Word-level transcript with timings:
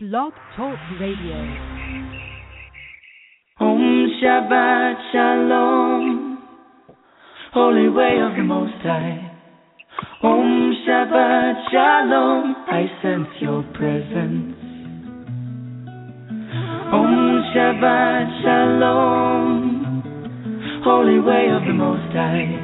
Blog 0.00 0.32
Talk 0.56 0.78
Radio. 1.00 1.38
Om 3.58 4.06
Shabbat 4.22 4.96
Shalom, 5.10 6.38
Holy 7.52 7.88
Way 7.88 8.20
of 8.22 8.36
the 8.36 8.44
Most 8.44 8.78
High. 8.80 9.18
Om 10.22 10.72
Shabbat 10.86 11.54
Shalom, 11.72 12.54
I 12.70 12.86
sense 13.02 13.26
your 13.40 13.64
presence. 13.74 14.54
Om 16.94 17.42
Shabbat 17.50 18.42
Shalom, 18.44 19.52
Holy 20.84 21.18
Way 21.18 21.50
of 21.50 21.66
the 21.66 21.74
Most 21.74 22.14
High. 22.14 22.54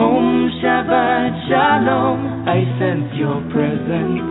Om 0.00 0.50
Shabbat 0.64 1.32
Shalom, 1.50 2.48
I 2.48 2.64
sense 2.80 3.12
your 3.20 3.42
presence. 3.52 4.29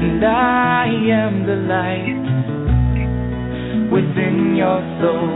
And 0.00 0.24
I 0.24 0.88
am 1.12 1.44
the 1.44 1.60
light 1.68 2.24
within 3.92 4.56
your 4.56 4.80
soul. 4.96 5.28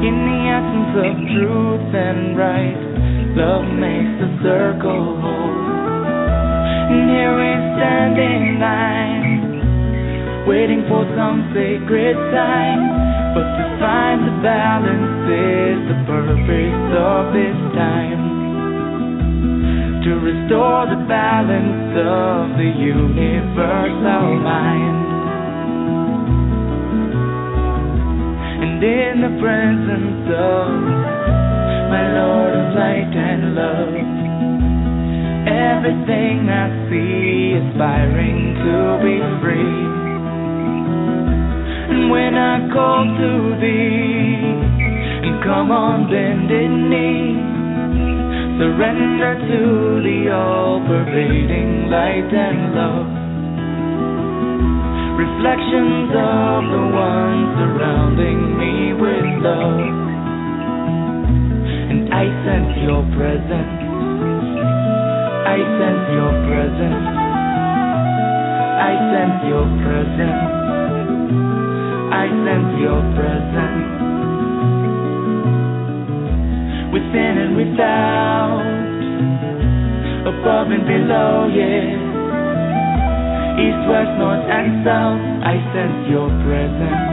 In 0.00 0.16
the 0.16 0.40
essence 0.48 0.96
of 0.96 1.12
truth 1.28 1.92
and 1.92 2.40
right, 2.40 2.80
love 3.36 3.68
makes 3.76 4.16
the 4.16 4.32
circle 4.40 5.20
whole. 5.20 5.60
And 6.88 7.04
here 7.12 7.36
we 7.36 7.52
stand 7.76 8.16
in 8.16 8.64
line, 8.64 10.48
waiting 10.48 10.88
for 10.88 11.04
some 11.12 11.52
sacred 11.52 12.16
sign. 12.32 12.80
But 13.36 13.44
to 13.44 13.64
find 13.76 14.24
the 14.24 14.40
balance 14.40 15.28
is 15.28 15.78
the 15.84 16.00
purpose 16.08 16.96
of 16.96 17.36
this 17.36 17.60
time. 17.76 18.39
To 20.00 20.16
restore 20.16 20.86
the 20.88 21.04
balance 21.06 21.92
of 21.92 22.56
the 22.56 22.64
universal 22.64 24.40
mind. 24.40 24.96
And 28.64 28.82
in 28.82 29.20
the 29.20 29.36
presence 29.36 30.24
of 30.24 30.72
my 31.92 32.04
Lord 32.16 32.52
of 32.56 32.74
light 32.80 33.12
and 33.12 33.54
love, 33.54 33.92
everything 35.44 36.48
I 36.48 36.88
see 36.88 37.60
aspiring 37.60 38.56
to 38.56 39.04
be 39.04 39.20
free. 39.44 39.80
And 41.92 42.10
when 42.10 42.34
I 42.36 42.72
call 42.72 43.04
to 43.04 43.60
thee, 43.60 44.48
and 45.28 45.44
come 45.44 45.70
on 45.70 46.08
bended 46.08 46.70
knee, 46.88 47.49
surrender 48.60 49.40
to 49.40 49.60
the 50.04 50.28
all-pervading 50.28 51.88
light 51.88 52.28
and 52.28 52.76
love. 52.76 53.08
Reflections 55.16 56.12
of 56.12 56.60
the 56.68 56.84
one 56.92 57.40
surrounding 57.56 58.60
me 58.60 58.92
with 58.92 59.28
love. 59.40 59.80
And 61.88 62.12
I 62.12 62.28
sense 62.44 62.84
your 62.84 63.00
presence. 63.16 63.80
I 65.48 65.56
sense 65.80 66.04
your 66.20 66.32
presence. 66.44 67.08
I 68.76 68.92
sense 69.08 69.40
your 69.48 69.66
presence. 69.88 70.52
I 72.12 72.28
sense 72.44 72.72
your 72.76 73.00
presence. 73.16 73.99
Within 76.90 77.38
and 77.38 77.54
without, 77.54 78.66
above 80.26 80.74
and 80.74 80.82
below, 80.82 81.46
yeah. 81.46 81.94
East, 83.62 83.82
west, 83.86 84.10
north, 84.18 84.42
and 84.42 84.82
south, 84.82 85.22
I 85.46 85.54
sense 85.70 86.10
your 86.10 86.26
presence. 86.42 87.06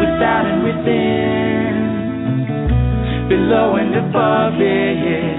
Without 0.00 0.44
and 0.48 0.64
within, 0.64 1.74
below 3.28 3.76
and 3.76 3.92
above, 4.00 4.56
yeah, 4.56 5.04
yeah. 5.04 5.36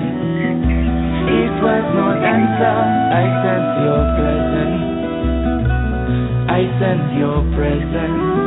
East, 1.25 1.57
west, 1.65 1.89
north, 1.97 2.21
and 2.21 2.45
south, 2.61 2.93
I 3.17 3.25
sense 3.41 3.81
your 3.81 4.03
presence. 4.13 4.77
I 6.53 6.61
sense 6.77 7.17
your 7.17 7.41
presence. 7.57 8.44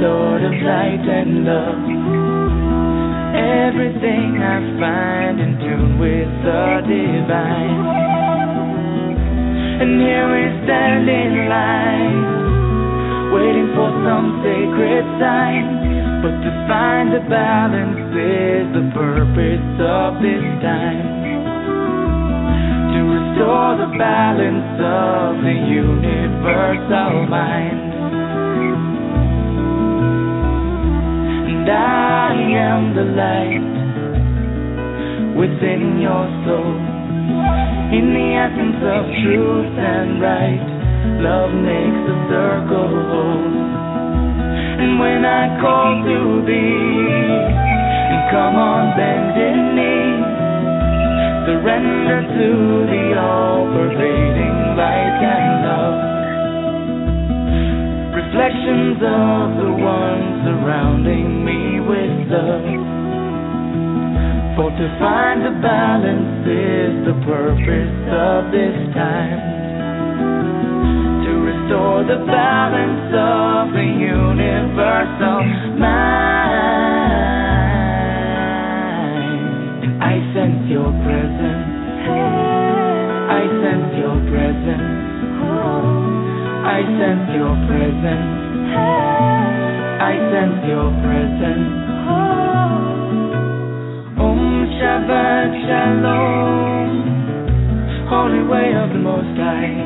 Lord 0.00 0.40
of 0.40 0.56
light 0.64 1.04
and 1.04 1.44
love, 1.44 1.84
everything 3.36 4.40
I 4.40 4.56
find 4.80 5.36
in 5.36 5.60
tune 5.60 6.00
with 6.00 6.30
the 6.40 6.80
divine. 6.88 7.84
And 9.84 10.00
here 10.00 10.24
we 10.24 10.44
stand 10.64 11.04
in 11.04 11.52
line, 11.52 12.24
waiting 13.28 13.68
for 13.76 13.92
some 14.00 14.40
sacred 14.40 15.04
sign. 15.20 15.68
But 16.24 16.32
to 16.48 16.50
find 16.64 17.12
the 17.12 17.20
balance 17.28 18.00
is 18.16 18.72
the 18.72 18.88
purpose 18.96 19.68
of 19.84 20.16
this 20.24 20.44
time 20.64 21.20
to 22.88 23.00
restore 23.04 23.76
the 23.84 23.92
balance 24.00 24.80
of 24.80 25.44
the 25.44 25.56
universal 25.68 27.28
mind. 27.28 27.69
I 31.70 32.34
am 32.34 32.94
the 32.94 33.06
light 33.14 33.70
within 35.38 36.02
your 36.02 36.26
soul. 36.44 36.74
In 37.94 38.10
the 38.14 38.28
essence 38.38 38.82
of 38.82 39.02
truth 39.22 39.74
and 39.78 40.20
right, 40.20 40.66
love 41.22 41.54
makes 41.54 42.00
the 42.10 42.16
circle 42.30 42.90
whole. 43.10 43.54
And 44.82 44.98
when 44.98 45.24
I 45.24 45.60
call 45.60 46.02
to 46.02 46.42
thee, 46.46 47.50
and 48.10 48.22
come 48.30 48.56
on 48.56 48.96
bended 48.98 49.58
knee, 49.74 50.22
surrender 51.46 52.20
to 52.26 52.50
the 52.90 53.04
all-pervading 53.18 54.76
light 54.76 55.20
and 55.22 55.59
of 59.02 59.56
the 59.56 59.72
one 59.80 60.44
surrounding 60.44 61.40
me 61.40 61.80
with 61.80 62.28
love. 62.28 62.68
For 64.56 64.68
to 64.68 64.86
find 65.00 65.40
the 65.40 65.56
balance 65.64 66.44
is 66.44 67.08
the 67.08 67.16
purpose 67.24 67.96
of 68.12 68.52
this 68.52 68.76
time. 68.92 69.40
To 71.24 71.32
restore 71.48 72.04
the 72.04 72.20
balance 72.28 73.08
of 73.16 73.72
the 73.72 73.88
universal 74.04 75.48
mind. 75.80 76.20
I 79.96 80.20
sense 80.36 80.68
your 80.68 80.92
presence. 81.00 81.72
I 83.32 83.48
sense 83.64 83.96
your 83.96 84.20
presence. 84.28 85.00
I 86.68 86.84
sense 87.00 87.32
your 87.32 87.56
presence. 87.64 88.39
I 88.76 90.12
sense 90.30 90.62
your 90.66 90.90
presence. 91.02 91.74
Oh, 92.10 92.90
Om 94.26 94.40
Shabbat 94.78 95.50
Shalom, 95.66 96.90
Holy 98.08 98.42
Way 98.46 98.74
of 98.74 98.88
the 98.90 99.02
Most 99.02 99.34
High. 99.38 99.76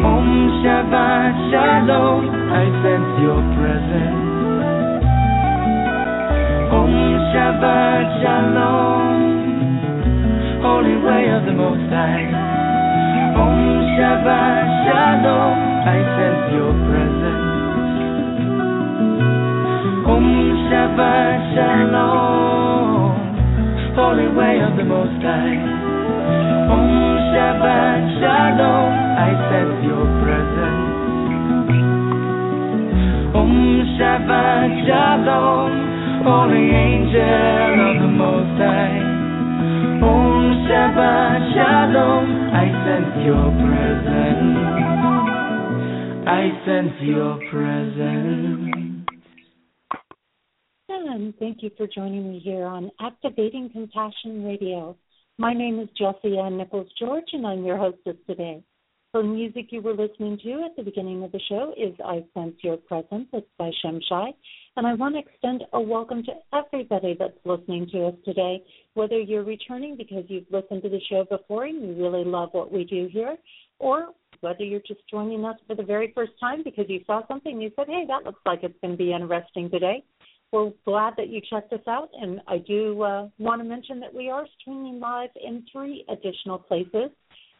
Om 0.00 0.28
Shabbat 0.64 1.34
Shalom, 1.52 2.22
I 2.52 2.64
sense 2.82 3.12
your 3.22 3.42
presence. 3.58 4.30
Om 6.72 6.92
Shabbat 7.32 8.06
Shalom, 8.22 9.20
Holy 10.62 10.96
Way 10.96 11.30
of 11.36 11.44
the 11.44 11.52
Most 11.52 11.88
High. 11.92 12.30
Om 13.36 13.60
Shabbat 13.98 14.66
Shalom, 14.86 15.56
I 15.84 15.98
sense 16.16 16.44
your 16.54 16.72
presence. 16.88 17.19
Om 20.20 20.28
Shabbat 20.68 21.40
Shalom, 21.56 23.16
Holy 23.96 24.28
Way 24.36 24.60
of 24.60 24.76
the 24.76 24.84
Most 24.84 25.16
High. 25.24 25.64
Om 26.76 26.88
Shabbat 27.32 28.02
Shalom, 28.20 28.92
I 29.16 29.30
sense 29.48 29.80
your 29.88 30.04
presence. 30.20 30.92
Om 33.32 33.52
Shabbat 33.96 34.70
Shalom, 34.84 35.72
holy 36.28 36.68
angel 36.68 37.80
of 37.88 37.96
the 38.04 38.12
Most 38.20 38.60
High. 38.60 39.00
Om 40.04 40.32
Shabbat 40.68 41.40
Shalom, 41.56 42.26
I 42.52 42.66
sense 42.84 43.16
your 43.24 43.48
presence. 43.64 44.60
I 46.28 46.42
sense 46.68 46.96
your 47.08 47.40
presence. 47.50 48.49
And 51.20 51.36
thank 51.36 51.62
you 51.62 51.70
for 51.76 51.86
joining 51.86 52.32
me 52.32 52.38
here 52.38 52.64
on 52.64 52.90
Activating 52.98 53.68
Compassion 53.74 54.42
Radio. 54.42 54.96
My 55.36 55.52
name 55.52 55.78
is 55.78 55.90
Jesse 55.90 56.38
Ann 56.38 56.56
Nichols 56.56 56.90
George, 56.98 57.26
and 57.34 57.46
I'm 57.46 57.62
your 57.62 57.76
hostess 57.76 58.16
today. 58.26 58.64
The 59.12 59.22
music 59.22 59.66
you 59.68 59.82
were 59.82 59.92
listening 59.92 60.38
to 60.42 60.62
at 60.64 60.74
the 60.78 60.82
beginning 60.82 61.22
of 61.22 61.30
the 61.30 61.40
show 61.46 61.74
is 61.76 61.92
I 62.02 62.24
Sense 62.32 62.54
Your 62.62 62.78
Presence. 62.78 63.28
It's 63.34 63.46
by 63.58 63.70
Shimshai. 63.84 64.32
And 64.78 64.86
I 64.86 64.94
want 64.94 65.14
to 65.14 65.20
extend 65.20 65.62
a 65.74 65.78
welcome 65.78 66.22
to 66.22 66.32
everybody 66.54 67.14
that's 67.18 67.36
listening 67.44 67.86
to 67.92 68.06
us 68.06 68.14
today, 68.24 68.64
whether 68.94 69.20
you're 69.20 69.44
returning 69.44 69.98
because 69.98 70.24
you've 70.28 70.50
listened 70.50 70.82
to 70.84 70.88
the 70.88 71.02
show 71.10 71.26
before 71.28 71.66
and 71.66 71.82
you 71.82 72.02
really 72.02 72.24
love 72.24 72.48
what 72.52 72.72
we 72.72 72.84
do 72.84 73.10
here, 73.12 73.36
or 73.78 74.08
whether 74.40 74.64
you're 74.64 74.80
just 74.88 75.00
joining 75.10 75.44
us 75.44 75.56
for 75.66 75.76
the 75.76 75.82
very 75.82 76.12
first 76.14 76.32
time 76.40 76.62
because 76.64 76.86
you 76.88 77.00
saw 77.06 77.20
something 77.28 77.52
and 77.52 77.62
you 77.62 77.70
said, 77.76 77.88
hey, 77.88 78.04
that 78.08 78.24
looks 78.24 78.40
like 78.46 78.60
it's 78.62 78.80
going 78.80 78.92
to 78.92 78.96
be 78.96 79.12
interesting 79.12 79.68
today. 79.68 80.02
We're 80.52 80.72
glad 80.84 81.14
that 81.16 81.28
you 81.28 81.40
checked 81.48 81.72
us 81.72 81.86
out, 81.86 82.10
and 82.12 82.40
I 82.48 82.58
do 82.58 83.00
uh, 83.02 83.28
want 83.38 83.62
to 83.62 83.68
mention 83.68 84.00
that 84.00 84.12
we 84.12 84.30
are 84.30 84.46
streaming 84.60 84.98
live 84.98 85.30
in 85.40 85.64
three 85.70 86.04
additional 86.08 86.58
places. 86.58 87.10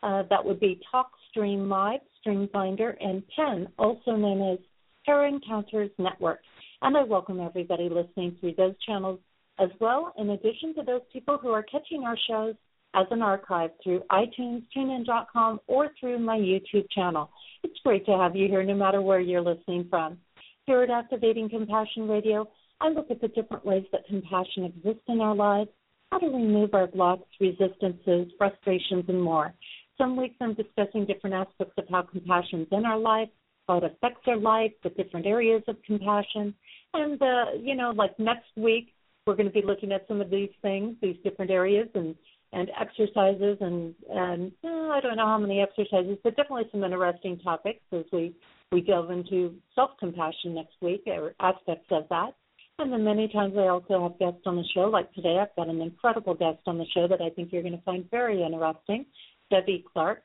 Uh, 0.02 0.24
that 0.28 0.44
would 0.44 0.58
be 0.58 0.80
TalkStream 0.92 1.68
Live, 1.68 2.00
StreamFinder, 2.26 2.94
and 3.00 3.22
PEN, 3.36 3.68
also 3.78 4.12
known 4.16 4.54
as 4.54 4.58
Terra 5.06 5.28
Encounters 5.28 5.90
Network. 5.98 6.40
And 6.82 6.96
I 6.96 7.04
welcome 7.04 7.38
everybody 7.38 7.88
listening 7.88 8.36
through 8.40 8.54
those 8.56 8.74
channels 8.84 9.20
as 9.60 9.68
well, 9.78 10.12
in 10.18 10.30
addition 10.30 10.74
to 10.74 10.82
those 10.82 11.02
people 11.12 11.38
who 11.38 11.50
are 11.50 11.62
catching 11.62 12.02
our 12.02 12.16
shows 12.28 12.54
as 12.94 13.06
an 13.10 13.22
archive 13.22 13.70
through 13.84 14.02
iTunes, 14.10 14.64
TuneIn.com, 14.76 15.60
or 15.68 15.90
through 16.00 16.18
my 16.18 16.36
YouTube 16.36 16.90
channel. 16.90 17.30
It's 17.62 17.78
great 17.84 18.04
to 18.06 18.16
have 18.16 18.34
you 18.34 18.48
here 18.48 18.64
no 18.64 18.74
matter 18.74 19.00
where 19.00 19.20
you're 19.20 19.42
listening 19.42 19.86
from. 19.88 20.18
Here 20.66 20.82
at 20.82 20.90
Activating 20.90 21.50
Compassion 21.50 22.08
Radio, 22.08 22.48
I 22.80 22.88
look 22.88 23.10
at 23.10 23.20
the 23.20 23.28
different 23.28 23.64
ways 23.64 23.84
that 23.92 24.06
compassion 24.06 24.64
exists 24.64 25.04
in 25.08 25.20
our 25.20 25.34
lives, 25.34 25.70
how 26.10 26.18
to 26.18 26.26
remove 26.26 26.74
our 26.74 26.86
blocks, 26.86 27.28
resistances, 27.40 28.32
frustrations, 28.38 29.04
and 29.08 29.22
more. 29.22 29.52
Some 29.98 30.16
weeks 30.16 30.36
I'm 30.40 30.54
discussing 30.54 31.04
different 31.04 31.34
aspects 31.34 31.74
of 31.76 31.84
how 31.90 32.02
compassion 32.02 32.62
is 32.62 32.68
in 32.72 32.86
our 32.86 32.98
life, 32.98 33.28
how 33.68 33.78
it 33.78 33.84
affects 33.84 34.22
our 34.26 34.38
life, 34.38 34.72
the 34.82 34.90
different 34.90 35.26
areas 35.26 35.62
of 35.68 35.76
compassion. 35.86 36.54
And, 36.94 37.20
uh, 37.20 37.44
you 37.60 37.76
know, 37.76 37.90
like 37.90 38.18
next 38.18 38.48
week, 38.56 38.94
we're 39.26 39.36
going 39.36 39.46
to 39.46 39.52
be 39.52 39.62
looking 39.64 39.92
at 39.92 40.08
some 40.08 40.20
of 40.20 40.30
these 40.30 40.50
things, 40.62 40.96
these 41.02 41.16
different 41.22 41.50
areas, 41.50 41.88
and 41.94 42.14
and 42.52 42.68
exercises 42.80 43.58
and 43.60 43.94
and 44.10 44.52
uh, 44.64 44.88
I 44.88 45.00
don't 45.00 45.16
know 45.16 45.26
how 45.26 45.38
many 45.38 45.60
exercises, 45.60 46.18
but 46.24 46.36
definitely 46.36 46.64
some 46.72 46.82
interesting 46.82 47.38
topics 47.38 47.80
as 47.92 48.04
we 48.12 48.34
we 48.72 48.80
delve 48.80 49.10
into 49.10 49.54
self 49.74 49.90
compassion 50.00 50.54
next 50.54 50.74
week 50.80 51.02
or 51.06 51.34
aspects 51.40 51.86
of 51.90 52.08
that. 52.10 52.32
And 52.80 52.90
then 52.90 53.04
many 53.04 53.28
times 53.28 53.52
I 53.58 53.68
also 53.68 54.02
have 54.02 54.18
guests 54.18 54.46
on 54.46 54.56
the 54.56 54.64
show. 54.74 54.88
Like 54.88 55.12
today, 55.12 55.36
I've 55.38 55.54
got 55.54 55.68
an 55.68 55.82
incredible 55.82 56.32
guest 56.32 56.60
on 56.66 56.78
the 56.78 56.86
show 56.94 57.06
that 57.08 57.20
I 57.20 57.28
think 57.28 57.52
you're 57.52 57.60
going 57.60 57.76
to 57.76 57.82
find 57.82 58.10
very 58.10 58.42
interesting, 58.42 59.04
Debbie 59.50 59.84
Clark. 59.92 60.22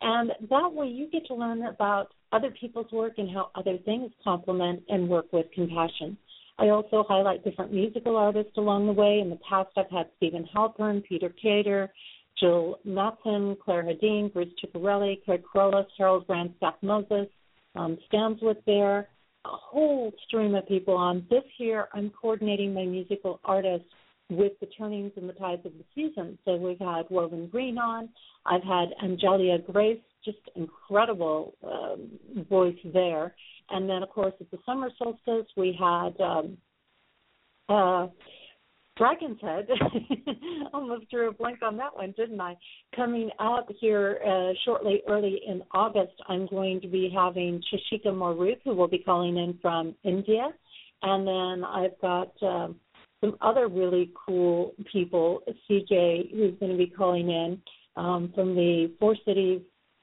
And 0.00 0.30
that 0.48 0.72
way 0.72 0.86
you 0.86 1.10
get 1.10 1.26
to 1.26 1.34
learn 1.34 1.62
about 1.66 2.08
other 2.32 2.50
people's 2.58 2.90
work 2.92 3.14
and 3.18 3.28
how 3.30 3.50
other 3.54 3.76
things 3.84 4.10
complement 4.24 4.84
and 4.88 5.06
work 5.06 5.30
with 5.34 5.46
compassion. 5.54 6.16
I 6.58 6.70
also 6.70 7.04
highlight 7.06 7.44
different 7.44 7.74
musical 7.74 8.16
artists 8.16 8.56
along 8.56 8.86
the 8.86 8.92
way. 8.92 9.20
In 9.20 9.28
the 9.28 9.38
past, 9.48 9.70
I've 9.76 9.90
had 9.90 10.06
Steven 10.16 10.48
Halpern, 10.54 11.04
Peter 11.04 11.28
Kater, 11.28 11.92
Jill 12.40 12.78
Mattson, 12.86 13.58
Clare 13.58 13.84
Hedin, 13.84 14.32
Bruce 14.32 14.48
Ciccarelli, 14.64 15.22
Craig 15.24 15.42
Corollas, 15.52 15.86
Harold 15.98 16.26
Grandstaff 16.26 16.74
Moses, 16.80 17.28
um, 17.74 17.98
with 18.40 18.64
Bear, 18.64 19.08
a 19.44 19.50
whole 19.50 20.12
stream 20.26 20.54
of 20.54 20.66
people 20.68 20.94
on. 20.94 21.26
This 21.30 21.44
year, 21.58 21.88
I'm 21.92 22.10
coordinating 22.10 22.74
my 22.74 22.84
musical 22.84 23.40
artists 23.44 23.88
with 24.30 24.52
the 24.60 24.66
turnings 24.66 25.12
and 25.16 25.28
the 25.28 25.32
tides 25.34 25.64
of 25.64 25.72
the 25.72 25.84
season. 25.94 26.38
So 26.44 26.56
we've 26.56 26.78
had 26.78 27.04
Woven 27.08 27.48
Green 27.48 27.78
on. 27.78 28.08
I've 28.44 28.62
had 28.62 28.88
Angelia 29.02 29.64
Grace, 29.72 30.00
just 30.24 30.38
incredible 30.54 31.54
um, 31.64 32.10
voice 32.48 32.76
there. 32.92 33.34
And 33.70 33.88
then, 33.88 34.02
of 34.02 34.10
course, 34.10 34.34
at 34.40 34.50
the 34.50 34.58
summer 34.66 34.90
solstice, 34.98 35.50
we 35.56 35.78
had 35.78 36.20
um, 36.20 36.58
uh, 37.68 38.08
Dragon's 38.98 39.40
Head. 39.40 39.68
Almost 40.74 41.08
drew 41.10 41.30
a 41.30 41.32
blank 41.32 41.60
on 41.62 41.76
that 41.76 41.94
one, 41.94 42.12
didn't 42.16 42.40
I? 42.40 42.56
Coming 42.94 43.30
up 43.38 43.68
here 43.80 44.18
uh, 44.26 44.52
shortly, 44.64 45.02
early 45.08 45.40
in 45.46 45.62
August, 45.70 46.14
I'm 46.28 46.46
going 46.48 46.80
to 46.80 46.88
be 46.88 47.10
having 47.14 47.62
Shashika 47.72 48.08
Moruth, 48.08 48.58
who 48.64 48.74
will 48.74 48.88
be 48.88 48.98
calling 48.98 49.36
in 49.36 49.56
from 49.62 49.94
India. 50.02 50.48
And 51.02 51.26
then 51.26 51.64
I've 51.64 51.98
got 52.02 52.32
um, 52.42 52.76
some 53.20 53.36
other 53.40 53.68
really 53.68 54.10
cool 54.26 54.74
people, 54.92 55.42
CJ, 55.70 56.32
who's 56.32 56.58
going 56.58 56.72
to 56.72 56.78
be 56.78 56.88
calling 56.88 57.30
in 57.30 57.62
um, 57.96 58.32
from 58.34 58.56
the 58.56 58.92
Four 58.98 59.16
Cities, 59.24 59.60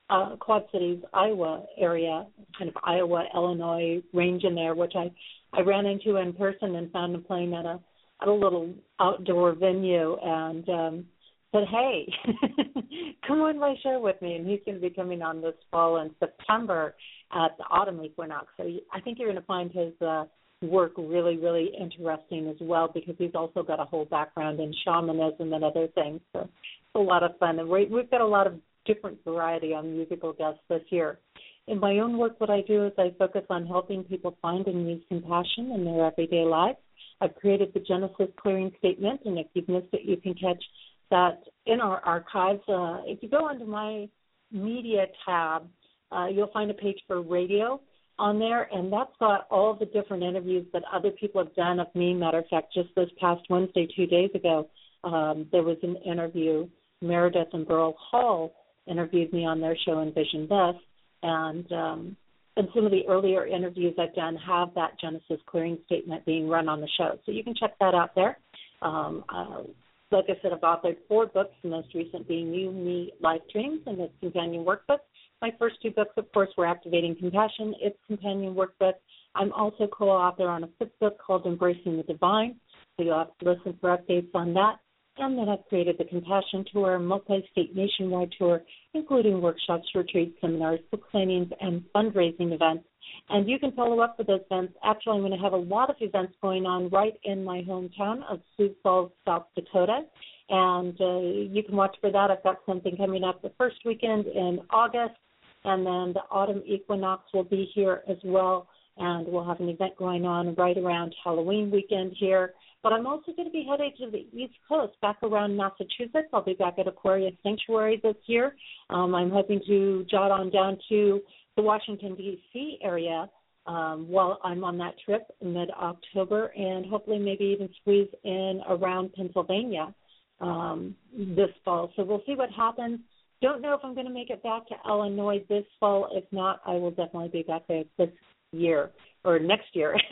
uh, 0.10 0.38
Quad 0.40 0.64
Cities, 0.72 1.00
Iowa 1.14 1.66
area, 1.78 2.28
kind 2.58 2.70
of 2.70 2.78
Iowa, 2.84 3.26
Illinois 3.34 4.02
range 4.14 4.46
in 4.46 4.56
there, 4.56 4.74
which 4.74 4.94
I, 4.96 5.12
I 5.52 5.62
ran 5.62 5.86
into 5.86 6.16
in 6.16 6.32
person 6.32 6.76
and 6.76 6.92
found 6.92 7.14
him 7.14 7.24
playing 7.24 7.54
at 7.54 7.66
a 7.66 7.80
at 8.22 8.28
a 8.28 8.34
little 8.34 8.74
outdoor 9.00 9.54
venue 9.54 10.18
and 10.22 10.70
um 10.70 11.06
said, 11.52 11.64
Hey, 11.70 12.12
come 13.28 13.42
on 13.42 13.60
my 13.60 13.76
show 13.82 14.00
with 14.00 14.22
me 14.22 14.36
and 14.36 14.48
he's 14.48 14.60
gonna 14.66 14.80
be 14.80 14.90
coming 14.90 15.22
on 15.22 15.42
this 15.42 15.56
fall 15.72 15.98
in 15.98 16.12
September 16.20 16.96
at 17.34 17.58
the 17.58 17.64
autumn 17.66 18.04
equinox. 18.04 18.48
So 18.58 18.70
I 18.94 19.00
think 19.02 19.20
you're 19.20 19.30
gonna 19.30 19.42
find 19.42 19.72
his 19.72 19.94
uh 20.02 20.26
work 20.62 20.94
really, 20.98 21.38
really 21.38 21.72
interesting 21.80 22.48
as 22.48 22.56
well 22.62 22.90
because 22.94 23.16
he's 23.18 23.36
also 23.36 23.62
got 23.62 23.80
a 23.80 23.86
whole 23.86 24.06
background 24.06 24.60
in 24.60 24.74
shamanism 24.86 25.54
and 25.54 25.64
other 25.64 25.88
things. 25.88 26.22
So 26.34 26.42
it's 26.42 26.96
a 26.96 27.00
lot 27.00 27.24
of 27.24 27.38
fun. 27.40 27.60
And 27.60 27.70
we've 27.70 28.10
got 28.10 28.22
a 28.22 28.26
lot 28.26 28.48
of 28.48 28.56
different 28.86 29.18
variety 29.26 29.74
on 29.74 29.96
musical 29.96 30.34
guests 30.34 30.62
this 30.70 30.82
year. 30.90 31.20
In 31.68 31.80
my 31.80 32.00
own 32.00 32.18
work, 32.18 32.40
what 32.40 32.50
I 32.50 32.62
do 32.62 32.86
is 32.86 32.94
I 32.98 33.12
focus 33.18 33.44
on 33.50 33.66
helping 33.66 34.04
people 34.04 34.38
find 34.42 34.66
and 34.68 34.88
use 34.88 35.02
compassion 35.10 35.72
in 35.72 35.84
their 35.84 36.06
everyday 36.06 36.46
lives 36.46 36.78
I've 37.22 37.36
created 37.36 37.72
the 37.74 37.80
Genesis 37.80 38.28
Clearing 38.38 38.72
Statement, 38.80 39.22
and 39.26 39.38
if 39.38 39.48
you've 39.54 39.70
missed 39.70 39.94
it, 39.94 40.02
you 40.04 40.18
can 40.18 40.34
catch 40.34 40.64
that 41.12 41.44
in 41.66 41.80
our 41.80 42.00
archives. 42.00 42.62
Uh, 42.68 43.02
if 43.06 43.22
you 43.22 43.30
go 43.30 43.48
under 43.48 43.66
my 43.66 44.08
media 44.52 45.06
tab, 45.26 45.68
uh, 46.12 46.28
you'll 46.28 46.52
find 46.52 46.70
a 46.72 46.74
page 46.74 47.00
for 47.08 47.22
radio 47.22 47.80
on 48.18 48.40
there, 48.40 48.70
and 48.74 48.92
that's 48.92 49.12
got 49.20 49.48
all 49.50 49.76
the 49.76 49.86
different 49.86 50.24
interviews 50.24 50.66
that 50.74 50.84
other 50.92 51.12
people 51.12 51.44
have 51.44 51.54
done 51.56 51.80
of 51.80 51.88
me. 51.96 52.14
Matter 52.14 52.40
of 52.40 52.48
fact, 52.48 52.74
just 52.74 52.90
this 52.96 53.10
past 53.20 53.42
Wednesday, 53.50 53.88
two 53.96 54.08
days 54.08 54.30
ago, 54.34 54.70
um, 55.04 55.48
there 55.52 55.64
was 55.64 55.78
an 55.84 55.98
interview. 55.98 56.68
Meredith 57.02 57.50
and 57.54 57.68
Burl 57.68 57.96
Hall 58.00 58.54
interviewed 58.88 59.34
me 59.34 59.46
on 59.46 59.60
their 59.60 59.78
show 59.86 60.02
Envision 60.02 60.48
This, 60.48 60.82
and 61.24 61.72
um, 61.72 62.18
and 62.58 62.68
some 62.74 62.86
of 62.86 62.92
the 62.92 63.06
earlier 63.08 63.46
interviews 63.46 63.96
I've 64.00 64.16
done 64.16 64.36
have 64.38 64.74
that 64.76 65.00
Genesis 65.00 65.40
clearing 65.46 65.78
statement 65.86 66.26
being 66.26 66.48
run 66.48 66.70
on 66.70 66.82
the 66.82 66.90
show. 66.98 67.20
So 67.26 67.32
you 67.32 67.44
can 67.44 67.56
check 67.56 67.72
that 67.80 67.94
out 67.94 68.16
there. 68.16 68.38
Um, 68.82 69.24
uh, 69.30 69.64
like 70.12 70.26
I 70.30 70.42
said, 70.42 70.54
I've 70.54 70.62
authored 70.62 70.98
four 71.08 71.26
books, 71.26 71.54
the 71.64 71.70
most 71.70 71.94
recent 71.94 72.28
being 72.28 72.54
You, 72.54 72.72
Me, 72.72 73.12
Life 73.20 73.42
Dreams, 73.52 73.82
and 73.86 74.00
its 74.00 74.14
companion 74.22 74.64
workbook. 74.64 75.00
My 75.42 75.52
first 75.60 75.76
two 75.82 75.92
books, 75.92 76.14
of 76.18 76.32
course, 76.32 76.50
were 76.58 76.66
Activating 76.66 77.16
Compassion, 77.16 77.74
its 77.82 77.98
companion 78.08 78.56
workbook. 78.56 78.94
I'm 79.36 79.52
also 79.52 79.88
co-author 79.88 80.48
on 80.48 80.64
a 80.64 80.70
fifth 80.80 80.98
book 81.00 81.18
called 81.20 81.46
Embracing 81.46 81.98
the 81.98 82.04
Divine, 82.04 82.56
so 82.96 83.04
you'll 83.04 83.18
have 83.18 83.38
to 83.40 83.52
listen 83.52 83.78
for 83.82 83.98
updates 83.98 84.34
on 84.34 84.54
that 84.54 84.78
and 85.18 85.38
then 85.38 85.50
I've 85.50 85.66
created 85.70 85.98
the 85.98 86.06
Compassion 86.06 86.66
Tour, 86.72 87.00
multi-state 87.00 87.76
nationwide 87.76 88.34
tour, 88.38 88.62
including 88.94 89.42
workshops, 89.42 89.88
retreats, 89.96 90.36
seminars, 90.42 90.80
book 90.92 91.04
signings, 91.14 91.52
and 91.62 91.84
fundraising 91.96 92.54
events. 92.54 92.86
And 93.30 93.48
you 93.48 93.58
can 93.60 93.72
follow 93.72 94.02
up 94.02 94.18
with 94.18 94.28
those 94.28 94.42
events. 94.52 94.74
Actually, 94.84 95.16
I'm 95.16 95.22
going 95.22 95.32
to 95.32 95.44
have 95.44 95.54
a 95.54 95.58
lot 95.58 95.90
of 95.90 95.96
events 96.00 96.34
going 96.42 96.66
on 96.66 96.90
right 96.90 97.14
in 97.24 97.44
my 97.44 97.62
hometown 97.62 98.24
of 98.30 98.40
Sioux 98.58 98.76
Falls, 98.84 99.12
South 99.26 99.46
Dakota. 99.56 100.02
And 100.50 101.00
uh, 101.00 101.20
you 101.20 101.64
can 101.64 101.76
watch 101.76 101.96
for 102.02 102.12
that. 102.12 102.30
I've 102.30 102.44
got 102.44 102.58
something 102.66 102.98
coming 102.98 103.24
up 103.24 103.42
the 103.42 103.52
first 103.58 103.78
weekend 103.86 104.28
in 104.28 104.60
August, 104.70 105.16
and 105.64 105.86
then 105.86 106.14
the 106.14 106.22
autumn 106.30 106.62
equinox 106.68 107.24
will 107.34 107.44
be 107.44 107.70
here 107.74 108.04
as 108.08 108.18
well. 108.24 108.68
And 108.98 109.28
we'll 109.28 109.46
have 109.46 109.60
an 109.60 109.70
event 109.70 109.98
going 109.98 110.26
on 110.26 110.56
right 110.56 110.78
around 110.78 111.16
Halloween 111.24 111.72
weekend 111.72 112.16
here 112.20 112.54
But 112.86 112.94
I'm 112.94 113.08
also 113.08 113.32
going 113.36 113.48
to 113.48 113.52
be 113.52 113.66
headed 113.68 113.98
to 113.98 114.12
the 114.12 114.28
East 114.40 114.54
Coast, 114.70 114.94
back 115.02 115.18
around 115.24 115.58
Massachusetts. 115.58 116.30
I'll 116.32 116.44
be 116.44 116.54
back 116.54 116.76
at 116.78 116.88
Aquarius 116.88 117.34
Sanctuary 117.42 118.00
this 118.04 118.16
year. 118.28 118.56
Um, 118.92 119.16
I'm 119.16 119.32
hoping 119.32 119.60
to 119.66 120.06
jot 120.08 120.30
on 120.30 120.52
down 120.52 120.78
to 120.90 121.20
the 121.56 121.64
Washington, 121.64 122.14
D.C. 122.14 122.78
area 122.84 123.28
um, 123.66 124.08
while 124.08 124.40
I'm 124.44 124.64
on 124.64 124.78
that 124.78 124.94
trip 125.04 125.24
in 125.42 125.54
mid 125.54 125.72
October, 125.72 126.54
and 126.56 126.86
hopefully 126.86 127.18
maybe 127.18 127.46
even 127.46 127.70
squeeze 127.82 128.08
in 128.24 128.62
around 128.70 129.14
Pennsylvania 129.14 129.92
um, 130.40 130.96
this 131.12 131.50
fall. 131.64 131.92
So 131.96 132.04
we'll 132.04 132.22
see 132.28 132.36
what 132.36 132.52
happens. 132.52 133.00
Don't 133.42 133.64
know 133.64 133.74
if 133.74 133.80
I'm 133.84 133.96
going 133.96 134.06
to 134.06 134.14
make 134.14 134.30
it 134.30 134.44
back 134.44 134.68
to 134.68 134.76
Illinois 134.88 135.44
this 135.50 135.66
fall. 135.80 136.10
If 136.12 136.26
not, 136.32 136.62
I 136.68 136.74
will 136.74 136.92
definitely 136.92 137.30
be 137.30 137.42
back 137.42 137.64
there 137.68 137.84
this 137.98 138.10
year 138.52 138.92
or 139.24 139.40
next 139.40 139.70
year, 139.74 139.96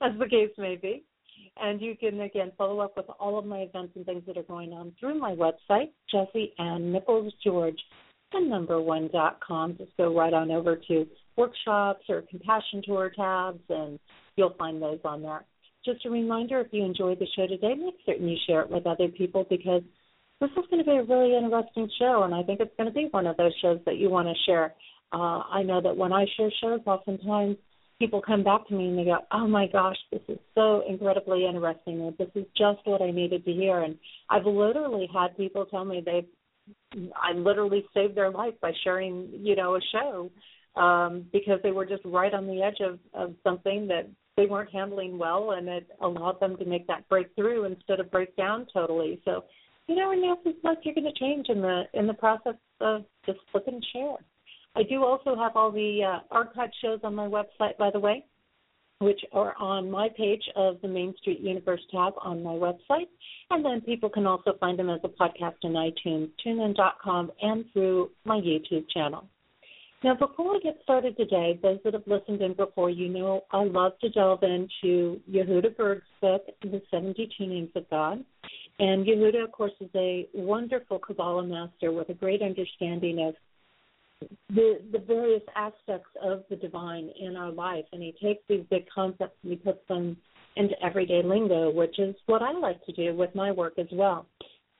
as 0.00 0.18
the 0.18 0.26
case 0.26 0.52
may 0.56 0.76
be. 0.76 1.04
And 1.60 1.80
you 1.80 1.96
can 1.96 2.20
again 2.20 2.52
follow 2.56 2.80
up 2.80 2.96
with 2.96 3.06
all 3.18 3.38
of 3.38 3.44
my 3.44 3.58
events 3.58 3.92
and 3.96 4.06
things 4.06 4.22
that 4.26 4.36
are 4.36 4.44
going 4.44 4.72
on 4.72 4.92
through 5.00 5.18
my 5.18 5.34
website, 5.34 5.90
Jesse 6.10 6.52
the 8.30 8.40
number 8.40 8.80
one 8.80 9.08
dot 9.12 9.40
com. 9.40 9.76
Just 9.76 9.96
go 9.96 10.14
right 10.14 10.34
on 10.34 10.50
over 10.50 10.76
to 10.88 11.06
workshops 11.36 12.04
or 12.08 12.22
compassion 12.22 12.82
tour 12.84 13.10
tabs, 13.16 13.62
and 13.70 13.98
you'll 14.36 14.54
find 14.58 14.80
those 14.82 15.00
on 15.04 15.22
there. 15.22 15.44
Just 15.84 16.04
a 16.04 16.10
reminder: 16.10 16.60
if 16.60 16.68
you 16.70 16.84
enjoyed 16.84 17.18
the 17.18 17.26
show 17.34 17.46
today, 17.46 17.74
make 17.74 17.94
certain 18.04 18.28
you 18.28 18.36
share 18.46 18.60
it 18.62 18.70
with 18.70 18.86
other 18.86 19.08
people 19.08 19.46
because 19.48 19.82
this 20.40 20.50
is 20.50 20.64
going 20.70 20.84
to 20.84 20.90
be 20.90 20.96
a 20.96 21.02
really 21.02 21.36
interesting 21.36 21.88
show, 21.98 22.22
and 22.24 22.34
I 22.34 22.42
think 22.42 22.60
it's 22.60 22.76
going 22.76 22.88
to 22.88 22.94
be 22.94 23.08
one 23.10 23.26
of 23.26 23.36
those 23.36 23.54
shows 23.60 23.80
that 23.86 23.96
you 23.96 24.10
want 24.10 24.28
to 24.28 24.34
share. 24.46 24.74
Uh, 25.12 25.42
I 25.50 25.62
know 25.62 25.80
that 25.80 25.96
when 25.96 26.12
I 26.12 26.26
share 26.36 26.50
shows, 26.60 26.80
oftentimes 26.86 27.56
people 27.98 28.22
come 28.22 28.44
back 28.44 28.66
to 28.68 28.74
me 28.74 28.88
and 28.88 28.98
they 28.98 29.04
go, 29.04 29.18
"Oh 29.32 29.46
my 29.46 29.66
gosh, 29.66 29.96
this 30.12 30.22
is 30.28 30.38
so 30.54 30.82
incredibly 30.88 31.46
interesting. 31.46 32.00
And 32.00 32.16
this 32.18 32.30
is 32.34 32.46
just 32.56 32.80
what 32.84 33.02
I 33.02 33.10
needed 33.10 33.44
to 33.44 33.52
hear." 33.52 33.82
And 33.82 33.98
I've 34.30 34.46
literally 34.46 35.08
had 35.12 35.36
people 35.36 35.66
tell 35.66 35.84
me 35.84 36.00
they, 36.04 36.26
I 37.14 37.32
literally 37.32 37.84
saved 37.94 38.14
their 38.14 38.30
life 38.30 38.54
by 38.60 38.72
sharing, 38.84 39.28
you 39.32 39.56
know, 39.56 39.76
a 39.76 39.80
show 39.92 40.30
um, 40.76 41.26
because 41.32 41.60
they 41.62 41.72
were 41.72 41.86
just 41.86 42.04
right 42.04 42.32
on 42.32 42.46
the 42.46 42.62
edge 42.62 42.80
of 42.80 42.98
of 43.14 43.34
something 43.42 43.88
that 43.88 44.08
they 44.36 44.46
weren't 44.46 44.72
handling 44.72 45.18
well, 45.18 45.50
and 45.50 45.68
it 45.68 45.88
allowed 46.00 46.38
them 46.38 46.56
to 46.58 46.64
make 46.64 46.86
that 46.86 47.08
breakthrough 47.08 47.64
instead 47.64 47.98
of 47.98 48.10
break 48.10 48.36
down 48.36 48.66
totally. 48.72 49.20
So, 49.24 49.44
you 49.88 49.96
never 49.96 50.14
know 50.14 50.34
if 50.34 50.38
it's 50.46 50.62
like 50.62 50.78
you're 50.84 50.94
going 50.94 51.12
to 51.12 51.18
change 51.18 51.48
in 51.48 51.60
the 51.60 51.84
in 51.94 52.06
the 52.06 52.14
process 52.14 52.54
of 52.80 53.04
just 53.26 53.40
flip 53.50 53.66
and 53.66 53.84
share. 53.92 54.18
I 54.76 54.82
do 54.82 55.04
also 55.04 55.36
have 55.36 55.56
all 55.56 55.72
the 55.72 56.00
uh, 56.04 56.18
archive 56.30 56.70
shows 56.82 57.00
on 57.02 57.14
my 57.14 57.26
website, 57.26 57.76
by 57.78 57.90
the 57.90 57.98
way, 57.98 58.24
which 59.00 59.20
are 59.32 59.56
on 59.58 59.90
my 59.90 60.08
page 60.16 60.42
of 60.56 60.80
the 60.82 60.88
Main 60.88 61.14
Street 61.20 61.40
Universe 61.40 61.80
tab 61.90 62.14
on 62.22 62.42
my 62.42 62.52
website. 62.52 63.08
And 63.50 63.64
then 63.64 63.80
people 63.80 64.08
can 64.08 64.26
also 64.26 64.52
find 64.60 64.78
them 64.78 64.90
as 64.90 65.00
a 65.04 65.08
podcast 65.08 65.56
in 65.62 65.72
iTunes, 65.72 66.30
tunein.com, 66.44 67.32
and 67.40 67.64
through 67.72 68.10
my 68.24 68.36
YouTube 68.36 68.88
channel. 68.90 69.24
Now, 70.04 70.14
before 70.14 70.52
we 70.52 70.60
get 70.60 70.78
started 70.84 71.16
today, 71.16 71.58
those 71.60 71.80
that 71.84 71.94
have 71.94 72.06
listened 72.06 72.40
in 72.40 72.54
before, 72.54 72.88
you 72.88 73.08
know 73.08 73.42
I 73.50 73.64
love 73.64 73.98
to 74.00 74.08
delve 74.10 74.44
into 74.44 75.20
Yehuda 75.28 75.76
Berg's 75.76 76.02
book, 76.20 76.46
The 76.62 76.80
72 76.88 77.44
Names 77.44 77.70
of 77.74 77.90
God. 77.90 78.24
And 78.78 79.04
Yehuda, 79.04 79.42
of 79.42 79.50
course, 79.50 79.72
is 79.80 79.90
a 79.96 80.28
wonderful 80.34 81.00
Kabbalah 81.00 81.44
master 81.44 81.90
with 81.90 82.10
a 82.10 82.14
great 82.14 82.42
understanding 82.42 83.26
of 83.26 83.34
the 84.50 84.80
the 84.92 84.98
various 85.06 85.42
aspects 85.54 86.10
of 86.22 86.44
the 86.50 86.56
divine 86.56 87.10
in 87.20 87.36
our 87.36 87.50
life, 87.50 87.84
and 87.92 88.02
he 88.02 88.14
takes 88.22 88.42
these 88.48 88.64
big 88.70 88.86
concepts 88.92 89.36
and 89.42 89.52
he 89.52 89.56
puts 89.56 89.86
them 89.88 90.16
into 90.56 90.74
everyday 90.82 91.22
lingo, 91.22 91.70
which 91.70 91.98
is 91.98 92.14
what 92.26 92.42
I 92.42 92.52
like 92.52 92.84
to 92.86 92.92
do 92.92 93.14
with 93.14 93.34
my 93.34 93.52
work 93.52 93.78
as 93.78 93.86
well. 93.92 94.26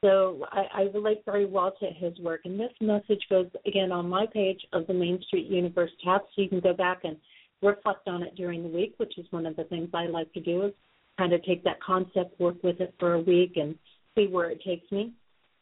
So 0.05 0.45
I, 0.53 0.65
I 0.75 0.83
relate 0.95 1.23
very 1.25 1.45
well 1.45 1.73
to 1.81 1.87
his 1.87 2.19
work, 2.21 2.43
and 2.45 2.59
this 2.59 2.73
message 2.81 3.23
goes 3.29 3.47
again 3.67 3.93
on 3.93 4.09
my 4.09 4.27
page 4.33 4.61
of 4.73 4.87
the 4.87 4.95
Main 4.95 5.21
Street 5.27 5.47
Universe 5.47 5.91
tab, 6.05 6.23
so 6.35 6.43
you 6.43 6.49
can 6.49 6.61
go 6.61 6.73
back 6.73 7.01
and 7.05 7.17
reflect 7.63 8.07
on 8.07 8.23
it 8.23 8.37
during 8.37 8.63
the 8.63 8.69
week, 8.69 8.95
which 8.99 9.19
is 9.19 9.27
one 9.31 9.47
of 9.47 9.57
the 9.57 9.65
things 9.65 9.89
I 9.93 10.07
like 10.07 10.33
to 10.35 10.41
do 10.41 10.67
is 10.67 10.73
kind 11.19 11.33
of 11.33 11.45
take 11.45 11.65
that 11.65 11.83
concept, 11.83 12.39
work 12.39 12.63
with 12.63 12.81
it 12.81 12.95
for 13.01 13.15
a 13.15 13.21
week, 13.21 13.55
and 13.57 13.75
see 14.15 14.29
where 14.29 14.51
it 14.51 14.63
takes 14.65 14.91
me. 14.93 15.13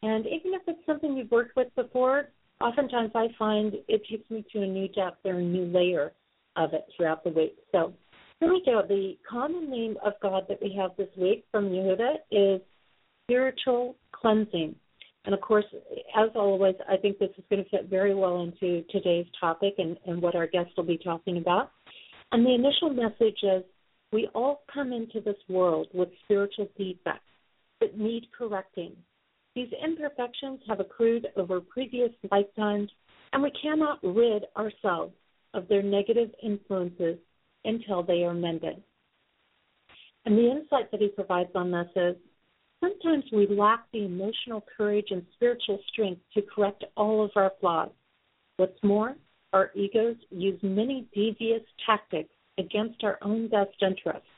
And 0.03 0.27
even 0.27 0.53
if 0.53 0.61
it's 0.67 0.85
something 0.85 1.17
you've 1.17 1.31
worked 1.31 1.55
with 1.55 1.73
before, 1.75 2.29
oftentimes 2.61 3.11
I 3.15 3.27
find 3.37 3.73
it 3.87 4.01
takes 4.09 4.29
me 4.29 4.45
to 4.53 4.61
a 4.61 4.67
new 4.67 4.87
depth 4.89 5.25
or 5.25 5.35
a 5.35 5.41
new 5.41 5.65
layer 5.65 6.11
of 6.55 6.73
it 6.73 6.85
throughout 6.95 7.23
the 7.23 7.29
week. 7.29 7.55
So 7.71 7.93
here 8.39 8.51
we 8.51 8.61
go. 8.65 8.83
The 8.87 9.13
common 9.29 9.69
name 9.69 9.97
of 10.03 10.13
God 10.21 10.45
that 10.49 10.59
we 10.61 10.75
have 10.79 10.91
this 10.97 11.09
week 11.17 11.45
from 11.51 11.69
Yehuda 11.69 12.15
is 12.31 12.61
spiritual 13.25 13.95
cleansing. 14.11 14.75
And 15.25 15.33
of 15.33 15.41
course, 15.41 15.65
as 16.17 16.29
always, 16.35 16.75
I 16.89 16.97
think 16.97 17.19
this 17.19 17.29
is 17.37 17.43
going 17.49 17.63
to 17.63 17.69
fit 17.69 17.89
very 17.89 18.15
well 18.15 18.41
into 18.41 18.83
today's 18.89 19.25
topic 19.39 19.73
and, 19.77 19.97
and 20.05 20.21
what 20.21 20.35
our 20.35 20.47
guests 20.47 20.71
will 20.77 20.85
be 20.85 20.97
talking 20.97 21.37
about. 21.37 21.71
And 22.31 22.45
the 22.45 22.53
initial 22.53 22.89
message 22.89 23.39
is 23.43 23.63
we 24.13 24.29
all 24.33 24.61
come 24.73 24.93
into 24.93 25.19
this 25.19 25.35
world 25.49 25.87
with 25.93 26.09
spiritual 26.23 26.69
defects 26.77 27.21
that 27.81 27.97
need 27.97 28.27
correcting. 28.37 28.93
These 29.57 29.73
imperfections 29.83 30.59
have 30.67 30.79
accrued 30.79 31.29
over 31.35 31.59
previous 31.59 32.11
lifetimes, 32.29 32.91
and 33.33 33.41
we 33.41 33.51
cannot 33.59 33.97
rid 34.03 34.45
ourselves 34.55 35.15
of 35.55 35.67
their 35.67 35.81
negative 35.81 36.29
influences 36.43 37.17
until 37.65 38.03
they 38.03 38.23
are 38.23 38.35
mended. 38.35 38.83
And 40.25 40.37
the 40.37 40.51
insight 40.51 40.91
that 40.91 41.01
he 41.01 41.07
provides 41.07 41.49
on 41.55 41.71
this 41.71 41.87
is 41.95 42.15
sometimes 42.81 43.23
we 43.33 43.47
lack 43.47 43.91
the 43.91 44.05
emotional 44.05 44.63
courage 44.77 45.07
and 45.09 45.25
spiritual 45.33 45.79
strength 45.91 46.21
to 46.35 46.43
correct 46.43 46.83
all 46.95 47.25
of 47.25 47.31
our 47.35 47.51
flaws. 47.59 47.89
What's 48.57 48.83
more, 48.83 49.15
our 49.53 49.71
egos 49.73 50.17
use 50.29 50.59
many 50.61 51.07
devious 51.15 51.63
tactics 51.83 52.29
against 52.59 53.03
our 53.03 53.17
own 53.23 53.47
best 53.47 53.81
interests. 53.81 54.29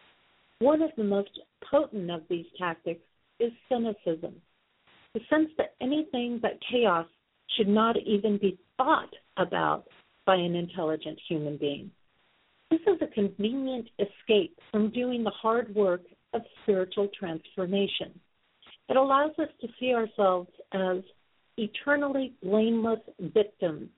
One 0.60 0.82
of 0.82 0.92
the 0.96 1.04
most 1.04 1.42
potent 1.70 2.10
of 2.10 2.22
these 2.30 2.48
tactics 2.58 3.04
is 3.42 3.52
cynicism 3.68 4.42
the 5.14 5.22
sense 5.30 5.50
that 5.58 5.76
anything 5.82 6.40
but 6.42 6.60
chaos 6.70 7.08
should 7.58 7.68
not 7.68 7.98
even 7.98 8.38
be 8.38 8.58
thought 8.78 9.14
about 9.38 9.86
by 10.26 10.36
an 10.36 10.56
intelligent 10.56 11.20
human 11.28 11.58
being. 11.58 11.92
This 12.70 12.82
is 12.82 13.02
a 13.02 13.08
convenient 13.08 13.90
escape 13.98 14.58
from 14.72 14.92
doing 14.92 15.24
the 15.24 15.32
hard 15.32 15.74
work 15.74 16.02
of 16.34 16.42
spiritual 16.62 17.10
transformation. 17.18 18.20
It 18.90 18.98
allows 18.98 19.32
us 19.40 19.50
to 19.62 19.68
see 19.80 19.94
ourselves 19.94 20.50
as 20.72 20.98
eternally 21.58 22.34
blameless 22.44 23.00
victims 23.20 23.90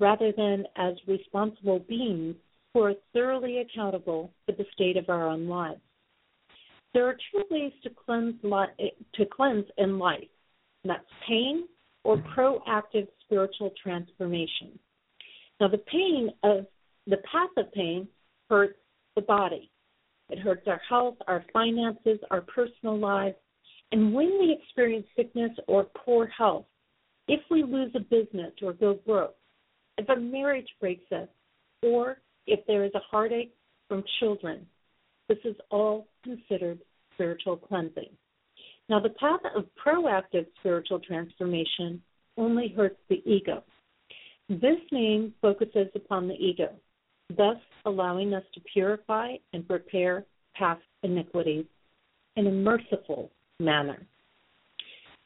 rather 0.00 0.32
than 0.32 0.64
as 0.76 0.94
responsible 1.06 1.78
beings 1.80 2.36
who 2.72 2.82
are 2.82 2.94
thoroughly 3.12 3.58
accountable 3.58 4.30
for 4.44 4.52
the 4.52 4.66
state 4.72 4.96
of 4.96 5.08
our 5.08 5.26
own 5.26 5.48
lives. 5.48 5.80
There 6.92 7.06
are 7.06 7.16
two 7.32 7.44
ways 7.50 7.72
to 7.82 7.90
cleanse, 7.90 8.40
to 8.42 9.26
cleanse 9.26 9.66
in 9.78 9.98
life 9.98 10.28
that's 10.88 11.04
pain 11.26 11.66
or 12.04 12.16
proactive 12.36 13.08
spiritual 13.24 13.72
transformation. 13.82 14.78
Now, 15.60 15.68
the 15.68 15.78
pain 15.78 16.30
of 16.42 16.66
the 17.06 17.18
path 17.30 17.50
of 17.56 17.72
pain 17.72 18.08
hurts 18.48 18.78
the 19.16 19.22
body. 19.22 19.70
It 20.30 20.38
hurts 20.38 20.66
our 20.66 20.80
health, 20.88 21.16
our 21.26 21.44
finances, 21.52 22.18
our 22.30 22.42
personal 22.42 22.98
lives. 22.98 23.36
And 23.92 24.12
when 24.12 24.38
we 24.38 24.56
experience 24.62 25.06
sickness 25.16 25.52
or 25.66 25.84
poor 26.04 26.26
health, 26.26 26.66
if 27.26 27.40
we 27.50 27.62
lose 27.62 27.92
a 27.94 28.00
business 28.00 28.52
or 28.62 28.72
go 28.72 28.98
broke, 29.06 29.34
if 29.96 30.08
a 30.08 30.16
marriage 30.16 30.68
breaks 30.80 31.10
up, 31.14 31.28
or 31.82 32.18
if 32.46 32.60
there 32.66 32.84
is 32.84 32.92
a 32.94 33.00
heartache 33.10 33.54
from 33.88 34.04
children, 34.20 34.66
this 35.28 35.38
is 35.44 35.56
all 35.70 36.08
considered 36.24 36.78
spiritual 37.14 37.56
cleansing. 37.56 38.10
Now, 38.88 39.00
the 39.00 39.10
path 39.10 39.40
of 39.54 39.66
proactive 39.84 40.46
spiritual 40.60 41.00
transformation 41.00 42.00
only 42.36 42.72
hurts 42.74 42.98
the 43.08 43.22
ego. 43.26 43.62
This 44.48 44.78
name 44.90 45.34
focuses 45.42 45.88
upon 45.94 46.26
the 46.26 46.34
ego, 46.34 46.70
thus 47.36 47.58
allowing 47.84 48.32
us 48.32 48.44
to 48.54 48.60
purify 48.72 49.34
and 49.52 49.64
repair 49.68 50.24
past 50.54 50.82
iniquities 51.02 51.66
in 52.36 52.46
a 52.46 52.50
merciful 52.50 53.30
manner. 53.60 54.06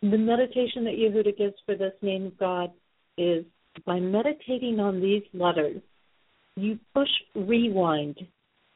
The 0.01 0.19
meditation 0.19 0.85
that 0.85 0.95
Yehuda 0.95 1.39
gives 1.39 1.55
for 1.65 1.77
this 1.77 1.93
name 2.03 2.27
of 2.27 2.39
God 2.39 2.73
is 3.17 3.45
by 3.87 4.01
meditating 4.01 4.81
on 4.81 5.01
these 5.01 5.23
letters, 5.33 5.81
you 6.57 6.79
push 6.95 7.09
rewind 7.35 8.19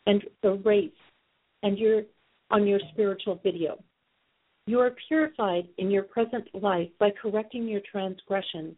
and 0.06 0.22
erase 0.42 0.90
and 1.62 1.76
you're 1.76 2.02
on 2.50 2.66
your 2.66 2.80
spiritual 2.92 3.40
video. 3.42 3.82
You 4.66 4.80
are 4.80 4.90
purified 5.08 5.68
in 5.78 5.90
your 5.90 6.02
present 6.02 6.48
life 6.52 6.88
by 6.98 7.10
correcting 7.10 7.68
your 7.68 7.80
transgressions 7.90 8.74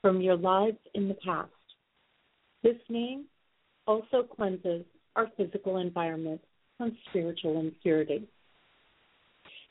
from 0.00 0.20
your 0.20 0.36
lives 0.36 0.78
in 0.94 1.08
the 1.08 1.16
past. 1.24 1.50
This 2.62 2.76
name 2.88 3.24
also 3.86 4.22
cleanses 4.22 4.84
our 5.16 5.28
physical 5.36 5.78
environment 5.78 6.40
from 6.78 6.96
spiritual 7.08 7.58
impurity. 7.58 8.28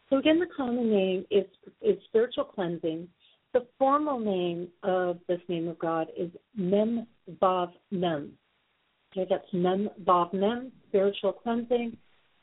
So 0.10 0.18
again, 0.18 0.40
the 0.40 0.48
common 0.56 0.90
name 0.90 1.26
is 1.32 1.46
is 1.82 1.98
spiritual 2.10 2.44
cleansing. 2.44 3.08
The 3.54 3.66
formal 3.80 4.20
name 4.20 4.68
of 4.84 5.20
this 5.28 5.40
name 5.48 5.70
of 5.70 5.80
God 5.80 6.08
is 6.18 6.30
Mem 6.56 7.08
Vav 7.42 7.72
Mem. 7.92 8.34
Okay, 9.12 9.26
that's 9.30 9.48
Mem 9.54 9.90
Vav 10.04 10.34
Mem, 10.34 10.72
spiritual 10.90 11.32
cleansing. 11.32 11.96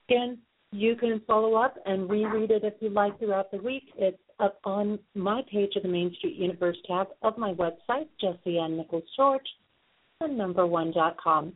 Again, 0.09 0.39
you 0.73 0.97
can 0.97 1.23
follow 1.27 1.55
up 1.55 1.77
and 1.87 2.11
reread 2.11 2.51
it 2.51 2.65
if 2.65 2.75
you 2.81 2.91
like 2.91 3.19
throughout 3.19 3.51
the 3.51 3.59
week. 3.59 3.85
It's 3.97 4.19
up 4.39 4.59
on 4.65 4.99
my 5.15 5.43
page 5.51 5.75
of 5.77 5.83
the 5.83 5.89
Main 5.89 6.15
Street 6.19 6.37
Universe 6.37 6.77
tab 6.87 7.09
of 7.23 7.39
my 7.39 7.55
website, 7.55 8.09
Jesse 8.21 8.59
Ann 8.59 8.77
Nichols 8.77 9.03
George, 9.17 9.41
and 10.21 10.37
number 10.37 10.67
one 10.67 10.93
dot 10.93 11.17
com. 11.23 11.53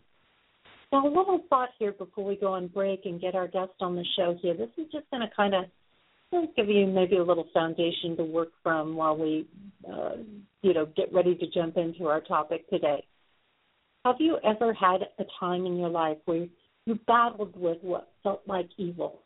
Now, 0.90 1.06
a 1.06 1.08
little 1.08 1.40
thought 1.48 1.70
here 1.78 1.92
before 1.92 2.24
we 2.24 2.36
go 2.36 2.52
on 2.52 2.66
break 2.68 3.02
and 3.06 3.20
get 3.20 3.34
our 3.34 3.48
guest 3.48 3.72
on 3.80 3.96
the 3.96 4.04
show 4.16 4.36
here. 4.40 4.54
This 4.54 4.68
is 4.76 4.90
just 4.92 5.10
going 5.10 5.22
to 5.22 5.34
kind 5.34 5.54
of 5.54 5.64
give 6.56 6.68
you 6.68 6.86
maybe 6.86 7.16
a 7.16 7.24
little 7.24 7.46
foundation 7.54 8.16
to 8.16 8.24
work 8.24 8.48
from 8.62 8.96
while 8.96 9.16
we, 9.16 9.46
uh, 9.90 10.16
you 10.62 10.74
know, 10.74 10.86
get 10.96 11.12
ready 11.12 11.34
to 11.34 11.46
jump 11.50 11.76
into 11.76 12.08
our 12.08 12.20
topic 12.20 12.68
today. 12.68 13.04
Have 14.04 14.16
you 14.18 14.38
ever 14.44 14.74
had 14.74 15.02
a 15.18 15.24
time 15.38 15.64
in 15.64 15.76
your 15.76 15.88
life 15.88 16.18
where 16.24 16.46
you 16.86 16.98
battled 17.06 17.54
with 17.56 17.78
what 17.82 18.12
felt 18.22 18.42
like 18.46 18.68
evil? 18.76 19.22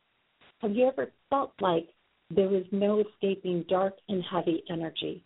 Have 0.60 0.72
you 0.72 0.88
ever 0.88 1.10
felt 1.30 1.52
like 1.60 1.88
there 2.30 2.48
was 2.48 2.64
no 2.72 3.00
escaping 3.00 3.64
dark 3.68 3.94
and 4.08 4.22
heavy 4.22 4.62
energy? 4.70 5.25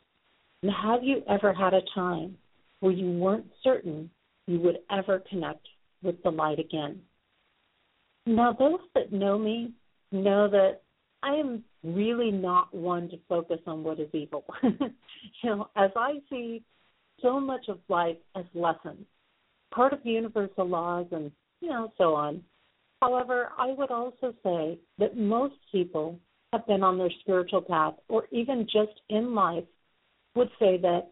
And 0.63 0.73
have 0.73 1.03
you 1.03 1.23
ever 1.29 1.53
had 1.53 1.75
a 1.75 1.83
time 1.95 2.37
where 2.81 2.93
you 2.93 3.11
weren't 3.19 3.47
certain 3.63 4.11
you 4.47 4.61
would 4.61 4.79
ever 4.91 5.23
connect 5.31 5.67
with 6.03 6.23
the 6.23 6.31
light 6.31 6.59
again? 6.59 7.01
Now, 8.27 8.53
those 8.53 8.81
that 8.95 9.13
know 9.13 9.39
me 9.39 9.73
know 10.13 10.49
that 10.49 10.83
I 11.23 11.35
am 11.35 11.65
really 11.83 12.31
not 12.31 12.75
one 12.75 13.09
to 13.11 13.19
focus 13.29 13.61
on 13.67 13.83
what 13.83 14.01
is 14.01 14.09
evil. 14.13 14.45
you 14.63 14.81
know, 15.45 15.69
as 15.77 15.91
I 15.97 16.19
see 16.29 16.63
so 17.23 17.41
much 17.41 17.69
of 17.69 17.79
life 17.89 18.17
as 18.37 18.45
lessons, 18.55 19.07
part 19.75 19.93
of 19.93 20.01
universal 20.05 20.67
laws 20.67 21.07
and, 21.13 21.31
you 21.61 21.69
know, 21.69 21.93
so 21.99 22.15
on. 22.15 22.43
However, 23.01 23.51
I 23.59 23.73
would 23.73 23.91
also 23.91 24.35
say 24.43 24.79
that 24.99 25.17
most 25.17 25.55
people 25.73 26.19
have 26.53 26.67
been 26.67 26.83
on 26.83 26.99
their 26.99 27.11
spiritual 27.21 27.63
path 27.63 27.95
or 28.09 28.25
even 28.31 28.65
just 28.65 29.01
in 29.09 29.35
life 29.35 29.65
would 30.35 30.51
say 30.59 30.77
that 30.79 31.11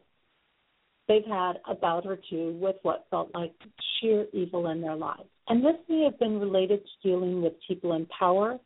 they've 1.07 1.25
had 1.25 1.55
a 1.69 1.75
bout 1.75 2.07
or 2.07 2.19
two 2.29 2.59
with 2.61 2.77
what 2.83 3.07
felt 3.11 3.31
like 3.35 3.53
sheer 4.01 4.27
evil 4.33 4.69
in 4.69 4.81
their 4.81 4.97
lives. 4.97 5.29
And 5.49 5.65
this 5.65 5.77
may 5.89 6.05
have 6.05 6.19
been 6.19 6.39
related 6.39 6.81
to 6.81 7.09
dealing 7.09 7.43
with 7.43 7.55
people 7.67 7.95
in 7.95 8.07
power 8.07 8.59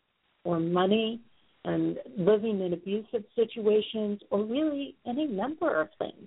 or 0.44 0.58
money 0.58 1.20
and 1.64 1.96
living 2.18 2.60
in 2.60 2.72
abusive 2.72 3.22
situations 3.36 4.20
or 4.30 4.44
really 4.44 4.96
any 5.06 5.26
number 5.26 5.80
of 5.80 5.88
things. 5.98 6.26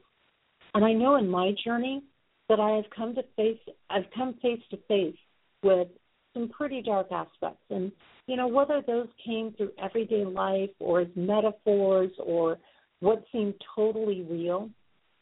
And 0.74 0.86
I 0.86 0.94
know 0.94 1.18
in 1.18 1.28
my 1.28 1.52
journey 1.64 2.04
that 2.48 2.60
I 2.60 2.72
have 2.72 2.86
come 2.96 3.16
to 3.16 3.24
face 3.36 3.60
I've 3.90 4.06
come 4.16 4.36
face 4.42 4.62
to 4.72 4.78
face 4.88 5.18
with 5.64 5.88
some 6.34 6.50
pretty 6.50 6.82
dark 6.82 7.08
aspects. 7.12 7.64
And 7.70 7.92
you 8.28 8.36
know 8.36 8.48
whether 8.48 8.82
those 8.86 9.08
came 9.26 9.54
through 9.56 9.72
everyday 9.82 10.26
life 10.26 10.70
or 10.80 11.02
as 11.02 11.08
metaphors 11.16 12.12
or 12.20 12.58
what 13.00 13.24
seemed 13.32 13.56
totally 13.76 14.26
real 14.30 14.70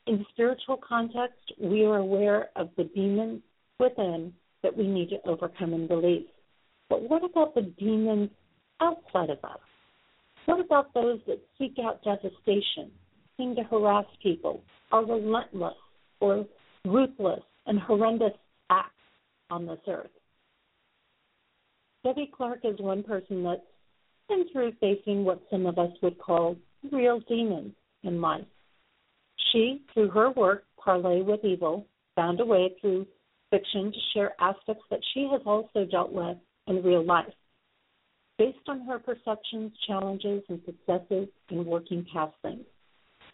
in 0.08 0.26
spiritual 0.32 0.78
context 0.78 1.40
we 1.60 1.86
are 1.86 1.98
aware 1.98 2.50
of 2.56 2.70
the 2.78 2.84
demons 2.96 3.42
within 3.80 4.34
that 4.62 4.76
we 4.76 4.88
need 4.88 5.10
to 5.10 5.18
overcome 5.26 5.74
and 5.74 5.90
release. 5.90 6.28
But 6.90 7.10
what 7.10 7.24
about 7.24 7.56
the 7.56 7.74
demons 7.78 8.30
outside 8.82 9.30
of 9.30 9.44
us? 9.44 9.60
What 10.46 10.60
about 10.60 10.94
those 10.94 11.20
that 11.28 11.42
seek 11.58 11.76
out 11.84 12.04
devastation, 12.04 12.92
seem 13.38 13.56
to 13.56 13.64
harass 13.64 14.06
people, 14.22 14.62
are 14.92 15.06
relentless 15.06 15.76
or 16.20 16.46
ruthless 16.86 17.42
and 17.66 17.80
horrendous 17.80 18.34
acts 18.70 18.92
on 19.50 19.66
this 19.66 19.80
earth? 19.88 20.10
Debbie 22.04 22.32
Clark 22.36 22.60
is 22.64 22.80
one 22.80 23.04
person 23.04 23.44
that's 23.44 23.62
been 24.28 24.46
through 24.52 24.74
facing 24.80 25.24
what 25.24 25.42
some 25.50 25.66
of 25.66 25.78
us 25.78 25.92
would 26.02 26.18
call 26.18 26.58
real 26.92 27.20
demons 27.28 27.74
in 28.04 28.20
life. 28.20 28.46
She, 29.52 29.84
through 29.94 30.10
her 30.10 30.32
work, 30.32 30.66
Parley 30.78 31.22
with 31.22 31.46
Evil, 31.46 31.86
found 32.16 32.40
a 32.40 32.46
way 32.46 32.74
through 32.82 33.08
fiction 33.52 33.92
to 33.92 34.00
share 34.14 34.34
aspects 34.40 34.84
that 34.90 35.00
she 35.14 35.28
has 35.32 35.42
also 35.46 35.86
dealt 35.86 36.12
with 36.12 36.38
in 36.68 36.84
real 36.84 37.06
life 37.06 37.34
based 38.38 38.68
on 38.68 38.82
her 38.82 39.00
perceptions, 39.00 39.72
challenges, 39.88 40.44
and 40.50 40.60
successes 40.66 41.28
in 41.50 41.66
working 41.66 42.06
past 42.12 42.34
things. 42.42 42.66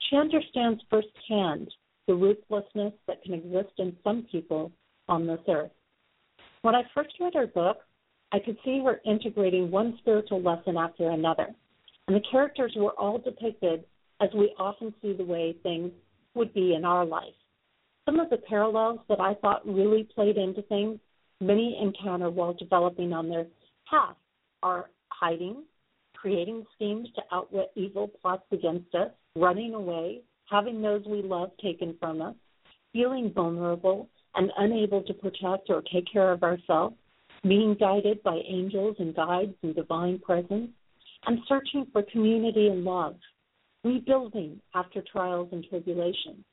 She 0.09 0.17
understands 0.17 0.81
firsthand 0.89 1.71
the 2.07 2.15
ruthlessness 2.15 2.93
that 3.07 3.23
can 3.23 3.33
exist 3.33 3.73
in 3.77 3.95
some 4.03 4.27
people 4.31 4.71
on 5.07 5.25
this 5.25 5.39
earth. 5.47 5.71
When 6.61 6.75
I 6.75 6.83
first 6.93 7.13
read 7.19 7.33
her 7.35 7.47
book, 7.47 7.77
I 8.31 8.39
could 8.39 8.57
see 8.63 8.81
her 8.83 9.01
integrating 9.05 9.71
one 9.71 9.97
spiritual 9.99 10.41
lesson 10.41 10.77
after 10.77 11.09
another, 11.09 11.47
and 12.07 12.15
the 12.15 12.23
characters 12.31 12.73
were 12.75 12.93
all 12.99 13.17
depicted 13.17 13.83
as 14.21 14.29
we 14.35 14.53
often 14.59 14.93
see 15.01 15.13
the 15.13 15.23
way 15.23 15.55
things 15.63 15.91
would 16.35 16.53
be 16.53 16.73
in 16.75 16.85
our 16.85 17.05
life. 17.05 17.33
Some 18.05 18.19
of 18.19 18.29
the 18.29 18.37
parallels 18.37 18.99
that 19.09 19.19
I 19.19 19.35
thought 19.35 19.67
really 19.67 20.07
played 20.15 20.37
into 20.37 20.61
things 20.63 20.99
many 21.41 21.79
encounter 21.81 22.29
while 22.29 22.53
developing 22.53 23.13
on 23.13 23.29
their 23.29 23.45
path 23.89 24.15
are 24.61 24.89
hiding, 25.09 25.63
creating 26.13 26.65
schemes 26.75 27.07
to 27.15 27.21
outwit 27.31 27.71
evil 27.75 28.09
plots 28.21 28.43
against 28.51 28.93
us, 28.93 29.11
running 29.35 29.73
away, 29.73 30.21
having 30.49 30.81
those 30.81 31.03
we 31.05 31.21
love 31.21 31.51
taken 31.61 31.95
from 31.99 32.21
us, 32.21 32.35
feeling 32.91 33.31
vulnerable 33.33 34.09
and 34.35 34.51
unable 34.57 35.01
to 35.03 35.13
protect 35.13 35.69
or 35.69 35.81
take 35.93 36.11
care 36.11 36.31
of 36.31 36.43
ourselves, 36.43 36.95
being 37.43 37.75
guided 37.79 38.21
by 38.23 38.39
angels 38.47 38.95
and 38.99 39.15
guides 39.15 39.53
and 39.63 39.75
divine 39.75 40.19
presence, 40.19 40.69
and 41.25 41.39
searching 41.47 41.85
for 41.91 42.03
community 42.11 42.67
and 42.67 42.83
love, 42.83 43.15
rebuilding 43.83 44.59
after 44.75 45.03
trials 45.11 45.49
and 45.51 45.65
tribulations. 45.69 46.43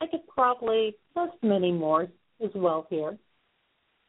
I 0.00 0.06
could 0.06 0.26
probably 0.28 0.96
list 1.14 1.34
many 1.42 1.72
more 1.72 2.08
as 2.42 2.50
well 2.54 2.86
here. 2.88 3.18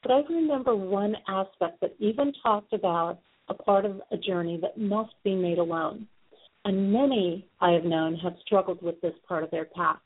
But 0.01 0.11
I 0.11 0.21
remember 0.29 0.75
one 0.75 1.15
aspect 1.27 1.81
that 1.81 1.95
even 1.99 2.33
talked 2.41 2.73
about 2.73 3.19
a 3.49 3.53
part 3.53 3.85
of 3.85 4.01
a 4.11 4.17
journey 4.17 4.57
that 4.61 4.77
must 4.77 5.13
be 5.23 5.35
made 5.35 5.57
alone. 5.57 6.07
And 6.63 6.93
many 6.93 7.45
I 7.59 7.71
have 7.71 7.83
known 7.83 8.15
have 8.17 8.35
struggled 8.45 8.81
with 8.81 8.99
this 9.01 9.13
part 9.27 9.43
of 9.43 9.51
their 9.51 9.65
path. 9.65 9.99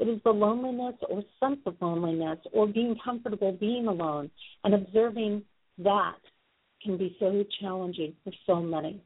It 0.00 0.08
is 0.08 0.18
the 0.24 0.30
loneliness 0.30 0.94
or 1.10 1.22
sense 1.38 1.60
of 1.66 1.76
loneliness 1.78 2.38
or 2.54 2.66
being 2.66 2.96
comfortable 3.04 3.52
being 3.52 3.86
alone 3.86 4.30
and 4.64 4.72
observing 4.72 5.42
that 5.76 6.16
can 6.82 6.96
be 6.96 7.14
so 7.20 7.44
challenging 7.60 8.14
for 8.24 8.32
so 8.46 8.62
many. 8.62 9.02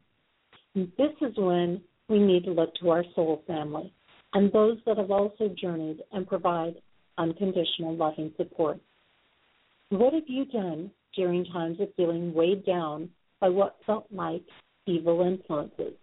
And 0.77 0.93
this 0.97 1.11
is 1.21 1.37
when 1.37 1.81
we 2.09 2.21
need 2.21 2.45
to 2.45 2.53
look 2.53 2.77
to 2.77 2.91
our 2.91 3.05
soul 3.17 3.43
family 3.45 3.93
and 4.35 4.53
those 4.53 4.79
that 4.87 4.99
have 4.99 5.11
also 5.11 5.53
journeyed 5.61 5.99
and 6.13 6.29
provide 6.29 6.75
unconditional 7.19 7.97
loving 7.97 8.33
support. 8.37 8.79
What 9.89 10.15
have 10.15 10.29
you 10.29 10.45
done 10.45 10.93
during 11.17 11.45
times 11.47 11.81
of 11.81 11.89
feeling 11.97 12.33
weighed 12.35 12.65
down 12.65 13.11
by 13.41 13.49
what 13.49 13.79
felt 13.85 14.07
like 14.13 14.43
evil 14.87 15.23
influences? 15.23 15.95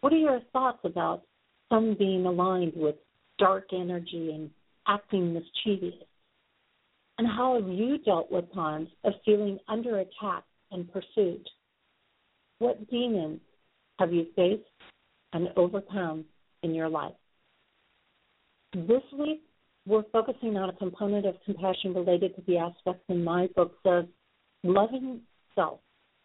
What 0.00 0.12
are 0.12 0.16
your 0.16 0.40
thoughts 0.52 0.80
about 0.82 1.22
some 1.68 1.94
being 1.96 2.26
aligned 2.26 2.72
with 2.74 2.96
dark 3.38 3.68
energy 3.72 4.32
and 4.34 4.50
acting 4.86 5.32
mischievous? 5.32 5.94
And 7.18 7.26
how 7.26 7.60
have 7.60 7.68
you 7.68 7.98
dealt 7.98 8.30
with 8.30 8.52
times 8.54 8.88
of 9.04 9.12
feeling 9.24 9.58
under 9.68 9.98
attack 9.98 10.44
and 10.70 10.90
pursuit? 10.92 11.48
What 12.58 12.88
demons 12.90 13.40
have 13.98 14.12
you 14.12 14.26
faced 14.36 14.62
and 15.32 15.48
overcome 15.56 16.24
in 16.62 16.74
your 16.74 16.88
life? 16.88 17.14
This 18.72 19.02
week, 19.18 19.42
we're 19.86 20.04
focusing 20.12 20.56
on 20.56 20.68
a 20.68 20.74
component 20.74 21.26
of 21.26 21.36
compassion 21.44 21.94
related 21.94 22.36
to 22.36 22.42
the 22.46 22.58
aspects 22.58 23.04
in 23.08 23.24
my 23.24 23.48
book 23.56 23.72
of 23.84 24.06
loving 24.62 25.20
self. 25.54 25.80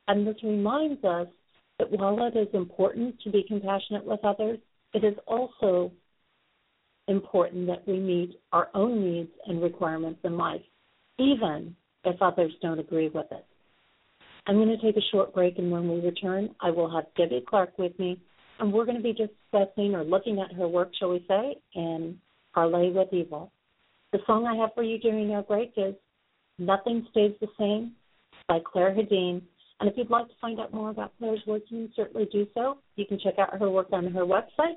And 0.08 0.28
this 0.28 0.36
reminds 0.43 1.04
us 1.04 1.28
that 1.80 1.89
while 1.89 2.19
it 2.28 2.38
is 2.38 2.49
important 2.54 3.19
to 3.21 3.32
be 3.32 3.45
compassionate 3.47 4.04
with 4.04 4.19
others, 4.23 4.60
it 4.93 5.04
is 5.04 5.15
also 5.26 5.91
important 7.07 7.67
that 7.67 7.87
we 7.87 7.99
meet 7.99 8.39
our 8.51 8.69
own 8.73 9.03
needs 9.03 9.31
and 9.47 9.61
requirements 9.61 10.19
in 10.23 10.37
life, 10.37 10.61
even 11.19 11.75
if 12.05 12.21
others 12.21 12.51
don't 12.61 12.79
agree 12.79 13.09
with 13.09 13.27
it. 13.31 13.45
I'm 14.45 14.55
going 14.55 14.77
to 14.77 14.81
take 14.81 14.97
a 14.97 15.07
short 15.11 15.33
break, 15.33 15.57
and 15.57 15.71
when 15.71 15.87
we 15.87 16.01
return, 16.01 16.53
I 16.61 16.69
will 16.69 16.93
have 16.93 17.05
Debbie 17.17 17.45
Clark 17.47 17.77
with 17.77 17.97
me, 17.97 18.19
and 18.59 18.73
we're 18.73 18.85
going 18.85 18.97
to 18.97 19.03
be 19.03 19.13
discussing 19.13 19.95
or 19.95 20.03
looking 20.03 20.39
at 20.39 20.55
her 20.55 20.67
work, 20.67 20.91
shall 20.99 21.11
we 21.11 21.23
say, 21.27 21.55
and 21.75 22.17
Parley 22.53 22.91
with 22.91 23.13
Evil. 23.13 23.51
The 24.11 24.19
song 24.27 24.45
I 24.45 24.55
have 24.55 24.71
for 24.75 24.83
you 24.83 24.99
during 24.99 25.31
our 25.31 25.43
break 25.43 25.73
is 25.77 25.95
Nothing 26.59 27.07
Stays 27.11 27.33
the 27.41 27.47
Same 27.57 27.93
by 28.47 28.59
Clare 28.63 28.93
Hedin, 28.93 29.41
And 29.79 29.89
if 29.89 29.97
you'd 29.97 30.09
like 30.09 30.27
to 30.27 30.33
find 30.39 30.59
out 30.59 30.73
more 30.73 30.91
about 30.91 31.13
Clare's 31.19 31.41
work, 31.47 31.63
you 31.69 31.87
can 31.87 31.93
certainly 31.95 32.27
do 32.31 32.45
so. 32.53 32.77
You 32.95 33.05
can 33.05 33.19
check 33.19 33.39
out 33.39 33.57
her 33.57 33.69
work 33.69 33.87
on 33.91 34.05
her 34.11 34.25
website, 34.25 34.75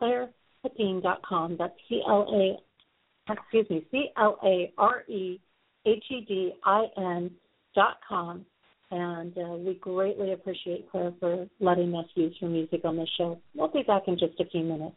www.clarehedin.com. 0.00 1.56
That's 1.58 1.74
C 1.88 2.02
L 2.08 2.26
A 2.32 3.32
excuse 3.32 3.68
me, 3.70 3.86
C 3.90 4.06
L 4.16 4.38
A 4.44 4.72
R 4.78 5.02
E 5.08 5.40
H 5.86 6.04
E 6.10 6.24
D 6.26 6.52
I 6.64 6.84
N 6.96 7.30
dot 7.74 7.98
com. 8.08 8.44
And 8.90 9.36
uh, 9.38 9.54
we 9.54 9.74
greatly 9.74 10.32
appreciate 10.32 10.90
Clare 10.90 11.14
for 11.18 11.48
letting 11.60 11.94
us 11.94 12.04
use 12.14 12.36
her 12.40 12.48
music 12.48 12.82
on 12.84 12.96
the 12.96 13.06
show. 13.16 13.40
We'll 13.54 13.68
be 13.68 13.82
back 13.82 14.02
in 14.06 14.18
just 14.18 14.38
a 14.38 14.44
few 14.44 14.62
minutes. 14.62 14.94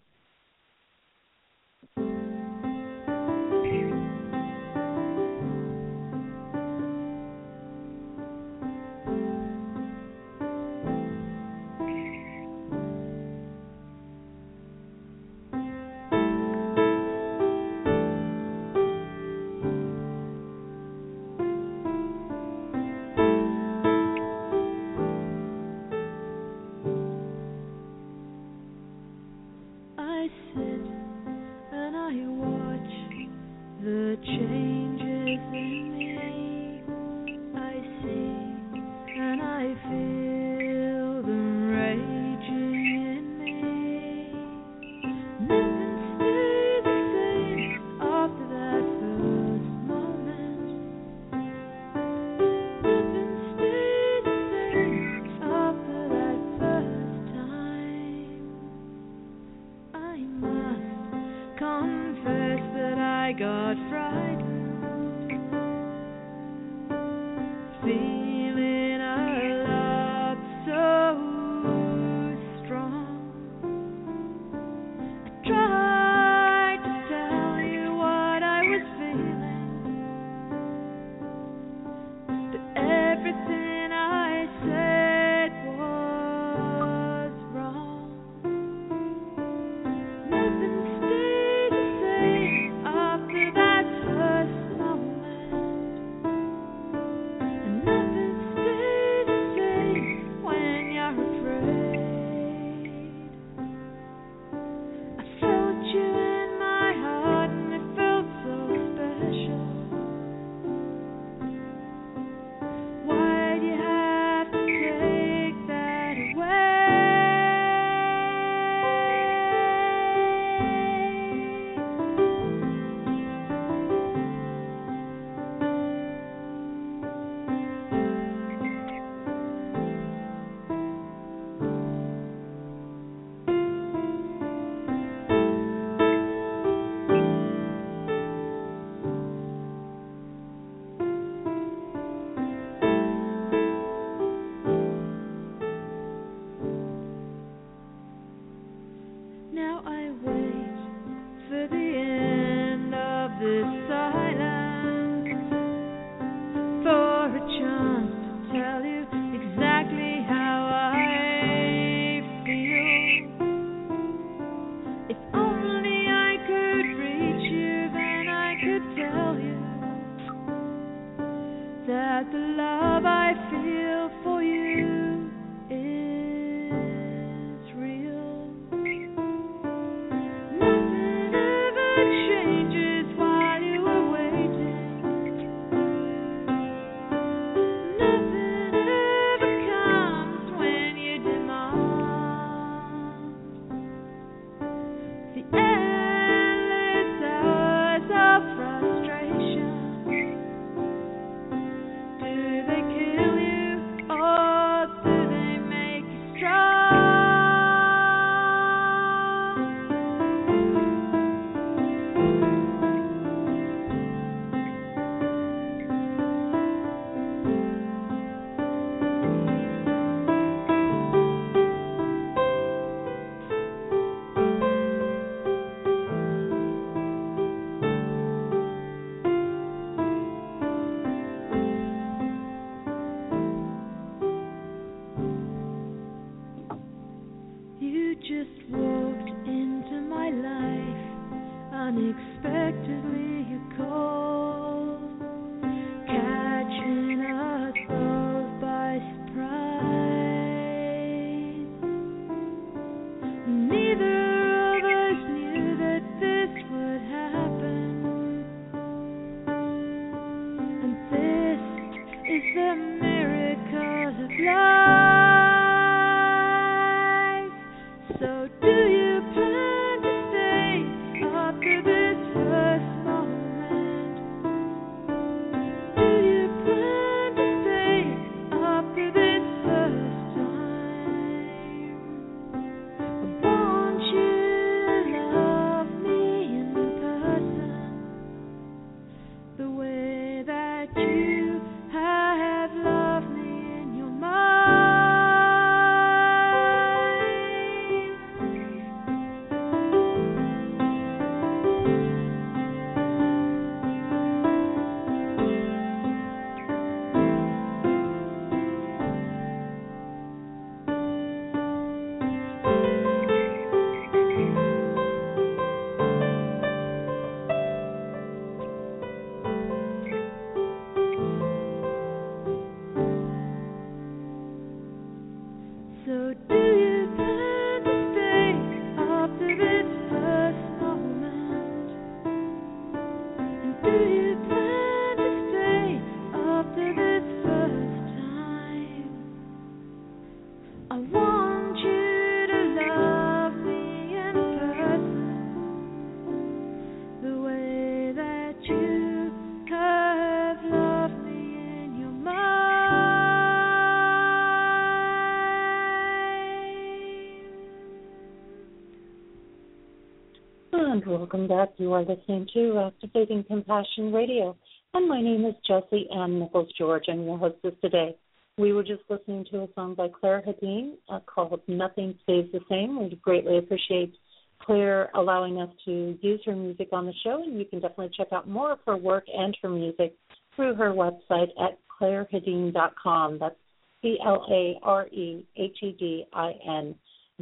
Welcome 361.08 361.48
back. 361.48 361.70
You 361.78 361.94
are 361.94 362.02
listening 362.02 362.48
to 362.56 362.80
Activating 362.88 363.44
Compassion 363.44 364.12
Radio, 364.12 364.58
and 364.96 365.08
my 365.08 365.22
name 365.22 365.46
is 365.46 365.54
Jesse 365.68 366.08
Ann 366.12 366.40
Nichols 366.40 366.74
George. 366.80 367.04
I'm 367.08 367.26
your 367.26 367.38
hostess 367.38 367.74
today. 367.80 368.16
We 368.58 368.74
were 368.74 368.82
just 368.82 369.04
listening 369.08 369.46
to 369.52 369.60
a 369.60 369.68
song 369.76 369.94
by 369.94 370.08
Clare 370.08 370.42
Hedin 370.42 370.94
uh, 371.08 371.20
called 371.28 371.62
Nothing 371.68 372.16
Stays 372.24 372.48
the 372.52 372.60
Same. 372.68 373.00
We 373.00 373.16
greatly 373.22 373.60
appreciate 373.60 374.16
Clare 374.64 375.12
allowing 375.14 375.62
us 375.62 375.70
to 375.86 376.18
use 376.22 376.42
her 376.48 376.56
music 376.56 376.88
on 376.92 377.06
the 377.06 377.14
show, 377.24 377.44
and 377.44 377.60
you 377.60 377.66
can 377.66 377.82
definitely 377.82 378.12
check 378.18 378.30
out 378.34 378.50
more 378.50 378.72
of 378.72 378.80
her 378.88 378.98
work 378.98 379.26
and 379.32 379.56
her 379.62 379.70
music 379.70 380.16
through 380.56 380.74
her 380.74 380.90
website 380.90 381.50
at 381.62 381.78
clarehedin.com. 382.02 383.38
That's 383.40 383.56
C 384.02 384.18
L 384.26 384.44
A 384.50 384.80
R 384.82 385.06
E 385.10 385.46
H 385.56 385.78
E 385.84 385.96
D 386.00 386.26
I 386.34 386.54
N 386.68 386.96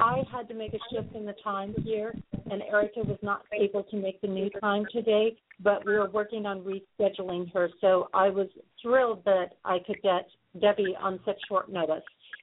I 0.00 0.22
had 0.32 0.48
to 0.48 0.54
make 0.54 0.72
a 0.74 0.78
shift 0.90 1.14
in 1.14 1.26
the 1.26 1.34
time 1.44 1.74
here, 1.84 2.14
and 2.50 2.62
Erica 2.62 3.00
was 3.00 3.18
not 3.22 3.42
able 3.52 3.84
to 3.84 3.96
make 3.96 4.20
the 4.20 4.26
new 4.26 4.50
time 4.60 4.84
today, 4.90 5.36
but 5.60 5.84
we 5.84 5.92
were 5.92 6.10
working 6.10 6.46
on 6.46 6.60
rescheduling 6.62 7.52
her. 7.52 7.68
So 7.80 8.08
I 8.12 8.28
was 8.30 8.48
thrilled 8.80 9.24
that 9.24 9.52
I 9.64 9.78
could 9.86 10.00
get 10.02 10.26
Debbie 10.60 10.96
on 11.00 11.20
such 11.24 11.38
short 11.48 11.70
notice 11.70 12.02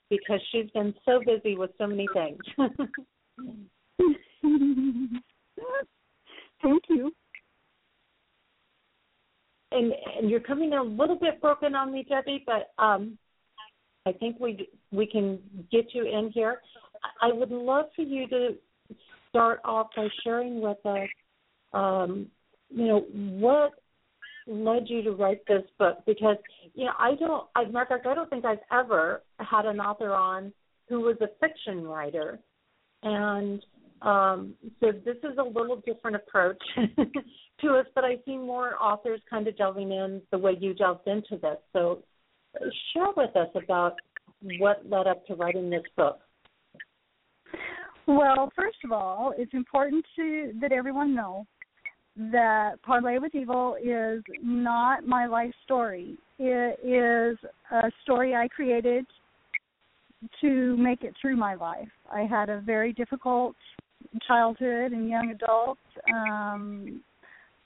because 0.09 0.39
she's 0.51 0.69
been 0.71 0.93
so 1.05 1.19
busy 1.25 1.55
with 1.55 1.71
so 1.77 1.87
many 1.87 2.07
things. 2.13 2.39
Thank 6.61 6.83
you. 6.89 7.11
and 9.71 9.93
and 10.17 10.29
you're 10.29 10.39
coming 10.39 10.73
a 10.73 10.83
little 10.83 11.17
bit 11.17 11.41
broken 11.41 11.75
on 11.75 11.91
me, 11.91 12.05
Debbie, 12.07 12.43
but 12.45 12.71
um, 12.83 13.17
I 14.05 14.11
think 14.13 14.39
we 14.39 14.67
we 14.91 15.05
can 15.05 15.39
get 15.71 15.93
you 15.93 16.05
in 16.05 16.31
here. 16.33 16.61
I 17.21 17.31
would 17.31 17.51
love 17.51 17.85
for 17.95 18.01
you 18.01 18.27
to 18.27 18.49
start 19.29 19.61
off 19.63 19.87
by 19.95 20.07
sharing 20.23 20.61
with 20.61 20.83
us, 20.85 21.07
um, 21.73 22.27
you 22.69 22.87
know, 22.87 22.99
what 23.11 23.73
led 24.47 24.83
you 24.87 25.03
to 25.03 25.11
write 25.11 25.45
this 25.47 25.63
book 25.77 25.99
because 26.07 26.37
you 26.73 26.85
know 26.85 26.93
I 26.97 27.13
don't, 27.15 27.47
I, 27.55 27.65
fact, 27.71 28.07
I 28.07 28.15
don't 28.15 28.29
think 28.29 28.45
I've 28.45 28.57
ever 28.71 29.21
had 29.39 29.65
an 29.65 29.79
author 29.79 30.13
on 30.13 30.51
who 30.87 31.01
was 31.01 31.17
a 31.21 31.27
fiction 31.39 31.83
writer, 31.83 32.39
and 33.03 33.63
um, 34.01 34.53
so 34.79 34.91
this 34.91 35.17
is 35.23 35.37
a 35.37 35.43
little 35.43 35.81
different 35.85 36.15
approach 36.15 36.61
to 37.61 37.67
us, 37.73 37.85
but 37.93 38.05
I 38.05 38.15
see 38.25 38.37
more 38.37 38.81
authors 38.81 39.19
kind 39.29 39.47
of 39.47 39.57
delving 39.57 39.91
in 39.91 40.21
the 40.31 40.37
way 40.37 40.55
you 40.59 40.73
delved 40.73 41.07
into 41.07 41.37
this. 41.41 41.57
So 41.73 42.03
share 42.93 43.09
with 43.15 43.35
us 43.35 43.49
about 43.55 43.95
what 44.59 44.89
led 44.89 45.07
up 45.07 45.25
to 45.27 45.35
writing 45.35 45.69
this 45.69 45.83
book. 45.97 46.19
Well, 48.07 48.51
first 48.55 48.77
of 48.83 48.91
all, 48.91 49.33
it's 49.37 49.53
important 49.53 50.05
to 50.15 50.53
that 50.61 50.71
everyone 50.71 51.13
know 51.13 51.45
that 52.17 52.81
Parley 52.81 53.19
with 53.19 53.35
Evil 53.35 53.75
is 53.81 54.23
not 54.41 55.05
my 55.05 55.27
life 55.27 55.53
story. 55.63 56.17
It 56.39 56.79
is 56.83 57.37
a 57.71 57.91
story 58.03 58.33
I 58.33 58.47
created 58.47 59.05
to 60.41 60.75
make 60.77 61.03
it 61.03 61.13
through 61.21 61.37
my 61.37 61.55
life. 61.55 61.87
I 62.11 62.21
had 62.21 62.49
a 62.49 62.61
very 62.61 62.93
difficult 62.93 63.55
childhood 64.27 64.91
and 64.91 65.09
young 65.09 65.31
adult 65.31 65.77
um 66.13 67.01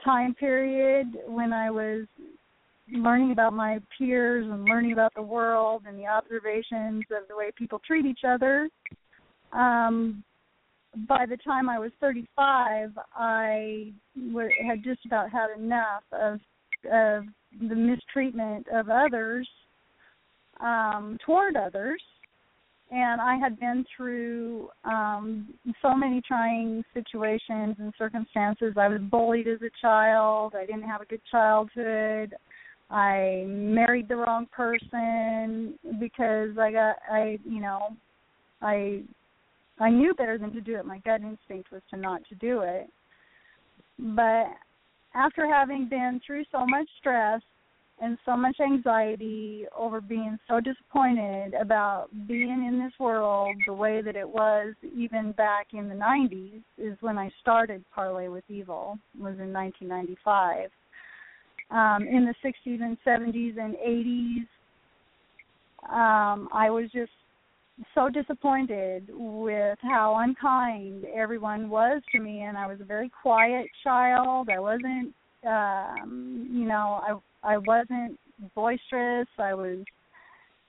time 0.04 0.34
period 0.34 1.08
when 1.28 1.54
I 1.54 1.72
was 1.72 2.06
learning 2.92 3.32
about 3.32 3.54
my 3.54 3.80
peers 3.98 4.46
and 4.50 4.66
learning 4.66 4.92
about 4.92 5.14
the 5.16 5.22
world 5.22 5.84
and 5.88 5.98
the 5.98 6.06
observations 6.06 7.04
of 7.12 7.28
the 7.30 7.36
way 7.36 7.50
people 7.58 7.80
treat 7.86 8.06
each 8.06 8.22
other. 8.28 8.70
Um, 9.54 10.24
by 11.08 11.26
the 11.26 11.38
time 11.38 11.70
I 11.70 11.80
was 11.80 11.92
35, 12.02 12.92
I 13.16 13.94
w- 14.16 14.50
had 14.68 14.84
just 14.84 15.06
about 15.06 15.32
had 15.32 15.48
enough 15.58 16.04
of 16.12 16.40
of 16.92 17.24
the 17.62 17.76
mistreatment 17.76 18.68
of 18.74 18.90
others 18.90 19.48
um, 20.60 21.18
toward 21.26 21.56
others, 21.56 22.02
and 22.94 23.20
I 23.20 23.38
had 23.38 23.60
been 23.60 23.84
through 23.98 24.70
um, 24.84 25.48
so 25.82 25.96
many 25.96 26.22
trying 26.22 26.84
situations 26.94 27.76
and 27.80 27.92
circumstances. 27.98 28.76
I 28.78 28.88
was 28.88 29.02
bullied 29.02 29.48
as 29.48 29.60
a 29.64 29.72
child. 29.82 30.54
I 30.56 30.68
didn't 30.68 30.84
have 30.84 31.02
a 31.02 31.06
good 31.06 31.22
childhood. 31.32 32.36
I 32.92 33.46
married 33.48 34.08
the 34.08 34.18
wrong 34.18 34.46
person 34.52 35.80
because 36.00 36.50
I 36.60 36.72
got 36.72 36.98
I 37.12 37.40
you 37.44 37.62
know 37.62 37.96
I 38.62 39.02
I 39.80 39.90
knew 39.90 40.14
better 40.14 40.38
than 40.38 40.54
to 40.54 40.62
do 40.62 40.76
it. 40.76 40.86
My 40.86 41.00
gut 41.00 41.22
instinct 41.22 41.72
was 41.72 41.82
to 41.90 41.98
not 41.98 42.22
to 42.30 42.36
do 42.36 42.62
it. 42.62 42.90
But 43.98 44.46
after 45.16 45.48
having 45.52 45.90
been 45.90 46.22
through 46.26 46.44
so 46.52 46.64
much 46.68 46.88
stress 47.00 47.42
and 48.02 48.18
so 48.26 48.36
much 48.36 48.60
anxiety 48.60 49.66
over 49.78 50.02
being 50.02 50.38
so 50.50 50.60
disappointed 50.60 51.54
about 51.54 52.08
being 52.28 52.66
in 52.68 52.80
this 52.84 52.94
world 53.00 53.56
the 53.66 53.74
way 53.74 54.02
that 54.02 54.16
it 54.16 54.28
was 54.28 54.74
even 54.96 55.32
back 55.34 55.68
in 55.74 55.88
the 55.88 55.96
90s 55.96 56.62
is 56.78 56.98
when 57.02 57.18
I 57.18 57.32
started 57.42 57.84
Parley 57.94 58.30
with 58.30 58.44
Evil 58.50 58.98
was 59.18 59.36
in 59.40 59.54
1995. 59.54 60.70
Um, 61.72 62.08
in 62.08 62.26
the 62.26 62.36
60s 62.44 62.82
and 62.82 62.98
70s 63.06 63.58
and 63.58 63.76
80s, 63.76 64.48
um, 65.90 66.50
I 66.54 66.70
was 66.70 66.90
just 66.92 67.12
so 67.96 68.10
disappointed 68.10 69.10
with 69.12 69.78
how 69.82 70.18
unkind 70.20 71.06
everyone 71.06 71.70
was 71.70 72.02
to 72.12 72.20
me 72.20 72.42
and 72.42 72.58
I 72.58 72.68
was 72.68 72.80
a 72.82 72.86
very 72.86 73.10
quiet 73.10 73.68
child. 73.84 74.50
I 74.50 74.60
wasn't 74.60 75.14
um 75.46 76.48
you 76.52 76.66
know, 76.66 77.22
I 77.44 77.54
I 77.54 77.58
wasn't 77.58 78.20
boisterous. 78.56 79.28
I 79.38 79.54
was 79.54 79.80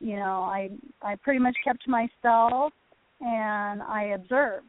you 0.01 0.17
know, 0.17 0.43
I 0.43 0.71
I 1.03 1.17
pretty 1.17 1.39
much 1.39 1.57
kept 1.65 1.85
to 1.85 1.91
myself 1.91 2.73
and 3.21 3.83
I 3.83 4.13
observed 4.15 4.67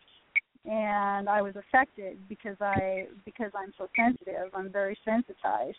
and 0.66 1.30
I 1.30 1.42
was 1.42 1.56
affected 1.56 2.18
because 2.28 2.58
I 2.60 3.08
because 3.26 3.52
I'm 3.56 3.74
so 3.78 3.88
sensitive. 3.96 4.52
I'm 4.54 4.72
very 4.72 4.98
sensitized. 5.06 5.78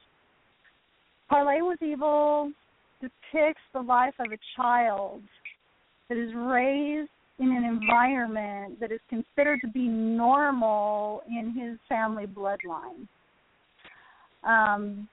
Parley 1.29 1.63
with 1.63 1.83
Evil 1.83 2.53
depicts 3.01 3.63
the 3.73 3.81
life 3.81 4.15
of 4.21 4.33
a 4.33 4.39
child 4.57 5.23
that 6.09 6.17
is 6.17 6.33
raised 6.35 7.11
in 7.39 7.51
an 7.53 7.65
environment 7.65 8.81
that 8.81 8.93
is 8.93 9.01
considered 9.11 9.61
to 9.61 9.69
be 9.69 9.87
normal 9.89 11.23
in 11.29 11.53
his 11.53 11.79
family 11.89 12.27
bloodline. 12.27 13.07
Um, 14.47 15.09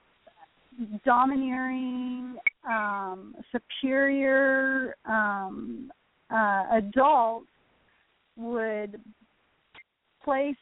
domineering, 1.04 2.36
um, 2.68 3.34
superior 3.52 4.96
um, 5.04 5.90
uh, 6.32 6.64
adults 6.72 7.46
would 8.36 9.00
place 10.24 10.56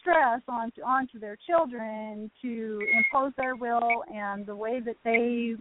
stress 0.00 0.40
onto 0.48 0.80
onto 0.82 1.18
their 1.18 1.36
children 1.46 2.30
to 2.40 2.80
impose 2.96 3.32
their 3.36 3.56
will 3.56 4.02
and 4.12 4.46
the 4.46 4.54
way 4.54 4.80
that 4.80 4.96
they 5.04 5.54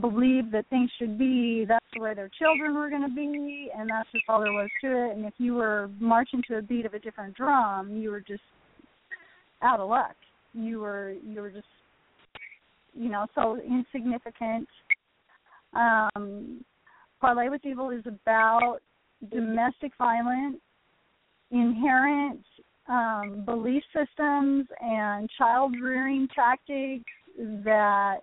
believe 0.00 0.50
that 0.50 0.66
things 0.68 0.90
should 0.98 1.18
be 1.18 1.64
that's 1.66 1.84
the 1.94 2.00
way 2.00 2.12
their 2.12 2.30
children 2.38 2.74
were 2.74 2.90
going 2.90 3.02
to 3.02 3.14
be 3.14 3.70
and 3.76 3.88
that's 3.88 4.10
just 4.12 4.24
all 4.28 4.40
there 4.40 4.52
was 4.52 4.68
to 4.82 4.88
it. 4.88 5.16
And 5.16 5.24
if 5.24 5.34
you 5.38 5.54
were 5.54 5.88
marching 5.98 6.42
to 6.48 6.56
a 6.56 6.62
beat 6.62 6.84
of 6.84 6.94
a 6.94 6.98
different 6.98 7.34
drum 7.34 7.96
you 7.96 8.10
were 8.10 8.20
just 8.20 8.42
out 9.62 9.80
of 9.80 9.88
luck 9.88 10.16
you 10.64 10.80
were 10.80 11.14
you 11.24 11.40
were 11.40 11.50
just 11.50 11.66
you 12.94 13.08
know 13.08 13.26
so 13.34 13.58
insignificant. 13.60 14.68
Um 15.74 16.64
parley 17.20 17.48
with 17.48 17.64
evil 17.64 17.90
is 17.90 18.04
about 18.06 18.78
domestic 19.30 19.92
violence 19.98 20.60
inherent 21.50 22.44
um, 22.88 23.42
belief 23.44 23.82
systems 23.92 24.66
and 24.80 25.28
child 25.36 25.74
rearing 25.82 26.28
tactics 26.34 27.10
that 27.64 28.18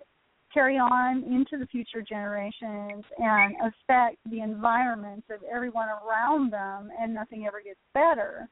carry 0.52 0.76
on 0.76 1.22
into 1.24 1.58
the 1.58 1.66
future 1.66 2.02
generations 2.02 3.04
and 3.18 3.54
affect 3.60 4.16
the 4.30 4.40
environments 4.40 5.26
of 5.30 5.40
everyone 5.52 5.88
around 5.88 6.52
them 6.52 6.88
and 7.00 7.14
nothing 7.14 7.46
ever 7.46 7.60
gets 7.62 7.78
better 7.94 8.48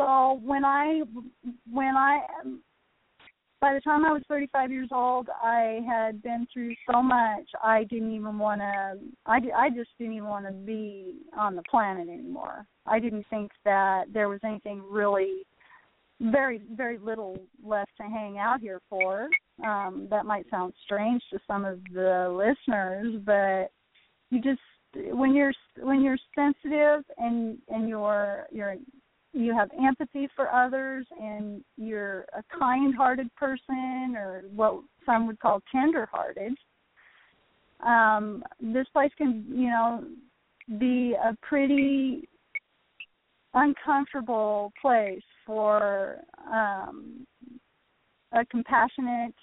so 0.00 0.40
when 0.44 0.64
i 0.64 1.02
when 1.70 1.96
i 1.96 2.20
by 3.60 3.74
the 3.74 3.80
time 3.80 4.04
i 4.04 4.12
was 4.12 4.22
35 4.28 4.70
years 4.70 4.88
old 4.92 5.28
i 5.42 5.80
had 5.86 6.22
been 6.22 6.46
through 6.52 6.74
so 6.90 7.02
much 7.02 7.46
i 7.62 7.84
didn't 7.84 8.14
even 8.14 8.38
want 8.38 8.60
to 8.60 8.98
i 9.26 9.38
i 9.56 9.68
just 9.70 9.90
didn't 9.98 10.14
even 10.14 10.28
want 10.28 10.46
to 10.46 10.52
be 10.52 11.16
on 11.36 11.56
the 11.56 11.62
planet 11.62 12.08
anymore. 12.08 12.66
I 12.86 12.98
didn't 12.98 13.26
think 13.30 13.52
that 13.64 14.06
there 14.12 14.28
was 14.28 14.40
anything 14.44 14.82
really 14.88 15.42
very 16.20 16.60
very 16.74 16.98
little 16.98 17.38
left 17.64 17.92
to 17.96 18.02
hang 18.02 18.38
out 18.38 18.60
here 18.60 18.80
for. 18.90 19.28
Um, 19.64 20.06
that 20.10 20.26
might 20.26 20.48
sound 20.50 20.74
strange 20.84 21.22
to 21.32 21.38
some 21.46 21.64
of 21.64 21.78
the 21.94 22.28
listeners, 22.30 23.20
but 23.24 23.70
you 24.30 24.42
just 24.42 24.60
when 25.14 25.34
you're 25.34 25.52
when 25.78 26.02
you're 26.02 26.18
sensitive 26.34 27.04
and 27.16 27.58
and 27.68 27.88
you're 27.88 28.46
you're 28.50 28.76
you 29.32 29.54
have 29.56 29.70
empathy 29.82 30.28
for 30.34 30.52
others 30.52 31.06
and 31.20 31.62
you're 31.76 32.26
a 32.36 32.42
kind-hearted 32.58 33.34
person 33.36 34.14
or 34.16 34.42
what 34.54 34.80
some 35.06 35.26
would 35.26 35.38
call 35.38 35.60
tender-hearted 35.72 36.52
um 37.86 38.42
this 38.60 38.86
place 38.92 39.10
can 39.16 39.44
you 39.48 39.68
know 39.68 40.04
be 40.78 41.14
a 41.14 41.34
pretty 41.42 42.28
uncomfortable 43.54 44.72
place 44.82 45.22
for 45.46 46.16
um 46.52 47.26
a 48.32 48.44
compassionate 48.46 49.34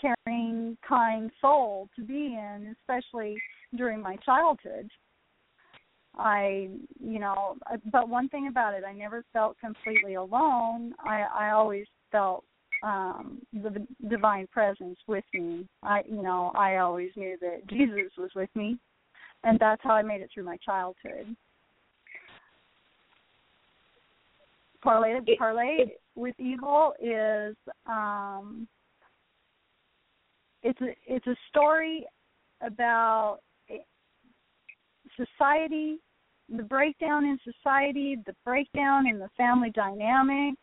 caring, 0.00 0.76
kind 0.86 1.30
soul 1.40 1.88
to 1.96 2.02
be 2.02 2.36
in, 2.38 2.74
especially 2.80 3.36
during 3.76 4.00
my 4.00 4.16
childhood. 4.16 4.88
I, 6.16 6.68
you 6.98 7.18
know, 7.18 7.56
but 7.92 8.08
one 8.08 8.28
thing 8.28 8.48
about 8.48 8.74
it, 8.74 8.84
I 8.86 8.92
never 8.92 9.24
felt 9.32 9.58
completely 9.58 10.14
alone. 10.14 10.94
I, 11.04 11.24
I 11.38 11.50
always 11.50 11.86
felt 12.12 12.44
um 12.82 13.40
the 13.54 13.86
divine 14.08 14.46
presence 14.52 14.98
with 15.06 15.24
me. 15.32 15.66
I, 15.82 16.02
you 16.06 16.22
know, 16.22 16.52
I 16.54 16.76
always 16.76 17.10
knew 17.16 17.36
that 17.40 17.66
Jesus 17.68 18.12
was 18.18 18.30
with 18.34 18.50
me, 18.54 18.78
and 19.44 19.58
that's 19.58 19.82
how 19.82 19.92
I 19.92 20.02
made 20.02 20.20
it 20.20 20.30
through 20.32 20.44
my 20.44 20.58
childhood. 20.58 21.34
Parley, 24.82 25.18
parley 25.38 25.94
with 26.14 26.34
evil 26.38 26.92
is 27.00 27.56
um 27.86 28.68
it's 30.62 30.80
a 30.80 30.94
it's 31.06 31.26
a 31.26 31.36
story 31.50 32.06
about 32.60 33.38
society, 35.16 35.98
the 36.54 36.62
breakdown 36.62 37.24
in 37.24 37.38
society, 37.44 38.16
the 38.26 38.34
breakdown 38.44 39.06
in 39.06 39.18
the 39.18 39.28
family 39.36 39.70
dynamics, 39.70 40.60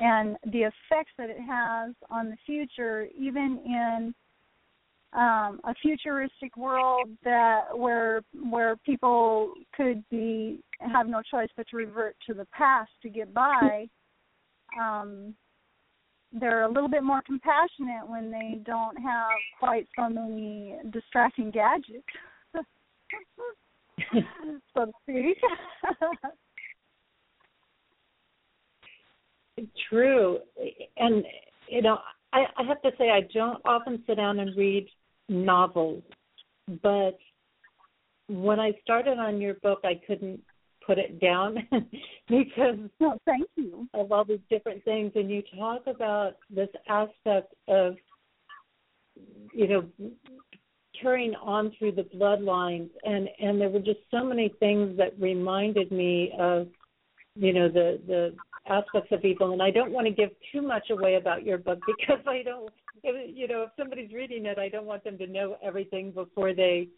and 0.00 0.36
the 0.52 0.62
effects 0.62 1.12
that 1.18 1.30
it 1.30 1.40
has 1.40 1.94
on 2.10 2.30
the 2.30 2.36
future, 2.44 3.06
even 3.18 3.58
in 3.64 4.14
um, 5.12 5.60
a 5.64 5.74
futuristic 5.80 6.56
world 6.56 7.08
that 7.24 7.62
where 7.74 8.22
where 8.50 8.76
people 8.76 9.54
could 9.74 10.04
be 10.10 10.60
have 10.80 11.06
no 11.06 11.22
choice 11.22 11.48
but 11.56 11.66
to 11.68 11.76
revert 11.76 12.16
to 12.26 12.34
the 12.34 12.46
past 12.52 12.90
to 13.02 13.08
get 13.08 13.32
by. 13.32 13.86
Um, 14.78 15.34
they're 16.32 16.64
a 16.64 16.70
little 16.70 16.88
bit 16.88 17.02
more 17.02 17.22
compassionate 17.24 18.06
when 18.06 18.30
they 18.30 18.60
don't 18.66 18.96
have 19.00 19.30
quite 19.58 19.86
so 19.96 20.08
many 20.08 20.76
distracting 20.90 21.50
gadgets, 21.50 22.04
so 24.74 24.86
to 24.86 24.92
speak. 25.02 25.38
True, 29.88 30.38
and 30.98 31.24
you 31.68 31.82
know, 31.82 31.98
I, 32.32 32.44
I 32.58 32.62
have 32.64 32.82
to 32.82 32.90
say 32.98 33.10
I 33.10 33.22
don't 33.32 33.60
often 33.64 34.02
sit 34.06 34.16
down 34.16 34.38
and 34.40 34.56
read 34.56 34.86
novels, 35.28 36.02
but 36.82 37.16
when 38.28 38.60
I 38.60 38.72
started 38.82 39.18
on 39.18 39.40
your 39.40 39.54
book, 39.54 39.80
I 39.84 40.00
couldn't 40.06 40.40
put 40.86 40.98
it 40.98 41.20
down 41.20 41.56
because 42.28 42.78
no, 43.00 43.18
thank 43.26 43.48
you. 43.56 43.88
of 43.94 44.12
all 44.12 44.24
these 44.24 44.38
different 44.48 44.84
things 44.84 45.12
and 45.16 45.30
you 45.30 45.42
talk 45.58 45.82
about 45.86 46.36
this 46.48 46.68
aspect 46.88 47.52
of 47.66 47.96
you 49.52 49.66
know 49.66 49.84
carrying 51.00 51.34
on 51.36 51.72
through 51.78 51.92
the 51.92 52.02
bloodlines 52.02 52.90
and 53.04 53.28
and 53.40 53.60
there 53.60 53.68
were 53.68 53.80
just 53.80 54.00
so 54.10 54.24
many 54.24 54.52
things 54.60 54.96
that 54.96 55.18
reminded 55.20 55.90
me 55.90 56.32
of 56.38 56.68
you 57.34 57.52
know 57.52 57.68
the 57.68 58.00
the 58.06 58.34
aspects 58.68 59.12
of 59.12 59.24
evil. 59.24 59.52
And 59.52 59.62
I 59.62 59.70
don't 59.70 59.92
want 59.92 60.06
to 60.06 60.12
give 60.12 60.30
too 60.52 60.60
much 60.60 60.90
away 60.90 61.14
about 61.14 61.44
your 61.44 61.58
book 61.58 61.78
because 61.86 62.24
I 62.26 62.42
don't 62.42 62.72
you 63.02 63.46
know 63.46 63.62
if 63.62 63.70
somebody's 63.78 64.12
reading 64.12 64.46
it 64.46 64.58
I 64.58 64.68
don't 64.68 64.86
want 64.86 65.04
them 65.04 65.18
to 65.18 65.26
know 65.26 65.56
everything 65.62 66.10
before 66.10 66.54
they 66.54 66.88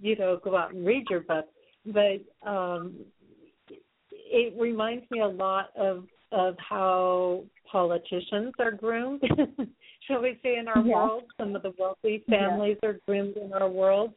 you 0.00 0.16
know 0.16 0.40
go 0.42 0.56
out 0.56 0.74
and 0.74 0.86
read 0.86 1.04
your 1.10 1.20
book. 1.20 1.46
But 1.86 2.48
um, 2.48 2.96
it 4.10 4.54
reminds 4.60 5.10
me 5.10 5.20
a 5.20 5.28
lot 5.28 5.70
of 5.76 6.04
of 6.32 6.56
how 6.58 7.44
politicians 7.70 8.52
are 8.58 8.70
groomed, 8.70 9.22
shall 10.08 10.22
we 10.22 10.38
say, 10.42 10.56
in 10.58 10.66
our 10.66 10.82
world. 10.82 11.24
Some 11.38 11.54
of 11.54 11.62
the 11.62 11.72
wealthy 11.78 12.24
families 12.28 12.78
are 12.82 12.96
groomed 13.06 13.36
in 13.36 13.52
our 13.52 13.68
world, 13.68 14.12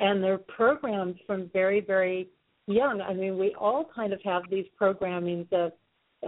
and 0.00 0.22
they're 0.22 0.38
programmed 0.38 1.16
from 1.26 1.48
very, 1.52 1.80
very 1.80 2.28
young. 2.66 3.00
I 3.00 3.14
mean, 3.14 3.38
we 3.38 3.54
all 3.58 3.88
kind 3.94 4.12
of 4.12 4.20
have 4.24 4.42
these 4.50 4.66
programmings 4.80 5.50
of, 5.52 5.72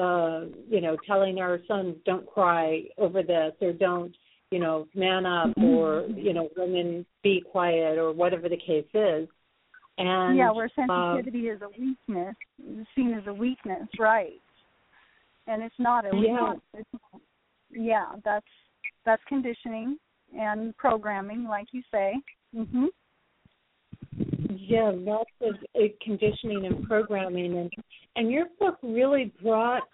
uh, 0.00 0.46
you 0.68 0.80
know, 0.80 0.96
telling 1.06 1.38
our 1.38 1.60
sons 1.68 1.96
don't 2.06 2.26
cry 2.26 2.84
over 2.96 3.22
this 3.22 3.52
or 3.60 3.72
don't, 3.72 4.14
you 4.50 4.58
know, 4.58 4.86
man 4.94 5.26
up 5.26 5.48
mm-hmm. 5.48 5.64
or 5.64 6.06
you 6.16 6.32
know, 6.32 6.48
women 6.56 7.04
be 7.22 7.42
quiet 7.52 7.98
or 7.98 8.12
whatever 8.12 8.48
the 8.48 8.56
case 8.56 8.86
is. 8.94 9.28
And 9.98 10.38
yeah, 10.38 10.50
where 10.50 10.70
sensitivity 10.74 11.50
uh, 11.50 11.54
is 11.54 11.62
a 11.62 11.68
weakness, 11.68 12.34
seen 12.94 13.12
as 13.12 13.26
a 13.26 13.34
weakness, 13.34 13.86
right? 13.98 14.40
And 15.46 15.62
it's 15.62 15.74
not 15.78 16.06
a 16.06 16.10
yeah. 16.14 16.52
weakness. 16.52 16.60
It's, 16.74 16.88
yeah, 17.70 18.06
that's 18.24 18.46
that's 19.04 19.22
conditioning 19.28 19.98
and 20.38 20.76
programming, 20.76 21.44
like 21.44 21.68
you 21.72 21.82
say. 21.90 22.14
Mhm. 22.54 22.88
Yeah, 24.48 24.92
lots 24.94 25.30
of 25.40 25.54
uh, 25.74 25.88
conditioning 26.02 26.66
and 26.66 26.86
programming, 26.86 27.58
and 27.58 27.72
and 28.16 28.30
your 28.30 28.46
book 28.58 28.78
really 28.82 29.32
brought 29.42 29.88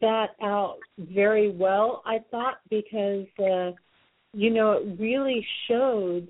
that 0.00 0.30
out 0.42 0.78
very 0.98 1.50
well. 1.50 2.02
I 2.06 2.20
thought 2.30 2.60
because 2.70 3.26
uh, 3.38 3.72
you 4.32 4.50
know 4.50 4.72
it 4.72 4.98
really 4.98 5.46
showed 5.68 6.28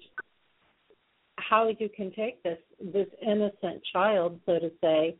how 1.38 1.68
you 1.78 1.88
can 1.88 2.12
take 2.12 2.42
this 2.42 2.58
this 2.80 3.08
innocent 3.22 3.82
child, 3.92 4.40
so 4.46 4.58
to 4.58 4.70
say, 4.80 5.16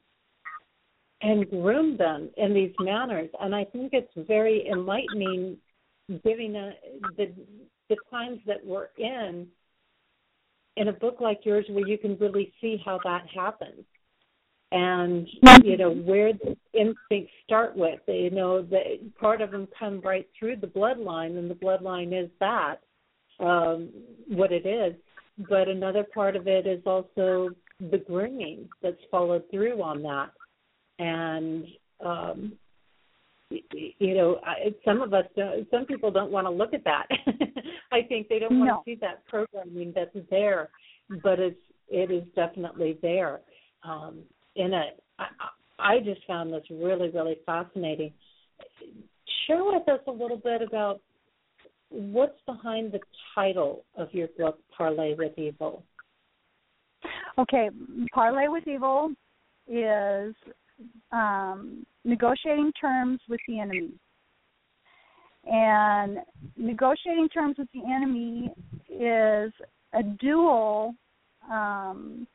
and 1.22 1.49
groom 1.49 1.97
them 1.97 2.30
in 2.36 2.55
these 2.55 2.72
manners. 2.78 3.30
And 3.40 3.55
I 3.55 3.64
think 3.64 3.92
it's 3.92 4.12
very 4.28 4.68
enlightening, 4.68 5.57
giving 6.24 6.57
a, 6.57 6.72
the 7.16 7.32
the 7.88 7.96
times 8.11 8.40
that 8.46 8.64
we're 8.64 8.88
in. 8.98 9.46
in 10.76 10.88
a 10.88 10.92
book 10.92 11.20
like 11.20 11.40
yours 11.44 11.64
where 11.70 11.86
you 11.86 11.98
can 11.98 12.16
really 12.18 12.52
see 12.61 12.80
how 12.84 12.98
that 13.04 13.24
happens 13.34 13.84
and 14.72 15.28
you 15.62 15.76
know 15.76 15.90
where 15.90 16.32
the 16.32 16.57
instincts 16.74 17.32
start 17.44 17.76
with 17.76 18.00
you 18.09 18.30
know 18.30 18.62
the 18.62 18.98
part 19.18 19.40
of 19.40 19.50
them 19.50 19.68
come 19.78 20.00
right 20.00 20.28
through 20.38 20.57
the 20.57 20.66
bloodline 20.66 21.38
and 21.38 21.50
the 21.50 21.54
bloodline 21.54 22.12
is 22.12 22.28
that 22.40 22.76
um 23.38 23.88
what 24.28 24.50
it 24.50 24.66
is 24.66 24.94
but 25.48 25.68
another 25.68 26.04
part 26.12 26.34
of 26.34 26.48
it 26.48 26.66
is 26.66 26.82
also 26.84 27.50
the 27.90 27.98
grooming 27.98 28.68
that's 28.82 28.96
followed 29.11 29.44
through 29.50 29.80
on 29.82 30.02
that 30.02 30.30
and 30.98 31.66
um 32.04 32.52
you 33.51 34.14
know 34.14 34.40
I, 34.44 34.74
some 34.84 35.01
of 35.03 35.14
us 35.14 35.24
don't, 35.36 35.68
some 35.70 35.86
people 35.86 36.11
don't 36.11 36.32
want 36.32 36.47
to 36.47 36.51
look 36.51 36.74
at 36.74 36.84
that 36.84 37.07
i 37.92 38.03
think 38.03 38.28
they 38.28 38.38
don't 38.40 38.59
want 38.59 38.68
no. 38.68 38.76
to 38.76 38.82
see 38.84 38.99
that 39.01 39.24
programming 39.26 39.92
that's 39.94 40.16
there 40.30 40.68
but 41.22 41.38
it's 41.38 41.61
it 41.88 42.11
is 42.11 42.24
definitely 42.34 42.99
there 43.03 43.40
um 43.84 44.24
in 44.57 44.72
it. 44.72 45.03
I, 45.18 45.26
I 45.78 45.99
just 46.01 46.26
found 46.26 46.53
this 46.53 46.64
really, 46.70 47.11
really 47.11 47.36
fascinating. 47.47 48.12
Share 49.47 49.62
with 49.64 49.88
us 49.88 50.01
a 50.07 50.11
little 50.11 50.38
bit 50.38 50.62
about 50.62 51.01
what's 51.90 52.40
behind 52.47 52.92
the 52.92 53.01
title 53.34 53.84
of 53.97 54.12
your 54.12 54.28
book, 54.38 54.59
Parley 54.76 55.14
with 55.16 55.38
Evil. 55.38 55.84
Okay, 57.38 57.70
Parley 58.12 58.49
with 58.49 58.66
Evil 58.66 59.12
is 59.68 60.34
um, 61.12 61.86
negotiating 62.07 62.72
terms 62.80 63.20
with 63.28 63.40
the 63.46 63.61
enemy. 63.61 63.90
And 65.44 66.18
negotiating 66.57 67.28
terms 67.28 67.57
with 67.59 67.68
the 67.74 67.82
enemy 67.84 68.50
is 68.88 69.52
a 69.92 70.02
dual 70.20 70.94
um, 71.50 72.26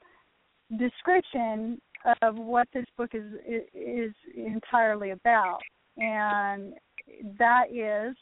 description 0.78 1.82
of 2.22 2.36
what 2.36 2.67
this 2.74 2.86
book 2.97 3.11
is 3.13 3.24
is 3.74 4.13
entirely 4.36 5.11
about, 5.11 5.59
and 5.97 6.74
that 7.38 7.65
is 7.69 8.15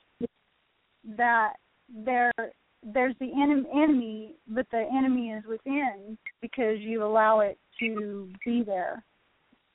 that 1.18 1.54
there 2.06 2.32
there's 2.84 3.16
the 3.20 3.32
enemy, 3.32 4.36
but 4.47 4.66
the 4.72 4.86
enemy 4.97 5.32
is 5.32 5.43
within 5.47 6.18
because 6.41 6.80
you 6.80 7.04
allow 7.04 7.41
it 7.41 7.58
to 7.80 8.30
be 8.45 8.64
there. 8.64 9.04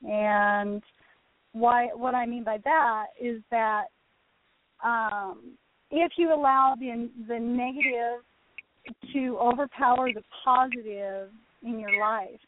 And 0.03 0.83
why 1.55 1.87
what 1.95 2.13
I 2.13 2.25
mean 2.25 2.43
by 2.43 2.57
that 2.65 3.05
is 3.19 3.41
that 3.49 3.85
um, 4.83 5.53
if 5.89 6.11
you 6.17 6.33
allow 6.33 6.75
the 6.77 7.09
the 7.29 7.39
negative 7.39 8.23
to 9.13 9.37
overpower 9.39 10.11
the 10.13 10.21
positive 10.43 11.29
in 11.63 11.79
your 11.79 11.97
life, 11.99 12.39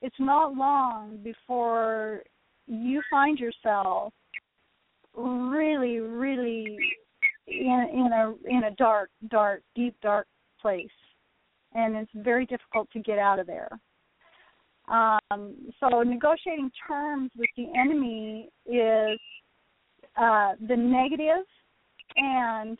it's 0.00 0.16
not 0.20 0.54
long 0.54 1.18
before 1.24 2.22
you 2.68 3.02
find 3.10 3.38
yourself 3.38 4.12
really, 5.16 5.98
really 5.98 6.78
in 7.48 7.86
in 7.92 8.10
a 8.12 8.34
in 8.48 8.64
a 8.64 8.70
dark, 8.76 9.10
dark, 9.28 9.62
deep, 9.74 9.96
dark 10.02 10.28
place, 10.62 10.86
and 11.74 11.96
it's 11.96 12.12
very 12.14 12.46
difficult 12.46 12.88
to 12.92 13.00
get 13.00 13.18
out 13.18 13.40
of 13.40 13.48
there. 13.48 13.70
Um, 14.88 15.72
so 15.80 16.02
negotiating 16.02 16.70
terms 16.86 17.30
with 17.36 17.50
the 17.56 17.66
enemy 17.76 18.50
is 18.66 19.18
uh, 20.16 20.52
the 20.68 20.76
negative 20.76 21.44
and 22.16 22.78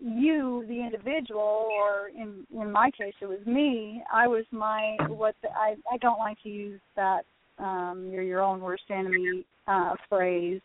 you 0.00 0.64
the 0.68 0.80
individual 0.80 1.68
or 1.70 2.08
in 2.08 2.46
in 2.54 2.70
my 2.70 2.90
case 2.90 3.14
it 3.20 3.26
was 3.26 3.44
me. 3.46 4.02
I 4.12 4.28
was 4.28 4.44
my 4.50 4.96
what 5.08 5.34
the, 5.42 5.48
i 5.50 5.74
i 5.90 5.96
don't 5.98 6.18
like 6.18 6.40
to 6.42 6.48
use 6.48 6.80
that 6.94 7.22
um 7.58 8.08
you're 8.12 8.22
your 8.22 8.42
own 8.42 8.60
worst 8.60 8.84
enemy 8.90 9.44
uh 9.66 9.94
phrase. 10.08 10.60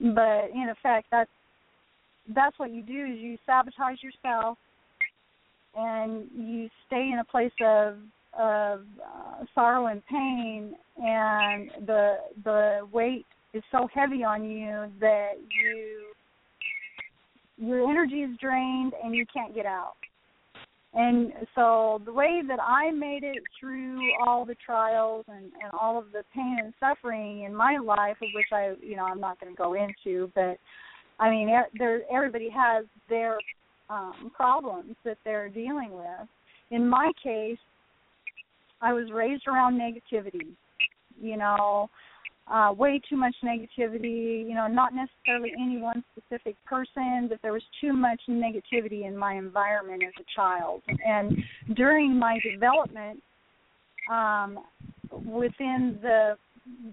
But 0.00 0.50
in 0.54 0.68
effect 0.70 1.06
that's 1.10 1.30
that's 2.34 2.58
what 2.58 2.70
you 2.70 2.82
do 2.82 3.04
is 3.12 3.18
you 3.18 3.36
sabotage 3.46 4.02
yourself 4.02 4.58
and 5.74 6.26
you 6.34 6.68
stay 6.86 7.10
in 7.12 7.18
a 7.20 7.24
place 7.24 7.52
of 7.62 7.96
of 8.38 8.80
uh, 9.04 9.44
sorrow 9.54 9.86
and 9.86 10.02
pain 10.06 10.74
and 10.96 11.70
the 11.86 12.16
the 12.44 12.80
weight 12.92 13.26
is 13.52 13.62
so 13.70 13.88
heavy 13.92 14.24
on 14.24 14.44
you 14.48 14.86
that 15.00 15.32
you 15.50 16.12
your 17.58 17.88
energy 17.88 18.22
is 18.22 18.36
drained 18.40 18.92
and 19.02 19.14
you 19.14 19.24
can't 19.32 19.54
get 19.54 19.66
out. 19.66 19.94
And 20.94 21.32
so 21.54 22.02
the 22.04 22.12
way 22.12 22.42
that 22.46 22.58
I 22.60 22.90
made 22.90 23.22
it 23.22 23.42
through 23.58 23.98
all 24.26 24.44
the 24.44 24.56
trials 24.64 25.24
and, 25.28 25.44
and 25.44 25.72
all 25.78 25.98
of 25.98 26.06
the 26.12 26.22
pain 26.34 26.58
and 26.62 26.74
suffering 26.78 27.44
in 27.44 27.54
my 27.54 27.78
life, 27.78 28.16
of 28.20 28.28
which 28.34 28.52
I, 28.52 28.74
you 28.82 28.96
know, 28.96 29.04
I'm 29.04 29.20
not 29.20 29.40
going 29.40 29.52
to 29.52 29.56
go 29.56 29.74
into, 29.74 30.30
but 30.34 30.58
I 31.18 31.30
mean, 31.30 31.50
there 31.78 32.02
everybody 32.14 32.50
has 32.50 32.84
their 33.08 33.38
um, 33.88 34.30
problems 34.34 34.96
that 35.04 35.16
they're 35.24 35.48
dealing 35.48 35.92
with. 35.92 36.28
In 36.70 36.86
my 36.86 37.10
case, 37.22 37.58
I 38.82 38.92
was 38.92 39.10
raised 39.12 39.46
around 39.46 39.80
negativity. 39.80 40.48
You 41.20 41.36
know, 41.36 41.88
uh, 42.48 42.72
way 42.76 43.00
too 43.08 43.16
much 43.16 43.34
negativity, 43.44 44.46
you 44.46 44.54
know, 44.54 44.66
not 44.66 44.92
necessarily 44.92 45.52
any 45.58 45.78
one 45.78 46.02
specific 46.16 46.56
person, 46.64 47.26
but 47.28 47.38
there 47.42 47.52
was 47.52 47.62
too 47.80 47.92
much 47.92 48.20
negativity 48.28 49.06
in 49.06 49.16
my 49.16 49.34
environment 49.34 50.02
as 50.02 50.12
a 50.20 50.24
child. 50.34 50.82
And 51.06 51.36
during 51.76 52.18
my 52.18 52.40
development, 52.52 53.22
um, 54.10 54.58
within 55.10 55.98
the 56.02 56.36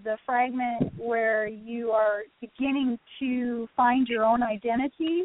the 0.02 0.16
fragment 0.26 0.92
where 0.98 1.46
you 1.46 1.90
are 1.90 2.22
beginning 2.40 2.98
to 3.20 3.68
find 3.76 4.08
your 4.08 4.24
own 4.24 4.42
identity, 4.42 5.22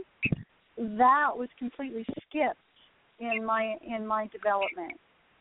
that 0.78 1.30
was 1.36 1.50
completely 1.58 2.06
skipped 2.28 2.60
in 3.20 3.44
my 3.44 3.76
in 3.88 4.06
my 4.06 4.28
development 4.28 5.00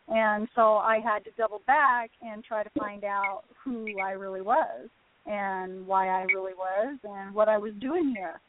and 0.08 0.48
so 0.54 0.76
I 0.76 1.00
had 1.02 1.24
to 1.24 1.30
double 1.38 1.62
back 1.66 2.10
and 2.22 2.44
try 2.44 2.62
to 2.62 2.70
find 2.78 3.04
out 3.04 3.42
who 3.64 3.98
I 4.00 4.12
really 4.12 4.42
was 4.42 4.88
and 5.26 5.86
why 5.86 6.08
I 6.08 6.24
really 6.24 6.52
was 6.54 6.98
and 7.02 7.34
what 7.34 7.48
I 7.48 7.56
was 7.56 7.72
doing 7.80 8.12
here. 8.14 8.40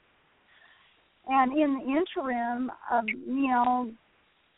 And 1.28 1.54
in 1.58 1.80
the 1.80 1.86
interim, 1.86 2.72
um, 2.92 3.06
you 3.08 3.48
know, 3.48 3.92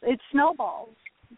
it 0.01 0.19
snowballs. 0.31 0.89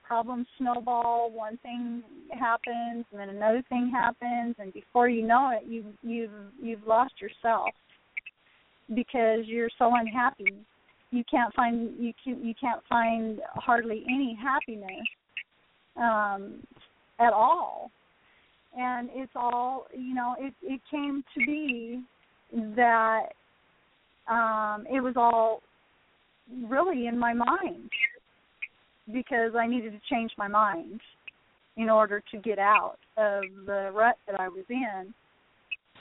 Problems 0.03 0.47
snowball. 0.57 1.31
One 1.31 1.57
thing 1.57 2.03
happens, 2.31 3.05
and 3.11 3.19
then 3.19 3.29
another 3.29 3.63
thing 3.69 3.91
happens, 3.91 4.55
and 4.59 4.71
before 4.71 5.09
you 5.09 5.25
know 5.25 5.51
it, 5.51 5.67
you 5.67 5.83
you've 6.03 6.29
you've 6.61 6.85
lost 6.85 7.13
yourself 7.19 7.69
because 8.93 9.45
you're 9.45 9.69
so 9.79 9.91
unhappy. 9.95 10.53
You 11.09 11.23
can't 11.29 11.53
find 11.55 11.91
you 11.99 12.13
can 12.23 12.45
you 12.45 12.53
can't 12.59 12.81
find 12.87 13.39
hardly 13.55 14.03
any 14.07 14.37
happiness 14.39 15.07
um, 15.99 16.63
at 17.19 17.33
all. 17.33 17.91
And 18.77 19.09
it's 19.13 19.31
all, 19.35 19.87
you 19.93 20.13
know, 20.13 20.35
it, 20.39 20.53
it 20.61 20.81
came 20.89 21.23
to 21.33 21.45
be 21.45 22.01
that 22.75 23.29
um, 24.29 24.85
it 24.91 25.01
was 25.01 25.13
all 25.15 25.61
really 26.67 27.07
in 27.07 27.17
my 27.17 27.33
mind 27.33 27.89
because 29.11 29.53
I 29.57 29.67
needed 29.67 29.91
to 29.93 29.99
change 30.09 30.31
my 30.37 30.47
mind 30.47 31.01
in 31.77 31.89
order 31.89 32.21
to 32.31 32.37
get 32.37 32.59
out 32.59 32.97
of 33.17 33.43
the 33.65 33.91
rut 33.93 34.17
that 34.27 34.39
I 34.39 34.49
was 34.49 34.65
in. 34.69 35.13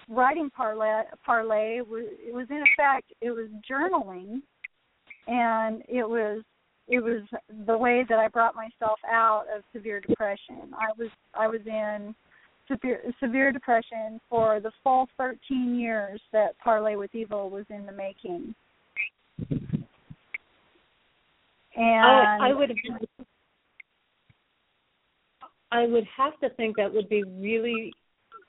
Writing 0.08 0.50
parley, 0.54 1.04
parley 1.24 1.80
was, 1.82 2.04
it 2.26 2.34
was 2.34 2.46
in 2.50 2.62
effect 2.72 3.12
it 3.20 3.30
was 3.30 3.48
journaling, 3.70 4.40
and 5.26 5.82
it 5.88 6.08
was 6.08 6.42
it 6.88 7.02
was 7.02 7.22
the 7.66 7.76
way 7.76 8.04
that 8.08 8.18
I 8.18 8.28
brought 8.28 8.54
myself 8.54 8.98
out 9.06 9.44
of 9.54 9.62
severe 9.74 10.00
depression. 10.00 10.72
I 10.72 10.88
was 10.98 11.10
I 11.38 11.46
was 11.46 11.60
in 11.66 12.14
severe 12.66 13.02
severe 13.20 13.52
depression 13.52 14.20
for 14.30 14.60
the 14.60 14.72
full 14.82 15.08
13 15.18 15.78
years 15.78 16.20
that 16.32 16.58
Parley 16.58 16.96
with 16.96 17.14
Evil 17.14 17.50
was 17.50 17.66
in 17.68 17.84
the 17.84 17.92
making. 17.92 18.54
And 21.76 22.06
I, 22.06 22.48
I 22.48 22.54
would 22.54 22.72
I 25.70 25.86
would 25.86 26.06
have 26.16 26.38
to 26.40 26.48
think 26.50 26.76
that 26.76 26.92
would 26.92 27.08
be 27.10 27.22
really 27.22 27.92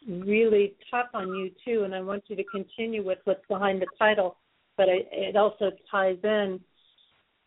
really 0.07 0.75
tough 0.89 1.07
on 1.13 1.27
you 1.35 1.51
too 1.65 1.83
and 1.83 1.93
I 1.93 1.99
want 1.99 2.23
you 2.27 2.37
to 2.37 2.43
continue 2.45 3.05
with 3.05 3.19
what's 3.25 3.45
behind 3.49 3.81
the 3.81 3.87
title 3.97 4.37
but 4.77 4.87
it, 4.87 5.09
it 5.11 5.35
also 5.35 5.71
ties 5.91 6.17
in 6.23 6.61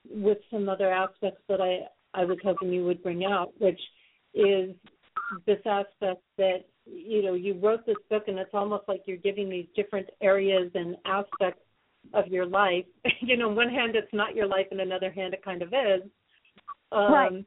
with 0.08 0.38
some 0.50 0.68
other 0.68 0.90
aspects 0.92 1.42
that 1.48 1.60
I 1.60 1.80
I 2.14 2.24
was 2.24 2.38
hoping 2.44 2.72
you 2.72 2.84
would 2.84 3.02
bring 3.02 3.24
out, 3.24 3.52
which 3.58 3.80
is 4.34 4.74
this 5.46 5.60
aspect 5.66 6.22
that 6.36 6.64
you 6.84 7.22
know 7.22 7.34
you 7.34 7.58
wrote 7.60 7.86
this 7.86 7.96
book 8.10 8.24
and 8.26 8.38
it's 8.38 8.50
almost 8.54 8.84
like 8.88 9.02
you're 9.06 9.16
giving 9.16 9.48
these 9.48 9.66
different 9.74 10.08
areas 10.20 10.70
and 10.74 10.96
aspects 11.06 11.62
of 12.14 12.26
your 12.28 12.46
life. 12.46 12.84
you 13.20 13.36
know, 13.36 13.48
on 13.48 13.56
one 13.56 13.68
hand 13.70 13.94
it's 13.96 14.12
not 14.12 14.34
your 14.34 14.46
life, 14.46 14.66
and 14.70 14.80
another 14.80 15.10
hand 15.10 15.34
it 15.34 15.44
kind 15.44 15.62
of 15.62 15.68
is. 15.68 16.02
um, 16.90 17.12
Right. 17.12 17.44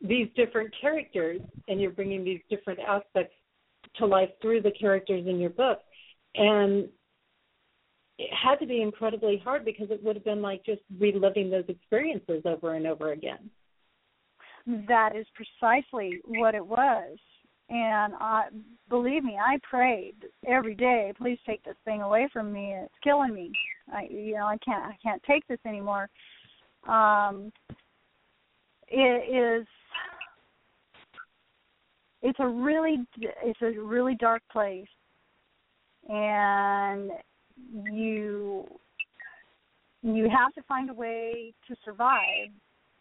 these 0.00 0.28
different 0.36 0.72
characters, 0.80 1.40
and 1.68 1.80
you're 1.80 1.90
bringing 1.90 2.24
these 2.24 2.40
different 2.50 2.80
aspects 2.80 3.34
to 3.96 4.06
life 4.06 4.30
through 4.40 4.62
the 4.62 4.70
characters 4.72 5.26
in 5.26 5.38
your 5.38 5.50
book, 5.50 5.78
and 6.34 6.88
it 8.22 8.30
had 8.32 8.56
to 8.56 8.66
be 8.66 8.82
incredibly 8.82 9.38
hard 9.38 9.64
because 9.64 9.90
it 9.90 10.02
would 10.02 10.16
have 10.16 10.24
been 10.24 10.42
like 10.42 10.64
just 10.64 10.82
reliving 10.98 11.50
those 11.50 11.64
experiences 11.68 12.42
over 12.44 12.74
and 12.74 12.86
over 12.86 13.12
again. 13.12 13.50
That 14.86 15.16
is 15.16 15.26
precisely 15.34 16.20
what 16.24 16.54
it 16.54 16.64
was. 16.64 17.18
And 17.68 18.14
I 18.20 18.44
believe 18.88 19.24
me, 19.24 19.38
I 19.42 19.58
prayed 19.68 20.14
every 20.46 20.74
day, 20.74 21.12
please 21.16 21.38
take 21.46 21.64
this 21.64 21.74
thing 21.84 22.02
away 22.02 22.28
from 22.32 22.52
me. 22.52 22.74
It's 22.76 22.94
killing 23.02 23.34
me. 23.34 23.50
I 23.92 24.06
you 24.10 24.34
know, 24.34 24.46
I 24.46 24.58
can't 24.64 24.84
I 24.84 24.96
can't 25.02 25.22
take 25.24 25.46
this 25.48 25.58
anymore. 25.66 26.08
Um 26.88 27.52
it 28.88 29.60
is 29.60 29.66
it's 32.20 32.38
a 32.38 32.46
really 32.46 32.98
it's 33.16 33.62
a 33.62 33.80
really 33.80 34.14
dark 34.14 34.42
place 34.52 34.86
and 36.08 37.10
you 37.72 38.66
you 40.02 40.28
have 40.28 40.52
to 40.54 40.62
find 40.68 40.90
a 40.90 40.94
way 40.94 41.54
to 41.68 41.76
survive. 41.84 42.50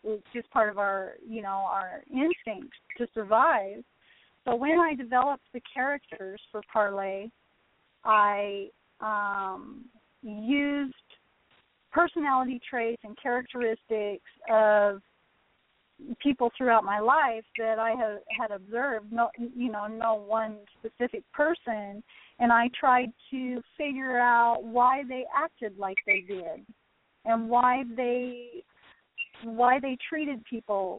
It's 0.03 0.23
just 0.33 0.49
part 0.51 0.69
of 0.69 0.77
our 0.77 1.13
you 1.27 1.41
know 1.41 1.65
our 1.69 2.03
instinct 2.09 2.73
to 2.97 3.07
survive. 3.13 3.83
So 4.45 4.55
when 4.55 4.79
i 4.79 4.95
developed 4.95 5.43
the 5.53 5.61
characters 5.71 6.41
for 6.51 6.61
parley 6.71 7.31
i 8.03 8.67
um 8.99 9.85
used 10.23 10.93
personality 11.91 12.59
traits 12.67 13.01
and 13.03 13.15
characteristics 13.21 14.29
of 14.49 15.01
people 16.21 16.51
throughout 16.57 16.83
my 16.83 16.99
life 16.99 17.43
that 17.57 17.79
I 17.79 17.91
have 17.91 18.19
had 18.37 18.51
observed, 18.51 19.11
no 19.11 19.29
you 19.37 19.71
know, 19.71 19.87
no 19.87 20.15
one 20.15 20.57
specific 20.79 21.23
person 21.33 22.03
and 22.41 22.51
I 22.51 22.69
tried 22.77 23.11
to 23.29 23.61
figure 23.77 24.17
out 24.17 24.63
why 24.63 25.03
they 25.07 25.25
acted 25.35 25.77
like 25.77 25.97
they 26.05 26.21
did 26.27 26.65
and 27.25 27.49
why 27.49 27.83
they 27.95 28.63
why 29.43 29.79
they 29.79 29.97
treated 30.09 30.43
people 30.45 30.97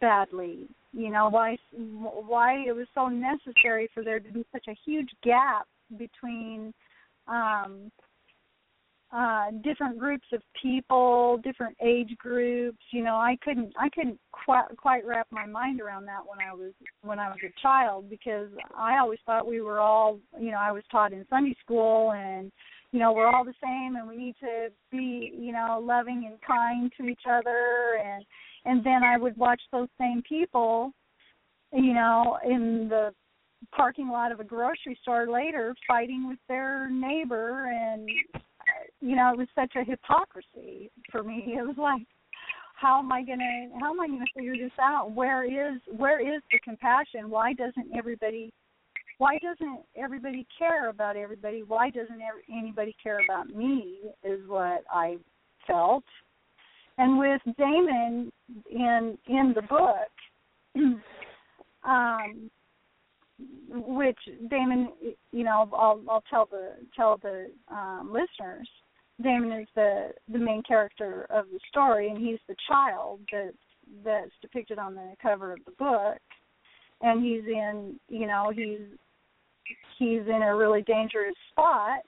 badly 0.00 0.68
you 0.92 1.10
know 1.10 1.28
why 1.28 1.56
why 1.72 2.64
it 2.66 2.74
was 2.74 2.86
so 2.94 3.08
necessary 3.08 3.88
for 3.92 4.04
there 4.04 4.20
to 4.20 4.32
be 4.32 4.44
such 4.52 4.66
a 4.68 4.76
huge 4.84 5.10
gap 5.24 5.66
between 5.98 6.72
um 7.26 7.90
uh 9.12 9.50
different 9.64 9.98
groups 9.98 10.26
of 10.32 10.40
people 10.60 11.38
different 11.42 11.76
age 11.84 12.16
groups 12.18 12.78
you 12.92 13.02
know 13.02 13.16
i 13.16 13.36
couldn't 13.42 13.72
i 13.78 13.88
couldn't 13.88 14.18
quite 14.30 14.64
quite 14.76 15.04
wrap 15.04 15.26
my 15.32 15.44
mind 15.44 15.80
around 15.80 16.04
that 16.04 16.20
when 16.24 16.38
i 16.46 16.54
was 16.54 16.72
when 17.02 17.18
i 17.18 17.28
was 17.28 17.38
a 17.44 17.60
child 17.60 18.08
because 18.08 18.48
i 18.76 18.98
always 18.98 19.18
thought 19.26 19.46
we 19.46 19.60
were 19.60 19.80
all 19.80 20.20
you 20.38 20.52
know 20.52 20.58
i 20.60 20.70
was 20.70 20.84
taught 20.92 21.12
in 21.12 21.26
sunday 21.28 21.54
school 21.60 22.12
and 22.12 22.52
you 22.92 23.00
know 23.00 23.12
we're 23.12 23.26
all 23.26 23.44
the 23.44 23.54
same 23.62 23.96
and 23.96 24.08
we 24.08 24.16
need 24.16 24.36
to 24.38 24.68
be 24.92 25.32
you 25.36 25.52
know 25.52 25.82
loving 25.82 26.28
and 26.30 26.40
kind 26.42 26.92
to 26.96 27.08
each 27.08 27.22
other 27.28 27.98
and 28.04 28.24
and 28.64 28.84
then 28.84 29.02
i 29.02 29.16
would 29.16 29.36
watch 29.36 29.60
those 29.72 29.88
same 29.98 30.22
people 30.28 30.92
you 31.72 31.94
know 31.94 32.38
in 32.44 32.86
the 32.88 33.12
parking 33.74 34.08
lot 34.08 34.32
of 34.32 34.40
a 34.40 34.44
grocery 34.44 34.96
store 35.02 35.28
later 35.28 35.74
fighting 35.86 36.28
with 36.28 36.38
their 36.48 36.88
neighbor 36.90 37.70
and 37.70 38.08
you 39.00 39.16
know, 39.16 39.30
it 39.32 39.38
was 39.38 39.48
such 39.54 39.72
a 39.76 39.84
hypocrisy 39.84 40.90
for 41.10 41.22
me. 41.22 41.54
It 41.58 41.66
was 41.66 41.76
like, 41.78 42.02
how 42.74 42.98
am 42.98 43.12
I 43.12 43.22
gonna 43.22 43.68
how 43.78 43.92
am 43.92 44.00
I 44.00 44.06
gonna 44.06 44.24
figure 44.34 44.56
this 44.56 44.72
out? 44.80 45.12
Where 45.12 45.44
is 45.44 45.80
where 45.96 46.20
is 46.20 46.42
the 46.50 46.58
compassion? 46.60 47.28
Why 47.28 47.52
doesn't 47.52 47.94
everybody 47.96 48.52
why 49.18 49.38
doesn't 49.38 49.80
everybody 49.96 50.46
care 50.58 50.88
about 50.88 51.14
everybody? 51.14 51.62
Why 51.62 51.90
doesn't 51.90 52.20
anybody 52.50 52.96
care 53.02 53.20
about 53.22 53.54
me? 53.54 53.98
Is 54.24 54.40
what 54.46 54.82
I 54.90 55.18
felt. 55.66 56.04
And 56.96 57.18
with 57.18 57.42
Damon 57.58 58.32
in 58.70 59.18
in 59.28 59.54
the 59.54 59.62
book, 59.62 60.74
um, 61.84 62.50
which 63.68 64.18
Damon, 64.48 64.88
you 65.32 65.44
know, 65.44 65.68
I'll 65.74 66.02
I'll 66.08 66.24
tell 66.30 66.46
the 66.50 66.76
tell 66.96 67.18
the 67.18 67.50
um, 67.70 68.10
listeners. 68.10 68.68
Damon 69.22 69.52
is 69.52 69.68
the 69.74 70.10
the 70.32 70.38
main 70.38 70.62
character 70.62 71.26
of 71.30 71.46
the 71.52 71.60
story, 71.68 72.08
and 72.08 72.18
he's 72.18 72.38
the 72.48 72.56
child 72.68 73.20
that 73.32 73.52
that's 74.04 74.30
depicted 74.40 74.78
on 74.78 74.94
the 74.94 75.14
cover 75.20 75.52
of 75.52 75.58
the 75.64 75.72
book. 75.72 76.18
And 77.02 77.24
he's 77.24 77.44
in, 77.46 77.98
you 78.08 78.26
know, 78.26 78.52
he's 78.54 78.80
he's 79.98 80.22
in 80.26 80.42
a 80.42 80.54
really 80.54 80.82
dangerous 80.82 81.34
spot, 81.50 82.00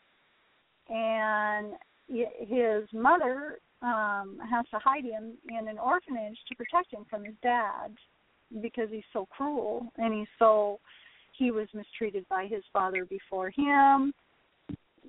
and 0.88 1.74
his 2.08 2.84
mother 2.92 3.58
um 3.82 4.38
has 4.48 4.64
to 4.70 4.78
hide 4.78 5.04
him 5.04 5.32
in 5.48 5.68
an 5.68 5.78
orphanage 5.78 6.38
to 6.48 6.54
protect 6.54 6.92
him 6.92 7.04
from 7.10 7.24
his 7.24 7.34
dad 7.42 7.90
because 8.60 8.88
he's 8.90 9.02
so 9.12 9.26
cruel 9.26 9.86
and 9.96 10.14
he's 10.14 10.28
so 10.38 10.78
he 11.32 11.50
was 11.50 11.66
mistreated 11.74 12.24
by 12.28 12.46
his 12.46 12.62
father 12.72 13.04
before 13.06 13.50
him 13.50 14.12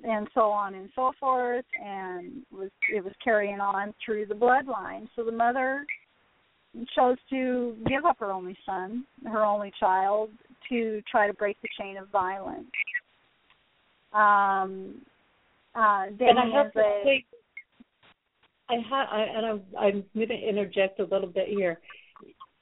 and 0.03 0.27
so 0.33 0.49
on 0.49 0.75
and 0.75 0.89
so 0.95 1.11
forth 1.19 1.65
and 1.83 2.41
was 2.51 2.69
it 2.93 3.03
was 3.03 3.13
carrying 3.23 3.59
on 3.59 3.93
through 4.03 4.25
the 4.25 4.33
bloodline 4.33 5.07
so 5.15 5.23
the 5.23 5.31
mother 5.31 5.85
chose 6.95 7.17
to 7.29 7.75
give 7.87 8.03
up 8.05 8.17
her 8.19 8.31
only 8.31 8.57
son 8.65 9.05
her 9.25 9.43
only 9.45 9.71
child 9.79 10.29
to 10.69 11.01
try 11.09 11.27
to 11.27 11.33
break 11.33 11.57
the 11.61 11.67
chain 11.79 11.97
of 11.97 12.09
violence 12.09 12.65
um 14.13 15.01
uh 15.75 16.05
and 16.19 16.39
I 16.39 16.45
have 16.55 16.73
to 16.73 16.81
say, 17.03 17.25
I 18.69 18.75
ha 18.87 19.07
I, 19.11 19.21
and 19.21 19.45
I'm 19.45 19.61
I'm 19.79 20.03
going 20.15 20.29
to 20.29 20.35
interject 20.35 20.99
a 20.99 21.03
little 21.03 21.27
bit 21.27 21.47
here. 21.47 21.79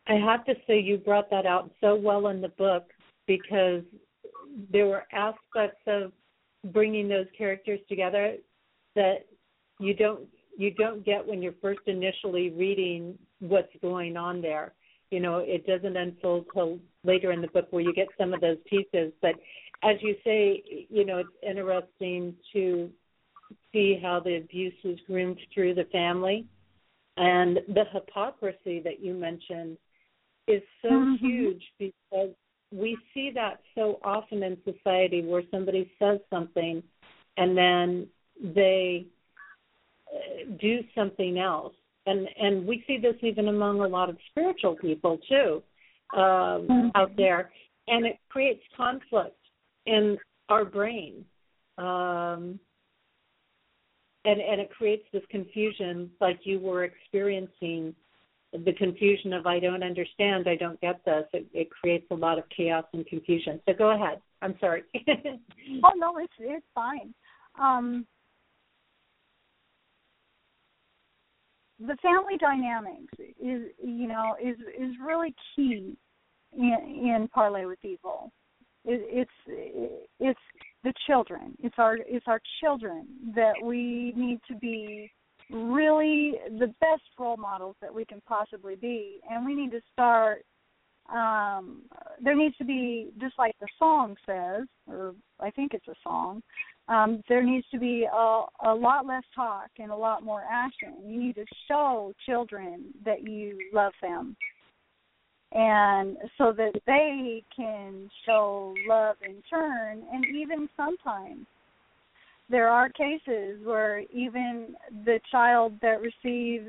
I 0.07 0.13
have 0.13 0.45
to 0.45 0.53
say 0.65 0.79
you 0.79 0.97
brought 0.97 1.29
that 1.29 1.45
out 1.45 1.71
so 1.79 1.95
well 1.95 2.27
in 2.27 2.41
the 2.41 2.49
book 2.49 2.85
because 3.27 3.83
there 4.71 4.87
were 4.87 5.03
aspects 5.13 5.81
of 5.87 6.11
bringing 6.65 7.07
those 7.07 7.25
characters 7.37 7.79
together 7.89 8.35
that 8.95 9.25
you 9.79 9.93
don't 9.93 10.21
you 10.57 10.71
don't 10.71 11.03
get 11.05 11.25
when 11.25 11.41
you're 11.41 11.55
first 11.61 11.79
initially 11.87 12.49
reading 12.51 13.17
what's 13.39 13.73
going 13.81 14.17
on 14.17 14.41
there. 14.41 14.73
You 15.09 15.19
know, 15.19 15.37
it 15.37 15.65
doesn't 15.65 15.97
unfold 15.97 16.45
till 16.53 16.79
later 17.03 17.31
in 17.31 17.41
the 17.41 17.47
book 17.47 17.67
where 17.71 17.81
you 17.81 17.93
get 17.93 18.07
some 18.17 18.33
of 18.33 18.41
those 18.41 18.57
pieces. 18.69 19.11
But 19.21 19.35
as 19.83 19.95
you 20.01 20.15
say, 20.23 20.87
you 20.89 21.05
know, 21.05 21.19
it's 21.19 21.29
interesting 21.41 22.35
to 22.53 22.89
see 23.71 23.99
how 24.01 24.19
the 24.19 24.37
abuse 24.37 24.73
was 24.83 24.97
groomed 25.07 25.39
through 25.53 25.73
the 25.73 25.85
family 25.85 26.45
and 27.17 27.59
the 27.67 27.83
hypocrisy 27.91 28.79
that 28.83 29.03
you 29.03 29.13
mentioned 29.13 29.77
is 30.47 30.61
so 30.81 30.89
mm-hmm. 30.89 31.25
huge 31.25 31.63
because 31.77 32.29
we 32.71 32.97
see 33.13 33.31
that 33.35 33.59
so 33.75 33.99
often 34.03 34.43
in 34.43 34.57
society 34.63 35.21
where 35.23 35.43
somebody 35.51 35.91
says 35.99 36.19
something 36.29 36.81
and 37.37 37.57
then 37.57 38.07
they 38.41 39.05
uh, 40.13 40.55
do 40.59 40.79
something 40.95 41.37
else 41.37 41.73
and 42.05 42.27
and 42.39 42.65
we 42.65 42.83
see 42.87 42.97
this 42.97 43.15
even 43.21 43.47
among 43.47 43.81
a 43.81 43.87
lot 43.87 44.09
of 44.09 44.17
spiritual 44.29 44.75
people 44.75 45.19
too 45.29 45.61
um 46.13 46.21
mm-hmm. 46.67 46.87
out 46.95 47.11
there 47.17 47.51
and 47.87 48.05
it 48.05 48.17
creates 48.29 48.61
conflict 48.75 49.37
in 49.85 50.17
our 50.49 50.65
brain 50.65 51.25
um 51.77 52.59
and 54.25 54.39
and 54.39 54.61
it 54.61 54.69
creates 54.71 55.05
this 55.11 55.23
confusion 55.29 56.09
like 56.19 56.39
you 56.43 56.59
were 56.59 56.83
experiencing 56.83 57.93
the 58.53 58.73
confusion 58.73 59.33
of 59.33 59.45
I 59.45 59.59
don't 59.59 59.83
understand, 59.83 60.47
I 60.47 60.55
don't 60.55 60.79
get 60.81 61.03
this. 61.05 61.25
It, 61.33 61.47
it 61.53 61.69
creates 61.69 62.05
a 62.11 62.15
lot 62.15 62.37
of 62.37 62.43
chaos 62.55 62.83
and 62.93 63.05
confusion. 63.05 63.61
So 63.65 63.73
go 63.73 63.91
ahead. 63.91 64.21
I'm 64.41 64.55
sorry. 64.59 64.83
oh 65.83 65.91
no, 65.95 66.17
it's 66.17 66.33
it's 66.39 66.65
fine. 66.75 67.13
Um, 67.59 68.05
the 71.79 71.95
family 72.01 72.37
dynamics 72.39 73.13
is 73.19 73.71
you 73.83 74.07
know 74.07 74.35
is 74.43 74.57
is 74.77 74.95
really 75.03 75.33
key 75.55 75.95
in, 76.57 76.77
in 76.87 77.29
parley 77.33 77.65
with 77.65 77.79
evil. 77.83 78.31
It, 78.83 79.27
it's 79.47 80.01
it's 80.19 80.39
the 80.83 80.93
children. 81.07 81.55
It's 81.63 81.75
our 81.77 81.97
it's 82.05 82.25
our 82.27 82.41
children 82.61 83.07
that 83.35 83.53
we 83.63 84.13
need 84.15 84.39
to 84.49 84.55
be 84.55 85.11
really 85.51 86.35
the 86.59 86.73
best 86.79 87.03
role 87.19 87.37
models 87.37 87.75
that 87.81 87.93
we 87.93 88.05
can 88.05 88.21
possibly 88.27 88.75
be 88.75 89.19
and 89.29 89.45
we 89.45 89.53
need 89.53 89.71
to 89.71 89.81
start 89.91 90.45
um 91.13 91.81
there 92.23 92.35
needs 92.35 92.55
to 92.57 92.63
be 92.63 93.09
just 93.19 93.33
like 93.37 93.55
the 93.59 93.67
song 93.77 94.15
says 94.25 94.67
or 94.87 95.13
i 95.39 95.49
think 95.51 95.73
it's 95.73 95.87
a 95.87 95.95
song 96.03 96.41
um, 96.91 97.23
there 97.29 97.43
needs 97.43 97.65
to 97.71 97.79
be 97.79 98.05
a, 98.11 98.43
a 98.65 98.73
lot 98.73 99.05
less 99.05 99.23
talk 99.33 99.69
and 99.79 99.91
a 99.91 99.95
lot 99.95 100.23
more 100.23 100.43
action. 100.49 100.93
You 101.05 101.23
need 101.23 101.35
to 101.35 101.45
show 101.67 102.13
children 102.25 102.85
that 103.05 103.23
you 103.23 103.57
love 103.73 103.93
them, 104.01 104.35
and 105.53 106.17
so 106.37 106.51
that 106.51 106.73
they 106.85 107.43
can 107.55 108.09
show 108.25 108.73
love 108.87 109.15
in 109.25 109.41
turn. 109.49 110.03
And 110.11 110.25
even 110.25 110.67
sometimes, 110.75 111.45
there 112.51 112.67
are 112.67 112.89
cases 112.89 113.59
where 113.63 114.01
even 114.13 114.75
the 115.05 115.19
child 115.31 115.73
that 115.81 116.01
receives 116.01 116.67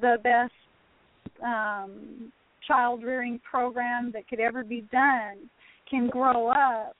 the 0.00 0.16
best 0.22 0.52
um, 1.44 2.32
child 2.66 3.04
rearing 3.04 3.40
program 3.48 4.10
that 4.12 4.28
could 4.28 4.40
ever 4.40 4.64
be 4.64 4.84
done 4.92 5.48
can 5.88 6.08
grow 6.08 6.48
up 6.48 6.96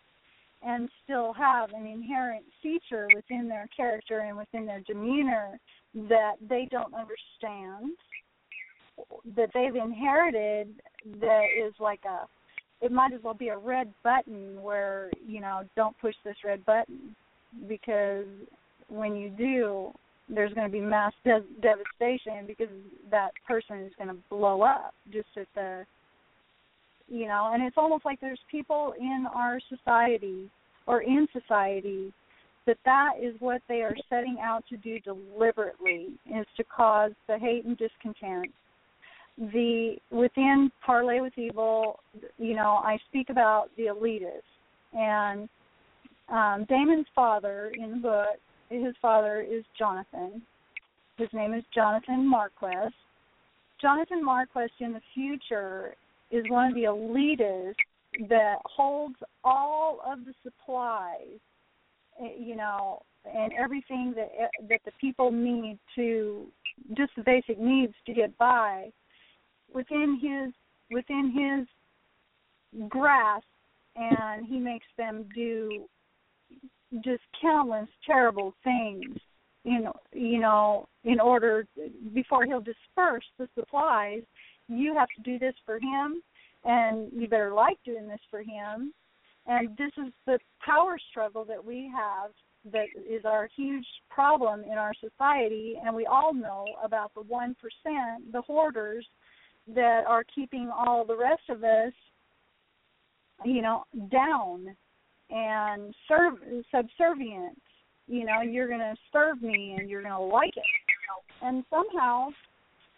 and 0.65 0.89
still 1.03 1.33
have 1.33 1.71
an 1.73 1.87
inherent 1.87 2.45
feature 2.63 3.09
within 3.15 3.49
their 3.49 3.69
character 3.77 4.21
and 4.21 4.37
within 4.37 4.65
their 4.65 4.81
demeanor 4.87 5.59
that 5.95 6.35
they 6.49 6.69
don't 6.71 6.95
understand 6.95 7.93
that 9.35 9.49
they've 9.53 9.75
inherited 9.75 10.69
that 11.21 11.47
is 11.59 11.73
like 11.81 12.01
a 12.05 12.27
it 12.85 12.93
might 12.93 13.13
as 13.13 13.21
well 13.23 13.35
be 13.35 13.49
a 13.49 13.57
red 13.57 13.93
button 14.05 14.61
where 14.63 15.11
you 15.27 15.41
know 15.41 15.63
don't 15.77 15.99
push 15.99 16.15
this 16.25 16.37
red 16.45 16.65
button 16.65 17.17
because 17.69 18.27
when 18.89 19.17
you 19.17 19.31
do 19.31 19.93
there's 20.29 20.53
going 20.55 20.67
to 20.67 20.73
be 20.73 20.81
mass 20.81 21.13
de- 21.25 21.45
devastation 21.61 22.47
because 22.47 22.69
that 23.11 23.31
person 23.47 23.81
is 23.81 23.93
going 23.99 24.09
to 24.09 24.17
blow 24.31 24.63
up 24.63 24.95
just 25.13 25.29
at 25.37 25.47
the 25.55 25.85
you 27.09 27.27
know 27.27 27.51
and 27.53 27.63
it's 27.63 27.77
almost 27.77 28.05
like 28.05 28.21
there's 28.21 28.41
people 28.51 28.95
in 28.99 29.27
our 29.35 29.59
society 29.69 30.51
or 30.87 31.03
in 31.03 31.27
society 31.33 32.13
that 32.67 32.79
that 32.85 33.13
is 33.21 33.35
what 33.41 33.61
they 33.69 33.83
are 33.83 33.95
setting 34.09 34.37
out 34.43 34.65
to 34.69 34.77
do 34.77 34.99
deliberately 35.01 36.09
is 36.33 36.47
to 36.57 36.63
cause 36.65 37.11
the 37.27 37.37
hate 37.37 37.65
and 37.65 37.77
discontent. 37.77 38.47
The 39.37 39.97
within 40.11 40.71
parley 40.85 41.21
with 41.21 41.37
evil 41.37 41.99
you 42.39 42.55
know 42.55 42.81
i 42.85 42.99
speak 43.09 43.31
about 43.31 43.69
the 43.77 43.85
elitists 43.85 44.43
and 44.93 45.49
um 46.33 46.65
damon's 46.69 47.07
father 47.15 47.73
in 47.79 47.91
the 47.93 47.97
book 47.97 48.39
his 48.71 48.95
father 49.03 49.43
is 49.43 49.65
jonathan. 49.79 50.41
His 51.19 51.29
name 51.33 51.53
is 51.53 51.63
jonathan 51.75 52.27
marquess 52.27 52.93
jonathan 53.81 54.25
marquess 54.25 54.71
in 54.81 54.93
the 54.93 55.01
future 55.15 55.95
is 56.31 56.45
one 56.49 56.69
of 56.69 56.75
the 56.75 56.85
elitists 56.85 57.75
that 58.29 58.57
holds 58.65 59.17
all 59.45 60.01
of 60.07 60.25
the 60.25 60.35
supplies, 60.43 61.39
eh, 62.21 62.29
you 62.39 62.57
know, 62.57 63.03
and 63.25 63.53
everything 63.53 64.13
that 64.17 64.31
eh, 64.39 64.49
that 64.69 64.81
the 64.85 64.93
people 65.01 65.31
need 65.31 65.79
to 65.95 66.47
just 66.97 67.13
the 67.17 67.23
basic 67.23 67.59
needs 67.59 67.95
to 68.07 68.13
get 68.13 68.37
by 68.39 68.91
within 69.73 70.19
his 70.21 70.53
within 70.91 71.67
his 72.75 72.89
grasp 72.89 73.47
and 73.95 74.47
he 74.47 74.59
makes 74.59 74.87
them 74.97 75.27
do 75.35 75.85
just 77.05 77.23
countless 77.41 77.89
terrible 78.07 78.55
things 78.65 79.17
you 79.65 79.81
know 79.81 79.95
you 80.13 80.39
know 80.39 80.87
in 81.05 81.21
order 81.21 81.67
before 82.13 82.45
he'll 82.45 82.61
disperse 82.61 83.25
the 83.39 83.49
supplies 83.55 84.23
you 84.69 84.95
have 84.95 85.09
to 85.17 85.23
do 85.23 85.39
this 85.39 85.55
for 85.65 85.77
him 85.77 86.23
and 86.65 87.11
you 87.13 87.29
better 87.29 87.53
like 87.53 87.79
doing 87.85 88.09
this 88.09 88.21
for 88.31 88.41
him. 88.41 88.93
And 89.47 89.77
this 89.77 89.91
is 89.99 90.13
the 90.27 90.39
power 90.65 90.97
struggle 91.11 91.45
that 91.47 91.65
we 91.65 91.91
have 91.95 92.31
that 92.73 92.87
is 93.09 93.25
our 93.25 93.49
huge 93.57 93.87
problem 94.09 94.63
in 94.63 94.79
our 94.79 94.93
society, 95.01 95.75
and 95.85 95.95
we 95.97 96.07
all 96.07 96.33
know 96.33 96.65
about 96.85 97.13
the 97.15 97.23
one 97.23 97.57
percent, 97.61 98.31
the 98.31 98.43
hoarders, 98.43 99.05
that 99.75 100.05
are 100.07 100.23
keeping 100.33 100.71
all 100.71 101.05
the 101.05 101.17
rest 101.17 101.43
of 101.49 101.65
us, 101.65 101.93
you 103.45 103.63
know, 103.63 103.83
down 104.13 104.77
and 105.33 105.95
serve 106.09 106.35
subservient. 106.75 107.59
You 108.09 108.25
know, 108.25 108.43
you're 108.43 108.69
going 108.69 108.81
to 108.81 108.95
serve 109.13 109.41
me, 109.43 109.77
and 109.79 109.89
you're 109.89 110.03
going 110.03 110.15
to 110.15 110.21
like 110.21 110.57
it. 110.57 110.65
And 111.41 111.65
somehow 111.71 112.29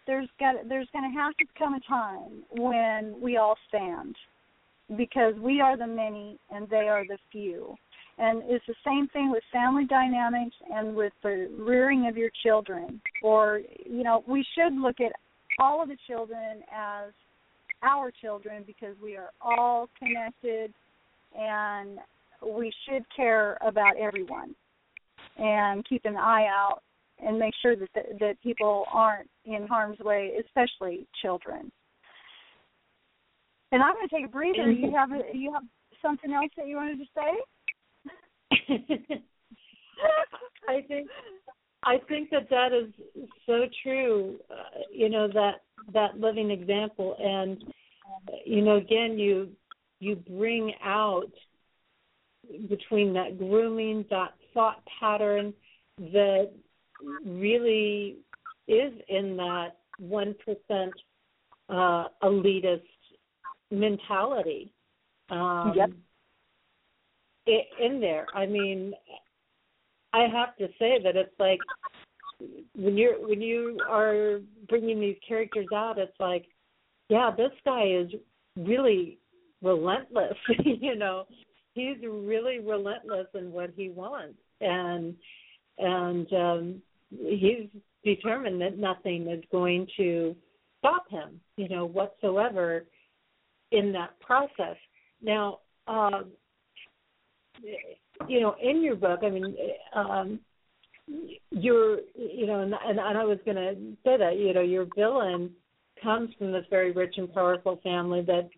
there's 0.06 0.28
got 0.38 0.68
there's 0.68 0.88
going 0.92 1.10
to 1.10 1.18
have 1.18 1.36
to 1.36 1.44
come 1.58 1.74
a 1.74 1.80
time 1.80 2.42
when 2.52 3.20
we 3.20 3.36
all 3.36 3.56
stand 3.68 4.16
because 4.96 5.34
we 5.38 5.60
are 5.60 5.76
the 5.76 5.86
many 5.86 6.38
and 6.50 6.68
they 6.68 6.88
are 6.88 7.06
the 7.06 7.16
few 7.32 7.74
and 8.18 8.42
it's 8.44 8.64
the 8.66 8.74
same 8.84 9.08
thing 9.08 9.30
with 9.30 9.42
family 9.52 9.86
dynamics 9.86 10.54
and 10.70 10.94
with 10.94 11.12
the 11.22 11.50
rearing 11.58 12.06
of 12.06 12.16
your 12.16 12.30
children 12.44 13.00
or 13.22 13.60
you 13.86 14.02
know 14.02 14.22
we 14.28 14.44
should 14.54 14.74
look 14.74 15.00
at 15.00 15.12
all 15.58 15.82
of 15.82 15.88
the 15.88 15.96
children 16.06 16.62
as 16.72 17.12
our 17.82 18.10
children 18.10 18.62
because 18.66 18.94
we 19.02 19.16
are 19.16 19.30
all 19.40 19.88
connected 19.98 20.72
and 21.38 21.98
we 22.42 22.72
should 22.86 23.04
care 23.14 23.58
about 23.60 23.96
everyone 23.96 24.54
and 25.36 25.84
keep 25.88 26.04
an 26.04 26.16
eye 26.16 26.46
out 26.46 26.80
and 27.24 27.38
make 27.38 27.54
sure 27.62 27.76
that 27.76 27.88
the, 27.94 28.02
that 28.20 28.42
people 28.42 28.84
aren't 28.92 29.28
in 29.44 29.66
harm's 29.66 29.98
way, 30.00 30.32
especially 30.44 31.06
children. 31.22 31.70
And 33.72 33.82
I'm 33.82 33.94
going 33.94 34.08
to 34.08 34.14
take 34.14 34.26
a 34.26 34.28
breather. 34.28 34.70
You 34.70 34.92
have 34.94 35.10
a, 35.10 35.22
you 35.32 35.52
have 35.52 35.64
something 36.02 36.32
else 36.32 36.50
that 36.56 36.66
you 36.66 36.76
wanted 36.76 36.98
to 36.98 37.06
say? 37.14 37.32
I 40.68 40.82
think 40.82 41.08
I 41.84 41.98
think 42.08 42.30
that 42.30 42.48
that 42.50 42.72
is 42.72 42.92
so 43.46 43.66
true. 43.82 44.36
Uh, 44.50 44.80
you 44.92 45.08
know 45.08 45.28
that 45.28 45.62
that 45.92 46.18
living 46.18 46.50
example, 46.50 47.16
and 47.18 47.62
you 48.44 48.62
know, 48.62 48.76
again, 48.76 49.18
you 49.18 49.48
you 50.00 50.16
bring 50.16 50.72
out 50.82 51.30
between 52.68 53.12
that 53.14 53.38
grooming, 53.38 54.04
that 54.10 54.34
thought 54.52 54.82
pattern, 55.00 55.52
that 55.98 56.50
really 57.24 58.16
is 58.68 58.92
in 59.08 59.36
that 59.36 59.76
one 59.98 60.34
percent 60.44 60.92
uh, 61.68 62.04
elitist 62.22 62.82
mentality. 63.70 64.72
Um, 65.30 65.72
yep. 65.74 65.90
in 67.46 68.00
there, 68.00 68.26
I 68.34 68.46
mean, 68.46 68.92
I 70.12 70.26
have 70.32 70.56
to 70.58 70.68
say 70.78 70.98
that 71.02 71.16
it's 71.16 71.34
like 71.38 71.60
when 72.76 72.96
you're 72.96 73.26
when 73.26 73.40
you 73.40 73.78
are 73.88 74.40
bringing 74.68 75.00
these 75.00 75.16
characters 75.26 75.66
out, 75.74 75.98
it's 75.98 76.18
like, 76.20 76.46
yeah, 77.08 77.30
this 77.36 77.50
guy 77.64 77.86
is 77.86 78.10
really 78.56 79.18
relentless. 79.62 80.36
you 80.64 80.96
know, 80.96 81.24
he's 81.74 81.96
really 82.02 82.60
relentless 82.60 83.26
in 83.34 83.52
what 83.52 83.70
he 83.76 83.90
wants, 83.90 84.38
and 84.60 85.14
and 85.78 86.32
um, 86.32 86.82
he's 87.10 87.68
determined 88.04 88.60
that 88.60 88.78
nothing 88.78 89.28
is 89.28 89.42
going 89.50 89.86
to 89.96 90.36
stop 90.78 91.10
him, 91.10 91.40
you 91.56 91.68
know, 91.68 91.84
whatsoever 91.84 92.84
in 93.72 93.92
that 93.92 94.18
process. 94.20 94.76
Now, 95.22 95.60
um, 95.88 96.26
you 98.28 98.40
know, 98.40 98.54
in 98.62 98.82
your 98.82 98.94
book, 98.94 99.20
I 99.22 99.30
mean, 99.30 99.56
um, 99.94 100.38
you're, 101.50 101.98
you 102.14 102.46
know, 102.46 102.60
and, 102.60 102.74
and 102.86 103.00
I 103.00 103.24
was 103.24 103.38
going 103.44 103.56
to 103.56 103.74
say 104.04 104.16
that, 104.16 104.38
you 104.38 104.52
know, 104.52 104.60
your 104.62 104.86
villain 104.96 105.50
comes 106.02 106.30
from 106.38 106.52
this 106.52 106.64
very 106.70 106.92
rich 106.92 107.14
and 107.16 107.32
powerful 107.32 107.80
family 107.82 108.22
that 108.22 108.48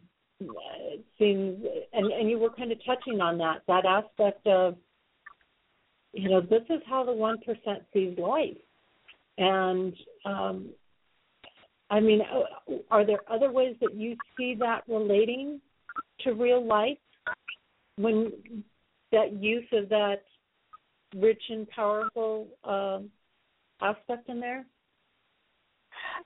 seems, 1.19 1.65
and 1.93 2.13
and 2.13 2.31
you 2.31 2.39
were 2.39 2.51
kind 2.51 2.73
of 2.73 2.79
touching 2.85 3.21
on 3.21 3.39
that, 3.39 3.63
that 3.69 3.85
aspect 3.87 4.47
of 4.47 4.77
you 6.17 6.31
know, 6.31 6.41
this 6.41 6.63
is 6.71 6.81
how 6.89 7.05
the 7.05 7.13
one 7.13 7.37
percent 7.45 7.83
sees 7.93 8.17
life. 8.19 8.57
And 9.39 9.95
um, 10.25 10.71
I 11.91 12.01
mean, 12.01 12.23
uh, 12.23 12.75
are 12.91 13.05
there 13.05 13.21
other 13.31 13.53
ways 13.53 13.77
that 13.83 13.95
you 13.95 14.17
see 14.37 14.57
that 14.59 14.83
relating 14.89 15.61
to 16.23 16.33
real 16.33 16.65
life 16.65 16.99
when 17.97 18.33
that 19.13 19.35
use 19.35 19.67
of 19.73 19.89
that 19.91 20.23
rich 21.15 21.43
and 21.51 21.69
powerful 21.69 22.49
uh, 22.65 23.01
aspect 23.83 24.29
in 24.31 24.41
there? 24.41 24.65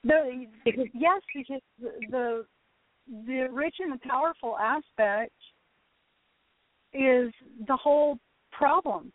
The, 0.05 0.47
because, 0.63 0.87
yes, 0.93 1.21
because 1.35 1.61
the 2.09 2.45
the 3.25 3.47
rich 3.51 3.75
and 3.79 3.93
the 3.93 4.07
powerful 4.07 4.57
aspect 4.57 5.33
is 6.93 7.31
the 7.67 7.75
whole 7.75 8.17
problem 8.51 9.11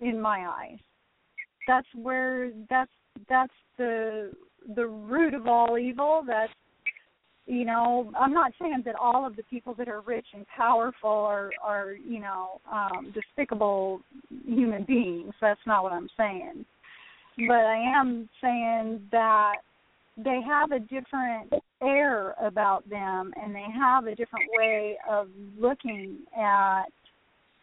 in 0.00 0.20
my 0.20 0.46
eyes. 0.46 0.78
That's 1.66 1.86
where 1.94 2.50
that's 2.68 2.90
that's 3.28 3.52
the 3.78 4.32
the 4.74 4.86
root 4.86 5.34
of 5.34 5.46
all 5.46 5.78
evil. 5.78 6.22
That's 6.26 6.52
you 7.46 7.64
know, 7.64 8.12
I'm 8.18 8.32
not 8.32 8.52
saying 8.60 8.82
that 8.84 8.94
all 8.94 9.26
of 9.26 9.34
the 9.34 9.42
people 9.44 9.74
that 9.74 9.88
are 9.88 10.02
rich 10.02 10.26
and 10.34 10.46
powerful 10.56 11.10
are 11.10 11.50
are 11.62 11.92
you 11.92 12.20
know 12.20 12.60
um, 12.70 13.12
despicable 13.14 14.00
human 14.46 14.84
beings. 14.84 15.32
That's 15.40 15.60
not 15.66 15.82
what 15.82 15.92
I'm 15.92 16.08
saying. 16.16 16.64
But 17.48 17.64
I 17.64 17.76
am 17.98 18.28
saying 18.42 19.00
that 19.12 19.56
they 20.24 20.40
have 20.46 20.72
a 20.72 20.80
different 20.80 21.52
air 21.82 22.34
about 22.40 22.88
them, 22.88 23.32
and 23.40 23.54
they 23.54 23.66
have 23.78 24.06
a 24.06 24.14
different 24.14 24.46
way 24.56 24.96
of 25.08 25.28
looking 25.58 26.18
at 26.36 26.84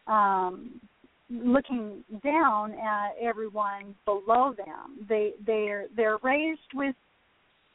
um, 0.08 0.80
looking 1.30 2.04
down 2.24 2.74
at 2.74 3.12
everyone 3.22 3.96
below 4.06 4.54
them. 4.56 5.06
They 5.08 5.34
they're 5.46 5.86
they're 5.96 6.18
raised 6.24 6.60
with 6.74 6.96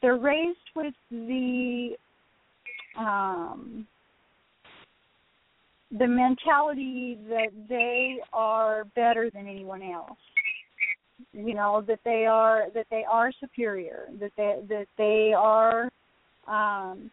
they're 0.01 0.17
raised 0.17 0.57
with 0.75 0.93
the 1.11 1.91
um 2.97 3.87
the 5.97 6.07
mentality 6.07 7.19
that 7.29 7.49
they 7.69 8.17
are 8.33 8.85
better 8.95 9.29
than 9.29 9.47
anyone 9.47 9.83
else 9.83 10.17
you 11.33 11.53
know 11.53 11.83
that 11.87 11.99
they 12.05 12.25
are 12.25 12.65
that 12.73 12.85
they 12.91 13.03
are 13.09 13.31
superior 13.39 14.07
that 14.19 14.31
they 14.37 14.59
that 14.69 14.85
they 14.97 15.33
are 15.35 15.89
um 16.47 17.09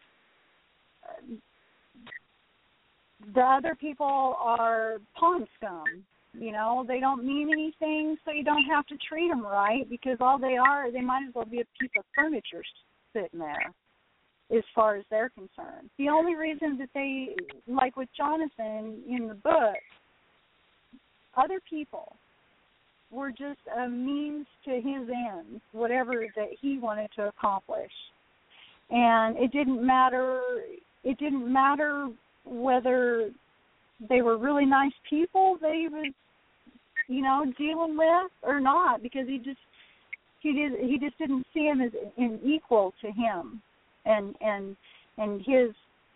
the 3.33 3.41
other 3.41 3.75
people 3.75 4.35
are 4.39 4.97
pawn 5.15 5.47
scum 5.57 6.03
you 6.39 6.51
know? 6.51 6.85
They 6.87 6.99
don't 6.99 7.25
mean 7.25 7.49
anything 7.51 8.15
so 8.23 8.31
you 8.31 8.43
don't 8.43 8.63
have 8.63 8.85
to 8.87 8.95
treat 8.97 9.29
them 9.29 9.45
right 9.45 9.89
because 9.89 10.17
all 10.19 10.37
they 10.37 10.55
are 10.55 10.91
they 10.91 11.01
might 11.01 11.27
as 11.27 11.35
well 11.35 11.45
be 11.45 11.61
a 11.61 11.65
piece 11.79 11.91
of 11.97 12.05
furniture 12.15 12.63
sitting 13.13 13.39
there 13.39 13.73
as 14.55 14.63
far 14.75 14.95
as 14.95 15.05
they're 15.09 15.29
concerned. 15.29 15.89
The 15.97 16.09
only 16.09 16.35
reason 16.35 16.77
that 16.77 16.89
they 16.93 17.35
like 17.67 17.97
with 17.97 18.09
jonathan 18.15 19.01
in 19.09 19.27
the 19.27 19.33
book 19.33 19.75
other 21.37 21.59
people 21.69 22.15
were 23.11 23.29
just 23.29 23.59
a 23.77 23.89
means 23.89 24.45
to 24.65 24.71
his 24.71 25.09
ends 25.09 25.61
whatever 25.71 26.25
that 26.35 26.49
he 26.61 26.77
wanted 26.77 27.09
to 27.15 27.27
accomplish. 27.27 27.91
And 28.89 29.37
it 29.37 29.51
didn't 29.51 29.85
matter 29.85 30.41
it 31.03 31.17
didn't 31.17 31.51
matter 31.51 32.09
whether 32.45 33.29
they 34.09 34.21
were 34.21 34.37
really 34.37 34.65
nice 34.65 34.93
people 35.09 35.57
he 35.61 35.87
was 35.89 36.11
you 37.07 37.21
know 37.21 37.45
dealing 37.57 37.97
with 37.97 38.31
or 38.43 38.59
not 38.59 39.01
because 39.03 39.27
he 39.27 39.37
just 39.37 39.59
he 40.41 40.53
did 40.53 40.73
he 40.79 40.97
just 40.99 41.17
didn't 41.17 41.45
see 41.53 41.65
him 41.65 41.81
as 41.81 41.91
an 42.17 42.39
equal 42.43 42.93
to 43.01 43.07
him 43.07 43.61
and 44.05 44.35
and 44.41 44.75
and 45.17 45.41
his 45.45 45.71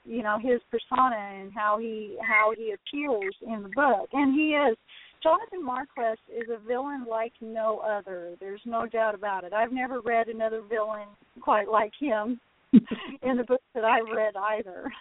you 0.06 0.24
know 0.24 0.38
his 0.40 0.62
persona 0.72 1.16
and 1.16 1.52
how 1.54 1.78
he 1.80 2.18
how 2.22 2.54
he 2.58 2.74
appears 2.74 3.36
in 3.42 3.64
the 3.64 3.70
book. 3.70 4.10
And 4.14 4.34
he 4.34 4.50
is 4.50 4.78
Jonathan 5.26 5.66
Marquess 5.66 6.20
is 6.30 6.48
a 6.52 6.68
villain 6.68 7.04
like 7.10 7.34
no 7.42 7.80
other. 7.80 8.36
There's 8.40 8.62
no 8.64 8.86
doubt 8.86 9.16
about 9.16 9.44
it. 9.44 9.54
I've 9.54 9.72
never 9.72 10.00
read 10.02 10.28
another 10.28 10.62
villain 10.62 11.08
quite 11.42 11.68
like 11.68 11.94
him 12.00 12.40
in 12.72 13.38
the 13.38 13.44
books 13.44 13.64
that 13.74 13.84
I've 13.84 14.06
read 14.16 14.36
either. 14.36 14.92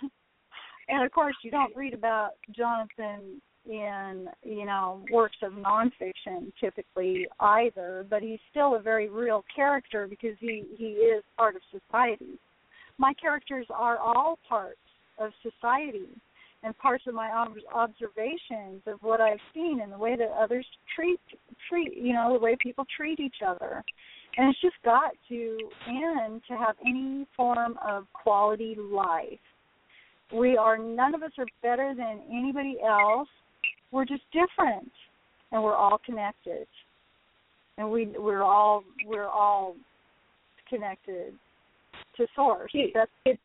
And 0.88 1.04
of 1.04 1.12
course, 1.12 1.34
you 1.42 1.50
don't 1.50 1.76
read 1.76 1.92
about 1.92 2.30
Jonathan 2.56 3.40
in 3.66 4.28
you 4.42 4.64
know 4.66 5.02
works 5.10 5.36
of 5.42 5.52
nonfiction 5.52 6.52
typically 6.58 7.26
either, 7.40 8.06
but 8.08 8.22
he's 8.22 8.38
still 8.50 8.76
a 8.76 8.80
very 8.80 9.10
real 9.10 9.44
character 9.54 10.06
because 10.06 10.36
he 10.40 10.64
he 10.78 10.84
is 10.84 11.22
part 11.36 11.54
of 11.54 11.62
society. 11.70 12.38
My 12.96 13.12
characters 13.14 13.66
are 13.70 13.98
all 13.98 14.38
parts 14.48 14.78
of 15.18 15.32
society 15.42 16.08
and 16.64 16.76
parts 16.78 17.04
of 17.06 17.14
my 17.14 17.30
ob- 17.30 17.56
observations 17.72 18.82
of 18.86 18.98
what 19.02 19.20
I've 19.20 19.38
seen 19.52 19.80
and 19.82 19.92
the 19.92 19.98
way 19.98 20.16
that 20.16 20.30
others 20.30 20.66
treat 20.96 21.20
treat 21.68 21.96
you 21.96 22.14
know 22.14 22.32
the 22.32 22.38
way 22.38 22.56
people 22.60 22.86
treat 22.96 23.20
each 23.20 23.36
other. 23.46 23.84
And 24.36 24.48
it's 24.48 24.60
just 24.60 24.74
got 24.84 25.12
to 25.28 25.58
end 25.86 26.42
to 26.48 26.56
have 26.56 26.74
any 26.84 27.26
form 27.36 27.78
of 27.86 28.06
quality 28.12 28.76
life. 28.76 29.38
We 30.32 30.56
are 30.56 30.76
none 30.76 31.14
of 31.14 31.22
us 31.22 31.30
are 31.38 31.46
better 31.62 31.94
than 31.96 32.22
anybody 32.32 32.78
else. 32.84 33.28
We're 33.92 34.06
just 34.06 34.22
different 34.32 34.90
and 35.52 35.62
we're 35.62 35.76
all 35.76 36.00
connected. 36.04 36.66
And 37.76 37.90
we 37.90 38.06
we're 38.18 38.42
all 38.42 38.82
we're 39.06 39.28
all 39.28 39.76
connected 40.68 41.34
to 42.16 42.26
source. 42.34 42.72
That's 42.94 43.10
it's 43.26 43.40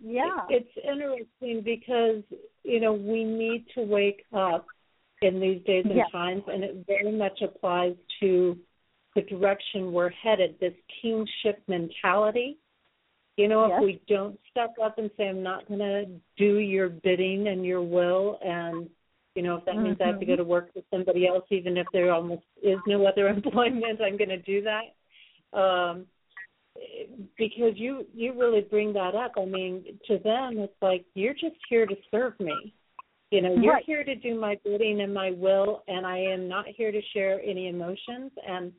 yeah 0.00 0.46
it's 0.48 0.68
interesting 0.84 1.62
because 1.64 2.22
you 2.64 2.80
know 2.80 2.92
we 2.92 3.24
need 3.24 3.66
to 3.74 3.82
wake 3.82 4.24
up 4.32 4.66
in 5.22 5.40
these 5.40 5.62
days 5.64 5.86
and 5.88 5.94
Yes. 5.96 6.10
times 6.12 6.42
and 6.48 6.62
it 6.64 6.84
very 6.86 7.12
much 7.12 7.40
applies 7.42 7.94
to 8.20 8.56
the 9.14 9.22
direction 9.22 9.92
we're 9.92 10.10
headed 10.10 10.56
this 10.60 10.74
kingship 11.00 11.62
mentality 11.68 12.58
you 13.36 13.48
know 13.48 13.66
Yes. 13.66 13.78
if 13.80 13.84
we 13.84 14.02
don't 14.08 14.38
step 14.50 14.74
up 14.82 14.98
and 14.98 15.10
say 15.16 15.28
i'm 15.28 15.42
not 15.42 15.66
going 15.68 15.80
to 15.80 16.04
do 16.36 16.58
your 16.58 16.88
bidding 16.88 17.48
and 17.48 17.64
your 17.64 17.82
will 17.82 18.38
and 18.44 18.88
you 19.34 19.42
know 19.42 19.56
if 19.56 19.64
that 19.64 19.80
means 19.80 19.96
i 20.00 20.06
have 20.06 20.18
to 20.18 20.26
go 20.26 20.34
Mhm. 20.34 20.36
to 20.36 20.44
work 20.44 20.72
for 20.72 20.82
somebody 20.90 21.26
else 21.26 21.44
even 21.50 21.76
if 21.76 21.86
there 21.92 22.12
almost 22.12 22.44
is 22.62 22.80
no 22.86 23.06
other 23.06 23.28
employment 23.38 24.00
i'm 24.02 24.16
going 24.16 24.28
to 24.28 24.38
do 24.42 24.62
that 24.62 25.58
um 25.58 26.06
because 27.38 27.72
you 27.76 28.06
you 28.14 28.38
really 28.38 28.62
bring 28.62 28.92
that 28.94 29.14
up. 29.14 29.32
I 29.36 29.44
mean 29.44 29.84
to 30.06 30.18
them 30.18 30.58
it's 30.58 30.72
like 30.82 31.04
you're 31.14 31.34
just 31.34 31.56
here 31.68 31.86
to 31.86 31.94
serve 32.10 32.38
me. 32.40 32.74
You 33.30 33.42
know 33.42 33.54
you're 33.54 33.74
Right. 33.74 33.84
here 33.84 34.04
to 34.04 34.14
do 34.14 34.38
my 34.38 34.58
bidding 34.64 35.00
and 35.00 35.12
my 35.12 35.30
will 35.32 35.82
and 35.88 36.06
i 36.06 36.18
am 36.18 36.48
not 36.48 36.66
here 36.68 36.92
to 36.92 37.00
share 37.12 37.40
any 37.42 37.68
emotions. 37.68 38.32
And 38.46 38.72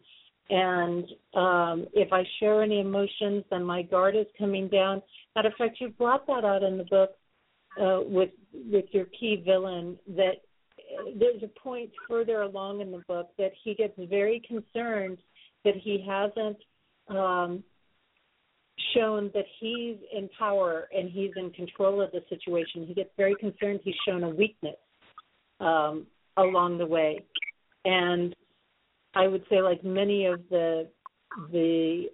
and 0.50 1.04
um 1.36 1.88
if 1.94 2.14
i 2.14 2.24
share 2.40 2.64
any 2.64 2.80
emotions 2.80 3.44
then 3.50 3.64
my 3.64 3.82
guard 3.82 4.16
is 4.16 4.28
coming 4.38 4.68
down. 4.68 5.02
Matter 5.36 5.50
of 5.50 5.56
fact 5.56 5.82
you 5.82 5.90
brought 5.90 6.26
that 6.28 6.46
out 6.46 6.64
in 6.64 6.78
the 6.78 6.86
book 6.86 7.12
uh 7.80 8.00
with 8.06 8.30
with 8.54 8.86
your 8.92 9.06
key 9.06 9.42
villain 9.46 9.98
that 10.08 10.38
there's 11.20 11.44
a 11.44 11.60
point 11.60 11.92
further 12.08 12.42
along 12.44 12.82
in 12.82 12.92
the 12.92 13.04
book 13.08 13.30
that 13.38 13.52
he 13.64 13.76
gets 13.76 13.94
very 14.10 14.42
concerned 14.48 15.18
that 15.66 15.76
he 15.76 16.04
hasn't 16.08 16.58
um 17.10 17.64
shown 18.96 19.32
that 19.34 19.46
he's 19.60 19.98
in 20.16 20.30
power 20.38 20.88
and 20.96 21.10
he's 21.10 21.32
in 21.36 21.52
control 21.52 22.02
of 22.02 22.12
the 22.12 22.22
situation. 22.30 22.86
He 22.86 22.94
gets 22.94 23.10
very 23.18 23.36
concerned 23.36 23.82
he's 23.84 23.96
shown 24.08 24.24
a 24.24 24.30
weakness 24.30 24.76
um, 25.60 26.06
along 26.38 26.78
the 26.78 26.86
way. 26.86 27.24
And 27.86 28.36
I 29.16 29.28
would 29.28 29.44
say 29.50 29.62
like 29.62 29.84
many 29.84 30.26
of 30.26 30.42
the 30.50 30.88
the 31.52 32.06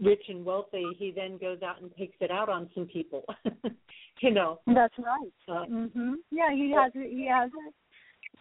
rich 0.00 0.22
and 0.28 0.44
wealthy, 0.44 0.84
he 0.98 1.10
then 1.14 1.38
goes 1.38 1.62
out 1.62 1.80
and 1.80 1.90
takes 1.96 2.16
it 2.20 2.30
out 2.30 2.48
on 2.48 2.68
some 2.74 2.86
people. 2.86 3.24
you 4.20 4.30
know. 4.30 4.60
that's 4.66 4.94
right 4.98 5.32
Uh, 5.48 5.64
mhm 5.66 6.14
yeah 6.30 6.50
he 6.52 6.72
has 6.74 6.92
he 6.94 7.28
has 7.30 7.50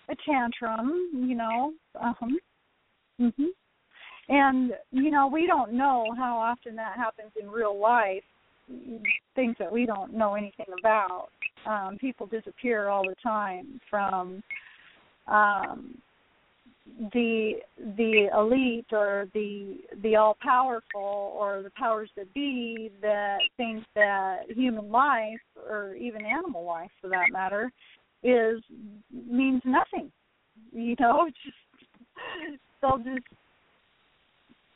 a, 0.09 0.11
a 0.11 0.15
tantrum 0.25 1.27
you 1.27 1.35
know 1.35 1.73
um 1.99 2.37
mhm 3.19 3.47
and 4.30 4.71
you 4.91 5.11
know 5.11 5.28
we 5.28 5.47
don't 5.47 5.73
know 5.73 6.07
how 6.17 6.38
often 6.38 6.76
that 6.76 6.95
happens 6.95 7.32
in 7.39 7.49
real 7.49 7.80
life 7.80 8.23
things 9.36 9.55
that 9.59 9.71
we 9.71 9.86
don't 9.86 10.13
know 10.13 10.34
anything 10.34 10.65
about. 10.80 11.28
Um 11.65 11.97
people 11.99 12.26
disappear 12.26 12.88
all 12.88 13.03
the 13.03 13.15
time 13.21 13.80
from 13.89 14.43
um 15.28 15.97
the 17.13 17.53
the 17.97 18.30
elite 18.36 18.86
or 18.91 19.28
the 19.34 19.78
the 20.03 20.15
all 20.15 20.38
powerful 20.41 21.36
or 21.38 21.61
the 21.63 21.71
powers 21.71 22.09
that 22.15 22.32
be 22.34 22.91
that 23.01 23.39
think 23.57 23.84
that 23.95 24.43
human 24.49 24.91
life 24.91 25.39
or 25.67 25.95
even 25.95 26.26
animal 26.26 26.63
life 26.63 26.91
for 27.01 27.09
that 27.09 27.32
matter 27.32 27.71
is 28.23 28.61
means 29.11 29.61
nothing. 29.65 30.11
You 30.71 30.95
know 30.99 31.28
just 31.43 32.59
they'll 32.82 32.97
just 32.97 33.26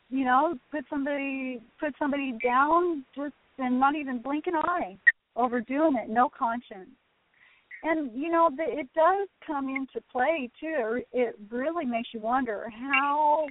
you 0.09 0.25
know 0.25 0.55
put 0.71 0.83
somebody 0.89 1.61
put 1.79 1.93
somebody 1.99 2.33
down 2.43 3.05
just 3.15 3.33
and 3.57 3.79
not 3.79 3.95
even 3.95 4.21
blink 4.21 4.47
an 4.47 4.55
eye 4.55 4.97
overdoing 5.35 5.95
it 5.95 6.09
no 6.09 6.29
conscience. 6.37 6.89
And 7.81 8.11
you 8.13 8.29
know 8.29 8.49
the, 8.55 8.63
it 8.63 8.87
does 8.93 9.27
come 9.45 9.69
into 9.69 10.05
play 10.11 10.49
too. 10.59 11.01
It 11.13 11.37
really 11.49 11.85
makes 11.85 12.09
you 12.13 12.19
wonder 12.19 12.69
how 12.69 13.47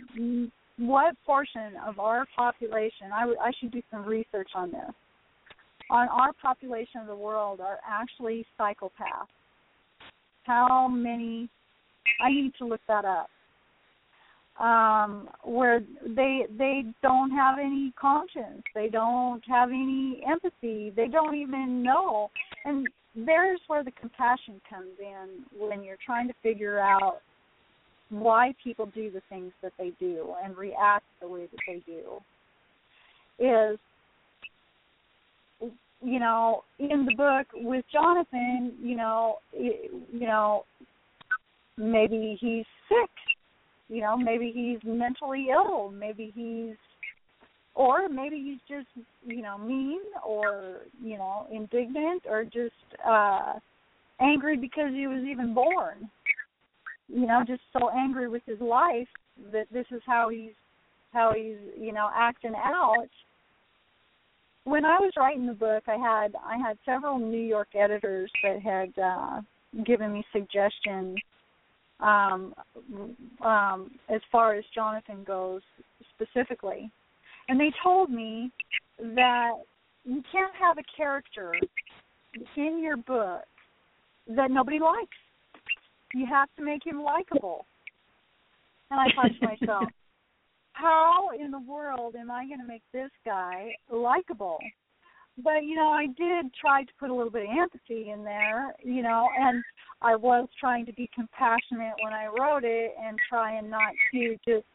what 0.76 1.14
portion 1.24 1.72
of 1.86 1.98
our 1.98 2.26
population 2.36 3.10
I 3.12 3.26
would- 3.26 3.38
I 3.38 3.50
should 3.58 3.70
do 3.70 3.82
some 3.90 4.04
research 4.04 4.50
on 4.54 4.70
this 4.70 4.94
on 5.90 6.08
our 6.08 6.32
population 6.34 7.00
of 7.00 7.06
the 7.06 7.16
world 7.16 7.60
are 7.60 7.80
actually 7.86 8.46
psychopaths. 8.58 9.28
How 10.44 10.88
many 10.88 11.48
i 12.22 12.30
need 12.30 12.54
to 12.58 12.64
look 12.64 12.80
that 12.88 13.04
up 13.04 13.28
um 14.58 15.28
where 15.44 15.80
they 16.04 16.46
they 16.58 16.84
don't 17.02 17.30
have 17.30 17.58
any 17.58 17.92
conscience. 18.00 18.62
They 18.74 18.88
don't 18.88 19.42
have 19.48 19.70
any 19.70 20.22
empathy. 20.28 20.92
They 20.96 21.06
don't 21.06 21.36
even 21.36 21.82
know. 21.82 22.30
And 22.64 22.88
there's 23.14 23.60
where 23.68 23.84
the 23.84 23.92
compassion 23.92 24.60
comes 24.68 24.98
in 24.98 25.44
when 25.58 25.82
you're 25.82 25.98
trying 26.04 26.28
to 26.28 26.34
figure 26.42 26.78
out 26.78 27.18
why 28.10 28.54
people 28.62 28.86
do 28.94 29.10
the 29.10 29.22
things 29.28 29.52
that 29.62 29.72
they 29.78 29.92
do 30.00 30.34
and 30.42 30.56
react 30.56 31.04
the 31.20 31.28
way 31.28 31.46
that 31.46 31.58
they 31.66 31.82
do 31.86 32.20
is 33.38 33.78
you 36.02 36.18
know 36.18 36.64
in 36.78 37.04
the 37.04 37.14
book 37.14 37.46
with 37.54 37.84
Jonathan 37.92 38.72
you 38.80 38.96
know 38.96 39.38
you 39.52 40.02
know 40.12 40.64
maybe 41.76 42.36
he's 42.40 42.64
sick 42.88 43.10
you 43.88 44.00
know 44.00 44.16
maybe 44.16 44.52
he's 44.54 44.78
mentally 44.84 45.48
ill 45.50 45.90
maybe 45.90 46.32
he's 46.34 46.76
or 47.78 48.08
maybe 48.08 48.36
he's 48.36 48.76
just 48.76 48.88
you 49.24 49.40
know 49.40 49.56
mean 49.56 50.00
or 50.26 50.80
you 51.00 51.16
know 51.16 51.46
indignant 51.52 52.22
or 52.28 52.44
just 52.44 52.74
uh 53.08 53.54
angry 54.20 54.56
because 54.56 54.90
he 54.92 55.06
was 55.06 55.24
even 55.24 55.54
born. 55.54 56.10
You 57.08 57.26
know 57.26 57.42
just 57.46 57.62
so 57.72 57.88
angry 57.90 58.28
with 58.28 58.42
his 58.46 58.60
life 58.60 59.08
that 59.52 59.66
this 59.72 59.86
is 59.92 60.02
how 60.04 60.28
he's 60.28 60.52
how 61.12 61.32
he's 61.34 61.56
you 61.78 61.92
know 61.92 62.10
acting 62.14 62.54
out. 62.56 63.08
When 64.64 64.84
i 64.84 64.98
was 64.98 65.12
writing 65.16 65.46
the 65.46 65.54
book 65.54 65.84
i 65.86 65.96
had 65.96 66.34
i 66.44 66.58
had 66.58 66.76
several 66.84 67.18
new 67.18 67.40
york 67.40 67.68
editors 67.74 68.30
that 68.42 68.60
had 68.60 68.92
uh 69.02 69.40
given 69.86 70.12
me 70.12 70.22
suggestions 70.30 71.16
um, 72.00 72.54
um, 73.44 73.90
as 74.08 74.20
far 74.30 74.54
as 74.54 74.64
Jonathan 74.74 75.24
goes 75.24 75.62
specifically. 76.14 76.90
And 77.48 77.58
they 77.58 77.72
told 77.82 78.10
me 78.10 78.50
that 78.98 79.52
you 80.04 80.22
can't 80.30 80.54
have 80.58 80.78
a 80.78 80.96
character 80.96 81.52
in 82.56 82.82
your 82.82 82.96
book 82.96 83.42
that 84.28 84.50
nobody 84.50 84.78
likes. 84.78 85.16
You 86.14 86.26
have 86.26 86.48
to 86.56 86.64
make 86.64 86.86
him 86.86 87.02
likable. 87.02 87.66
And 88.90 89.00
I 89.00 89.06
thought 89.14 89.30
to 89.40 89.46
myself, 89.46 89.84
how 90.72 91.30
in 91.38 91.50
the 91.50 91.60
world 91.60 92.14
am 92.16 92.30
I 92.30 92.46
going 92.46 92.60
to 92.60 92.66
make 92.66 92.82
this 92.92 93.10
guy 93.24 93.74
likable? 93.90 94.58
But 95.42 95.64
you 95.64 95.76
know, 95.76 95.88
I 95.88 96.06
did 96.06 96.52
try 96.60 96.82
to 96.82 96.90
put 96.98 97.10
a 97.10 97.14
little 97.14 97.30
bit 97.30 97.44
of 97.44 97.56
empathy 97.56 98.10
in 98.10 98.24
there, 98.24 98.74
you 98.82 99.02
know, 99.02 99.28
and 99.38 99.62
I 100.02 100.16
was 100.16 100.48
trying 100.58 100.86
to 100.86 100.92
be 100.92 101.08
compassionate 101.14 101.94
when 102.02 102.12
I 102.12 102.26
wrote 102.26 102.64
it 102.64 102.94
and 103.00 103.18
trying 103.28 103.70
not 103.70 103.92
to 104.12 104.36
just 104.46 104.66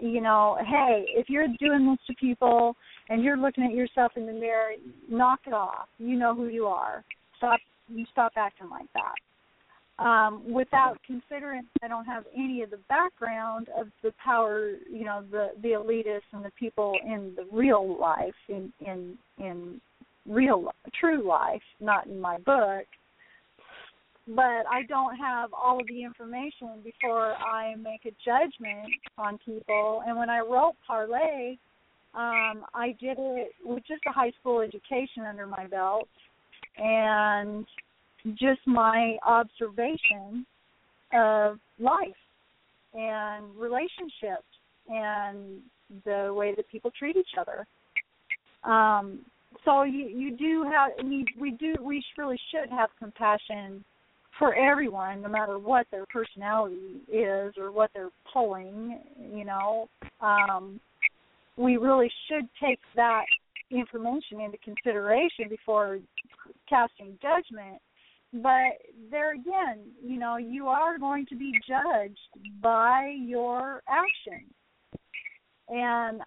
you 0.00 0.20
know, 0.20 0.56
hey, 0.66 1.04
if 1.08 1.28
you're 1.28 1.46
doing 1.58 1.86
this 1.90 1.98
to 2.06 2.14
people 2.14 2.74
and 3.10 3.22
you're 3.22 3.36
looking 3.36 3.64
at 3.64 3.72
yourself 3.72 4.12
in 4.16 4.26
the 4.26 4.32
mirror, 4.32 4.70
knock 5.10 5.40
it 5.46 5.52
off. 5.52 5.88
You 5.98 6.18
know 6.18 6.34
who 6.34 6.46
you 6.48 6.66
are. 6.66 7.04
Stop 7.36 7.60
you 7.88 8.04
stop 8.12 8.32
acting 8.36 8.70
like 8.70 8.86
that. 8.94 9.14
Um, 10.00 10.50
without 10.50 10.96
considering 11.06 11.64
I 11.82 11.88
don't 11.88 12.06
have 12.06 12.24
any 12.34 12.62
of 12.62 12.70
the 12.70 12.78
background 12.88 13.68
of 13.78 13.88
the 14.02 14.12
power, 14.24 14.70
you 14.90 15.04
know, 15.04 15.22
the 15.30 15.50
the 15.62 15.70
elitists 15.70 16.32
and 16.32 16.42
the 16.42 16.52
people 16.58 16.94
in 17.04 17.34
the 17.36 17.46
real 17.52 17.98
life, 18.00 18.34
in 18.48 18.72
in 18.80 19.18
in 19.38 19.80
real 20.26 20.72
true 20.98 21.26
life, 21.28 21.62
not 21.80 22.06
in 22.06 22.18
my 22.18 22.38
book 22.38 22.86
but 24.34 24.64
I 24.70 24.82
don't 24.88 25.16
have 25.16 25.50
all 25.52 25.80
of 25.80 25.86
the 25.88 26.04
information 26.04 26.82
before 26.84 27.32
I 27.34 27.74
make 27.76 28.04
a 28.06 28.14
judgment 28.24 28.92
on 29.18 29.38
people. 29.38 30.02
And 30.06 30.16
when 30.16 30.30
I 30.30 30.40
wrote 30.40 30.74
Parley, 30.86 31.58
um, 32.14 32.64
I 32.74 32.96
did 33.00 33.16
it 33.18 33.52
with 33.64 33.82
just 33.86 34.02
a 34.06 34.12
high 34.12 34.32
school 34.40 34.60
education 34.60 35.24
under 35.28 35.46
my 35.46 35.66
belt 35.66 36.08
and 36.76 37.66
just 38.34 38.60
my 38.66 39.16
observation 39.26 40.46
of 41.12 41.58
life 41.78 42.08
and 42.94 43.44
relationships 43.56 44.44
and 44.88 45.60
the 46.04 46.32
way 46.34 46.54
that 46.54 46.68
people 46.70 46.90
treat 46.98 47.16
each 47.16 47.34
other. 47.38 47.66
Um, 48.64 49.20
so 49.64 49.82
you 49.82 50.06
you 50.06 50.36
do 50.36 50.64
have 50.70 50.92
we 51.04 51.24
we 51.38 51.50
do 51.52 51.74
we 51.82 52.04
really 52.16 52.38
should 52.50 52.70
have 52.70 52.90
compassion 52.98 53.84
for 54.38 54.54
everyone, 54.54 55.20
no 55.22 55.28
matter 55.28 55.58
what 55.58 55.86
their 55.90 56.06
personality 56.06 57.02
is 57.12 57.52
or 57.58 57.70
what 57.70 57.90
they're 57.92 58.08
pulling, 58.32 58.98
you 59.34 59.44
know, 59.44 59.86
um, 60.22 60.80
we 61.58 61.76
really 61.76 62.10
should 62.26 62.48
take 62.62 62.78
that 62.96 63.24
information 63.70 64.40
into 64.40 64.56
consideration 64.64 65.48
before 65.50 65.98
casting 66.68 67.18
judgment. 67.20 67.80
But 68.32 68.78
there 69.10 69.34
again, 69.34 69.80
you 70.02 70.18
know, 70.18 70.36
you 70.36 70.68
are 70.68 70.98
going 70.98 71.26
to 71.26 71.36
be 71.36 71.52
judged 71.66 72.18
by 72.62 73.12
your 73.18 73.82
actions. 73.88 74.52
And 75.68 76.22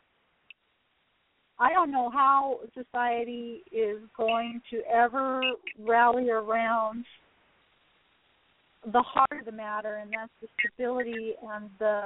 I 1.60 1.72
don't 1.72 1.92
know 1.92 2.10
how 2.10 2.60
society 2.74 3.62
is 3.72 4.00
going 4.18 4.62
to 4.70 4.82
ever 4.94 5.42
rally 5.80 6.30
around 6.30 7.06
the 8.92 9.02
heart 9.02 9.40
of 9.40 9.46
the 9.46 9.52
matter, 9.52 9.96
and 9.96 10.12
that's 10.12 10.32
the 10.42 10.48
stability 10.60 11.34
and 11.42 11.70
the 11.80 12.06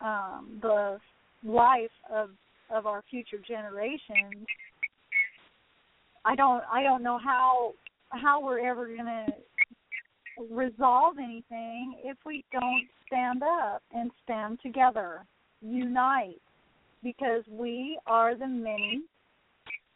um, 0.00 0.58
the 0.62 0.98
life 1.44 1.90
of 2.12 2.30
of 2.70 2.86
our 2.86 3.02
future 3.10 3.38
generations. 3.46 4.46
I 6.24 6.36
don't 6.36 6.62
I 6.72 6.82
don't 6.82 7.02
know 7.02 7.18
how 7.18 7.72
how 8.20 8.42
we're 8.42 8.66
ever 8.66 8.86
going 8.86 9.04
to 9.06 9.32
resolve 10.50 11.16
anything 11.18 11.96
if 12.04 12.16
we 12.26 12.44
don't 12.52 12.86
stand 13.06 13.42
up 13.42 13.82
and 13.92 14.10
stand 14.22 14.58
together, 14.62 15.24
unite, 15.60 16.40
because 17.02 17.42
we 17.50 17.98
are 18.06 18.34
the 18.34 18.46
many, 18.46 19.02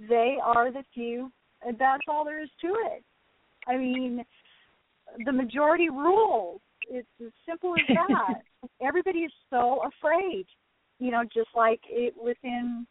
they 0.08 0.36
are 0.42 0.70
the 0.70 0.84
few. 0.94 1.30
And 1.66 1.76
that's 1.78 2.02
all 2.06 2.24
there 2.24 2.42
is 2.42 2.50
to 2.60 2.68
it. 2.68 3.02
I 3.66 3.76
mean, 3.76 4.24
the 5.24 5.32
majority 5.32 5.88
rules. 5.88 6.60
It's 6.88 7.08
as 7.20 7.32
simple 7.46 7.74
as 7.74 7.84
that. 8.08 8.42
Everybody 8.80 9.20
is 9.20 9.32
so 9.50 9.82
afraid. 9.84 10.46
You 11.00 11.10
know, 11.10 11.22
just 11.24 11.50
like 11.54 11.80
it 11.88 12.14
within 12.20 12.86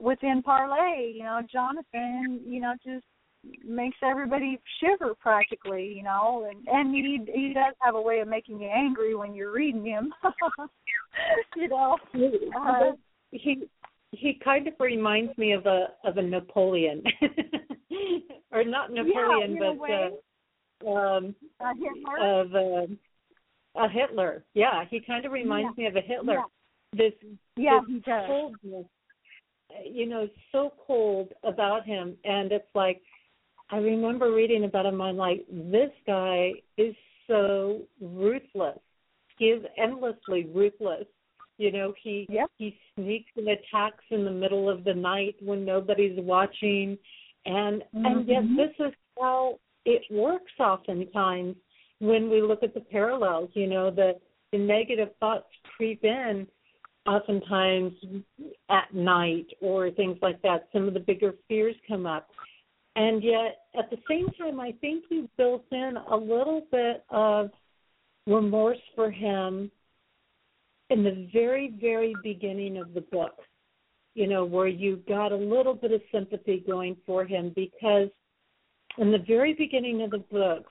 within 0.00 0.42
parley, 0.42 1.14
you 1.16 1.22
know, 1.22 1.40
Jonathan, 1.50 2.40
you 2.44 2.60
know, 2.60 2.74
just 2.84 3.04
makes 3.64 3.96
everybody 4.02 4.58
shiver 4.80 5.14
practically, 5.14 5.92
you 5.96 6.02
know, 6.02 6.48
and 6.50 6.66
and 6.68 6.94
he 6.94 7.20
he 7.32 7.52
does 7.54 7.74
have 7.80 7.94
a 7.94 8.00
way 8.00 8.20
of 8.20 8.28
making 8.28 8.60
you 8.60 8.68
angry 8.68 9.14
when 9.14 9.34
you're 9.34 9.52
reading 9.52 9.84
him. 9.84 10.12
you 11.56 11.68
know. 11.68 11.98
Uh, 12.58 12.92
he 13.30 13.68
he 14.12 14.40
kind 14.44 14.68
of 14.68 14.74
reminds 14.78 15.36
me 15.38 15.52
of 15.52 15.66
a 15.66 15.88
of 16.04 16.16
a 16.16 16.22
Napoleon. 16.22 17.02
or 18.52 18.64
not 18.64 18.90
Napoleon 18.92 19.56
yeah, 19.60 19.72
but 19.78 19.92
uh 19.92 20.10
um, 20.86 21.34
of 22.20 22.54
uh, 22.54 22.86
a 23.76 23.88
Hitler. 23.88 24.44
Yeah, 24.54 24.84
he 24.88 25.00
kind 25.00 25.24
of 25.24 25.32
reminds 25.32 25.74
yeah. 25.76 25.84
me 25.84 25.88
of 25.88 25.96
a 25.96 26.00
Hitler. 26.00 26.34
Yeah. 26.34 26.42
This 26.96 27.12
yeah, 27.56 27.80
this 27.80 27.88
he 27.88 28.00
does. 28.00 28.26
coldness, 28.26 28.86
you 29.90 30.06
know, 30.06 30.28
so 30.52 30.72
cold 30.86 31.32
about 31.42 31.84
him, 31.84 32.16
and 32.24 32.52
it's 32.52 32.68
like 32.74 33.02
I 33.70 33.76
remember 33.78 34.32
reading 34.32 34.64
about 34.64 34.86
him. 34.86 35.00
I'm 35.00 35.16
like, 35.16 35.44
this 35.50 35.90
guy 36.06 36.52
is 36.76 36.94
so 37.26 37.82
ruthless. 38.00 38.78
He 39.38 39.46
is 39.46 39.64
endlessly 39.78 40.46
ruthless. 40.54 41.06
You 41.56 41.70
know, 41.72 41.94
he 42.02 42.26
yep. 42.28 42.50
he 42.58 42.76
sneaks 42.94 43.30
and 43.36 43.48
attacks 43.48 44.04
in 44.10 44.24
the 44.24 44.30
middle 44.30 44.68
of 44.68 44.84
the 44.84 44.94
night 44.94 45.36
when 45.40 45.64
nobody's 45.64 46.18
watching, 46.18 46.98
and 47.46 47.82
mm-hmm. 47.82 48.06
and 48.06 48.28
yet 48.28 48.42
this 48.56 48.86
is 48.86 48.92
how 49.18 49.60
it 49.84 50.02
works 50.10 50.52
oftentimes 50.58 51.54
when 52.00 52.28
we 52.28 52.42
look 52.42 52.64
at 52.64 52.74
the 52.74 52.80
parallels. 52.80 53.50
You 53.54 53.68
know, 53.68 53.90
the 53.90 54.14
the 54.50 54.58
negative 54.58 55.10
thoughts 55.20 55.46
creep 55.76 56.02
in 56.02 56.46
oftentimes 57.06 57.92
at 58.70 58.92
night 58.92 59.46
or 59.60 59.90
things 59.90 60.18
like 60.22 60.40
that. 60.42 60.68
Some 60.72 60.88
of 60.88 60.94
the 60.94 61.00
bigger 61.00 61.34
fears 61.48 61.76
come 61.86 62.06
up. 62.06 62.28
And 62.96 63.22
yet, 63.22 63.62
at 63.76 63.90
the 63.90 63.98
same 64.08 64.28
time, 64.38 64.60
I 64.60 64.72
think 64.80 65.04
you 65.10 65.28
built 65.36 65.64
in 65.72 65.94
a 66.10 66.16
little 66.16 66.62
bit 66.70 67.04
of 67.10 67.50
remorse 68.26 68.78
for 68.94 69.10
him 69.10 69.70
in 70.90 71.02
the 71.02 71.28
very, 71.32 71.74
very 71.80 72.14
beginning 72.22 72.78
of 72.78 72.94
the 72.94 73.00
book, 73.00 73.36
you 74.14 74.26
know, 74.28 74.44
where 74.44 74.68
you 74.68 75.02
got 75.08 75.32
a 75.32 75.36
little 75.36 75.74
bit 75.74 75.92
of 75.92 76.00
sympathy 76.12 76.62
going 76.66 76.96
for 77.04 77.24
him 77.24 77.52
because 77.56 78.08
in 78.98 79.10
the 79.10 79.24
very 79.26 79.54
beginning 79.54 80.02
of 80.02 80.10
the 80.10 80.18
book, 80.18 80.64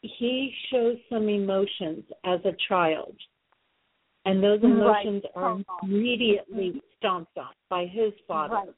he 0.00 0.52
shows 0.70 0.96
some 1.08 1.28
emotions 1.28 2.04
as 2.24 2.40
a 2.44 2.52
child. 2.68 3.14
and 4.24 4.42
those 4.42 4.62
emotions 4.62 5.22
right. 5.36 5.42
are 5.42 5.58
immediately 5.84 6.82
stomped 6.98 7.38
on 7.38 7.52
by 7.70 7.86
his 7.86 8.12
father, 8.26 8.54
right. 8.54 8.68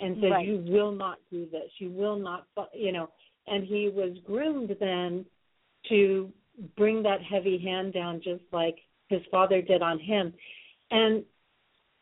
And 0.00 0.16
says, 0.20 0.30
Right. 0.30 0.46
"You 0.46 0.58
will 0.58 0.92
not 0.92 1.18
do 1.30 1.46
this. 1.46 1.70
You 1.78 1.90
will 1.90 2.16
not." 2.16 2.46
You 2.72 2.92
know, 2.92 3.10
and 3.46 3.64
he 3.64 3.88
was 3.88 4.18
groomed 4.24 4.76
then 4.80 5.26
to 5.88 6.32
bring 6.76 7.02
that 7.02 7.22
heavy 7.22 7.58
hand 7.58 7.92
down, 7.92 8.20
just 8.20 8.42
like 8.52 8.78
his 9.08 9.24
father 9.30 9.62
did 9.62 9.82
on 9.82 9.98
him. 9.98 10.34
And 10.90 11.24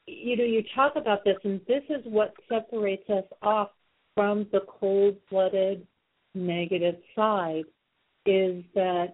you 0.06 0.36
know, 0.36 0.44
you 0.44 0.62
talk 0.74 0.94
about 0.96 1.24
this, 1.24 1.36
and 1.44 1.60
this 1.66 1.82
is 1.88 2.04
what 2.04 2.32
separates 2.48 3.08
us 3.10 3.24
off 3.42 3.70
from 4.14 4.46
the 4.52 4.60
cold-blooded 4.68 5.86
negative 6.34 6.96
side 7.14 7.64
is 8.24 8.62
that 8.74 9.08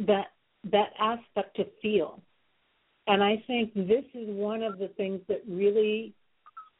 that 0.00 0.26
that 0.70 0.90
aspect 0.98 1.56
to 1.56 1.66
feel. 1.80 2.20
And 3.06 3.22
I 3.22 3.42
think 3.46 3.72
this 3.74 4.04
is 4.14 4.28
one 4.28 4.62
of 4.62 4.78
the 4.78 4.88
things 4.88 5.20
that 5.28 5.42
really 5.48 6.12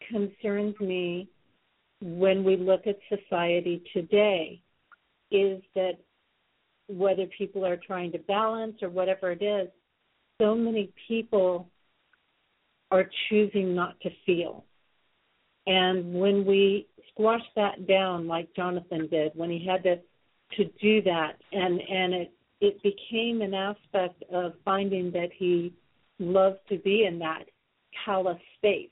concerns 0.08 0.78
me 0.80 1.28
when 2.00 2.44
we 2.44 2.56
look 2.56 2.86
at 2.86 2.98
society 3.08 3.82
today 3.92 4.60
is 5.30 5.62
that 5.74 5.98
whether 6.88 7.26
people 7.38 7.66
are 7.66 7.76
trying 7.76 8.12
to 8.12 8.18
balance 8.18 8.76
or 8.82 8.88
whatever 8.88 9.32
it 9.32 9.42
is, 9.42 9.68
so 10.40 10.54
many 10.54 10.92
people 11.08 11.68
are 12.90 13.08
choosing 13.28 13.74
not 13.74 13.98
to 14.00 14.10
feel. 14.24 14.64
And 15.66 16.14
when 16.14 16.44
we 16.44 16.86
squash 17.10 17.42
that 17.56 17.88
down 17.88 18.28
like 18.28 18.54
Jonathan 18.54 19.08
did, 19.10 19.32
when 19.34 19.50
he 19.50 19.66
had 19.66 19.82
to 19.82 19.98
to 20.56 20.64
do 20.80 21.02
that 21.02 21.32
and 21.52 21.80
and 21.80 22.14
it 22.14 22.32
it 22.60 22.82
became 22.82 23.42
an 23.42 23.52
aspect 23.52 24.22
of 24.32 24.52
finding 24.64 25.10
that 25.10 25.30
he 25.36 25.74
loved 26.18 26.60
to 26.68 26.78
be 26.78 27.04
in 27.04 27.18
that 27.18 27.44
callous 28.04 28.38
space. 28.56 28.88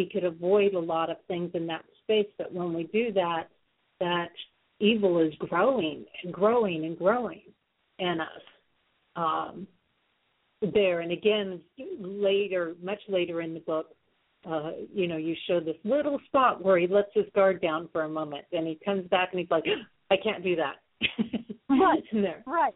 He 0.00 0.08
could 0.08 0.24
avoid 0.24 0.72
a 0.72 0.80
lot 0.80 1.10
of 1.10 1.18
things 1.28 1.50
in 1.52 1.66
that 1.66 1.84
space, 2.02 2.28
but 2.38 2.50
when 2.54 2.72
we 2.72 2.84
do 2.84 3.12
that, 3.12 3.48
that 4.00 4.30
evil 4.78 5.18
is 5.18 5.34
growing 5.38 6.06
and 6.24 6.32
growing 6.32 6.86
and 6.86 6.96
growing 6.96 7.42
in 7.98 8.18
us. 8.18 8.42
Um, 9.14 9.66
there 10.72 11.00
and 11.00 11.12
again 11.12 11.60
later, 11.98 12.74
much 12.82 13.00
later 13.08 13.42
in 13.42 13.52
the 13.52 13.60
book, 13.60 13.88
uh, 14.48 14.70
you 14.90 15.06
know, 15.06 15.18
you 15.18 15.36
show 15.46 15.60
this 15.60 15.76
little 15.84 16.18
spot 16.26 16.64
where 16.64 16.78
he 16.78 16.86
lets 16.86 17.10
his 17.12 17.26
guard 17.34 17.60
down 17.60 17.90
for 17.92 18.04
a 18.04 18.08
moment, 18.08 18.46
and 18.52 18.66
he 18.66 18.78
comes 18.82 19.06
back 19.08 19.30
and 19.32 19.40
he's 19.40 19.50
like, 19.50 19.64
"I 20.10 20.16
can't 20.16 20.42
do 20.42 20.56
that." 20.56 20.76
Right. 21.68 22.02
there. 22.12 22.42
Right. 22.48 22.74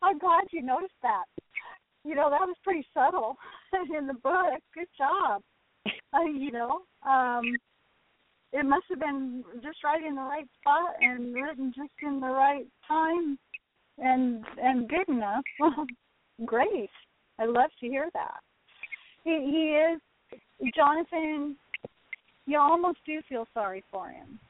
I'm 0.00 0.16
glad 0.18 0.44
you 0.52 0.62
noticed 0.62 0.94
that. 1.02 1.24
You 2.04 2.14
know, 2.14 2.30
that 2.30 2.46
was 2.46 2.54
pretty 2.62 2.86
subtle 2.94 3.36
in 3.98 4.06
the 4.06 4.14
book. 4.14 4.62
Good 4.72 4.86
job. 4.96 5.42
Uh, 6.12 6.24
you 6.34 6.50
know, 6.50 6.80
um, 7.06 7.44
it 8.52 8.64
must 8.64 8.84
have 8.88 9.00
been 9.00 9.44
just 9.62 9.84
right 9.84 10.02
in 10.02 10.14
the 10.14 10.22
right 10.22 10.46
spot 10.60 10.94
and 11.00 11.34
written 11.34 11.72
just 11.76 11.92
in 12.02 12.20
the 12.20 12.26
right 12.26 12.66
time 12.86 13.38
and 13.98 14.44
and 14.60 14.88
good 14.88 15.08
enough. 15.08 15.44
Great. 16.46 16.90
I 17.38 17.44
love 17.44 17.70
to 17.80 17.86
hear 17.86 18.08
that. 18.14 18.40
He 19.24 19.30
he 19.30 19.76
is 19.76 20.70
Jonathan 20.74 21.56
you 22.48 22.58
almost 22.58 22.98
do 23.04 23.20
feel 23.28 23.46
sorry 23.52 23.84
for 23.90 24.08
him. 24.08 24.40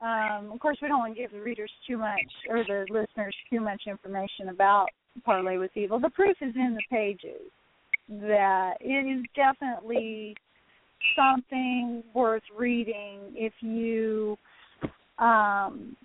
Um, 0.00 0.52
of 0.52 0.60
course, 0.60 0.78
we 0.80 0.86
don't 0.86 1.00
want 1.00 1.16
to 1.16 1.20
give 1.20 1.32
the 1.32 1.40
readers 1.40 1.70
too 1.88 1.98
much 1.98 2.22
or 2.48 2.62
the 2.64 2.86
listeners 2.88 3.34
too 3.50 3.60
much 3.60 3.82
information 3.88 4.48
about 4.48 4.86
Parley 5.24 5.58
with 5.58 5.72
Evil. 5.74 5.98
The 5.98 6.10
proof 6.10 6.36
is 6.40 6.54
in 6.54 6.76
the 6.76 6.82
pages 6.88 7.50
that 8.08 8.74
it 8.80 9.18
is 9.18 9.24
definitely 9.34 10.36
something 11.16 12.02
worth 12.14 12.42
reading 12.56 13.20
if 13.34 13.52
you, 13.60 14.36
um, 15.18 15.96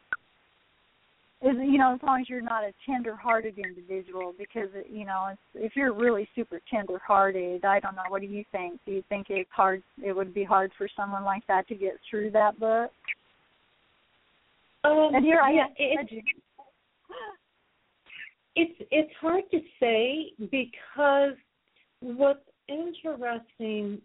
is 1.42 1.56
you 1.58 1.78
know, 1.78 1.94
as 1.96 2.00
long 2.04 2.22
as 2.22 2.30
you're 2.30 2.42
not 2.42 2.64
a 2.64 2.72
tender-hearted 2.86 3.58
individual, 3.58 4.34
because 4.38 4.70
you 4.90 5.06
know, 5.06 5.36
if 5.56 5.76
you're 5.76 5.94
really 5.94 6.28
super 6.36 6.62
tender-hearted, 6.72 7.66
I 7.66 7.80
don't 7.80 7.96
know. 7.96 8.04
What 8.08 8.22
do 8.22 8.28
you 8.28 8.46
think? 8.52 8.80
Do 8.86 8.94
you 8.94 9.04
think 9.10 9.28
it's 9.30 9.50
hard? 9.52 9.84
It 10.02 10.16
would 10.16 10.34
be 10.34 10.44
hard 10.44 10.72
for 10.78 10.88
someone 10.96 11.24
like 11.26 11.46
that 11.48 11.68
to 11.68 11.76
get 11.76 11.94
through 12.10 12.32
that 12.32 12.60
book? 12.60 12.92
Um, 14.86 15.12
And 15.14 15.24
here 15.26 15.42
I 15.42 15.52
yeah, 15.52 15.66
am. 15.66 15.74
it's 15.78 16.26
it's 18.56 18.88
it's 18.92 19.14
hard 19.20 19.44
to 19.52 19.60
say 19.80 20.32
because 20.52 21.36
what's 22.00 22.40
interesting 22.68 24.02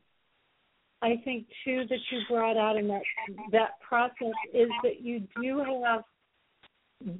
I 1.00 1.20
think 1.24 1.46
too 1.64 1.84
that 1.88 1.98
you 2.10 2.20
brought 2.28 2.56
out 2.56 2.76
in 2.76 2.88
that 2.88 3.02
that 3.52 3.80
process 3.86 4.34
is 4.52 4.68
that 4.82 5.00
you 5.00 5.22
do 5.40 5.58
have 5.84 6.02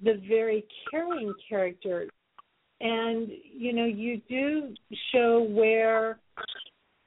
the 0.02 0.20
very 0.28 0.64
caring 0.90 1.32
characters 1.48 2.10
and 2.80 3.28
you 3.44 3.72
know 3.72 3.84
you 3.84 4.20
do 4.28 4.74
show 5.12 5.46
where 5.50 6.18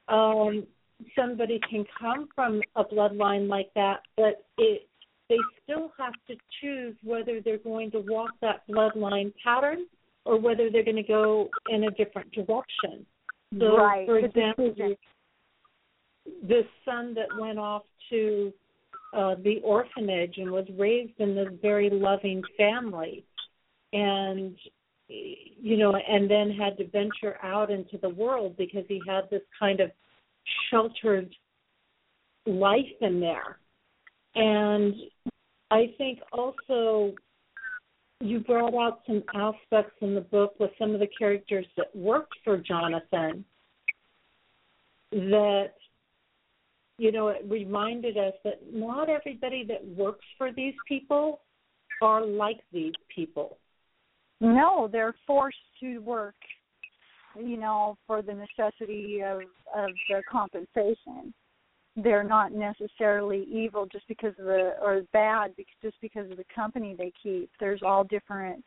um 0.08 0.66
somebody 1.14 1.60
can 1.68 1.84
come 2.00 2.28
from 2.34 2.62
a 2.76 2.84
bloodline 2.84 3.48
like 3.48 3.68
that 3.74 4.00
but 4.16 4.46
it 4.56 4.88
they 5.28 5.38
still 5.62 5.92
have 5.98 6.12
to 6.28 6.34
choose 6.60 6.94
whether 7.02 7.40
they're 7.40 7.58
going 7.58 7.90
to 7.90 8.00
walk 8.00 8.30
that 8.42 8.62
bloodline 8.68 9.32
pattern 9.42 9.86
or 10.24 10.38
whether 10.38 10.70
they're 10.70 10.84
going 10.84 10.96
to 10.96 11.02
go 11.02 11.48
in 11.70 11.84
a 11.84 11.90
different 11.92 12.30
direction. 12.32 13.06
So, 13.58 13.76
right. 13.76 14.06
for 14.06 14.18
example, 14.18 14.74
the 16.24 16.62
son 16.84 17.14
that 17.14 17.28
went 17.38 17.58
off 17.58 17.82
to 18.10 18.52
uh, 19.14 19.34
the 19.42 19.60
orphanage 19.62 20.38
and 20.38 20.50
was 20.50 20.66
raised 20.78 21.18
in 21.18 21.34
this 21.34 21.48
very 21.60 21.90
loving 21.90 22.42
family, 22.56 23.24
and 23.92 24.56
you 25.08 25.76
know, 25.76 25.94
and 25.94 26.30
then 26.30 26.50
had 26.50 26.78
to 26.78 26.86
venture 26.88 27.36
out 27.42 27.70
into 27.70 27.98
the 27.98 28.08
world 28.08 28.56
because 28.56 28.84
he 28.88 29.00
had 29.06 29.28
this 29.30 29.42
kind 29.58 29.80
of 29.80 29.90
sheltered 30.70 31.34
life 32.46 32.80
in 33.00 33.20
there. 33.20 33.58
And 34.34 34.94
I 35.70 35.92
think 35.98 36.20
also 36.32 37.12
you 38.20 38.40
brought 38.40 38.74
out 38.74 39.00
some 39.06 39.22
aspects 39.34 39.96
in 40.00 40.14
the 40.14 40.20
book 40.20 40.54
with 40.58 40.70
some 40.78 40.94
of 40.94 41.00
the 41.00 41.08
characters 41.18 41.66
that 41.76 41.94
worked 41.94 42.34
for 42.44 42.56
Jonathan 42.56 43.44
that 45.10 45.72
you 47.02 47.10
know 47.10 47.28
it 47.28 47.44
reminded 47.48 48.16
us 48.16 48.34
that 48.44 48.60
not 48.72 49.08
everybody 49.08 49.64
that 49.66 49.84
works 49.96 50.24
for 50.38 50.52
these 50.52 50.74
people 50.86 51.40
are 52.00 52.24
like 52.24 52.60
these 52.72 52.92
people. 53.12 53.58
No, 54.40 54.88
they're 54.90 55.14
forced 55.26 55.56
to 55.80 55.98
work, 55.98 56.36
you 57.36 57.56
know, 57.56 57.96
for 58.06 58.22
the 58.22 58.32
necessity 58.32 59.20
of 59.20 59.40
of 59.74 59.90
the 60.08 60.22
compensation. 60.30 61.34
They're 61.96 62.22
not 62.22 62.52
necessarily 62.52 63.48
evil 63.52 63.86
just 63.90 64.06
because 64.06 64.34
of 64.38 64.44
the 64.44 64.74
or 64.80 65.02
bad 65.12 65.56
because 65.56 65.74
just 65.82 65.96
because 66.00 66.30
of 66.30 66.36
the 66.36 66.46
company 66.54 66.94
they 66.96 67.12
keep. 67.20 67.50
There's 67.58 67.82
all 67.82 68.04
different 68.04 68.64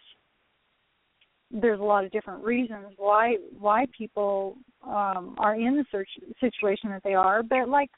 there's 1.51 1.79
a 1.79 1.83
lot 1.83 2.03
of 2.03 2.11
different 2.11 2.43
reasons 2.43 2.87
why 2.97 3.37
why 3.57 3.85
people 3.97 4.57
um 4.83 5.35
are 5.37 5.55
in 5.55 5.77
the 5.77 5.85
search 5.91 6.09
situation 6.39 6.89
that 6.89 7.03
they 7.03 7.13
are 7.13 7.43
but 7.43 7.69
like 7.69 7.89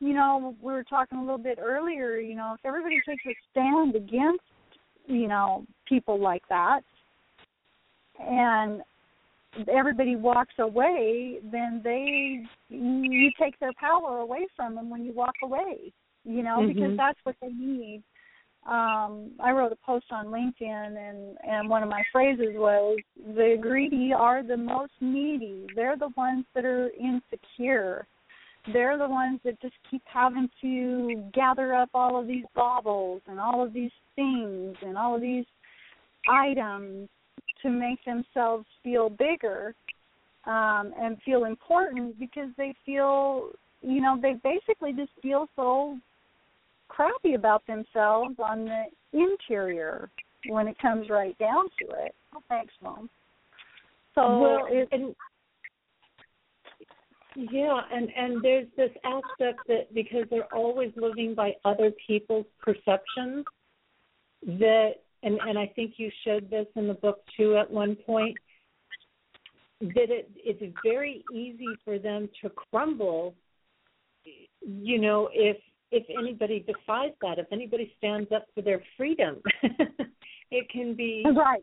you 0.00 0.12
know 0.12 0.54
we 0.60 0.72
were 0.72 0.84
talking 0.84 1.18
a 1.18 1.20
little 1.20 1.38
bit 1.38 1.58
earlier 1.60 2.16
you 2.16 2.34
know 2.34 2.54
if 2.54 2.60
everybody 2.64 3.00
takes 3.08 3.24
a 3.26 3.34
stand 3.50 3.94
against 3.94 4.42
you 5.06 5.28
know 5.28 5.64
people 5.88 6.20
like 6.20 6.42
that 6.48 6.80
and 8.20 8.82
everybody 9.68 10.16
walks 10.16 10.54
away 10.58 11.38
then 11.50 11.80
they 11.82 12.42
you 12.68 13.30
take 13.40 13.58
their 13.58 13.72
power 13.78 14.18
away 14.18 14.46
from 14.54 14.74
them 14.74 14.90
when 14.90 15.04
you 15.04 15.12
walk 15.12 15.34
away 15.42 15.92
you 16.24 16.42
know 16.42 16.62
because 16.66 16.90
Mhm. 16.92 16.96
that's 16.96 17.18
what 17.24 17.36
they 17.40 17.48
need 17.48 18.02
um 18.66 19.30
I 19.38 19.52
wrote 19.52 19.72
a 19.72 19.76
post 19.76 20.06
on 20.10 20.26
LinkedIn 20.26 20.96
and 20.98 21.38
and 21.44 21.68
one 21.68 21.82
of 21.82 21.88
my 21.88 22.02
phrases 22.12 22.54
was 22.56 22.98
the 23.16 23.56
greedy 23.60 24.12
are 24.12 24.42
the 24.42 24.56
most 24.56 24.92
needy. 25.00 25.68
They're 25.76 25.96
the 25.96 26.08
ones 26.16 26.44
that 26.54 26.64
are 26.64 26.90
insecure. 26.90 28.06
They're 28.72 28.98
the 28.98 29.08
ones 29.08 29.40
that 29.44 29.60
just 29.60 29.74
keep 29.90 30.02
having 30.06 30.48
to 30.60 31.30
gather 31.32 31.74
up 31.74 31.90
all 31.94 32.18
of 32.20 32.26
these 32.26 32.44
baubles 32.54 33.22
and 33.26 33.38
all 33.38 33.62
of 33.64 33.72
these 33.72 33.90
things 34.14 34.76
and 34.82 34.96
all 34.98 35.14
of 35.14 35.20
these 35.20 35.44
items 36.30 37.08
to 37.62 37.70
make 37.70 38.04
themselves 38.04 38.66
feel 38.82 39.08
bigger 39.08 39.74
um 40.46 40.92
and 41.00 41.16
feel 41.24 41.44
important 41.44 42.18
because 42.18 42.48
they 42.56 42.74
feel 42.84 43.50
you 43.82 44.00
know 44.00 44.18
they 44.20 44.34
basically 44.42 44.92
just 44.92 45.12
feel 45.22 45.48
so 45.54 45.96
crappy 46.88 47.34
about 47.34 47.66
themselves 47.66 48.34
on 48.42 48.64
the 48.64 48.84
interior 49.12 50.10
when 50.48 50.68
it 50.68 50.78
comes 50.78 51.08
right 51.10 51.36
down 51.38 51.64
to 51.80 51.86
it. 52.04 52.14
Oh, 52.34 52.42
thanks, 52.48 52.72
mom. 52.82 53.10
So 54.14 54.38
well, 54.38 54.66
it, 54.68 54.88
and 54.92 55.14
Yeah, 57.36 57.80
and 57.92 58.08
and 58.16 58.42
there's 58.42 58.66
this 58.76 58.90
aspect 59.04 59.60
that 59.68 59.92
because 59.92 60.24
they're 60.30 60.52
always 60.54 60.90
living 60.96 61.34
by 61.34 61.52
other 61.64 61.92
people's 62.06 62.46
perceptions 62.62 63.44
that 64.42 64.92
and 65.22 65.38
and 65.46 65.58
I 65.58 65.70
think 65.76 65.94
you 65.98 66.10
showed 66.24 66.48
this 66.50 66.66
in 66.76 66.88
the 66.88 66.94
book 66.94 67.20
too 67.36 67.56
at 67.56 67.70
one 67.70 67.94
point 67.94 68.36
that 69.80 70.10
it 70.10 70.30
it's 70.36 70.62
very 70.82 71.24
easy 71.32 71.68
for 71.84 71.98
them 71.98 72.30
to 72.42 72.48
crumble 72.50 73.34
you 74.60 74.98
know 74.98 75.28
if 75.32 75.58
if 75.92 76.04
anybody 76.18 76.60
defies 76.60 77.12
that 77.20 77.38
if 77.38 77.46
anybody 77.52 77.92
stands 77.98 78.30
up 78.32 78.46
for 78.54 78.62
their 78.62 78.82
freedom 78.96 79.42
it 80.50 80.68
can 80.70 80.94
be 80.94 81.22
right 81.36 81.62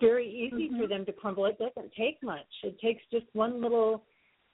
very 0.00 0.28
easy 0.28 0.68
mm-hmm. 0.68 0.80
for 0.80 0.86
them 0.86 1.04
to 1.06 1.12
crumble. 1.12 1.46
It 1.46 1.58
doesn't 1.58 1.92
take 1.96 2.22
much. 2.22 2.46
It 2.62 2.78
takes 2.80 3.02
just 3.10 3.26
one 3.32 3.60
little 3.62 4.04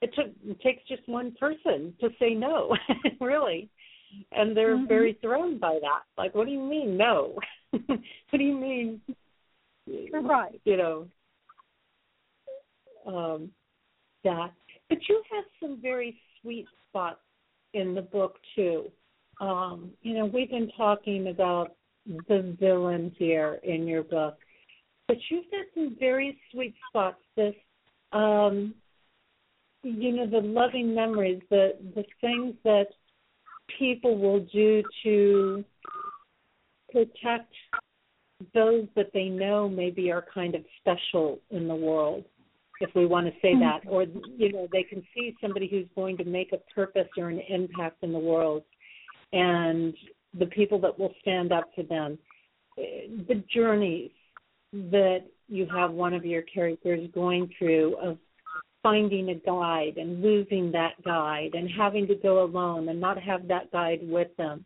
it 0.01 0.13
took 0.13 0.27
it 0.45 0.61
takes 0.61 0.83
just 0.87 1.07
one 1.07 1.35
person 1.39 1.93
to 1.99 2.09
say 2.19 2.33
no 2.33 2.75
really. 3.21 3.69
And 4.31 4.55
they're 4.55 4.77
mm-hmm. 4.77 4.87
very 4.87 5.17
thrown 5.21 5.59
by 5.59 5.79
that. 5.81 6.03
Like 6.17 6.35
what 6.35 6.45
do 6.45 6.51
you 6.51 6.63
mean 6.63 6.97
no? 6.97 7.37
What 8.29 8.39
do 8.39 8.43
you 8.43 8.57
mean? 8.57 9.01
Right. 10.13 10.59
You 10.65 10.77
know? 10.77 11.07
Um, 13.05 13.51
that. 14.23 14.51
But 14.89 14.99
you 15.07 15.21
have 15.31 15.45
some 15.61 15.81
very 15.81 16.19
sweet 16.41 16.65
spots 16.87 17.19
in 17.73 17.93
the 17.93 18.01
book 18.01 18.35
too. 18.55 18.91
Um, 19.39 19.91
you 20.01 20.15
know, 20.15 20.25
we've 20.25 20.49
been 20.49 20.71
talking 20.75 21.27
about 21.27 21.75
the 22.27 22.55
villains 22.59 23.13
here 23.17 23.59
in 23.63 23.87
your 23.87 24.03
book, 24.03 24.37
but 25.07 25.17
you've 25.29 25.45
got 25.51 25.65
some 25.73 25.95
very 25.99 26.37
sweet 26.51 26.75
spots. 26.89 27.21
This, 27.35 27.55
um, 28.11 28.73
you 29.83 30.15
know, 30.15 30.27
the 30.27 30.45
loving 30.45 30.93
memories, 30.93 31.41
the 31.49 31.77
the 31.95 32.03
things 32.21 32.55
that 32.63 32.87
people 33.77 34.17
will 34.17 34.45
do 34.53 34.83
to 35.03 35.63
protect 36.91 37.53
those 38.53 38.85
that 38.95 39.11
they 39.13 39.25
know 39.25 39.67
maybe 39.67 40.11
are 40.11 40.25
kind 40.33 40.55
of 40.55 40.61
special 40.79 41.39
in 41.49 41.67
the 41.67 41.75
world 41.75 42.23
if 42.79 42.89
we 42.95 43.05
want 43.05 43.25
to 43.25 43.33
say 43.41 43.53
mm-hmm. 43.53 43.61
that, 43.61 43.89
or 43.89 44.03
you 44.37 44.51
know, 44.51 44.67
they 44.71 44.83
can 44.83 45.03
see 45.15 45.35
somebody 45.41 45.67
who's 45.67 45.87
going 45.95 46.17
to 46.17 46.23
make 46.23 46.51
a 46.53 46.57
purpose 46.73 47.07
or 47.17 47.29
an 47.29 47.41
impact 47.49 48.03
in 48.03 48.11
the 48.11 48.19
world, 48.19 48.63
and 49.33 49.93
the 50.37 50.45
people 50.47 50.79
that 50.81 50.97
will 50.97 51.13
stand 51.21 51.51
up 51.51 51.69
for 51.75 51.83
them, 51.83 52.17
the 52.77 53.43
journeys 53.53 54.11
that 54.91 55.25
you 55.47 55.67
have 55.73 55.91
one 55.91 56.13
of 56.13 56.25
your 56.25 56.41
characters 56.41 57.09
going 57.13 57.49
through 57.57 57.95
of 57.97 58.17
finding 58.83 59.29
a 59.29 59.35
guide 59.35 59.97
and 59.97 60.21
losing 60.21 60.71
that 60.71 60.91
guide 61.03 61.51
and 61.53 61.69
having 61.69 62.07
to 62.07 62.15
go 62.15 62.43
alone 62.43 62.89
and 62.89 62.99
not 62.99 63.21
have 63.21 63.47
that 63.47 63.71
guide 63.71 63.99
with 64.01 64.29
them. 64.37 64.63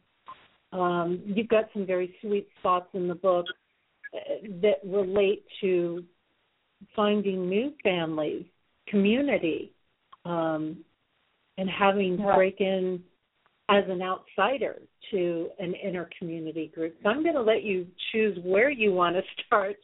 Um, 0.74 1.22
you've 1.26 1.50
got 1.50 1.66
some 1.74 1.86
very 1.86 2.16
sweet 2.22 2.48
spots 2.60 2.88
in 2.94 3.08
the 3.08 3.16
book 3.16 3.46
uh, 4.14 4.48
that 4.62 4.80
relate 4.86 5.44
to 5.62 6.04
finding 6.96 7.50
new 7.50 7.74
families, 7.84 8.46
community, 8.88 9.74
um, 10.26 10.78
and 11.58 11.70
having 11.70 12.18
to 12.18 12.24
break 12.36 12.60
in 12.60 13.02
as 13.70 13.84
an 13.88 14.02
outsider 14.02 14.82
to 15.12 15.50
an 15.60 15.74
inner 15.76 16.10
community 16.20 16.72
group. 16.74 16.96
So 17.04 17.10
I'm 17.10 17.24
going 17.24 17.36
to 17.36 17.42
let 17.42 17.64
you 17.64 17.88
choose 18.12 18.38
where 18.44 18.70
you 18.70 18.94
want 18.94 19.16
to 19.16 19.22
start 19.46 19.78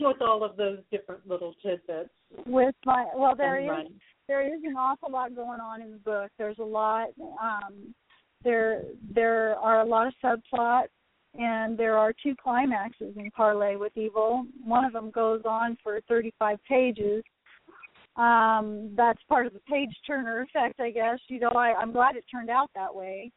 with 0.00 0.20
all 0.20 0.44
of 0.44 0.56
those 0.56 0.78
different 0.90 1.26
little 1.28 1.54
tidbits. 1.62 2.10
With 2.46 2.74
my 2.84 3.06
well, 3.14 3.34
there 3.36 3.60
is 3.60 3.88
there 4.28 4.46
is 4.46 4.60
an 4.64 4.76
awful 4.76 5.10
lot 5.10 5.34
going 5.34 5.60
on 5.60 5.82
in 5.82 5.90
the 5.90 5.98
book. 5.98 6.30
There's 6.38 6.58
a 6.58 6.64
lot. 6.64 7.08
Um, 7.20 7.94
there 8.42 8.82
there 9.14 9.56
are 9.56 9.80
a 9.80 9.84
lot 9.84 10.06
of 10.06 10.14
subplots 10.24 10.88
and 11.34 11.78
there 11.78 11.96
are 11.96 12.12
two 12.12 12.34
climaxes 12.42 13.14
in 13.16 13.30
Parley 13.30 13.76
with 13.76 13.96
Evil. 13.96 14.46
One 14.64 14.84
of 14.84 14.92
them 14.92 15.10
goes 15.10 15.42
on 15.44 15.76
for 15.82 16.00
35 16.08 16.58
pages. 16.68 17.22
Um, 18.16 18.90
that's 18.96 19.22
part 19.28 19.46
of 19.46 19.52
the 19.52 19.60
page 19.60 19.94
turner 20.06 20.42
effect, 20.42 20.80
I 20.80 20.90
guess. 20.90 21.18
You 21.28 21.40
know, 21.40 21.50
I, 21.50 21.74
I'm 21.74 21.92
glad 21.92 22.16
it 22.16 22.24
turned 22.30 22.50
out 22.50 22.68
that 22.74 22.92
way, 22.92 23.30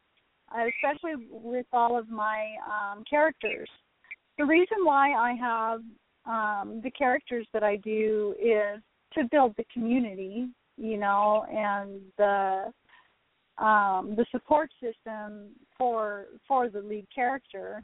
uh, 0.53 0.64
especially 0.68 1.28
with 1.30 1.68
all 1.72 1.97
of 1.97 2.09
my 2.09 2.55
um, 2.66 3.04
characters. 3.08 3.70
The 4.39 4.46
reason 4.46 4.78
why 4.83 5.13
I 5.13 5.33
have 5.33 5.82
um, 6.25 6.82
the 6.83 6.91
characters 6.91 7.47
that 7.54 7.63
I 7.63 7.75
do 7.78 8.36
is 8.41 8.82
to 9.13 9.24
build 9.32 9.55
the 9.58 9.66
community, 9.74 10.47
you 10.78 10.97
know, 10.97 11.45
and 11.51 12.01
the 12.17 12.71
um, 13.63 14.16
the 14.17 14.25
support 14.32 14.71
system 14.82 15.50
for 15.78 16.25
for 16.47 16.70
the 16.70 16.79
lead 16.79 17.05
character 17.13 17.83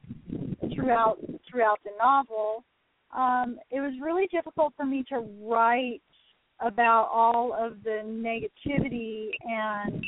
throughout 0.73 1.17
throughout 1.49 1.79
the 1.83 1.91
novel. 1.99 2.63
Um, 3.15 3.59
it 3.71 3.79
was 3.79 3.93
really 4.01 4.27
difficult 4.27 4.73
for 4.77 4.85
me 4.85 5.03
to 5.09 5.19
write 5.43 6.01
about 6.59 7.09
all 7.11 7.53
of 7.53 7.83
the 7.83 8.01
negativity 8.05 9.29
and 9.47 10.03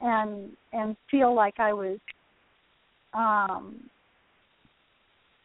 and 0.00 0.50
and 0.72 0.96
feel 1.10 1.34
like 1.34 1.58
I 1.58 1.72
was 1.72 1.98
um, 3.12 3.90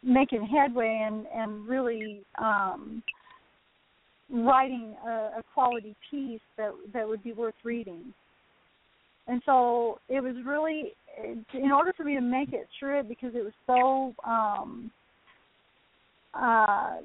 making 0.03 0.45
headway 0.45 1.05
and 1.05 1.25
and 1.33 1.67
really 1.67 2.21
um, 2.39 3.03
writing 4.31 4.95
a, 5.05 5.11
a 5.39 5.43
quality 5.53 5.95
piece 6.09 6.41
that 6.57 6.71
that 6.93 7.07
would 7.07 7.23
be 7.23 7.33
worth 7.33 7.55
reading. 7.63 8.13
And 9.27 9.41
so 9.45 9.99
it 10.09 10.21
was 10.21 10.35
really 10.45 10.93
in 11.53 11.71
order 11.71 11.93
for 11.95 12.03
me 12.03 12.15
to 12.15 12.21
make 12.21 12.53
it 12.53 12.67
through 12.79 12.99
it 12.99 13.09
because 13.09 13.33
it 13.35 13.43
was 13.43 13.53
so 13.67 14.13
um 14.29 14.91
uh 16.33 16.97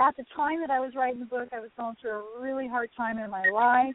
at 0.00 0.16
the 0.16 0.24
time 0.34 0.60
that 0.60 0.70
I 0.70 0.80
was 0.80 0.92
writing 0.94 1.20
the 1.20 1.26
book 1.26 1.48
I 1.52 1.60
was 1.60 1.70
going 1.76 1.94
through 2.00 2.10
a 2.10 2.40
really 2.40 2.66
hard 2.66 2.90
time 2.96 3.18
in 3.18 3.30
my 3.30 3.48
life. 3.50 3.94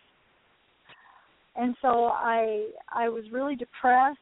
And 1.55 1.75
so 1.81 2.05
I 2.05 2.69
I 2.89 3.09
was 3.09 3.25
really 3.31 3.55
depressed 3.55 4.19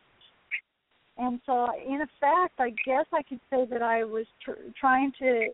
and 1.18 1.40
so 1.46 1.68
in 1.86 2.02
effect 2.02 2.60
I 2.60 2.72
guess 2.86 3.06
I 3.14 3.24
could 3.24 3.40
say 3.50 3.66
that 3.70 3.82
I 3.82 4.04
was 4.04 4.26
tr- 4.44 4.72
trying 4.80 5.12
to 5.20 5.50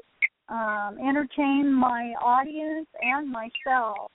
um 0.50 0.98
entertain 1.00 1.72
my 1.72 2.14
audience 2.22 2.88
and 3.02 3.32
myself 3.32 4.12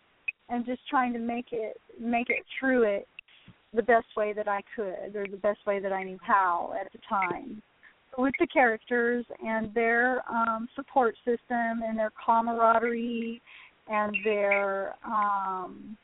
and 0.49 0.67
just 0.67 0.81
trying 0.89 1.13
to 1.13 1.19
make 1.19 1.47
it 1.53 1.77
make 2.01 2.31
it 2.31 2.45
through 2.59 2.83
it 2.85 3.09
the 3.75 3.83
best 3.83 4.07
way 4.17 4.33
that 4.33 4.49
I 4.49 4.63
could 4.75 5.17
or 5.17 5.27
the 5.27 5.37
best 5.37 5.59
way 5.67 5.81
that 5.81 5.93
I 5.93 6.05
knew 6.05 6.19
how 6.23 6.75
at 6.81 6.93
the 6.93 6.99
time. 7.09 7.63
With 8.17 8.35
the 8.39 8.47
characters 8.47 9.25
and 9.45 9.75
their 9.75 10.23
um, 10.31 10.69
support 10.77 11.17
system 11.25 11.83
and 11.85 11.99
their 11.99 12.13
camaraderie 12.25 13.43
and 13.89 14.17
their 14.25 14.95
um, 15.05 15.97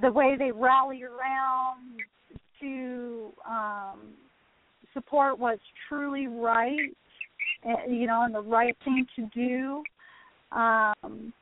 the 0.00 0.12
way 0.12 0.36
they 0.38 0.52
rally 0.52 1.02
around 1.02 2.00
to 2.60 3.30
um, 3.48 3.98
support 4.92 5.38
what's 5.38 5.62
truly 5.88 6.26
right, 6.26 6.94
eh, 7.64 7.86
you 7.88 8.06
know, 8.06 8.22
and 8.22 8.34
the 8.34 8.42
right 8.42 8.76
thing 8.84 9.06
to 9.16 9.26
do 9.34 9.82
um, 10.56 11.32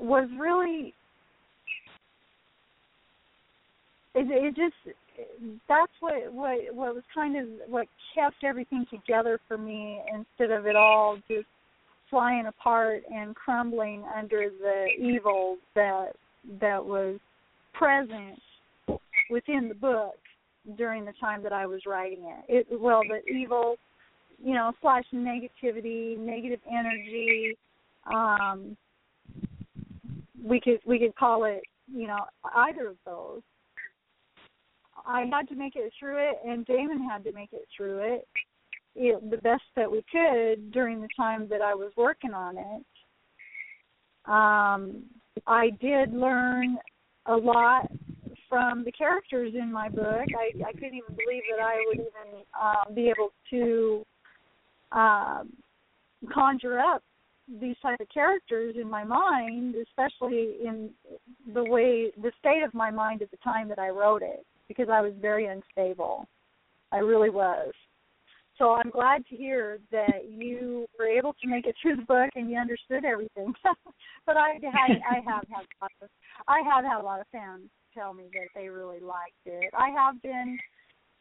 was 0.00 0.28
really 0.38 0.94
it, 4.14 4.26
it 4.30 4.56
just 4.56 4.96
that's 5.68 5.92
what 6.00 6.32
what 6.32 6.58
what 6.72 6.94
was 6.94 7.04
kind 7.14 7.36
of 7.36 7.46
what 7.68 7.86
kept 8.14 8.42
everything 8.42 8.86
together 8.90 9.38
for 9.46 9.58
me 9.58 10.00
instead 10.12 10.50
of 10.56 10.66
it 10.66 10.76
all 10.76 11.18
just 11.28 11.46
flying 12.08 12.46
apart 12.46 13.02
and 13.12 13.36
crumbling 13.36 14.02
under 14.16 14.48
the 14.60 14.86
evil 14.98 15.56
that 15.74 16.12
that 16.60 16.84
was 16.84 17.18
present 17.72 18.38
within 19.30 19.68
the 19.68 19.74
book 19.74 20.18
during 20.76 21.04
the 21.04 21.14
time 21.20 21.42
that 21.42 21.52
I 21.52 21.66
was 21.66 21.82
writing 21.86 22.24
it. 22.48 22.66
It 22.70 22.80
well 22.80 23.02
the 23.08 23.26
evil, 23.30 23.76
you 24.42 24.54
know, 24.54 24.72
slash 24.80 25.04
negativity, 25.14 26.18
negative 26.18 26.60
energy, 26.68 27.56
um 28.12 28.76
we 30.42 30.60
could 30.60 30.80
we 30.86 30.98
could 30.98 31.14
call 31.16 31.44
it, 31.44 31.62
you 31.92 32.06
know, 32.06 32.24
either 32.54 32.88
of 32.88 32.96
those 33.04 33.42
I 35.06 35.24
had 35.30 35.48
to 35.48 35.54
make 35.54 35.76
it 35.76 35.92
through 35.98 36.18
it, 36.18 36.38
and 36.46 36.64
Damon 36.66 37.08
had 37.08 37.24
to 37.24 37.32
make 37.32 37.52
it 37.52 37.66
through 37.76 37.98
it, 37.98 38.28
it 38.94 39.30
the 39.30 39.38
best 39.38 39.62
that 39.76 39.90
we 39.90 40.04
could 40.10 40.72
during 40.72 41.00
the 41.00 41.08
time 41.16 41.48
that 41.48 41.62
I 41.62 41.74
was 41.74 41.92
working 41.96 42.34
on 42.34 42.56
it. 42.58 42.84
Um, 44.26 45.04
I 45.46 45.70
did 45.80 46.12
learn 46.12 46.76
a 47.26 47.36
lot 47.36 47.90
from 48.50 48.84
the 48.84 48.92
characters 48.92 49.54
in 49.54 49.72
my 49.72 49.88
book. 49.88 50.04
I, 50.04 50.68
I 50.68 50.72
couldn't 50.72 50.94
even 50.94 51.14
believe 51.14 51.42
that 51.56 51.64
I 51.64 51.76
would 51.86 51.98
even 51.98 52.44
um, 52.60 52.94
be 52.94 53.08
able 53.08 53.32
to 53.50 54.04
um, 54.92 55.52
conjure 56.34 56.78
up 56.78 57.02
these 57.60 57.76
type 57.80 57.98
of 58.00 58.08
characters 58.12 58.76
in 58.78 58.90
my 58.90 59.04
mind, 59.04 59.76
especially 59.76 60.56
in 60.64 60.90
the 61.54 61.64
way 61.64 62.12
the 62.20 62.32
state 62.38 62.62
of 62.62 62.74
my 62.74 62.90
mind 62.90 63.22
at 63.22 63.30
the 63.30 63.36
time 63.38 63.68
that 63.68 63.78
I 63.78 63.88
wrote 63.88 64.22
it, 64.22 64.44
because 64.68 64.88
I 64.92 65.00
was 65.00 65.12
very 65.20 65.46
unstable. 65.46 66.26
I 66.92 66.98
really 66.98 67.30
was. 67.30 67.72
So 68.58 68.74
I'm 68.74 68.90
glad 68.90 69.24
to 69.28 69.36
hear 69.36 69.78
that 69.90 70.28
you 70.28 70.86
were 70.98 71.06
able 71.06 71.34
to 71.40 71.48
make 71.48 71.66
it 71.66 71.74
through 71.80 71.96
the 71.96 72.02
book 72.02 72.30
and 72.34 72.50
you 72.50 72.58
understood 72.58 73.06
everything. 73.06 73.54
but 74.26 74.36
I, 74.36 74.58
I 74.62 75.16
I 75.16 75.20
have 75.24 75.44
had 75.48 75.64
of 76.02 76.08
I 76.46 76.60
have 76.60 76.84
had 76.84 77.00
a 77.00 77.02
lot 77.02 77.20
of 77.20 77.26
fans 77.32 77.70
tell 77.94 78.14
me 78.14 78.24
that 78.32 78.48
they 78.54 78.68
really 78.68 79.00
liked 79.00 79.44
it. 79.46 79.72
I 79.76 79.90
have 79.90 80.20
been 80.22 80.58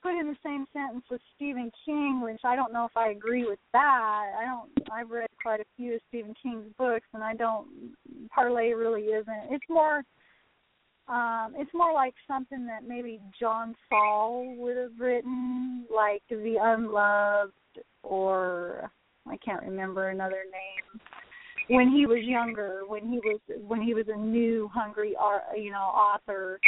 put 0.02 0.18
in 0.18 0.28
the 0.28 0.38
same 0.44 0.66
sentence 0.72 1.04
with 1.10 1.22
Stephen 1.36 1.72
King, 1.86 2.22
which 2.22 2.42
I 2.44 2.56
don't 2.56 2.74
know 2.74 2.86
if 2.86 2.96
I 2.96 3.10
agree 3.10 3.46
with 3.46 3.60
that. 3.74 4.26
I 4.40 4.46
don't. 4.46 4.90
I've 4.92 5.10
read 5.10 5.30
quite 5.42 5.60
a 5.60 5.66
few 5.76 5.96
of 5.96 6.02
Stephen 6.08 6.34
King's 6.42 6.72
books, 6.78 7.08
and 7.14 7.24
I 7.24 7.34
don't. 7.34 7.68
Parley 8.34 8.74
really 8.74 9.04
isn't. 9.04 9.52
It's 9.52 9.66
more. 9.70 10.04
Um, 11.08 11.54
it's 11.58 11.74
more 11.74 11.92
like 11.92 12.14
something 12.28 12.68
that 12.68 12.88
maybe 12.88 13.20
John 13.40 13.76
Saul 13.90 14.56
would 14.58 14.78
have 14.78 15.00
written, 15.00 15.86
like 15.94 16.22
The 16.30 16.58
Unloved, 16.62 17.54
or 18.04 18.92
I 19.28 19.38
can't 19.38 19.64
remember 19.64 20.10
another 20.10 20.44
name. 20.44 21.02
When 21.70 21.92
he 21.92 22.06
was 22.08 22.24
younger, 22.24 22.82
when 22.88 23.08
he 23.08 23.20
was 23.20 23.40
when 23.68 23.82
he 23.82 23.94
was 23.94 24.06
a 24.08 24.18
new 24.18 24.70
hungry 24.74 25.16
art, 25.20 25.44
you 25.56 25.72
know, 25.72 25.78
author, 25.78 26.60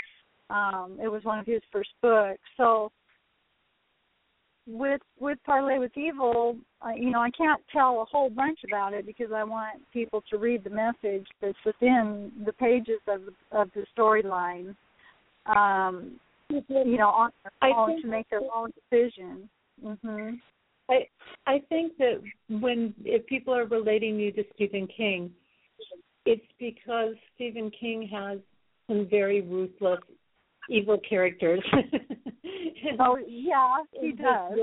um, 0.49 0.97
it 1.01 1.07
was 1.07 1.23
one 1.23 1.39
of 1.39 1.45
his 1.45 1.61
first 1.71 1.89
books. 2.01 2.39
So 2.57 2.91
with 4.67 5.01
with 5.19 5.37
parley 5.45 5.79
with 5.79 5.95
evil 5.97 6.55
I, 6.81 6.93
you 6.95 7.09
know 7.09 7.19
i 7.19 7.31
can't 7.31 7.61
tell 7.73 8.01
a 8.01 8.05
whole 8.05 8.29
bunch 8.29 8.59
about 8.65 8.93
it 8.93 9.05
because 9.05 9.31
i 9.33 9.43
want 9.43 9.81
people 9.91 10.23
to 10.29 10.37
read 10.37 10.63
the 10.63 10.69
message 10.69 11.25
that's 11.41 11.57
within 11.65 12.31
the 12.45 12.53
pages 12.53 12.99
of 13.07 13.21
of 13.51 13.69
the 13.73 13.85
storyline. 13.97 14.75
Um 15.47 16.19
you 16.49 16.97
know 16.97 17.09
on 17.09 17.31
their 17.43 17.73
own 17.73 18.01
to 18.01 18.07
make 18.07 18.29
their 18.29 18.41
own 18.53 18.71
decision. 18.89 19.49
Mhm 19.83 20.39
i 20.91 21.07
i 21.47 21.59
think 21.69 21.97
that 21.97 22.21
when 22.49 22.93
if 23.03 23.25
people 23.25 23.53
are 23.53 23.65
relating 23.65 24.19
you 24.19 24.31
to 24.31 24.43
stephen 24.53 24.87
king 24.87 25.31
it's 26.25 26.45
because 26.59 27.15
stephen 27.33 27.71
king 27.79 28.07
has 28.11 28.37
some 28.87 29.07
very 29.09 29.41
ruthless 29.41 29.99
evil 30.69 30.99
characters. 31.07 31.63
oh 32.99 33.17
yeah, 33.27 33.77
he 33.99 34.11
does. 34.11 34.57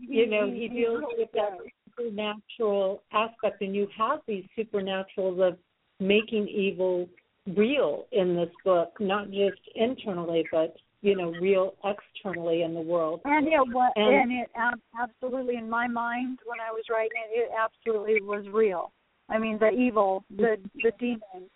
You 0.00 0.26
know, 0.26 0.50
he, 0.50 0.62
he 0.62 0.68
deals 0.68 1.00
really 1.00 1.14
with 1.18 1.28
that 1.34 1.58
supernatural 1.96 3.02
aspect, 3.12 3.62
and 3.62 3.74
you 3.74 3.88
have 3.96 4.20
these 4.26 4.44
supernaturals 4.58 5.46
of 5.46 5.58
making 6.00 6.48
evil 6.48 7.08
real 7.56 8.06
in 8.12 8.34
this 8.34 8.50
book, 8.64 8.92
not 8.98 9.30
just 9.30 9.60
internally, 9.74 10.44
but 10.50 10.76
you 11.02 11.16
know, 11.16 11.30
real 11.40 11.74
externally 11.84 12.62
in 12.62 12.74
the 12.74 12.80
world. 12.80 13.20
And 13.24 13.46
it 13.46 13.52
was, 13.52 13.92
and, 13.96 14.14
and 14.14 14.32
it 14.32 14.50
absolutely, 14.98 15.56
in 15.56 15.68
my 15.68 15.86
mind, 15.86 16.38
when 16.46 16.58
I 16.60 16.72
was 16.72 16.84
writing 16.90 17.10
it, 17.30 17.38
it 17.38 17.50
absolutely 17.56 18.22
was 18.22 18.44
real. 18.52 18.92
I 19.28 19.38
mean, 19.38 19.58
the 19.58 19.70
evil, 19.70 20.24
the 20.30 20.56
the 20.82 20.92
demon, 20.98 21.50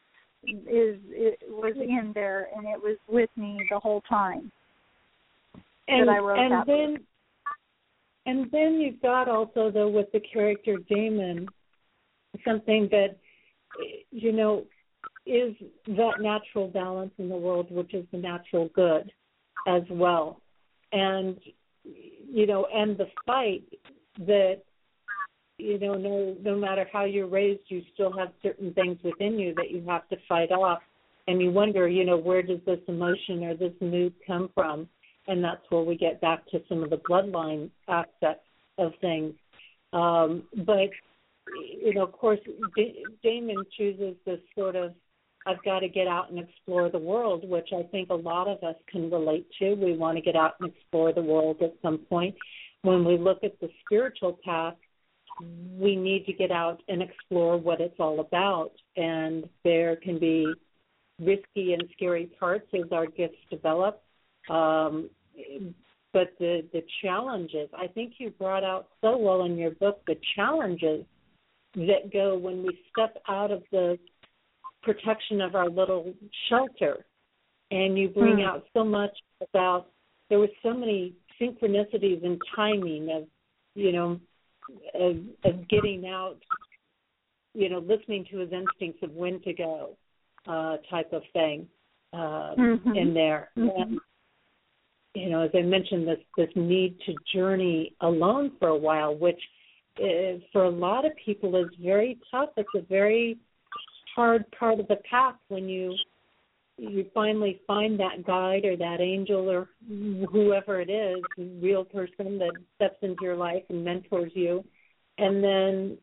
is 0.44 0.98
it 1.10 1.38
was 1.48 1.74
in 1.76 2.12
there 2.14 2.48
and 2.56 2.66
it 2.66 2.80
was 2.80 2.96
with 3.08 3.30
me 3.36 3.58
the 3.70 3.78
whole 3.78 4.00
time 4.08 4.50
and, 5.88 6.08
that 6.08 6.12
I 6.12 6.18
wrote 6.18 6.38
and 6.38 6.52
that 6.52 6.66
then 6.66 6.92
book. 6.94 7.02
and 8.26 8.50
then 8.50 8.80
you've 8.80 9.02
got 9.02 9.28
also 9.28 9.70
though 9.70 9.88
with 9.88 10.10
the 10.12 10.20
character 10.20 10.78
Damon 10.88 11.46
something 12.46 12.88
that 12.90 13.16
you 14.10 14.32
know 14.32 14.64
is 15.26 15.54
that 15.88 16.14
natural 16.20 16.68
balance 16.68 17.12
in 17.18 17.28
the 17.28 17.36
world 17.36 17.70
which 17.70 17.92
is 17.92 18.06
the 18.10 18.18
natural 18.18 18.70
good 18.74 19.12
as 19.66 19.82
well. 19.90 20.40
And 20.92 21.38
you 21.84 22.46
know 22.46 22.66
and 22.72 22.96
the 22.96 23.06
fight 23.26 23.64
that 24.18 24.62
you 25.58 25.78
know 25.78 25.94
no 25.94 26.36
no 26.42 26.56
matter 26.56 26.86
how 26.92 27.04
you're 27.04 27.26
raised 27.26 27.62
you 27.68 27.82
still 27.94 28.16
have 28.16 28.28
certain 28.42 28.72
things 28.74 28.98
within 29.02 29.38
you 29.38 29.54
that 29.54 29.70
you 29.70 29.82
have 29.86 30.08
to 30.08 30.16
fight 30.28 30.50
off. 30.50 30.80
And 31.26 31.40
you 31.40 31.50
wonder 31.50 31.88
you 31.88 32.04
know 32.04 32.16
where 32.16 32.42
does 32.42 32.60
this 32.66 32.80
emotion 32.88 33.44
or 33.44 33.54
this 33.54 33.74
mood 33.80 34.14
come 34.26 34.50
from? 34.54 34.88
And 35.28 35.44
that's 35.44 35.62
where 35.68 35.82
we 35.82 35.96
get 35.96 36.20
back 36.20 36.46
to 36.50 36.62
some 36.68 36.82
of 36.82 36.90
the 36.90 36.96
bloodline 36.96 37.70
aspects 37.88 38.46
of 38.78 38.92
things. 39.00 39.34
Um 39.92 40.44
but 40.66 40.90
you 41.82 41.94
know 41.94 42.04
of 42.04 42.12
course 42.12 42.40
D- 42.76 43.04
damon 43.22 43.64
chooses 43.76 44.16
this 44.24 44.40
sort 44.56 44.76
of 44.76 44.94
i've 45.46 45.62
got 45.64 45.80
to 45.80 45.88
get 45.88 46.06
out 46.06 46.30
and 46.30 46.38
explore 46.38 46.90
the 46.90 46.98
world 46.98 47.48
which 47.48 47.68
i 47.72 47.82
think 47.90 48.10
a 48.10 48.14
lot 48.14 48.48
of 48.48 48.62
us 48.62 48.76
can 48.90 49.10
relate 49.10 49.46
to 49.58 49.74
we 49.74 49.96
want 49.96 50.16
to 50.16 50.22
get 50.22 50.36
out 50.36 50.54
and 50.60 50.70
explore 50.70 51.12
the 51.12 51.22
world 51.22 51.56
at 51.62 51.74
some 51.82 51.98
point 51.98 52.34
when 52.82 53.04
we 53.04 53.18
look 53.18 53.44
at 53.44 53.58
the 53.60 53.68
spiritual 53.84 54.38
path 54.44 54.74
we 55.78 55.96
need 55.96 56.26
to 56.26 56.32
get 56.32 56.50
out 56.50 56.82
and 56.88 57.02
explore 57.02 57.56
what 57.56 57.80
it's 57.80 57.98
all 57.98 58.20
about. 58.20 58.72
And 58.96 59.48
there 59.64 59.96
can 59.96 60.18
be 60.18 60.52
risky 61.18 61.72
and 61.72 61.84
scary 61.96 62.26
parts 62.38 62.66
as 62.74 62.90
our 62.92 63.06
gifts 63.06 63.38
develop. 63.50 64.02
Um, 64.48 65.10
but 66.12 66.32
the 66.38 66.66
the 66.72 66.82
challenges, 67.02 67.68
I 67.76 67.86
think 67.86 68.14
you 68.18 68.30
brought 68.30 68.64
out 68.64 68.88
so 69.00 69.16
well 69.16 69.44
in 69.44 69.56
your 69.56 69.70
book 69.70 70.00
the 70.06 70.16
challenges 70.34 71.04
that 71.76 72.12
go 72.12 72.36
when 72.36 72.64
we 72.64 72.76
step 72.90 73.16
out 73.28 73.52
of 73.52 73.62
the 73.70 73.96
protection 74.82 75.40
of 75.40 75.54
our 75.54 75.68
little 75.68 76.12
shelter, 76.48 77.04
and 77.70 77.98
you 77.98 78.08
bring 78.08 78.36
mm. 78.36 78.46
out 78.46 78.64
so 78.74 78.84
much 78.84 79.16
about 79.48 79.88
there 80.28 80.38
was 80.38 80.50
so 80.62 80.72
many 80.72 81.14
synchronicities 81.40 82.24
and 82.24 82.40
timing 82.54 83.10
of 83.10 83.28
you 83.74 83.92
know 83.92 84.20
of, 84.94 85.16
of 85.44 85.68
getting 85.68 86.06
out, 86.06 86.36
you 87.54 87.68
know, 87.68 87.78
listening 87.78 88.26
to 88.30 88.38
his 88.38 88.50
instincts 88.52 89.02
of 89.02 89.12
when 89.12 89.40
to 89.42 89.52
go, 89.52 89.96
uh, 90.46 90.76
type 90.90 91.12
of 91.12 91.22
thing 91.32 91.66
uh, 92.12 92.54
mm-hmm. 92.58 92.96
in 92.96 93.14
there. 93.14 93.50
Mm-hmm. 93.56 93.82
And, 93.82 94.00
you 95.14 95.30
know, 95.30 95.42
as 95.42 95.50
I 95.54 95.62
mentioned, 95.62 96.06
this 96.06 96.18
this 96.36 96.48
need 96.54 96.96
to 97.06 97.14
journey 97.34 97.94
alone 98.00 98.52
for 98.58 98.68
a 98.68 98.76
while, 98.76 99.14
which 99.16 99.40
is, 99.98 100.40
uh, 100.40 100.46
for 100.52 100.64
a 100.64 100.70
lot 100.70 101.04
of 101.04 101.12
people 101.24 101.56
is 101.56 101.68
very 101.82 102.18
tough. 102.30 102.50
It's 102.56 102.68
a 102.76 102.82
very 102.82 103.38
hard 104.14 104.44
part 104.52 104.80
of 104.80 104.88
the 104.88 104.98
path 105.08 105.36
when 105.48 105.68
you 105.68 105.94
you 106.76 107.04
finally 107.12 107.60
find 107.66 108.00
that 108.00 108.24
guide 108.26 108.64
or 108.64 108.74
that 108.74 109.00
angel 109.00 109.50
or 109.50 109.68
whoever 110.32 110.80
it 110.80 110.88
is, 110.88 111.22
real 111.60 111.84
person 111.84 112.38
that 112.38 112.52
steps 112.76 112.96
into 113.02 113.22
your 113.22 113.36
life 113.36 113.62
and 113.68 113.84
mentors 113.84 114.32
you, 114.34 114.64
and 115.18 115.44
then 115.44 115.98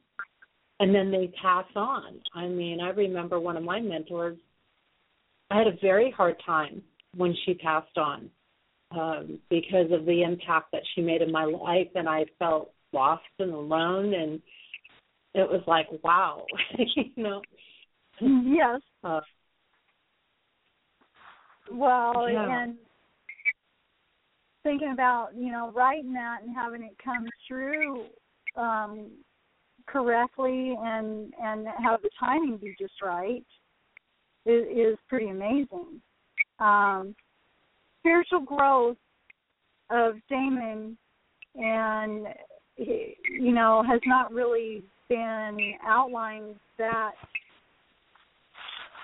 and 0.79 0.93
then 0.93 1.09
they 1.09 1.31
pass 1.41 1.65
on. 1.75 2.19
I 2.35 2.47
mean, 2.47 2.79
I 2.79 2.89
remember 2.89 3.39
one 3.39 3.57
of 3.57 3.63
my 3.63 3.79
mentors. 3.79 4.37
I 5.49 5.57
had 5.57 5.67
a 5.67 5.77
very 5.81 6.11
hard 6.11 6.35
time 6.45 6.83
when 7.15 7.35
she 7.45 7.55
passed 7.55 7.97
on 7.97 8.29
um, 8.91 9.39
because 9.49 9.91
of 9.91 10.05
the 10.05 10.21
impact 10.23 10.71
that 10.73 10.83
she 10.93 11.01
made 11.01 11.21
in 11.21 11.31
my 11.31 11.45
life, 11.45 11.87
and 11.95 12.07
I 12.07 12.25
felt 12.37 12.71
lost 12.93 13.23
and 13.39 13.51
alone, 13.51 14.13
and 14.13 14.41
it 15.33 15.49
was 15.49 15.61
like, 15.67 15.87
wow, 16.03 16.45
you 16.77 17.05
know. 17.15 17.41
Yes. 18.21 18.81
Uh, 19.03 19.19
well, 21.71 22.27
yeah. 22.29 22.63
and 22.63 22.75
thinking 24.63 24.91
about 24.91 25.29
you 25.37 25.51
know 25.51 25.71
writing 25.75 26.13
that 26.13 26.39
and 26.43 26.55
having 26.55 26.81
it 26.81 26.95
come 27.03 27.27
through 27.47 28.05
um, 28.55 29.11
correctly 29.85 30.75
and 30.81 31.33
and 31.43 31.67
have 31.83 32.01
the 32.01 32.09
timing 32.19 32.57
be 32.57 32.75
just 32.79 32.93
right 33.03 33.45
is, 34.45 34.65
is 34.75 34.97
pretty 35.07 35.29
amazing. 35.29 36.01
Um, 36.59 37.15
spiritual 37.99 38.41
growth 38.41 38.97
of 39.89 40.15
Damon 40.29 40.97
and 41.55 42.27
you 42.77 43.53
know 43.53 43.83
has 43.87 44.01
not 44.05 44.33
really 44.33 44.83
been 45.09 45.73
outlined 45.85 46.55
that 46.77 47.11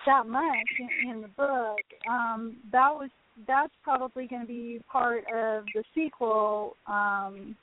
that 0.05 0.27
much 0.27 0.67
in, 0.79 1.09
in 1.09 1.21
the 1.21 1.27
book. 1.29 1.79
Um, 2.09 2.57
that 2.71 2.89
was 2.93 3.09
that's 3.47 3.73
probably 3.83 4.27
going 4.27 4.43
to 4.43 4.47
be 4.47 4.79
part 4.91 5.23
of 5.33 5.65
the 5.73 5.83
sequel, 5.95 6.75
um, 6.87 7.55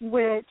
which 0.00 0.46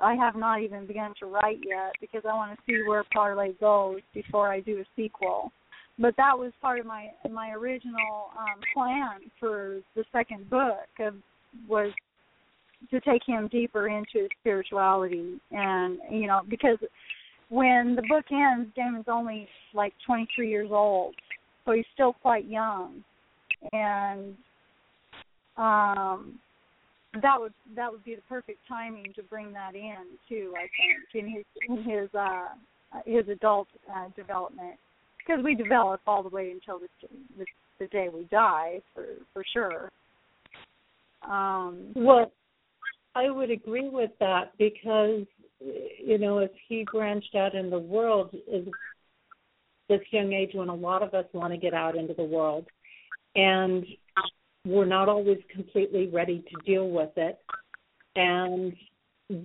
I 0.00 0.14
have 0.14 0.34
not 0.34 0.60
even 0.62 0.86
begun 0.86 1.14
to 1.20 1.26
write 1.26 1.60
yet 1.64 1.92
because 2.00 2.22
I 2.28 2.34
want 2.34 2.56
to 2.56 2.62
see 2.66 2.86
where 2.86 3.04
Parley 3.12 3.54
goes 3.60 4.00
before 4.12 4.50
I 4.50 4.60
do 4.60 4.80
a 4.80 4.84
sequel. 4.96 5.52
But 5.98 6.14
that 6.16 6.38
was 6.38 6.52
part 6.60 6.80
of 6.80 6.86
my 6.86 7.08
my 7.30 7.52
original 7.52 8.30
um, 8.38 8.60
plan 8.74 9.30
for 9.40 9.80
the 9.94 10.04
second 10.12 10.50
book 10.50 10.88
of 11.00 11.14
was 11.68 11.90
to 12.90 13.00
take 13.00 13.22
him 13.26 13.48
deeper 13.50 13.88
into 13.88 14.28
spirituality 14.40 15.40
and 15.50 15.98
you 16.10 16.26
know 16.26 16.42
because 16.48 16.76
when 17.48 17.94
the 17.94 18.02
book 18.08 18.24
ends 18.30 18.70
damon's 18.74 19.06
only 19.08 19.48
like 19.74 19.92
23 20.06 20.48
years 20.48 20.68
old 20.70 21.14
so 21.66 21.72
he's 21.72 21.84
still 21.92 22.14
quite 22.14 22.46
young. 22.48 23.02
And 23.72 24.36
um 25.56 26.38
that 27.22 27.36
would 27.38 27.54
that 27.74 27.90
would 27.90 28.04
be 28.04 28.14
the 28.14 28.22
perfect 28.28 28.58
timing 28.68 29.12
to 29.16 29.22
bring 29.22 29.50
that 29.50 29.74
in 29.74 29.96
too 30.28 30.52
i 30.54 30.68
think 30.76 31.24
in 31.24 31.30
his 31.32 31.44
in 31.66 31.82
his 31.82 32.14
uh 32.14 32.48
his 33.04 33.26
adult 33.28 33.68
uh, 33.94 34.08
development. 34.14 34.76
Because 35.18 35.42
we 35.42 35.54
develop 35.54 36.00
all 36.06 36.22
the 36.22 36.28
way 36.28 36.50
until 36.50 36.78
the, 36.78 36.88
the 37.38 37.46
the 37.80 37.86
day 37.88 38.08
we 38.12 38.24
die 38.24 38.80
for 38.94 39.06
for 39.32 39.42
sure. 39.52 39.90
Um 41.28 41.92
well 41.96 42.30
I 43.14 43.30
would 43.30 43.50
agree 43.50 43.88
with 43.88 44.10
that 44.20 44.52
because 44.58 45.24
you 45.60 46.18
know 46.18 46.38
if 46.38 46.50
he 46.68 46.84
branched 46.90 47.34
out 47.34 47.54
in 47.54 47.70
the 47.70 47.78
world 47.78 48.34
is 48.50 48.66
this 49.88 50.00
young 50.10 50.32
age 50.32 50.50
when 50.54 50.68
a 50.68 50.74
lot 50.74 51.02
of 51.02 51.14
us 51.14 51.26
want 51.32 51.52
to 51.52 51.58
get 51.58 51.74
out 51.74 51.96
into 51.96 52.14
the 52.14 52.24
world. 52.24 52.66
And 53.34 53.84
we're 54.64 54.84
not 54.84 55.08
always 55.08 55.38
completely 55.52 56.08
ready 56.08 56.44
to 56.50 56.62
deal 56.64 56.88
with 56.88 57.10
it. 57.16 57.38
And 58.16 58.74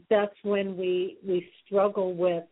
that's 0.09 0.35
when 0.43 0.77
we 0.77 1.17
we 1.27 1.47
struggle 1.65 2.13
with 2.13 2.43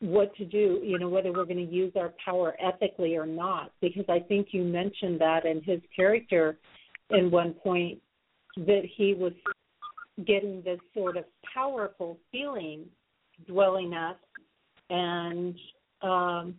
what 0.00 0.34
to 0.34 0.44
do 0.44 0.80
you 0.82 0.98
know 0.98 1.08
whether 1.08 1.30
we're 1.30 1.44
going 1.44 1.64
to 1.64 1.72
use 1.72 1.92
our 1.94 2.12
power 2.24 2.56
ethically 2.60 3.14
or 3.16 3.24
not. 3.24 3.70
Because 3.80 4.04
i 4.08 4.18
think 4.18 4.48
you 4.50 4.64
mentioned 4.64 5.20
that 5.20 5.46
in 5.46 5.62
his 5.62 5.80
character 5.94 6.58
in 7.10 7.30
one 7.30 7.54
point 7.54 8.00
that 8.56 8.82
he 8.96 9.14
was 9.14 9.32
getting 10.26 10.62
this 10.62 10.80
sort 10.94 11.16
of 11.16 11.24
powerful 11.54 12.18
feeling 12.30 12.84
dwelling 13.46 13.94
up. 13.94 14.20
And 14.90 15.54
um 16.02 16.54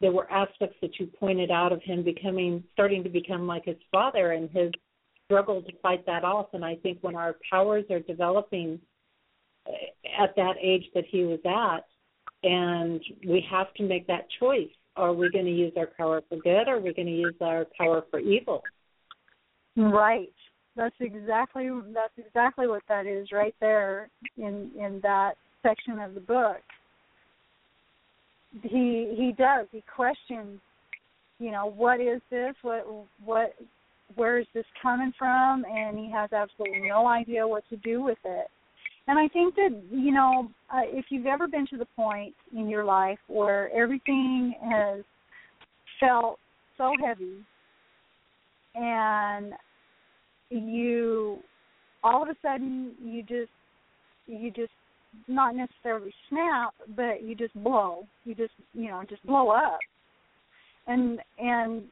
there 0.00 0.12
were 0.12 0.30
aspects 0.30 0.76
that 0.80 0.98
you 0.98 1.06
pointed 1.06 1.50
out 1.50 1.72
of 1.72 1.82
him 1.82 2.02
becoming 2.02 2.64
starting 2.72 3.02
to 3.02 3.10
become 3.10 3.46
like 3.46 3.66
his 3.66 3.76
father 3.92 4.32
and 4.32 4.48
his 4.50 4.70
struggle 5.26 5.60
to 5.62 5.72
fight 5.82 6.04
that 6.06 6.24
off. 6.24 6.48
And 6.52 6.64
i 6.64 6.76
think 6.76 6.98
when 7.02 7.16
our 7.16 7.36
powers 7.50 7.84
are 7.90 8.00
developing 8.00 8.80
uh, 9.66 10.22
at 10.22 10.34
that 10.36 10.54
age 10.62 10.84
that 10.94 11.04
he 11.08 11.24
was 11.24 11.40
at 11.44 11.84
and 12.42 13.00
we 13.26 13.44
have 13.50 13.72
to 13.74 13.82
make 13.82 14.06
that 14.06 14.26
choice. 14.38 14.70
Are 14.96 15.12
we 15.12 15.30
going 15.30 15.44
to 15.44 15.50
use 15.50 15.72
our 15.76 15.86
power 15.86 16.22
for 16.28 16.38
good? 16.38 16.68
Or 16.68 16.76
are 16.76 16.80
we 16.80 16.92
going 16.92 17.06
to 17.06 17.12
use 17.12 17.34
our 17.40 17.66
power 17.78 18.04
for 18.10 18.18
evil? 18.18 18.62
Right 19.76 20.32
that's 20.80 20.94
exactly 20.98 21.68
that's 21.92 22.26
exactly 22.26 22.66
what 22.66 22.82
that 22.88 23.06
is 23.06 23.28
right 23.32 23.54
there 23.60 24.08
in 24.38 24.70
in 24.78 24.98
that 25.02 25.34
section 25.62 25.98
of 25.98 26.14
the 26.14 26.20
book. 26.20 26.62
He 28.62 29.14
he 29.14 29.34
does 29.36 29.66
he 29.70 29.84
questions 29.94 30.58
you 31.38 31.50
know 31.50 31.70
what 31.76 32.00
is 32.00 32.22
this? 32.30 32.54
What 32.62 32.86
what 33.22 33.54
where 34.14 34.38
is 34.38 34.46
this 34.54 34.64
coming 34.82 35.12
from? 35.18 35.66
And 35.70 35.98
he 35.98 36.10
has 36.10 36.32
absolutely 36.32 36.88
no 36.88 37.06
idea 37.06 37.46
what 37.46 37.64
to 37.68 37.76
do 37.76 38.02
with 38.02 38.18
it. 38.24 38.46
And 39.06 39.18
i 39.18 39.28
think 39.28 39.54
that 39.56 39.78
you 39.90 40.12
know 40.12 40.50
uh, 40.72 40.82
if 40.84 41.06
you've 41.10 41.26
ever 41.26 41.46
been 41.46 41.66
to 41.66 41.76
the 41.76 41.88
point 41.94 42.34
in 42.56 42.70
your 42.70 42.84
life 42.84 43.18
where 43.26 43.70
everything 43.74 44.54
has 44.70 45.02
felt 46.00 46.38
so 46.78 46.94
heavy 47.04 47.44
and 48.74 49.52
you 50.50 51.38
all 52.02 52.22
of 52.22 52.28
a 52.28 52.36
sudden 52.42 52.92
you 53.02 53.22
just 53.22 53.50
you 54.26 54.50
just 54.50 54.72
not 55.28 55.54
necessarily 55.54 56.12
snap 56.28 56.74
but 56.96 57.22
you 57.22 57.34
just 57.34 57.54
blow. 57.62 58.06
You 58.24 58.34
just 58.34 58.52
you 58.74 58.88
know 58.88 59.02
just 59.08 59.24
blow 59.26 59.50
up. 59.50 59.78
And 60.86 61.20
and 61.38 61.82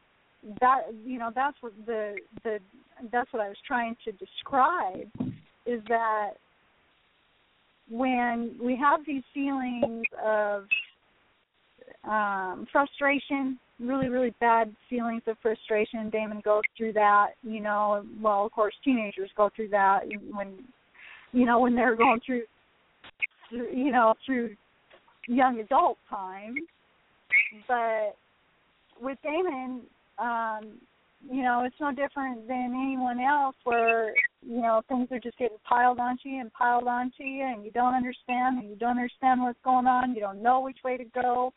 that 0.61 0.81
you 1.05 1.19
know 1.19 1.31
that's 1.33 1.57
what 1.61 1.73
the 1.85 2.15
the 2.43 2.59
that's 3.11 3.31
what 3.31 3.41
I 3.41 3.47
was 3.47 3.57
trying 3.67 3.95
to 4.05 4.11
describe 4.13 5.09
is 5.65 5.81
that 5.87 6.31
when 7.89 8.55
we 8.61 8.75
have 8.75 9.01
these 9.05 9.23
feelings 9.33 10.05
of 10.23 10.65
um 12.07 12.67
frustration 12.71 13.59
really 13.79 14.09
really 14.09 14.33
bad 14.39 14.73
feelings 14.89 15.21
of 15.27 15.37
frustration. 15.41 16.09
Damon 16.09 16.41
goes 16.43 16.63
through 16.77 16.93
that 16.93 17.29
you 17.43 17.61
know 17.61 18.03
well 18.21 18.45
of 18.45 18.51
course 18.51 18.73
teenagers 18.83 19.29
go 19.37 19.49
through 19.55 19.69
that 19.69 20.01
when 20.31 20.63
you 21.31 21.45
know 21.45 21.59
when 21.59 21.75
they're 21.75 21.95
going 21.95 22.19
through 22.25 22.43
you 23.51 23.91
know 23.91 24.13
through 24.25 24.55
young 25.27 25.59
adult 25.59 25.97
time. 26.09 26.55
But 27.67 28.15
with 29.01 29.17
damon 29.23 29.81
um 30.17 30.77
you 31.29 31.43
know 31.43 31.63
it's 31.65 31.75
no 31.79 31.91
different 31.91 32.47
than 32.47 32.73
anyone 32.75 33.19
else 33.19 33.55
where 33.63 34.13
you 34.41 34.61
know 34.61 34.81
things 34.89 35.07
are 35.11 35.19
just 35.19 35.37
getting 35.37 35.57
piled 35.67 35.99
onto 35.99 36.27
you 36.29 36.41
and 36.41 36.51
piled 36.53 36.87
onto 36.87 37.23
you 37.23 37.43
and 37.45 37.63
you 37.63 37.71
don't 37.71 37.93
understand 37.93 38.59
and 38.59 38.69
you 38.69 38.75
don't 38.75 38.91
understand 38.97 39.41
what's 39.41 39.59
going 39.63 39.87
on. 39.87 40.13
You 40.13 40.21
don't 40.21 40.41
know 40.43 40.59
which 40.61 40.77
way 40.83 40.97
to 40.97 41.05
go 41.05 41.53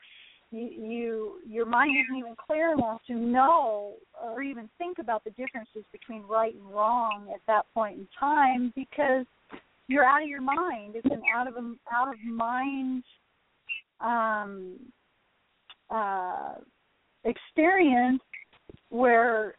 you, 0.53 0.69
you 0.69 1.33
your 1.49 1.66
mind 1.66 1.97
isn't 2.05 2.19
even 2.19 2.37
clear 2.37 2.73
enough 2.73 3.01
to 3.07 3.15
know 3.15 3.95
or 4.23 4.43
even 4.43 4.69
think 4.79 4.99
about 4.99 5.24
the 5.24 5.31
differences 5.31 5.85
between 5.91 6.23
right 6.29 6.55
and 6.55 6.65
wrong 6.70 7.29
at 7.35 7.41
that 7.47 7.65
point 7.74 7.99
in 7.99 8.07
time 8.19 8.73
because 8.77 9.27
you're 9.89 10.05
out 10.05 10.23
of 10.23 10.29
your 10.29 10.43
mind. 10.43 10.95
It's 10.95 11.07
an 11.07 11.23
out 11.35 11.49
of 11.49 11.55
out 11.93 12.09
of 12.09 12.15
mind 12.24 13.03
um, 14.01 14.77
uh, 15.91 16.55
experience 17.24 18.23
where 18.91 19.55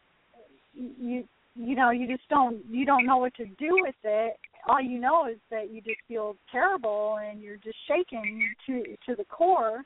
you 0.74 1.24
you 1.56 1.74
know 1.74 1.90
you 1.90 2.06
just 2.06 2.28
don't 2.28 2.58
you 2.70 2.86
don't 2.86 3.04
know 3.04 3.16
what 3.16 3.34
to 3.34 3.44
do 3.44 3.78
with 3.82 3.94
it. 4.04 4.36
All 4.66 4.80
you 4.80 4.98
know 4.98 5.26
is 5.28 5.36
that 5.50 5.70
you 5.70 5.80
just 5.80 5.98
feel 6.08 6.36
terrible 6.50 7.18
and 7.20 7.42
you're 7.42 7.56
just 7.56 7.76
shaken 7.88 8.42
to 8.66 8.96
to 9.06 9.16
the 9.16 9.24
core 9.24 9.84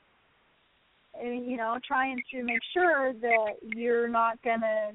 you 1.22 1.56
know, 1.56 1.78
trying 1.86 2.20
to 2.32 2.42
make 2.42 2.60
sure 2.72 3.12
that 3.12 3.54
you're 3.62 4.08
not 4.08 4.40
going 4.42 4.60
to 4.60 4.92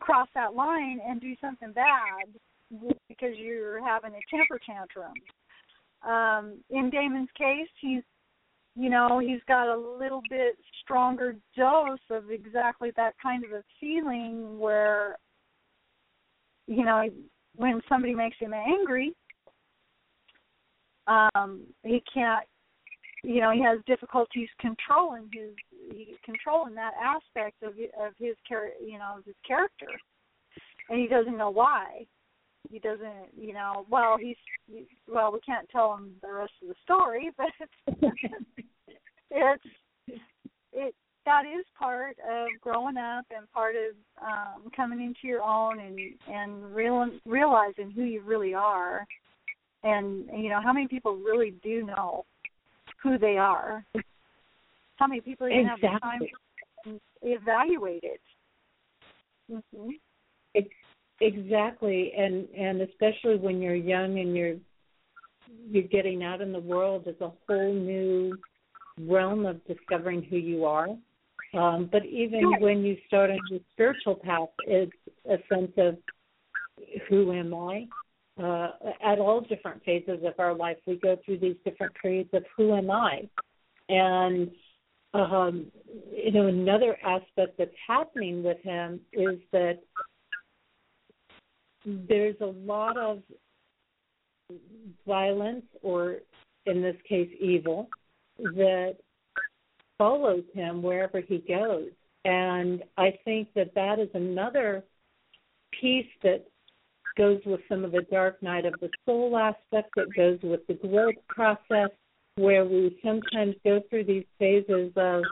cross 0.00 0.28
that 0.34 0.54
line 0.54 1.00
and 1.06 1.20
do 1.20 1.34
something 1.40 1.72
bad 1.72 2.28
because 3.08 3.36
you're 3.36 3.84
having 3.84 4.12
a 4.12 4.36
temper 4.36 4.58
tantrum. 4.64 5.12
Um, 6.06 6.58
in 6.70 6.90
Damon's 6.90 7.28
case, 7.36 7.68
he's 7.80 8.02
you 8.76 8.90
know, 8.90 9.20
he's 9.20 9.40
got 9.46 9.72
a 9.72 9.78
little 9.78 10.20
bit 10.28 10.56
stronger 10.82 11.36
dose 11.56 12.00
of 12.10 12.28
exactly 12.32 12.90
that 12.96 13.14
kind 13.22 13.44
of 13.44 13.52
a 13.52 13.62
feeling 13.80 14.58
where 14.58 15.16
you 16.66 16.84
know, 16.84 17.08
when 17.56 17.80
somebody 17.88 18.14
makes 18.14 18.36
him 18.38 18.52
angry, 18.52 19.14
um, 21.06 21.62
he 21.82 22.02
can't 22.12 22.44
you 23.24 23.40
know 23.40 23.50
he 23.50 23.62
has 23.62 23.78
difficulties 23.86 24.48
controlling 24.60 25.28
his 25.32 26.06
controlling 26.24 26.74
that 26.74 26.92
aspect 27.02 27.62
of 27.62 27.72
of 28.00 28.12
his 28.18 28.36
char 28.48 28.68
you 28.84 28.98
know 28.98 29.16
his 29.24 29.34
character. 29.46 29.88
And 30.90 31.00
he 31.00 31.06
doesn't 31.06 31.38
know 31.38 31.50
why. 31.50 32.06
He 32.70 32.78
doesn't 32.78 33.30
you 33.36 33.54
know 33.54 33.86
well 33.88 34.16
he's 34.20 34.36
well 35.08 35.32
we 35.32 35.40
can't 35.40 35.68
tell 35.70 35.94
him 35.94 36.12
the 36.22 36.32
rest 36.32 36.52
of 36.62 36.68
the 36.68 36.74
story 36.82 37.30
but 37.36 37.46
it's 39.30 39.62
it 40.72 40.94
that 41.24 41.44
is 41.46 41.64
part 41.78 42.16
of 42.30 42.48
growing 42.60 42.98
up 42.98 43.24
and 43.34 43.50
part 43.52 43.74
of 43.76 43.94
um 44.22 44.70
coming 44.76 45.02
into 45.02 45.26
your 45.26 45.42
own 45.42 45.80
and 45.80 45.98
and 46.28 46.74
real 46.74 47.08
realizing 47.24 47.90
who 47.90 48.02
you 48.02 48.20
really 48.20 48.54
are. 48.54 49.06
And 49.82 50.26
you 50.32 50.50
know 50.50 50.60
how 50.62 50.72
many 50.72 50.88
people 50.88 51.16
really 51.16 51.54
do 51.62 51.84
know 51.84 52.24
who 53.04 53.18
they 53.18 53.38
are. 53.38 53.86
How 54.96 55.06
many 55.06 55.20
people 55.20 55.46
even 55.46 55.66
exactly. 55.66 55.88
have 55.88 56.00
time 56.00 56.20
to 56.84 57.00
evaluate 57.22 58.02
it? 58.02 58.20
Mm-hmm. 59.52 59.90
Exactly, 61.20 62.12
and 62.18 62.48
and 62.50 62.80
especially 62.82 63.36
when 63.36 63.62
you're 63.62 63.76
young 63.76 64.18
and 64.18 64.36
you're 64.36 64.56
you're 65.70 65.84
getting 65.84 66.24
out 66.24 66.40
in 66.40 66.52
the 66.52 66.58
world, 66.58 67.04
it's 67.06 67.20
a 67.20 67.32
whole 67.46 67.72
new 67.72 68.36
realm 68.98 69.46
of 69.46 69.64
discovering 69.64 70.22
who 70.24 70.36
you 70.36 70.64
are. 70.64 70.88
Um, 71.54 71.88
but 71.90 72.04
even 72.04 72.60
when 72.60 72.84
you 72.84 72.96
start 73.06 73.30
on 73.30 73.38
your 73.48 73.60
spiritual 73.72 74.16
path, 74.16 74.48
it's 74.66 74.92
a 75.30 75.36
sense 75.48 75.70
of 75.76 75.96
who 77.08 77.32
am 77.32 77.54
I? 77.54 77.86
Uh, 78.42 78.70
at 79.04 79.18
all 79.18 79.40
different 79.40 79.82
phases 79.84 80.20
of 80.24 80.34
our 80.38 80.54
life, 80.54 80.76
we 80.86 80.96
go 80.96 81.16
through 81.24 81.38
these 81.38 81.56
different 81.64 81.94
periods 82.00 82.30
of 82.32 82.44
who 82.56 82.74
am 82.74 82.90
I? 82.90 83.28
And 83.88 84.50
um, 85.14 85.70
you 86.12 86.32
know, 86.32 86.48
another 86.48 86.96
aspect 87.04 87.56
that's 87.56 87.70
happening 87.86 88.42
with 88.42 88.60
him 88.62 89.00
is 89.12 89.38
that 89.52 89.78
there's 91.86 92.36
a 92.40 92.46
lot 92.46 92.96
of 92.96 93.22
violence, 95.06 95.64
or 95.82 96.16
in 96.66 96.82
this 96.82 96.96
case, 97.08 97.30
evil, 97.40 97.88
that 98.38 98.96
follows 99.96 100.42
him 100.52 100.82
wherever 100.82 101.20
he 101.20 101.38
goes. 101.38 101.90
And 102.24 102.82
I 102.96 103.18
think 103.24 103.48
that 103.54 103.74
that 103.74 104.00
is 104.00 104.08
another 104.14 104.82
piece 105.80 106.06
that 106.22 106.46
goes 107.16 107.40
with 107.46 107.60
some 107.68 107.84
of 107.84 107.92
the 107.92 108.06
dark 108.10 108.42
night 108.42 108.66
of 108.66 108.74
the 108.80 108.90
soul 109.04 109.36
aspect, 109.36 109.90
that 109.96 110.14
goes 110.16 110.38
with 110.42 110.66
the 110.66 110.74
growth 110.74 111.14
process, 111.28 111.90
where 112.36 112.64
we 112.64 112.98
sometimes 113.04 113.54
go 113.64 113.80
through 113.88 114.04
these 114.04 114.24
phases 114.38 114.92
of 114.96 115.22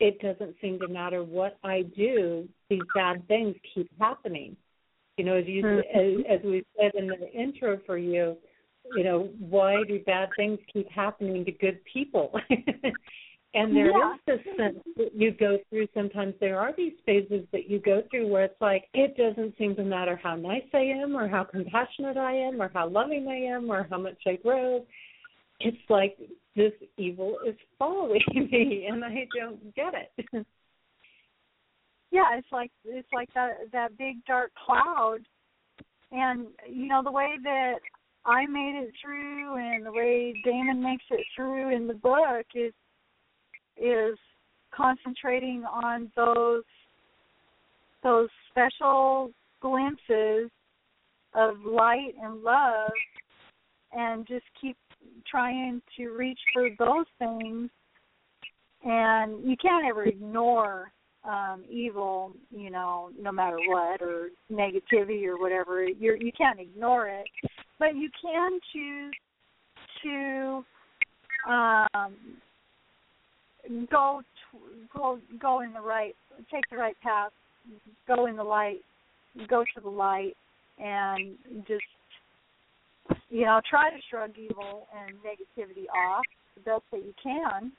it 0.00 0.18
doesn't 0.20 0.56
seem 0.62 0.78
to 0.80 0.88
matter 0.88 1.22
what 1.22 1.58
I 1.62 1.82
do, 1.82 2.48
these 2.70 2.80
bad 2.94 3.26
things 3.28 3.54
keep 3.74 3.88
happening. 4.00 4.56
You 5.18 5.24
know, 5.24 5.36
as 5.36 5.46
you 5.46 5.62
mm-hmm. 5.62 6.30
as, 6.30 6.38
as 6.38 6.44
we 6.44 6.64
said 6.78 6.92
in 6.94 7.06
the 7.06 7.30
intro 7.32 7.78
for 7.84 7.98
you, 7.98 8.36
you 8.96 9.04
know, 9.04 9.30
why 9.38 9.76
do 9.86 10.02
bad 10.04 10.30
things 10.36 10.58
keep 10.72 10.90
happening 10.90 11.44
to 11.44 11.52
good 11.52 11.80
people? 11.92 12.32
and 13.54 13.74
there 13.74 13.90
yeah. 13.90 14.14
is 14.14 14.20
this 14.26 14.56
sense 14.56 14.78
that 14.96 15.10
you 15.14 15.32
go 15.32 15.58
through 15.68 15.88
sometimes 15.92 16.34
there 16.40 16.58
are 16.58 16.72
these 16.76 16.92
phases 17.04 17.44
that 17.52 17.68
you 17.68 17.80
go 17.80 18.02
through 18.10 18.28
where 18.28 18.44
it's 18.44 18.60
like 18.60 18.84
it 18.94 19.16
doesn't 19.16 19.56
seem 19.58 19.74
to 19.74 19.82
matter 19.82 20.18
how 20.22 20.36
nice 20.36 20.62
I 20.72 20.82
am 21.02 21.16
or 21.16 21.28
how 21.28 21.44
compassionate 21.44 22.16
I 22.16 22.32
am 22.32 22.62
or 22.62 22.70
how 22.72 22.88
loving 22.88 23.26
I 23.28 23.54
am 23.54 23.70
or 23.70 23.86
how 23.90 23.98
much 23.98 24.18
I 24.26 24.36
grow. 24.36 24.84
It's 25.58 25.76
like 25.88 26.16
this 26.54 26.72
evil 26.96 27.38
is 27.46 27.56
following 27.78 28.22
me 28.34 28.86
and 28.88 29.04
I 29.04 29.26
don't 29.36 29.74
get 29.74 29.94
it. 29.94 30.46
yeah, 32.12 32.36
it's 32.36 32.48
like 32.52 32.70
it's 32.84 33.08
like 33.12 33.32
that 33.34 33.54
that 33.72 33.98
big 33.98 34.24
dark 34.26 34.52
cloud 34.64 35.18
and 36.12 36.46
you 36.68 36.86
know 36.86 37.02
the 37.02 37.10
way 37.10 37.36
that 37.42 37.80
I 38.24 38.46
made 38.46 38.80
it 38.84 38.92
through 39.02 39.56
and 39.56 39.84
the 39.84 39.92
way 39.92 40.40
Damon 40.44 40.82
makes 40.82 41.04
it 41.10 41.24
through 41.34 41.74
in 41.74 41.88
the 41.88 41.94
book 41.94 42.46
is 42.54 42.72
is 43.80 44.18
concentrating 44.74 45.64
on 45.64 46.10
those 46.16 46.62
those 48.02 48.28
special 48.50 49.30
glimpses 49.60 50.50
of 51.34 51.54
light 51.64 52.14
and 52.22 52.42
love 52.42 52.90
and 53.92 54.26
just 54.26 54.44
keep 54.60 54.76
trying 55.30 55.82
to 55.96 56.08
reach 56.08 56.38
for 56.52 56.68
those 56.78 57.06
things. 57.18 57.70
And 58.82 59.44
you 59.44 59.56
can't 59.60 59.86
ever 59.86 60.04
ignore 60.04 60.92
um 61.22 61.64
evil 61.68 62.32
you 62.50 62.70
know 62.70 63.10
no 63.20 63.30
matter 63.30 63.58
what 63.68 64.00
or 64.00 64.28
negativity 64.50 65.26
or 65.26 65.38
whatever. 65.38 65.84
You're 65.84 66.16
you 66.16 66.32
can't 66.32 66.58
ignore 66.58 67.08
it. 67.08 67.26
But 67.78 67.94
you 67.96 68.08
can 68.22 68.58
choose 68.72 69.12
to 70.02 70.64
um 71.50 72.14
go 73.90 74.22
go 74.94 75.18
go 75.40 75.60
in 75.60 75.72
the 75.72 75.80
right 75.80 76.14
take 76.50 76.64
the 76.70 76.76
right 76.76 76.96
path 77.02 77.30
go 78.06 78.26
in 78.26 78.36
the 78.36 78.44
light 78.44 78.80
go 79.48 79.62
to 79.74 79.80
the 79.82 79.88
light 79.88 80.34
and 80.78 81.36
just 81.66 81.82
you 83.28 83.44
know 83.44 83.60
try 83.68 83.90
to 83.90 83.96
shrug 84.08 84.30
evil 84.38 84.86
and 84.98 85.16
negativity 85.18 85.86
off 85.94 86.24
the 86.54 86.60
best 86.62 86.82
that 86.90 86.98
you 86.98 87.14
can 87.22 87.72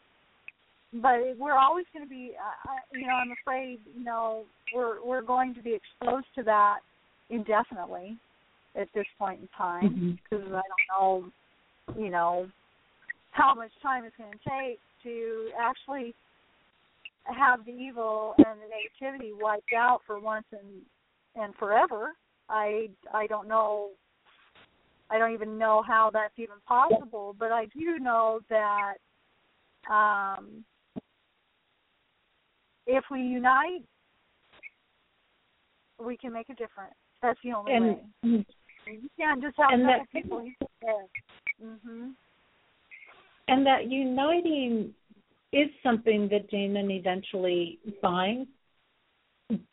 but 1.02 1.20
we're 1.38 1.58
always 1.58 1.86
going 1.94 2.06
to 2.06 2.10
be 2.10 2.32
uh, 2.38 2.74
you 2.94 3.08
know 3.08 3.14
i'm 3.14 3.32
afraid 3.42 3.80
you 3.98 4.04
know 4.04 4.44
we're 4.76 5.04
we're 5.06 5.22
going 5.22 5.54
to 5.54 5.62
be 5.62 5.76
exposed 5.76 6.28
to 6.36 6.44
that 6.44 6.80
indefinitely 7.30 8.18
at 8.76 8.88
this 8.94 9.06
point 9.18 9.40
in 9.42 9.48
time 9.58 10.20
because 10.30 10.46
mm-hmm. 10.46 10.56
i 10.56 10.62
don't 10.62 11.02
know 11.02 12.02
you 12.02 12.10
know 12.10 12.48
how 13.32 13.54
much 13.56 13.72
time 13.82 14.04
it's 14.04 14.16
going 14.18 14.32
to 14.32 14.50
take 14.50 14.80
to 15.04 15.50
actually 15.60 16.16
have 17.26 17.66
the 17.66 17.72
evil 17.72 18.34
and 18.38 18.60
the 18.60 19.06
negativity 19.06 19.32
wiped 19.40 19.74
out 19.78 20.02
for 20.06 20.20
once 20.20 20.46
and 20.52 20.82
and 21.36 21.56
forever. 21.56 22.14
I 22.50 22.90
I 23.14 23.28
don't 23.28 23.48
know 23.48 23.90
I 25.10 25.18
don't 25.18 25.34
even 25.34 25.58
know 25.58 25.84
how 25.86 26.10
that's 26.12 26.38
even 26.38 26.56
possible, 26.68 27.36
but 27.38 27.52
I 27.52 27.66
do 27.66 28.00
know 28.00 28.40
that 28.50 28.96
um 29.90 30.64
if 32.88 33.04
we 33.12 33.22
unite 33.22 33.84
we 36.04 36.18
can 36.18 36.34
make 36.34 36.50
a 36.50 36.56
difference. 36.56 36.96
That's 37.22 37.40
the 37.44 37.54
only 37.54 37.74
and, 37.74 37.86
way. 37.86 38.46
You 38.88 39.10
can't 39.18 39.42
just 39.42 39.56
have 39.58 39.80
people. 40.12 40.50
Mhm 41.64 42.14
and 43.52 43.66
that 43.66 43.92
uniting 43.92 44.94
is 45.52 45.68
something 45.84 46.30
that 46.30 46.50
Damon 46.50 46.90
eventually 46.90 47.80
finds. 48.02 48.50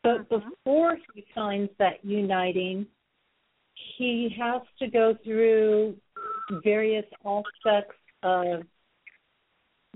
But 0.03 0.29
mm-hmm. 0.29 0.49
before 0.65 0.97
he 1.15 1.25
finds 1.33 1.71
that 1.79 2.05
uniting, 2.05 2.87
he 3.97 4.35
has 4.37 4.63
to 4.81 4.89
go 4.89 5.17
through 5.23 5.97
various 6.65 7.05
aspects 7.25 7.95
of 8.25 8.63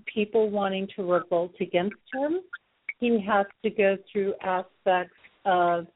people 0.06 0.48
wanting 0.48 0.86
to 0.94 1.02
revolt 1.02 1.54
against 1.60 1.96
him. 2.14 2.38
He 3.00 3.20
has 3.26 3.46
to 3.64 3.70
go 3.70 3.96
through 4.12 4.34
aspects 4.44 5.16
of 5.44 5.88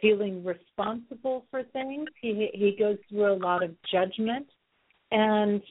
feeling 0.00 0.44
responsible 0.44 1.46
for 1.50 1.64
things. 1.72 2.08
He 2.20 2.48
he 2.54 2.76
goes 2.78 2.98
through 3.08 3.32
a 3.32 3.38
lot 3.38 3.64
of 3.64 3.74
judgment 3.90 4.46
and 5.10 5.62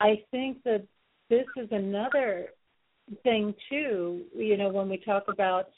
I 0.00 0.22
think 0.30 0.62
that 0.64 0.86
this 1.28 1.46
is 1.56 1.68
another 1.70 2.48
thing 3.22 3.54
too, 3.68 4.22
you 4.34 4.56
know, 4.56 4.68
when 4.68 4.88
we 4.88 4.96
talk 4.98 5.24
about 5.28 5.68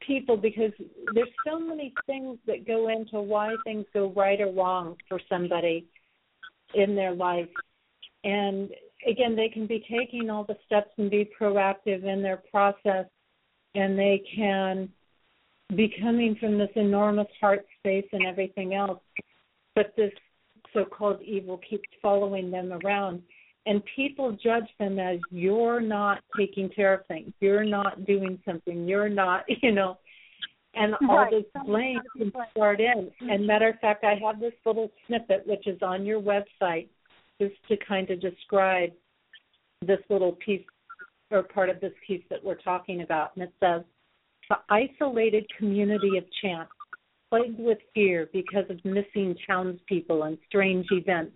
people 0.00 0.36
because 0.36 0.72
there's 1.14 1.28
so 1.46 1.58
many 1.58 1.92
things 2.06 2.38
that 2.46 2.66
go 2.66 2.88
into 2.88 3.20
why 3.20 3.54
things 3.64 3.84
go 3.92 4.12
right 4.16 4.40
or 4.40 4.50
wrong 4.50 4.96
for 5.08 5.20
somebody 5.28 5.86
in 6.74 6.94
their 6.94 7.14
life. 7.14 7.48
And 8.24 8.70
again, 9.06 9.36
they 9.36 9.48
can 9.48 9.66
be 9.66 9.84
taking 9.90 10.30
all 10.30 10.44
the 10.44 10.56
steps 10.64 10.90
and 10.96 11.10
be 11.10 11.28
proactive 11.38 12.04
in 12.04 12.22
their 12.22 12.42
process 12.50 13.06
and 13.74 13.98
they 13.98 14.22
can 14.34 14.88
be 15.74 15.94
coming 16.00 16.36
from 16.38 16.58
this 16.58 16.70
enormous 16.76 17.28
heart 17.40 17.66
space 17.78 18.06
and 18.12 18.26
everything 18.26 18.74
else. 18.74 19.00
But 19.74 19.94
this 19.96 20.12
so 20.72 20.84
called 20.84 21.20
evil 21.22 21.60
keeps 21.68 21.88
following 22.00 22.50
them 22.50 22.72
around. 22.84 23.22
And 23.64 23.82
people 23.94 24.36
judge 24.42 24.68
them 24.80 24.98
as 24.98 25.18
you're 25.30 25.80
not 25.80 26.22
taking 26.36 26.68
care 26.68 26.94
of 26.94 27.06
things, 27.06 27.32
you're 27.40 27.64
not 27.64 28.04
doing 28.06 28.38
something, 28.44 28.88
you're 28.88 29.08
not, 29.08 29.44
you 29.62 29.72
know, 29.72 29.98
and 30.74 30.94
all 31.08 31.16
right. 31.16 31.30
this 31.30 31.62
blame 31.66 32.00
can 32.16 32.32
start 32.52 32.80
in. 32.80 33.10
And 33.20 33.46
matter 33.46 33.68
of 33.68 33.78
fact, 33.80 34.04
I 34.04 34.14
have 34.26 34.40
this 34.40 34.54
little 34.64 34.90
snippet 35.06 35.46
which 35.46 35.66
is 35.66 35.78
on 35.82 36.04
your 36.06 36.20
website 36.20 36.88
just 37.40 37.54
to 37.68 37.76
kind 37.86 38.10
of 38.10 38.20
describe 38.20 38.90
this 39.86 39.98
little 40.08 40.32
piece 40.44 40.64
or 41.30 41.42
part 41.42 41.68
of 41.68 41.80
this 41.80 41.92
piece 42.06 42.22
that 42.30 42.42
we're 42.42 42.60
talking 42.60 43.02
about. 43.02 43.32
And 43.36 43.44
it 43.44 43.52
says, 43.60 43.82
the 44.48 44.56
isolated 44.68 45.46
community 45.58 46.18
of 46.18 46.24
chance 46.42 46.68
plagued 47.32 47.58
with 47.58 47.78
fear 47.94 48.28
because 48.34 48.66
of 48.68 48.84
missing 48.84 49.34
townspeople 49.46 50.24
and 50.24 50.36
strange 50.46 50.86
events. 50.90 51.32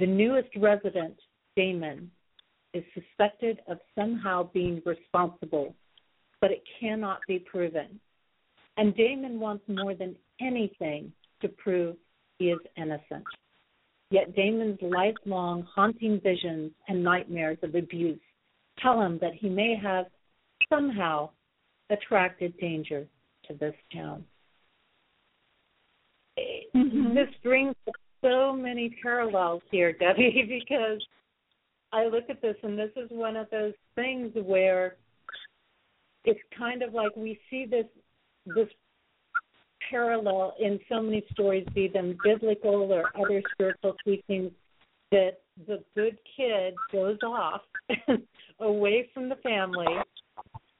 The 0.00 0.06
newest 0.06 0.48
resident, 0.56 1.14
Damon, 1.54 2.10
is 2.74 2.82
suspected 2.92 3.60
of 3.68 3.78
somehow 3.96 4.50
being 4.52 4.82
responsible, 4.84 5.76
but 6.40 6.50
it 6.50 6.64
cannot 6.80 7.20
be 7.28 7.38
proven. 7.38 8.00
And 8.76 8.96
Damon 8.96 9.38
wants 9.38 9.62
more 9.68 9.94
than 9.94 10.16
anything 10.40 11.12
to 11.40 11.48
prove 11.48 11.94
he 12.40 12.46
is 12.46 12.58
innocent. 12.76 13.24
Yet 14.10 14.34
Damon's 14.34 14.80
lifelong 14.82 15.68
haunting 15.72 16.20
visions 16.20 16.72
and 16.88 17.04
nightmares 17.04 17.58
of 17.62 17.76
abuse 17.76 18.18
tell 18.80 19.00
him 19.00 19.18
that 19.20 19.34
he 19.34 19.48
may 19.48 19.76
have 19.80 20.06
somehow 20.68 21.30
attracted 21.90 22.58
danger 22.58 23.06
to 23.46 23.54
this 23.54 23.74
town 23.94 24.24
mm-hmm. 26.74 27.14
this 27.14 27.28
brings 27.42 27.74
so 28.22 28.52
many 28.52 28.96
parallels 29.02 29.62
here, 29.70 29.92
Debbie, 30.00 30.44
because 30.48 31.00
I 31.92 32.06
look 32.06 32.24
at 32.30 32.40
this 32.40 32.56
and 32.62 32.78
this 32.78 32.90
is 32.96 33.08
one 33.10 33.36
of 33.36 33.48
those 33.50 33.74
things 33.94 34.32
where 34.34 34.96
it's 36.24 36.40
kind 36.56 36.82
of 36.82 36.94
like 36.94 37.14
we 37.16 37.38
see 37.50 37.66
this 37.66 37.86
this 38.46 38.68
parallel 39.90 40.54
in 40.60 40.78
so 40.88 41.02
many 41.02 41.24
stories, 41.32 41.66
be 41.74 41.88
them 41.88 42.16
biblical 42.24 42.92
or 42.92 43.10
other 43.16 43.42
spiritual 43.52 43.94
teachings, 44.04 44.52
that 45.10 45.40
the 45.66 45.82
good 45.94 46.18
kid 46.36 46.74
goes 46.90 47.18
off 47.24 47.60
away 48.60 49.08
from 49.12 49.28
the 49.28 49.36
family, 49.36 49.86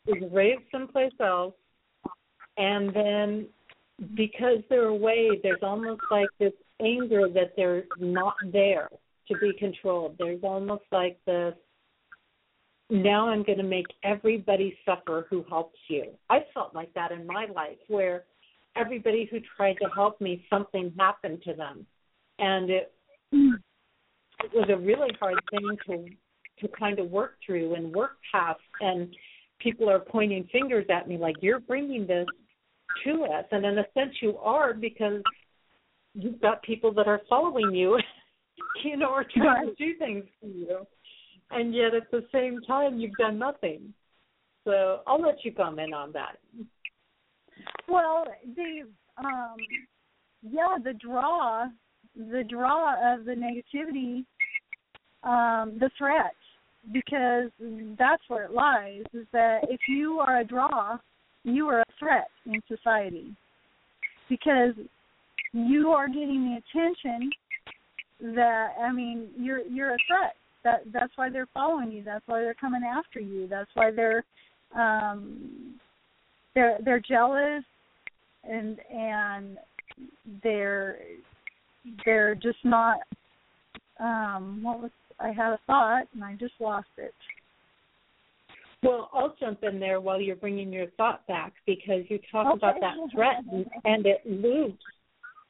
is 0.06 0.22
raised 0.32 0.62
someplace 0.70 1.12
else, 1.20 1.54
and 2.56 2.94
then 2.94 3.46
because 4.14 4.58
they're 4.68 4.88
away, 4.88 5.40
there's 5.42 5.62
almost 5.62 6.02
like 6.10 6.28
this 6.38 6.52
anger 6.80 7.28
that 7.28 7.52
they're 7.56 7.84
not 7.98 8.34
there 8.52 8.88
to 9.28 9.38
be 9.38 9.52
controlled. 9.58 10.16
There's 10.18 10.42
almost 10.42 10.84
like 10.90 11.18
this 11.26 11.54
now 12.90 13.28
I'm 13.28 13.42
going 13.42 13.58
to 13.58 13.64
make 13.64 13.86
everybody 14.04 14.76
suffer 14.84 15.26
who 15.30 15.44
helps 15.48 15.78
you. 15.88 16.10
I 16.28 16.40
felt 16.52 16.74
like 16.74 16.92
that 16.92 17.10
in 17.10 17.26
my 17.26 17.46
life 17.54 17.78
where 17.88 18.24
everybody 18.76 19.26
who 19.30 19.38
tried 19.56 19.76
to 19.82 19.88
help 19.94 20.20
me, 20.20 20.44
something 20.50 20.92
happened 20.98 21.42
to 21.44 21.54
them. 21.54 21.86
And 22.38 22.70
it, 22.70 22.92
it 23.32 24.50
was 24.52 24.68
a 24.68 24.76
really 24.76 25.10
hard 25.18 25.40
thing 25.50 25.76
to 25.86 26.06
to 26.60 26.68
kind 26.78 26.98
of 26.98 27.10
work 27.10 27.36
through 27.44 27.74
and 27.74 27.92
work 27.92 28.18
past 28.30 28.60
and 28.80 29.12
people 29.58 29.88
are 29.88 29.98
pointing 29.98 30.48
fingers 30.52 30.84
at 30.90 31.08
me 31.08 31.16
like 31.16 31.34
you're 31.40 31.58
bringing 31.58 32.06
this 32.06 32.26
to 33.04 33.24
us. 33.24 33.44
And 33.50 33.64
in 33.64 33.78
a 33.78 33.84
sense 33.94 34.14
you 34.20 34.36
are 34.38 34.74
because 34.74 35.22
you've 36.14 36.40
got 36.40 36.62
people 36.62 36.92
that 36.94 37.06
are 37.06 37.20
following 37.28 37.74
you 37.74 37.98
you 38.84 38.96
know 38.96 39.10
are 39.10 39.26
trying 39.34 39.66
right. 39.66 39.76
to 39.76 39.84
do 39.84 39.98
things 39.98 40.24
for 40.40 40.46
you. 40.46 40.86
And 41.50 41.74
yet 41.74 41.94
at 41.94 42.10
the 42.10 42.24
same 42.32 42.60
time 42.66 42.98
you've 42.98 43.16
done 43.18 43.38
nothing. 43.38 43.92
So 44.64 45.00
i'll 45.06 45.20
let 45.20 45.44
you 45.44 45.52
comment 45.52 45.94
on 45.94 46.12
that. 46.12 46.38
Well 47.88 48.24
the 48.56 48.88
um 49.18 49.56
yeah 50.42 50.76
the 50.82 50.94
draw 50.94 51.66
the 52.16 52.44
draw 52.48 53.14
of 53.14 53.24
the 53.24 53.32
negativity 53.32 54.24
um 55.24 55.78
the 55.78 55.90
threat 55.96 56.34
because 56.92 57.50
that's 57.98 58.22
where 58.28 58.44
it 58.44 58.52
lies 58.52 59.04
is 59.12 59.26
that 59.32 59.60
if 59.68 59.80
you 59.88 60.18
are 60.18 60.40
a 60.40 60.44
draw 60.44 60.98
you 61.44 61.68
are 61.68 61.80
a 61.80 61.84
threat 61.98 62.28
in 62.46 62.60
society 62.68 63.34
because 64.28 64.74
you 65.52 65.90
are 65.90 66.08
getting 66.08 66.44
the 66.44 66.80
attention 66.80 67.30
that 68.34 68.70
I 68.80 68.92
mean 68.92 69.28
you're 69.36 69.60
you're 69.60 69.94
a 69.94 69.98
threat. 70.06 70.34
That 70.64 70.82
that's 70.92 71.12
why 71.16 71.28
they're 71.28 71.48
following 71.52 71.90
you. 71.90 72.02
That's 72.04 72.26
why 72.26 72.40
they're 72.40 72.54
coming 72.54 72.82
after 72.84 73.20
you. 73.20 73.46
That's 73.48 73.70
why 73.74 73.90
they're 73.90 74.24
um 74.76 75.74
they're 76.54 76.78
they're 76.84 77.00
jealous 77.00 77.64
and 78.44 78.78
and 78.92 79.58
they're 80.42 80.98
they're 82.04 82.34
just 82.34 82.64
not 82.64 82.98
um 83.98 84.60
what 84.62 84.80
was 84.80 84.90
I 85.18 85.28
had 85.28 85.52
a 85.52 85.58
thought 85.66 86.04
and 86.14 86.24
I 86.24 86.34
just 86.34 86.54
lost 86.60 86.88
it. 86.96 87.14
Well, 88.82 89.10
I'll 89.12 89.36
jump 89.38 89.62
in 89.62 89.78
there 89.78 90.00
while 90.00 90.20
you're 90.20 90.36
bringing 90.36 90.72
your 90.72 90.88
thought 90.96 91.26
back 91.28 91.52
because 91.66 92.02
you 92.08 92.18
talk 92.30 92.46
okay. 92.48 92.56
about 92.56 92.80
that 92.80 92.96
threat 93.14 93.44
and 93.84 94.06
it 94.06 94.22
loops. 94.24 94.82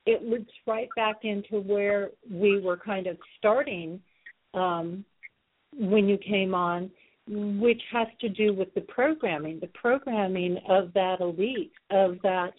It 0.05 0.23
loops 0.23 0.53
right 0.67 0.89
back 0.97 1.21
into 1.23 1.61
where 1.61 2.11
we 2.31 2.61
were 2.61 2.77
kind 2.77 3.07
of 3.07 3.17
starting 3.39 4.01
um, 4.53 5.05
when 5.73 6.09
you 6.09 6.19
came 6.19 6.55
on, 6.55 6.91
which 7.29 7.81
has 7.93 8.09
to 8.21 8.29
do 8.29 8.53
with 8.53 8.75
the 8.75 8.81
programming, 8.83 9.61
the 9.61 9.69
programming 9.69 10.59
of 10.69 10.93
that 10.95 11.21
elite, 11.21 11.73
of 11.91 12.17
that 12.23 12.53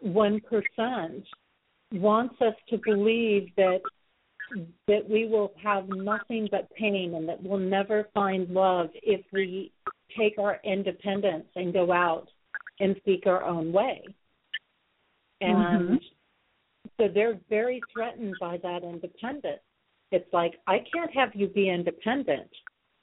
one 0.00 0.40
percent, 0.40 1.24
wants 1.92 2.34
us 2.42 2.54
to 2.68 2.78
believe 2.84 3.48
that 3.56 3.80
that 4.86 5.08
we 5.08 5.26
will 5.26 5.52
have 5.62 5.84
nothing 5.88 6.48
but 6.50 6.70
pain 6.74 7.14
and 7.14 7.28
that 7.28 7.42
we'll 7.42 7.58
never 7.58 8.08
find 8.14 8.48
love 8.50 8.88
if 8.94 9.20
we 9.32 9.72
take 10.18 10.38
our 10.38 10.60
independence 10.64 11.46
and 11.56 11.72
go 11.72 11.92
out 11.92 12.28
and 12.80 12.96
seek 13.04 13.26
our 13.26 13.44
own 13.44 13.72
way. 13.72 14.02
And 15.40 15.56
mm-hmm. 15.56 15.94
so 16.98 17.08
they're 17.12 17.38
very 17.48 17.80
threatened 17.92 18.34
by 18.40 18.58
that 18.58 18.82
independence. 18.82 19.60
It's 20.12 20.32
like, 20.32 20.54
I 20.66 20.78
can't 20.92 21.12
have 21.14 21.30
you 21.34 21.48
be 21.48 21.68
independent 21.68 22.50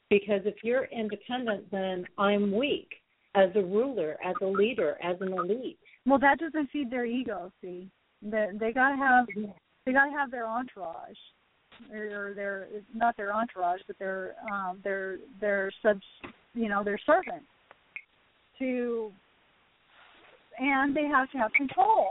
because 0.09 0.41
if 0.45 0.55
you're 0.63 0.85
independent, 0.85 1.69
then 1.71 2.05
I'm 2.17 2.55
weak 2.55 2.89
as 3.35 3.49
a 3.55 3.61
ruler, 3.61 4.17
as 4.23 4.35
a 4.41 4.45
leader, 4.45 4.97
as 5.03 5.17
an 5.21 5.33
elite. 5.33 5.79
Well, 6.05 6.19
that 6.19 6.39
doesn't 6.39 6.69
feed 6.71 6.91
their 6.91 7.05
ego. 7.05 7.51
See, 7.61 7.89
they 8.21 8.49
they 8.53 8.71
gotta 8.71 8.95
have 8.95 9.25
they 9.85 9.91
gotta 9.91 10.11
have 10.11 10.31
their 10.31 10.47
entourage, 10.47 11.17
or 11.93 12.33
their 12.33 12.67
not 12.93 13.15
their 13.17 13.33
entourage, 13.33 13.81
but 13.87 13.97
their 13.99 14.35
um 14.51 14.79
their 14.83 15.17
their 15.39 15.71
subs 15.81 16.03
you 16.53 16.69
know 16.69 16.83
their 16.83 16.99
servants 17.05 17.45
to 18.59 19.11
and 20.59 20.95
they 20.95 21.05
have 21.05 21.29
to 21.31 21.37
have 21.37 21.51
control. 21.53 22.09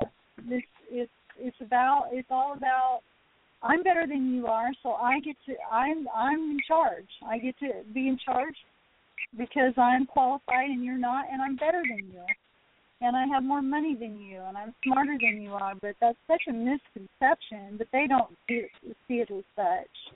This 0.48 0.62
it's 0.90 1.10
it's 1.39 1.56
about 1.60 2.09
it's 2.12 2.28
all 2.30 2.55
about 2.55 3.01
i'm 3.62 3.82
better 3.82 4.06
than 4.06 4.34
you 4.34 4.47
are 4.47 4.68
so 4.82 4.93
i 4.93 5.18
get 5.20 5.36
to 5.47 5.55
i'm 5.70 6.06
i'm 6.14 6.51
in 6.51 6.59
charge. 6.66 7.09
I 7.26 7.39
get 7.39 7.59
to 7.60 7.70
be 7.94 8.09
in 8.09 8.18
charge 8.24 8.56
because 9.39 9.72
i'm 9.76 10.06
qualified 10.06 10.68
and 10.70 10.84
you're 10.84 10.98
not 10.98 11.26
and 11.30 11.40
i'm 11.40 11.56
better 11.56 11.82
than 11.89 12.10
you 12.12 12.24
and 13.02 13.16
i 13.16 13.26
have 13.26 13.42
more 13.42 13.62
money 13.62 13.94
than 13.94 14.20
you 14.20 14.40
and 14.48 14.56
i'm 14.56 14.74
smarter 14.84 15.16
than 15.20 15.42
you 15.42 15.52
are 15.52 15.74
but 15.80 15.94
that's 16.00 16.18
such 16.26 16.42
a 16.48 16.52
misconception 16.52 17.76
that 17.78 17.88
they 17.92 18.06
don't 18.08 18.30
see 18.48 18.54
it, 18.54 18.96
see 19.08 19.14
it 19.14 19.30
as 19.30 19.44
such 19.56 20.14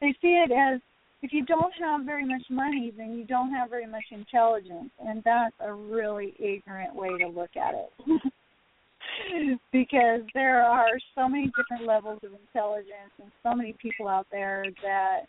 they 0.00 0.14
see 0.22 0.42
it 0.44 0.52
as 0.52 0.80
if 1.20 1.32
you 1.32 1.44
don't 1.44 1.72
have 1.80 2.02
very 2.02 2.24
much 2.24 2.44
money, 2.48 2.92
then 2.96 3.18
you 3.18 3.24
don't 3.24 3.50
have 3.50 3.70
very 3.70 3.86
much 3.86 4.04
intelligence, 4.12 4.90
and 5.04 5.22
that's 5.24 5.54
a 5.60 5.72
really 5.72 6.32
ignorant 6.38 6.94
way 6.94 7.08
to 7.18 7.26
look 7.26 7.56
at 7.56 7.74
it. 7.74 8.22
because 9.72 10.20
there 10.34 10.62
are 10.62 10.98
so 11.14 11.28
many 11.28 11.50
different 11.56 11.86
levels 11.86 12.20
of 12.22 12.30
intelligence 12.32 13.12
and 13.20 13.32
so 13.42 13.54
many 13.54 13.74
people 13.82 14.06
out 14.06 14.26
there 14.30 14.64
that 14.82 15.22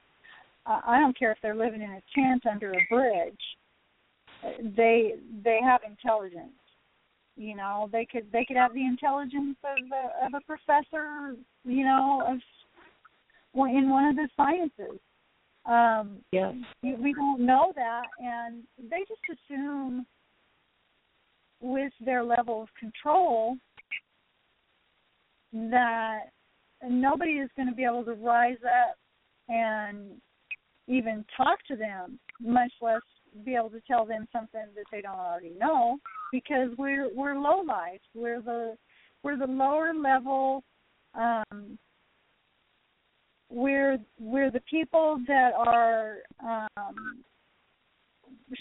uh, 0.68 0.81
I 0.86 0.99
don't 0.99 1.18
care 1.18 1.31
if 1.31 1.40
they're 1.41 1.56
living 1.56 1.81
in 1.81 1.90
a 1.90 2.02
tent 2.14 2.45
under 2.45 2.72
a 2.72 2.86
bridge. 2.90 3.34
They 4.77 5.15
they 5.44 5.60
have 5.64 5.81
intelligence. 5.88 6.53
You 7.40 7.56
know, 7.56 7.90
they 7.91 8.06
could 8.06 8.32
they 8.32 8.45
could 8.45 8.57
have 8.57 8.74
the 8.74 8.86
intelligence 8.86 9.57
of 9.64 9.78
a, 9.91 10.26
of 10.26 10.34
a 10.34 10.45
professor. 10.45 11.36
You 11.64 11.86
know, 11.86 12.24
of 12.28 12.38
in 13.68 13.90
one 13.90 14.06
of 14.06 14.16
the 14.16 14.30
sciences 14.38 14.99
um, 15.70 16.18
yes. 16.32 16.56
We 16.82 17.14
don't 17.14 17.45
know 17.45 17.72
that, 17.76 18.03
and 18.20 18.64
they 18.90 18.99
just 19.07 19.40
assume 19.49 20.06
with 21.61 21.94
their 22.03 22.24
level 22.24 22.64
of 22.64 22.70
control 22.80 23.57
that 25.53 26.22
nobody 26.88 27.34
is 27.34 27.49
going 27.56 27.68
to 27.68 27.76
be 27.76 27.84
able 27.84 28.06
to 28.06 28.14
rise 28.14 28.57
up 28.64 28.95
and 29.48 30.11
even 30.88 31.26
talk 31.38 31.60
to 31.68 31.76
them, 31.76 32.20
much 32.41 32.72
less 32.82 33.02
be 33.46 33.56
able 33.56 33.70
to 33.70 33.82
tell 33.88 34.06
them 34.06 34.28
something 34.32 34.66
that 34.76 34.86
they 34.92 35.02
don't 35.02 35.20
already 35.20 35.54
know, 35.60 35.98
because 36.32 36.70
we're 36.78 37.10
we're 37.14 37.38
low 37.38 37.62
life. 37.62 38.02
We're 38.14 38.42
the 38.42 38.76
we're 39.24 39.38
the 39.38 39.48
lower 39.48 39.94
level 39.94 40.64
um, 41.16 41.78
we're 43.50 43.98
we're 44.20 44.52
the 44.52 44.62
people 44.70 45.20
that 45.28 45.52
are 45.56 46.18
um 46.44 47.24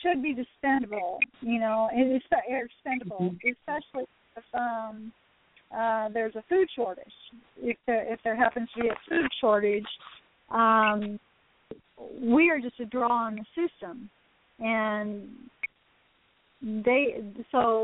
should 0.02 0.22
be 0.22 0.34
dispensable, 0.34 1.18
you 1.40 1.58
know, 1.58 1.88
it's 1.92 2.24
expendable, 2.46 3.30
mm-hmm. 3.30 3.48
especially 3.48 4.06
if 4.36 4.44
um 4.54 5.12
uh 5.76 6.08
there's 6.10 6.34
a 6.36 6.44
food 6.48 6.68
shortage. 6.74 7.04
If 7.58 7.76
there 7.86 8.10
if 8.10 8.20
there 8.24 8.36
happens 8.36 8.68
to 8.76 8.82
be 8.82 8.88
a 8.88 8.96
food 9.08 9.28
shortage, 9.40 9.86
um 10.50 11.20
we 12.20 12.50
are 12.50 12.60
just 12.60 12.80
a 12.80 12.86
draw 12.86 13.26
on 13.26 13.36
the 13.36 13.68
system 13.68 14.08
and 14.58 15.28
they 16.62 17.22
so 17.52 17.82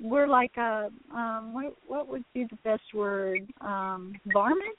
we're 0.00 0.28
like 0.28 0.56
a 0.56 0.88
um 1.14 1.52
what 1.52 1.74
what 1.86 2.08
would 2.08 2.24
be 2.34 2.44
the 2.44 2.58
best 2.64 2.82
word? 2.94 3.46
Um 3.60 4.14
varmint? 4.32 4.78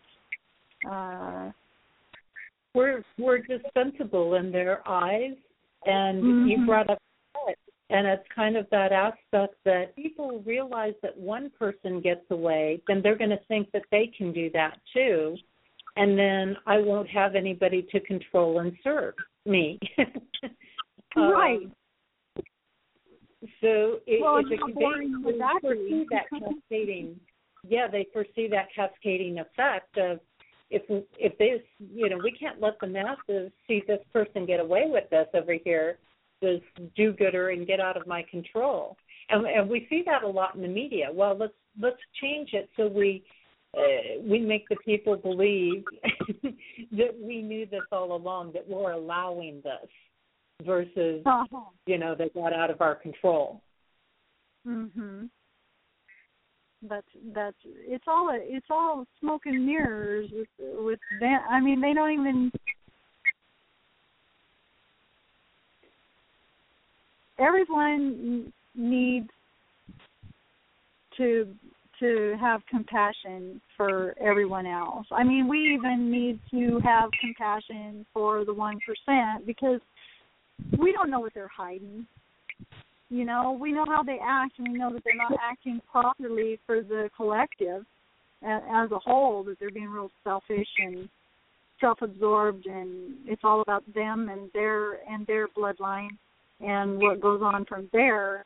Uh, 0.90 1.52
we're 2.74 3.04
we're 3.18 3.40
dispensable 3.40 4.36
in 4.36 4.52
their 4.52 4.88
eyes, 4.88 5.36
and 5.86 6.24
mm-hmm. 6.24 6.48
you 6.48 6.66
brought 6.66 6.90
up 6.90 7.00
and 7.90 8.06
it's 8.06 8.24
kind 8.36 8.58
of 8.58 8.68
that 8.70 8.92
aspect 8.92 9.56
that 9.64 9.96
people 9.96 10.44
realize 10.46 10.94
that 11.02 11.18
one 11.18 11.50
person 11.58 12.02
gets 12.02 12.26
away, 12.32 12.82
then 12.88 13.02
they're 13.02 13.18
going 13.18 13.30
to 13.30 13.40
think 13.48 13.72
that 13.72 13.84
they 13.92 14.12
can 14.18 14.34
do 14.34 14.50
that 14.54 14.78
too, 14.94 15.38
and 15.96 16.18
then 16.18 16.58
I 16.66 16.80
won't 16.80 17.10
have 17.10 17.36
anybody 17.36 17.88
to 17.92 18.00
control 18.02 18.60
and 18.60 18.74
serve 18.84 19.14
me. 19.46 19.80
um, 21.18 21.32
right. 21.32 21.60
So 23.62 24.00
it, 24.06 24.22
well, 24.22 24.38
it's 24.38 24.50
a, 24.50 24.74
they, 24.74 25.32
they 25.32 25.40
foresee 25.62 26.06
that 26.10 26.24
cascading. 26.30 27.20
Yeah, 27.68 27.88
they 27.92 28.08
foresee 28.12 28.48
that 28.50 28.68
cascading 28.76 29.40
effect 29.40 29.98
of 29.98 30.20
if 30.70 30.82
if 31.18 31.38
this 31.38 31.62
you 31.80 32.10
know 32.10 32.18
we 32.24 32.32
can't 32.32 32.60
let 32.60 32.80
the 32.82 32.88
masses 32.88 33.52
see 33.68 33.84
this 33.88 34.00
person 34.12 34.46
get 34.46 34.60
away 34.60 34.84
with 34.88 35.10
this 35.10 35.28
over 35.34 35.54
here 35.64 35.98
this 36.42 36.62
do 36.96 37.14
gooder 37.14 37.50
and 37.50 37.66
get 37.66 37.80
out 37.80 37.96
of 37.96 38.06
my 38.06 38.24
control 38.30 38.98
and, 39.30 39.46
and 39.46 39.70
we 39.70 39.88
see 39.90 40.04
that 40.06 40.24
a 40.24 40.28
lot 40.28 40.56
in 40.56 40.62
the 40.62 40.68
media. 40.68 41.08
Well, 41.12 41.38
let's 41.38 41.54
let's 41.80 41.98
change 42.22 42.50
it 42.54 42.70
so 42.78 42.88
we 42.88 43.24
uh, 43.78 44.22
we 44.24 44.40
make 44.40 44.68
the 44.70 44.78
people 44.78 45.16
believe 45.16 45.84
that 46.92 47.16
we 47.22 47.42
knew 47.42 47.66
this 47.66 47.82
all 47.92 48.16
along, 48.16 48.54
that 48.54 48.68
we're 48.68 48.92
allowing 48.92 49.62
this, 49.64 49.90
versus 50.66 51.22
uh-huh. 51.26 51.60
you 51.86 51.98
know 51.98 52.16
that 52.16 52.34
got 52.34 52.54
out 52.54 52.70
of 52.70 52.82
our 52.82 52.96
control. 52.96 53.62
Mhm. 54.66 55.30
That's 56.88 57.08
that's 57.34 57.58
it's 57.64 58.06
all 58.08 58.30
it's 58.34 58.66
all 58.70 59.06
smoke 59.20 59.44
and 59.46 59.66
mirrors 59.66 60.30
with 60.32 60.48
with 60.60 61.00
that. 61.20 61.44
I 61.50 61.60
mean, 61.60 61.82
they 61.82 61.94
don't 61.94 62.12
even. 62.12 62.52
Everyone 67.40 68.52
needs 68.74 69.30
to 71.18 71.48
to 72.00 72.36
have 72.40 72.62
compassion 72.70 73.60
for 73.76 74.14
everyone 74.20 74.66
else. 74.66 75.08
I 75.12 75.24
mean, 75.24 75.48
we 75.48 75.74
even 75.74 76.12
need 76.12 76.40
to 76.52 76.80
have 76.84 77.10
compassion 77.20 78.06
for 78.14 78.46
the 78.46 78.54
one 78.54 78.80
percent 78.86 79.46
because 79.46 79.80
we 80.78 80.92
don't 80.92 81.10
know 81.10 81.20
what 81.20 81.34
they're 81.34 81.48
hiding. 81.48 82.06
You 83.10 83.26
know, 83.26 83.58
we 83.60 83.72
know 83.72 83.86
how 83.88 84.04
they 84.04 84.20
act, 84.22 84.60
and 84.60 84.68
we 84.72 84.78
know 84.78 84.92
that 84.92 85.04
they're 85.04 85.16
not 85.16 85.40
acting 85.42 85.80
properly 85.90 86.60
for 86.66 86.82
the 86.82 87.10
collective 87.16 87.86
as 88.44 88.92
a 88.92 89.00
whole. 89.00 89.44
That 89.44 89.60
they're 89.60 89.72
being 89.72 89.90
real 89.90 90.12
selfish 90.24 90.68
and 90.80 91.08
self-absorbed, 91.80 92.66
and 92.66 93.16
it's 93.26 93.44
all 93.44 93.62
about 93.62 93.84
them 93.94 94.30
and 94.30 94.50
their 94.54 95.04
and 95.10 95.26
their 95.26 95.48
bloodline 95.48 96.10
and 96.60 97.00
what 97.00 97.22
goes 97.22 97.42
on 97.42 97.66
from 97.66 97.90
there. 97.94 98.44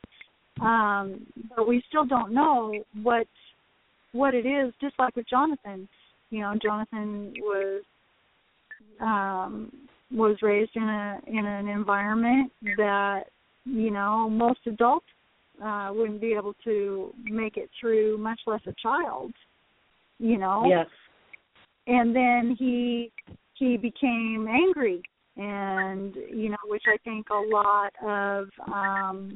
Um, 0.60 1.26
but 1.56 1.66
we 1.66 1.82
still 1.88 2.04
don't 2.04 2.32
know 2.32 2.74
what 3.02 3.26
what 4.12 4.34
it 4.34 4.46
is. 4.46 4.72
Just 4.80 4.94
like 4.98 5.16
with 5.16 5.28
Jonathan, 5.28 5.88
you 6.30 6.40
know, 6.40 6.54
Jonathan 6.62 7.32
was 7.40 7.82
um, 9.00 9.72
was 10.12 10.36
raised 10.42 10.72
in 10.74 10.82
a 10.82 11.18
in 11.26 11.46
an 11.46 11.68
environment 11.68 12.52
that 12.76 13.24
you 13.64 13.90
know 13.90 14.28
most 14.28 14.60
adults 14.66 15.06
uh 15.62 15.90
wouldn't 15.92 16.20
be 16.20 16.32
able 16.32 16.54
to 16.64 17.12
make 17.24 17.56
it 17.56 17.70
through 17.80 18.18
much 18.18 18.40
less 18.46 18.60
a 18.66 18.74
child 18.82 19.32
you 20.22 20.38
know? 20.38 20.64
Yes. 20.68 20.86
And 21.86 22.14
then 22.14 22.56
he 22.58 23.10
he 23.54 23.76
became 23.76 24.46
angry 24.48 25.02
and 25.36 26.14
you 26.14 26.50
know 26.50 26.58
which 26.66 26.82
i 26.86 26.96
think 27.04 27.26
a 27.30 27.34
lot 27.34 27.90
of 28.06 28.48
um 28.70 29.34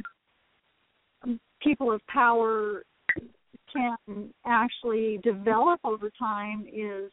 people 1.62 1.90
of 1.90 2.00
power 2.06 2.82
can 3.72 4.28
actually 4.44 5.18
develop 5.22 5.80
over 5.84 6.10
time 6.18 6.66
is 6.70 7.10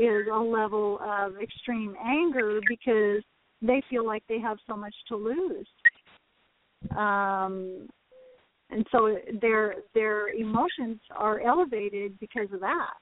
is 0.00 0.26
a 0.32 0.38
level 0.38 0.98
of 1.02 1.40
extreme 1.40 1.94
anger 2.04 2.60
because 2.68 3.22
they 3.62 3.82
feel 3.90 4.06
like 4.06 4.22
they 4.28 4.38
have 4.38 4.58
so 4.66 4.76
much 4.76 4.94
to 5.08 5.16
lose. 5.16 5.66
Um 6.96 7.88
and 8.70 8.86
so 8.92 9.16
their 9.40 9.74
their 9.94 10.28
emotions 10.28 10.98
are 11.14 11.40
elevated 11.40 12.18
because 12.20 12.48
of 12.52 12.60
that. 12.60 12.94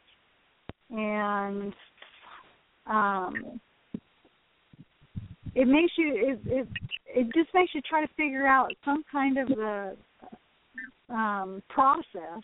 And 0.91 1.73
um 2.87 3.61
it 5.55 5.69
makes 5.69 5.93
you 5.97 6.15
it 6.15 6.41
it 6.47 6.69
it 7.07 7.25
just 7.35 7.55
makes 7.55 7.75
you 7.75 7.81
try 7.83 8.05
to 8.05 8.12
figure 8.16 8.47
out 8.47 8.73
some 8.85 9.05
kind 9.11 9.39
of 9.39 9.51
a 9.51 9.97
um 11.09 11.62
process 11.69 12.43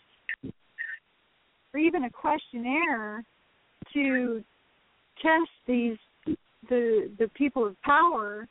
or 1.73 1.79
even 1.79 2.05
a 2.05 2.09
questionnaire 2.09 3.23
to 3.95 4.43
test 5.21 5.49
these 5.67 5.97
the 6.69 7.11
the 7.19 7.27
people 7.35 7.65
of 7.65 7.81
power 7.81 8.47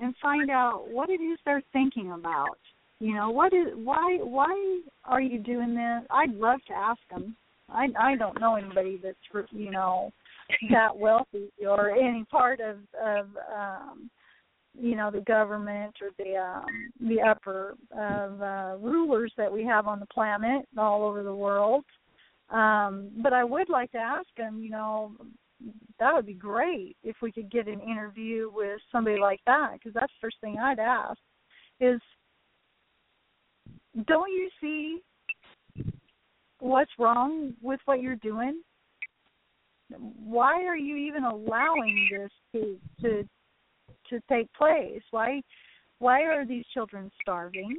and 0.00 0.14
find 0.20 0.50
out 0.50 0.88
what 0.88 1.10
it 1.10 1.20
is 1.20 1.38
they're 1.44 1.62
thinking 1.72 2.12
about. 2.12 2.58
You 2.98 3.14
know, 3.14 3.30
what 3.30 3.52
is 3.52 3.68
why 3.74 4.18
why 4.22 4.80
are 5.04 5.20
you 5.20 5.38
doing 5.38 5.74
this? 5.74 6.06
I'd 6.10 6.34
love 6.34 6.60
to 6.68 6.74
ask 6.74 7.00
them. 7.10 7.36
I 7.68 7.88
I 7.98 8.16
don't 8.16 8.40
know 8.40 8.56
anybody 8.56 9.00
that's 9.02 9.48
you 9.50 9.70
know 9.70 10.12
that 10.70 10.96
wealthy 10.96 11.50
or 11.66 11.90
any 11.90 12.24
part 12.30 12.60
of 12.60 12.76
of 13.02 13.26
um 13.54 14.10
you 14.78 14.96
know 14.96 15.10
the 15.10 15.20
government 15.20 15.94
or 16.00 16.10
the 16.18 16.36
um 16.36 16.66
the 17.08 17.20
upper 17.20 17.74
of 17.92 18.40
uh 18.40 18.76
rulers 18.80 19.32
that 19.36 19.52
we 19.52 19.64
have 19.64 19.86
on 19.86 20.00
the 20.00 20.06
planet 20.06 20.66
all 20.78 21.02
over 21.02 21.22
the 21.22 21.34
world 21.34 21.84
um 22.50 23.10
but 23.22 23.32
i 23.32 23.42
would 23.42 23.68
like 23.68 23.90
to 23.90 23.98
ask 23.98 24.28
them 24.36 24.60
you 24.62 24.70
know 24.70 25.12
that 25.98 26.14
would 26.14 26.26
be 26.26 26.34
great 26.34 26.96
if 27.02 27.16
we 27.22 27.32
could 27.32 27.50
get 27.50 27.66
an 27.68 27.80
interview 27.80 28.50
with 28.52 28.80
somebody 28.92 29.18
like 29.18 29.40
that 29.46 29.72
because 29.74 29.94
that's 29.94 30.12
the 30.20 30.26
first 30.26 30.36
thing 30.40 30.58
I'd 30.58 30.78
ask 30.78 31.18
is 31.80 32.00
don't 34.06 34.30
you 34.30 34.50
see 34.60 35.00
what's 36.60 36.90
wrong 36.98 37.54
with 37.62 37.80
what 37.86 38.02
you're 38.02 38.16
doing? 38.16 38.60
Why 40.22 40.64
are 40.64 40.76
you 40.76 40.96
even 40.96 41.24
allowing 41.24 42.08
this 42.10 42.30
to 42.52 42.76
to 43.00 43.28
to 44.10 44.20
take 44.28 44.52
place? 44.52 45.02
Why 45.10 45.40
why 45.98 46.24
are 46.24 46.44
these 46.44 46.64
children 46.74 47.10
starving? 47.22 47.76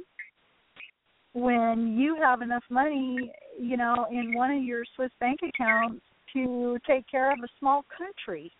When 1.34 1.96
you 1.96 2.16
have 2.20 2.42
enough 2.42 2.64
money, 2.70 3.30
you 3.58 3.76
know, 3.76 4.06
in 4.10 4.34
one 4.34 4.50
of 4.50 4.62
your 4.62 4.84
Swiss 4.96 5.10
bank 5.20 5.40
accounts 5.42 6.02
to 6.32 6.78
take 6.86 7.08
care 7.10 7.32
of 7.32 7.38
a 7.42 7.48
small 7.58 7.84
country 7.96 8.52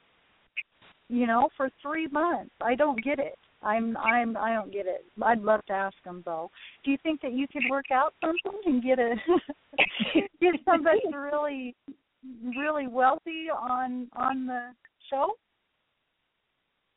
you 1.09 1.27
know 1.27 1.49
for 1.57 1.71
three 1.83 2.07
months. 2.09 2.53
I 2.63 2.75
don't 2.75 3.03
get 3.03 3.19
it. 3.19 3.39
I'm 3.63 3.97
i'm 3.97 4.37
i 4.37 4.53
don't 4.53 4.73
get 4.73 4.87
it. 4.87 5.05
I'd 5.23 5.41
love 5.41 5.65
to 5.67 5.73
ask 5.73 5.97
them 6.05 6.23
though. 6.25 6.51
Do 6.85 6.91
you 6.91 6.99
think 7.03 7.21
that 7.23 7.33
you 7.33 7.47
could 7.53 7.65
work 7.71 7.87
out 7.93 8.15
something 8.23 8.61
and 8.67 8.83
get 8.83 8.99
a 8.99 9.15
get 10.41 10.55
somebody 10.65 11.01
really 11.13 11.75
really 12.57 12.87
wealthy 12.87 13.47
on 13.51 14.09
on 14.15 14.47
the 14.47 14.71
show? 15.11 15.33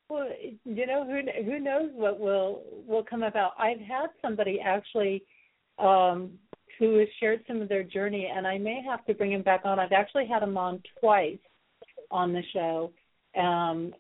Well 0.10 0.28
you 0.66 0.86
know 0.86 1.06
who 1.06 1.44
who 1.44 1.60
knows 1.60 1.90
what 1.94 2.20
will 2.20 2.64
will 2.88 3.04
come 3.04 3.24
about. 3.24 3.54
I've 3.58 3.80
had 3.80 4.08
somebody 4.22 4.60
actually 4.64 5.24
um 5.80 6.32
who 6.82 6.98
has 6.98 7.08
shared 7.20 7.44
some 7.48 7.62
of 7.62 7.70
their 7.70 7.84
journey, 7.84 8.28
and 8.36 8.48
I 8.48 8.58
may 8.58 8.82
have 8.84 9.06
to 9.06 9.14
bring 9.14 9.32
him 9.32 9.44
back 9.44 9.62
on. 9.66 9.80
I've 9.80 9.92
actually 9.92 10.26
had 10.26 10.42
him 10.42 10.58
on 10.58 10.82
twice 11.00 11.38
on 12.10 12.34
the 12.34 12.42
show, 12.52 12.92
um, 13.40 13.94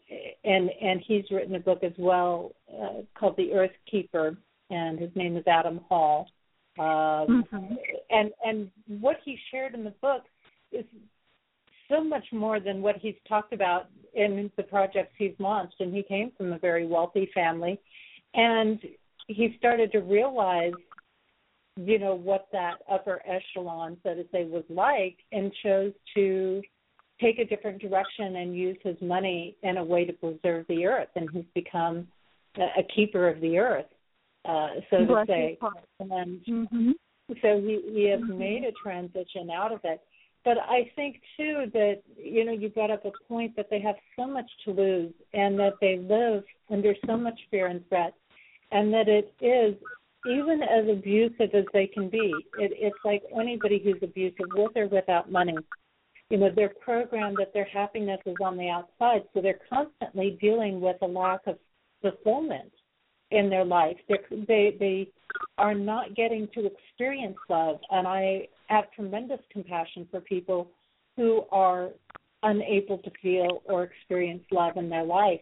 and 0.44 0.72
and 0.82 1.00
he's 1.08 1.26
written 1.30 1.54
a 1.54 1.60
book 1.60 1.84
as 1.84 1.94
well 2.00 2.54
uh, 2.74 3.04
called 3.14 3.38
The 3.38 3.54
Earth 3.54 3.72
Keeper, 3.90 4.36
and 4.72 5.00
his 5.00 5.12
name 5.14 5.38
is 5.38 5.44
Adam 5.46 5.80
Hall. 5.88 6.28
Um, 6.80 7.46
mm-hmm. 7.54 7.76
And 8.10 8.32
and 8.44 8.72
what 9.00 9.18
he 9.24 9.38
shared 9.52 9.76
in 9.76 9.84
the 9.84 9.94
book 10.02 10.24
is 10.72 10.86
so 11.88 12.04
much 12.04 12.26
more 12.32 12.60
than 12.60 12.82
what 12.82 12.96
he's 12.98 13.16
talked 13.30 13.54
about 13.54 13.90
in 14.16 14.50
the 14.58 14.64
projects 14.64 15.14
he's 15.20 15.36
launched. 15.38 15.76
And 15.82 15.94
he 15.94 16.02
came 16.02 16.32
from 16.36 16.52
a 16.52 16.58
very 16.58 16.88
wealthy 16.88 17.30
family, 17.32 17.80
and 18.34 18.80
he 19.28 19.56
started 19.60 19.92
to 19.92 20.00
realize 20.00 20.74
you 21.78 22.00
know 22.00 22.16
what 22.16 22.48
that 22.52 22.76
upper 22.92 23.22
echelon, 23.26 23.98
so 24.04 24.14
to 24.14 24.24
say, 24.32 24.46
was 24.46 24.64
like, 24.70 25.18
and 25.32 25.52
chose 25.64 25.94
to 26.16 26.62
take 27.22 27.40
a 27.40 27.46
different 27.46 27.82
direction 27.82 28.38
and 28.38 28.56
use 28.56 28.78
his 28.84 28.98
money 29.02 29.56
in 29.64 29.78
a 29.78 29.84
way 29.84 30.06
to 30.06 30.14
preserve 30.14 30.66
the 30.68 30.86
earth, 30.86 31.10
and 31.16 31.30
he's 31.32 31.46
become 31.54 32.08
a, 32.58 32.84
keeper 32.94 33.30
of 33.30 33.40
the 33.42 33.58
earth, 33.58 33.86
uh, 34.46 34.70
so 34.90 35.06
Bless 35.06 35.28
to 35.28 35.34
say. 35.34 35.60
And 36.00 36.42
mm-hmm. 36.46 36.92
so 37.42 37.62
he 37.62 37.82
he 37.94 38.10
has 38.10 38.20
mm-hmm. 38.20 38.38
made 38.38 38.64
a 38.64 38.72
transition 38.84 39.50
out 39.54 39.72
of 39.72 39.80
it. 39.84 40.02
But 40.44 40.58
I 40.58 40.92
think 40.96 41.22
too 41.38 41.66
that 41.74 42.02
you 42.18 42.44
know 42.44 42.52
you 42.52 42.70
brought 42.70 42.92
up 42.92 43.06
a 43.06 43.12
point 43.28 43.56
that 43.56 43.68
they 43.70 43.80
have 43.80 43.96
so 44.18 44.26
much 44.26 44.50
to 44.66 44.72
lose, 44.72 45.14
and 45.34 45.58
that 45.60 45.76
they 45.80 45.98
live 45.98 46.44
under 46.70 46.94
so 47.06 47.16
much 47.16 47.40
fear 47.50 47.68
and 47.68 47.88
threat, 47.88 48.14
and 48.72 48.92
that 48.94 49.08
it 49.08 49.34
is 49.40 49.76
even 50.28 50.62
as 50.62 50.88
abusive 50.90 51.54
as 51.54 51.66
they 51.74 51.88
can 51.88 52.10
be, 52.10 52.34
it, 52.60 52.72
it's 52.76 52.98
like 53.04 53.24
anybody 53.40 53.82
who's 53.84 54.02
abusive, 54.02 54.48
with 54.54 54.76
or 54.76 54.88
without 54.88 55.32
money. 55.32 55.58
You 56.30 56.38
know, 56.38 56.50
they're 56.56 56.74
programmed 56.80 57.38
that 57.40 57.54
their 57.54 57.66
happiness 57.66 58.20
is 58.26 58.36
on 58.44 58.58
the 58.58 58.70
outside, 58.70 59.24
so 59.34 59.42
they're 59.42 59.60
constantly 59.70 60.38
dealing 60.40 60.80
with 60.80 60.96
a 61.02 61.08
lack 61.08 61.42
of 61.48 61.58
fulfillment 62.02 62.72
in 63.32 63.50
their 63.50 63.66
life. 63.66 63.98
They're, 64.08 64.20
they 64.48 64.76
they 64.80 65.08
are 65.58 65.74
not 65.74 66.16
getting 66.16 66.48
to 66.54 66.68
experience 66.68 67.38
love, 67.50 67.80
and 67.90 68.08
I 68.08 68.48
have 68.68 68.92
tremendous 68.92 69.40
compassion 69.52 70.08
for 70.10 70.22
people 70.22 70.70
who 71.18 71.44
are 71.52 71.90
unable 72.44 72.98
to 73.00 73.12
feel 73.22 73.62
or 73.66 73.84
experience 73.84 74.44
love 74.52 74.78
in 74.78 74.90
their 74.90 75.04
life 75.04 75.42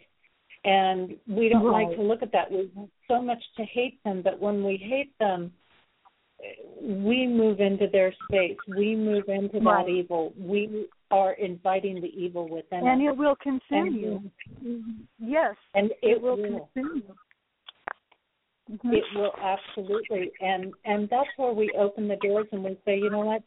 and 0.65 1.15
we 1.27 1.49
don't 1.49 1.63
right. 1.63 1.87
like 1.87 1.97
to 1.97 2.03
look 2.03 2.21
at 2.21 2.31
that. 2.31 2.51
We 2.51 2.69
want 2.75 2.91
so 3.07 3.21
much 3.21 3.41
to 3.57 3.63
hate 3.63 4.03
them, 4.03 4.21
but 4.23 4.39
when 4.39 4.63
we 4.63 4.77
hate 4.77 5.17
them, 5.19 5.51
we 6.81 7.27
move 7.27 7.59
into 7.59 7.87
their 7.91 8.13
space. 8.27 8.57
We 8.67 8.95
move 8.95 9.27
into 9.27 9.59
Right. 9.59 9.85
that 9.85 9.91
evil. 9.91 10.33
We 10.37 10.87
are 11.11 11.33
inviting 11.33 12.01
the 12.01 12.07
evil 12.17 12.47
within 12.47 12.87
and 12.87 13.01
us. 13.01 13.13
it 13.13 13.17
will 13.17 13.35
consume 13.37 13.87
And- 13.87 13.95
you. 14.61 14.83
Yes, 15.19 15.55
and 15.73 15.91
it, 16.01 16.21
will 16.21 16.37
will. 16.37 16.69
consume 16.73 17.03
you. 17.07 17.15
Mhm. 18.77 18.93
It 18.93 19.03
will 19.15 19.33
absolutely, 19.39 20.31
and 20.41 20.73
and 20.85 21.09
that's 21.09 21.29
where 21.37 21.53
we 21.53 21.71
open 21.71 22.07
the 22.07 22.17
doors 22.17 22.47
and 22.51 22.63
we 22.63 22.77
say, 22.85 22.99
you 22.99 23.09
know 23.09 23.25
what? 23.25 23.41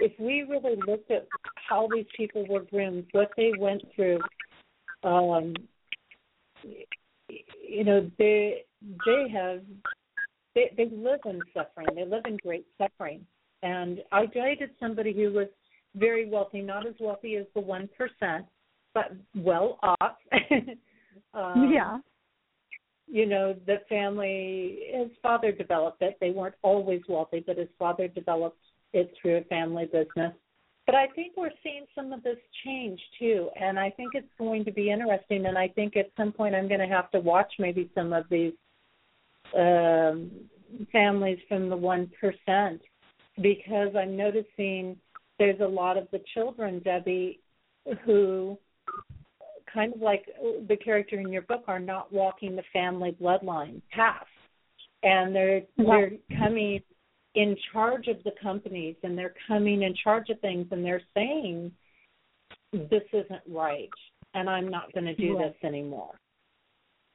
If 0.00 0.18
we 0.18 0.42
really 0.42 0.76
looked 0.76 1.10
at 1.10 1.26
how 1.68 1.88
these 1.88 2.06
people 2.16 2.46
were 2.46 2.60
groomed, 2.62 3.06
what 3.12 3.30
they 3.36 3.52
went 3.58 3.82
through, 3.92 4.20
um, 5.02 5.54
you 7.68 7.84
know, 7.84 8.10
they 8.18 8.64
they 9.04 9.28
have 9.32 9.60
they 10.54 10.72
they 10.76 10.88
live 10.94 11.20
in 11.24 11.40
suffering. 11.54 11.88
They 11.94 12.04
live 12.04 12.24
in 12.26 12.36
great 12.38 12.66
suffering. 12.78 13.26
And 13.62 14.00
I 14.12 14.26
dated 14.26 14.70
somebody 14.78 15.12
who 15.12 15.32
was 15.32 15.48
very 15.94 16.28
wealthy, 16.28 16.60
not 16.60 16.86
as 16.86 16.94
wealthy 17.00 17.36
as 17.36 17.46
the 17.54 17.60
one 17.60 17.88
percent, 17.96 18.46
but 18.94 19.12
well 19.34 19.78
off. 19.82 20.16
um, 21.34 21.70
yeah. 21.72 21.98
you 23.06 23.26
know, 23.26 23.54
the 23.66 23.76
family, 23.88 24.78
his 24.92 25.10
father 25.22 25.52
developed 25.52 26.02
it. 26.02 26.16
They 26.20 26.30
weren't 26.30 26.54
always 26.62 27.00
wealthy, 27.08 27.42
but 27.46 27.58
his 27.58 27.68
father 27.78 28.08
developed 28.08 28.60
it 28.92 29.12
through 29.20 29.38
a 29.38 29.44
family 29.44 29.86
business. 29.86 30.32
But 30.86 30.94
I 30.94 31.08
think 31.08 31.32
we're 31.36 31.50
seeing 31.62 31.84
some 31.94 32.12
of 32.12 32.22
this 32.22 32.38
change 32.64 33.00
too, 33.18 33.50
and 33.60 33.78
I 33.78 33.90
think 33.90 34.12
it's 34.14 34.28
going 34.38 34.64
to 34.66 34.72
be 34.72 34.90
interesting. 34.90 35.46
And 35.46 35.58
I 35.58 35.68
think 35.68 35.96
at 35.96 36.10
some 36.16 36.32
point 36.32 36.54
I'm 36.54 36.68
going 36.68 36.80
to 36.80 36.86
have 36.86 37.10
to 37.10 37.20
watch 37.20 37.52
maybe 37.58 37.90
some 37.94 38.12
of 38.12 38.24
these 38.30 38.52
um, 39.56 40.30
families 40.92 41.38
from 41.48 41.68
the 41.68 41.76
one 41.76 42.10
percent 42.20 42.80
because 43.42 43.88
I'm 43.98 44.16
noticing 44.16 44.96
there's 45.38 45.60
a 45.60 45.66
lot 45.66 45.96
of 45.96 46.06
the 46.12 46.20
children, 46.34 46.80
Debbie, 46.84 47.40
who 48.04 48.56
kind 49.72 49.92
of 49.92 50.00
like 50.00 50.24
the 50.68 50.76
character 50.76 51.18
in 51.18 51.32
your 51.32 51.42
book 51.42 51.64
are 51.66 51.80
not 51.80 52.12
walking 52.12 52.56
the 52.56 52.62
family 52.72 53.14
bloodline 53.20 53.82
path 53.90 54.26
and 55.02 55.34
they're 55.34 55.62
they're 55.76 56.12
coming 56.38 56.80
in 57.36 57.54
charge 57.72 58.08
of 58.08 58.16
the 58.24 58.32
companies 58.42 58.96
and 59.04 59.16
they're 59.16 59.34
coming 59.46 59.82
in 59.82 59.94
charge 60.02 60.30
of 60.30 60.40
things 60.40 60.66
and 60.72 60.84
they're 60.84 61.02
saying 61.14 61.70
this 62.72 63.02
isn't 63.12 63.42
right 63.48 63.90
and 64.34 64.50
I'm 64.50 64.68
not 64.68 64.92
going 64.92 65.04
to 65.06 65.14
do 65.14 65.36
this 65.38 65.54
anymore. 65.62 66.18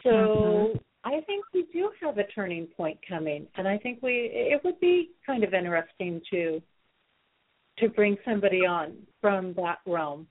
So 0.03 0.09
Mhm. 0.09 0.81
I 1.03 1.21
think 1.21 1.43
we 1.53 1.63
do 1.73 1.91
have 1.99 2.17
a 2.19 2.23
turning 2.27 2.67
point 2.67 2.99
coming 3.07 3.47
and 3.55 3.67
I 3.67 3.77
think 3.79 4.01
we 4.01 4.29
it 4.31 4.63
would 4.63 4.79
be 4.79 5.11
kind 5.25 5.43
of 5.43 5.53
interesting 5.53 6.21
to 6.31 6.61
to 7.77 7.89
bring 7.89 8.15
somebody 8.23 8.65
on 8.65 8.95
from 9.19 9.53
that 9.53 9.79
realm. 9.87 10.27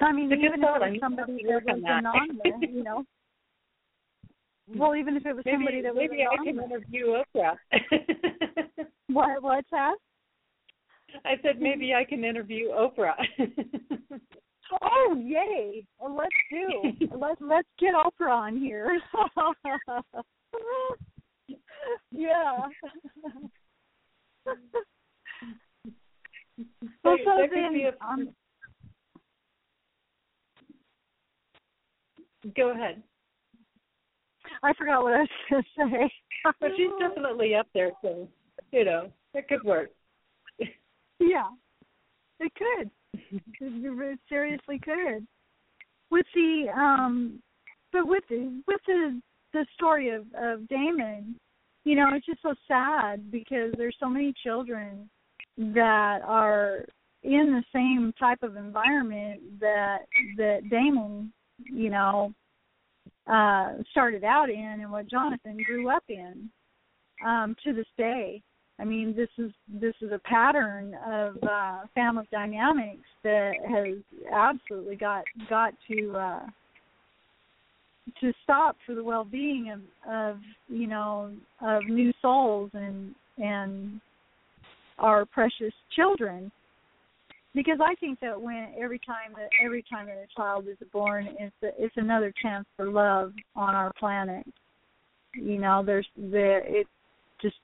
I 0.00 0.12
mean, 0.12 0.30
a 0.32 0.36
even 0.36 0.54
if 0.54 0.60
thought. 0.60 0.82
it 0.82 0.84
I 0.84 0.86
was 0.86 0.92
need 0.92 1.00
somebody 1.00 1.38
to 1.38 1.46
that 1.48 1.52
work 1.52 1.64
on 1.68 1.80
that. 1.82 1.98
anonymous, 2.00 2.70
you 2.70 2.82
know. 2.84 3.04
Well, 4.68 4.96
even 4.96 5.16
if 5.16 5.26
it 5.26 5.34
was 5.36 5.44
Maybe 5.44 5.56
somebody 5.56 5.82
that 5.82 5.94
was 5.94 6.08
maybe 6.10 6.24
I 6.24 6.36
can 6.42 6.58
interview 6.58 7.22
Oprah. 7.34 7.56
What? 9.08 9.42
What's 9.42 9.70
that? 9.70 9.96
I 11.24 11.34
said 11.42 11.60
maybe 11.60 11.94
I 11.94 12.04
can 12.04 12.24
interview 12.24 12.70
Oprah. 12.70 13.14
Oh, 14.82 15.14
yay! 15.22 15.84
Well, 16.00 16.16
let's 16.16 16.34
do. 16.50 17.06
let's 17.16 17.40
let's 17.40 17.68
get 17.78 17.94
Oprah 17.94 18.30
on 18.30 18.56
here. 18.56 18.98
yeah. 22.10 22.56
well, 27.04 27.16
so 27.24 27.46
then, 27.52 27.74
be 27.74 27.84
a- 27.84 28.04
um, 28.04 28.30
Go 32.56 32.70
ahead. 32.70 33.02
I 34.64 34.72
forgot 34.74 35.02
what 35.02 35.14
I 35.14 35.20
was 35.20 35.28
going 35.50 35.62
to 35.76 35.98
say. 35.98 36.12
But 36.60 36.70
she's 36.76 36.90
definitely 36.98 37.54
up 37.54 37.66
there, 37.74 37.90
so 38.02 38.28
you 38.72 38.84
know 38.84 39.10
it 39.34 39.48
could 39.48 39.62
work. 39.62 39.90
Yeah, 41.20 41.48
it 42.40 42.52
could. 42.54 42.90
It 43.60 44.18
seriously 44.28 44.80
could. 44.82 45.26
With 46.10 46.26
the 46.34 46.66
um, 46.74 47.40
but 47.92 48.06
with 48.08 48.24
the 48.28 48.62
with 48.66 48.80
the 48.86 49.20
the 49.52 49.66
story 49.74 50.10
of 50.10 50.24
of 50.36 50.66
Damon, 50.68 51.36
you 51.84 51.96
know, 51.96 52.08
it's 52.12 52.26
just 52.26 52.42
so 52.42 52.54
sad 52.66 53.30
because 53.30 53.72
there's 53.76 53.96
so 54.00 54.08
many 54.08 54.34
children 54.42 55.08
that 55.56 56.20
are 56.24 56.84
in 57.22 57.52
the 57.52 57.64
same 57.72 58.12
type 58.18 58.42
of 58.42 58.56
environment 58.56 59.40
that 59.60 59.98
that 60.36 60.68
Damon, 60.70 61.32
you 61.64 61.90
know, 61.90 62.32
uh 63.26 63.74
started 63.90 64.24
out 64.24 64.50
in 64.50 64.78
and 64.80 64.90
what 64.90 65.08
Jonathan 65.08 65.56
grew 65.64 65.88
up 65.88 66.04
in 66.08 66.50
um 67.24 67.56
to 67.64 67.72
this 67.72 67.86
day. 67.96 68.42
I 68.78 68.84
mean, 68.84 69.14
this 69.16 69.28
is 69.38 69.52
this 69.68 69.94
is 70.00 70.10
a 70.10 70.18
pattern 70.18 70.96
of 71.06 71.36
uh, 71.42 71.80
family 71.94 72.26
dynamics 72.32 73.06
that 73.22 73.52
has 73.68 73.98
absolutely 74.32 74.96
got 74.96 75.24
got 75.48 75.74
to 75.88 76.16
uh, 76.16 76.46
to 78.20 78.32
stop 78.42 78.76
for 78.84 78.94
the 78.94 79.04
well-being 79.04 79.70
of 79.70 80.10
of 80.10 80.38
you 80.68 80.88
know 80.88 81.32
of 81.60 81.84
new 81.86 82.12
souls 82.20 82.70
and 82.74 83.14
and 83.38 84.00
our 84.98 85.24
precious 85.24 85.72
children. 85.94 86.50
Because 87.54 87.78
I 87.80 87.94
think 87.96 88.18
that 88.20 88.40
when 88.40 88.72
every 88.80 88.98
time 88.98 89.32
that 89.36 89.48
every 89.64 89.84
time 89.88 90.06
that 90.06 90.16
a 90.16 90.26
child 90.36 90.66
is 90.66 90.76
born, 90.92 91.28
it's 91.38 91.54
a, 91.62 91.68
it's 91.78 91.94
another 91.96 92.32
chance 92.42 92.66
for 92.76 92.90
love 92.90 93.32
on 93.54 93.74
our 93.74 93.92
planet. 93.98 94.44
You 95.34 95.58
know, 95.58 95.82
there's 95.84 96.06
there 96.16 96.58
it 96.64 96.86
just 97.40 97.54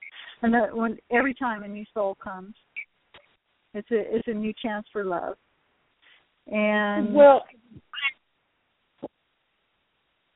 and 0.43 0.55
that 0.55 0.75
when 0.75 0.97
every 1.11 1.35
time 1.35 1.65
a 1.65 1.69
new 1.69 1.85
soul 1.93 2.17
comes, 2.23 2.55
it's 3.75 3.91
a 3.91 4.17
it's 4.17 4.29
a 4.29 4.33
new 4.33 4.53
chance 4.63 4.87
for 4.93 5.05
love. 5.05 5.37
And 6.47 7.13
Well, 7.13 7.43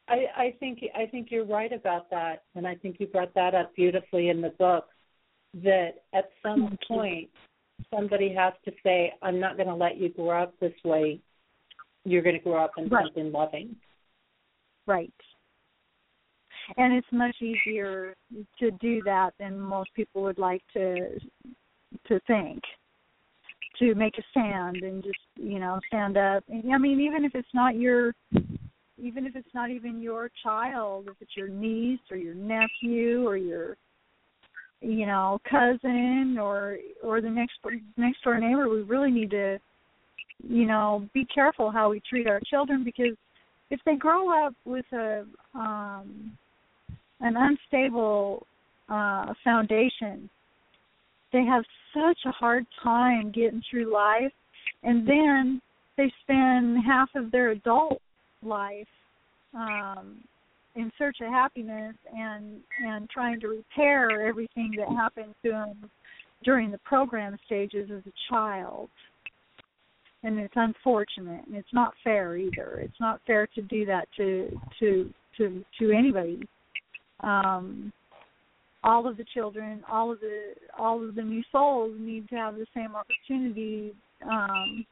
I 0.08 0.26
I 0.36 0.54
think 0.58 0.80
I 0.96 1.06
think 1.06 1.28
you're 1.30 1.46
right 1.46 1.72
about 1.72 2.10
that, 2.10 2.42
and 2.56 2.66
I 2.66 2.74
think 2.74 2.96
you 2.98 3.06
brought 3.06 3.34
that 3.34 3.54
up 3.54 3.74
beautifully 3.76 4.30
in 4.30 4.40
the 4.40 4.50
book. 4.50 4.86
That 5.62 6.02
at 6.12 6.30
some 6.42 6.76
point 6.88 7.30
somebody 7.94 8.32
has 8.34 8.52
to 8.64 8.72
say, 8.82 9.12
"I'm 9.22 9.40
not 9.40 9.56
going 9.56 9.68
to 9.68 9.74
let 9.74 9.96
you 9.96 10.08
grow 10.08 10.42
up 10.42 10.58
this 10.60 10.74
way. 10.84 11.20
You're 12.04 12.22
going 12.22 12.36
to 12.36 12.42
grow 12.42 12.62
up 12.64 12.72
in 12.76 12.88
Right. 12.88 13.04
something 13.06 13.32
loving." 13.32 13.76
right. 14.86 15.12
And 16.76 16.94
it's 16.94 17.12
much 17.12 17.36
easier 17.42 18.14
to 18.58 18.70
do 18.72 19.02
that 19.02 19.34
than 19.38 19.58
most 19.60 19.92
people 19.94 20.22
would 20.22 20.38
like 20.38 20.62
to 20.72 21.18
to 22.08 22.20
think. 22.26 22.62
To 23.78 23.94
make 23.94 24.16
a 24.18 24.22
stand 24.30 24.76
and 24.82 25.02
just 25.02 25.18
you 25.36 25.58
know 25.58 25.80
stand 25.88 26.16
up. 26.16 26.44
And, 26.48 26.72
I 26.72 26.78
mean, 26.78 27.00
even 27.00 27.24
if 27.24 27.34
it's 27.34 27.52
not 27.54 27.76
your 27.76 28.14
even 29.02 29.26
if 29.26 29.34
it's 29.36 29.54
not 29.54 29.70
even 29.70 30.00
your 30.00 30.30
child, 30.42 31.08
if 31.08 31.16
it's 31.20 31.36
your 31.36 31.48
niece 31.48 32.00
or 32.10 32.16
your 32.16 32.34
nephew 32.34 33.26
or 33.26 33.36
your 33.36 33.76
you 34.84 35.06
know 35.06 35.40
cousin 35.48 36.36
or 36.40 36.78
or 37.02 37.20
the 37.20 37.30
next 37.30 37.54
next 37.96 38.22
door 38.22 38.38
neighbor, 38.38 38.68
we 38.68 38.82
really 38.82 39.10
need 39.10 39.30
to 39.30 39.58
you 40.46 40.66
know 40.66 41.08
be 41.14 41.24
careful 41.26 41.70
how 41.70 41.90
we 41.90 42.00
treat 42.08 42.26
our 42.26 42.40
children 42.40 42.84
because 42.84 43.16
if 43.70 43.80
they 43.86 43.96
grow 43.96 44.46
up 44.46 44.54
with 44.64 44.84
a 44.92 45.24
um 45.54 46.36
an 47.20 47.34
unstable 47.36 48.46
uh 48.88 49.32
foundation 49.42 50.28
they 51.34 51.44
have 51.44 51.64
such 51.92 52.18
a 52.26 52.30
hard 52.30 52.64
time 52.82 53.32
getting 53.32 53.60
through 53.68 53.92
life. 53.92 54.32
And 54.84 55.06
then 55.06 55.60
they 55.96 56.10
spend 56.22 56.78
half 56.86 57.08
of 57.14 57.30
their 57.30 57.50
adult 57.50 58.00
life 58.42 58.86
um 59.54 60.18
in 60.76 60.90
search 60.98 61.18
of 61.20 61.28
happiness 61.28 61.94
and 62.14 62.60
and 62.84 63.08
trying 63.10 63.40
to 63.40 63.48
repair 63.48 64.26
everything 64.26 64.72
that 64.76 64.88
happened 64.88 65.34
to 65.44 65.50
them 65.50 65.90
during 66.42 66.70
the 66.70 66.78
program 66.78 67.36
stages 67.46 67.90
as 67.94 68.02
a 68.06 68.12
child. 68.28 68.88
And 70.22 70.38
it's 70.38 70.54
unfortunate 70.56 71.46
and 71.46 71.56
it's 71.56 71.72
not 71.72 71.94
fair 72.02 72.36
either. 72.36 72.80
It's 72.82 73.00
not 73.00 73.20
fair 73.26 73.46
to 73.54 73.62
do 73.62 73.86
that 73.86 74.08
to 74.16 74.50
to 74.80 75.12
to 75.38 75.64
to 75.80 75.92
anybody. 75.92 76.40
Um 77.20 77.92
all 78.82 79.08
of 79.08 79.16
the 79.16 79.24
children 79.32 79.82
all 79.90 80.12
of 80.12 80.20
the 80.20 80.54
all 80.78 81.06
of 81.06 81.14
the 81.14 81.22
new 81.22 81.42
souls 81.52 81.92
need 81.98 82.28
to 82.28 82.36
have 82.36 82.56
the 82.56 82.66
same 82.74 82.94
opportunity 82.94 83.92
um 84.30 84.84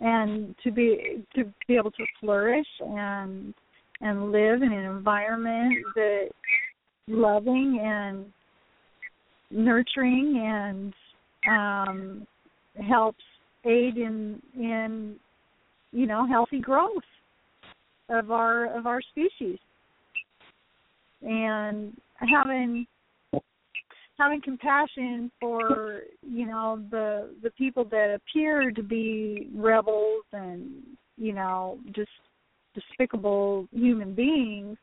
and 0.00 0.54
to 0.62 0.70
be 0.70 1.24
to 1.34 1.44
be 1.66 1.76
able 1.76 1.90
to 1.90 2.04
flourish 2.20 2.66
and 2.80 3.54
and 4.00 4.30
live 4.32 4.62
in 4.62 4.72
an 4.72 4.84
environment 4.84 5.74
that 5.94 6.28
loving 7.08 7.80
and 7.82 8.26
nurturing 9.50 10.36
and 10.44 10.94
um, 11.48 12.26
helps 12.86 13.24
aid 13.64 13.96
in 13.96 14.40
in 14.54 15.16
you 15.92 16.06
know 16.06 16.26
healthy 16.26 16.60
growth 16.60 17.02
of 18.08 18.30
our 18.30 18.66
of 18.76 18.86
our 18.86 19.00
species. 19.02 19.58
And 21.22 21.96
having 22.16 22.86
having 24.18 24.40
compassion 24.42 25.30
for 25.40 26.02
you 26.22 26.46
know 26.46 26.80
the 26.90 27.30
the 27.42 27.50
people 27.50 27.84
that 27.84 28.14
appear 28.14 28.70
to 28.70 28.82
be 28.82 29.48
rebels 29.54 30.24
and 30.32 30.70
you 31.16 31.32
know 31.32 31.78
just 31.94 32.10
despicable 32.80 33.66
human 33.72 34.14
beings 34.14 34.76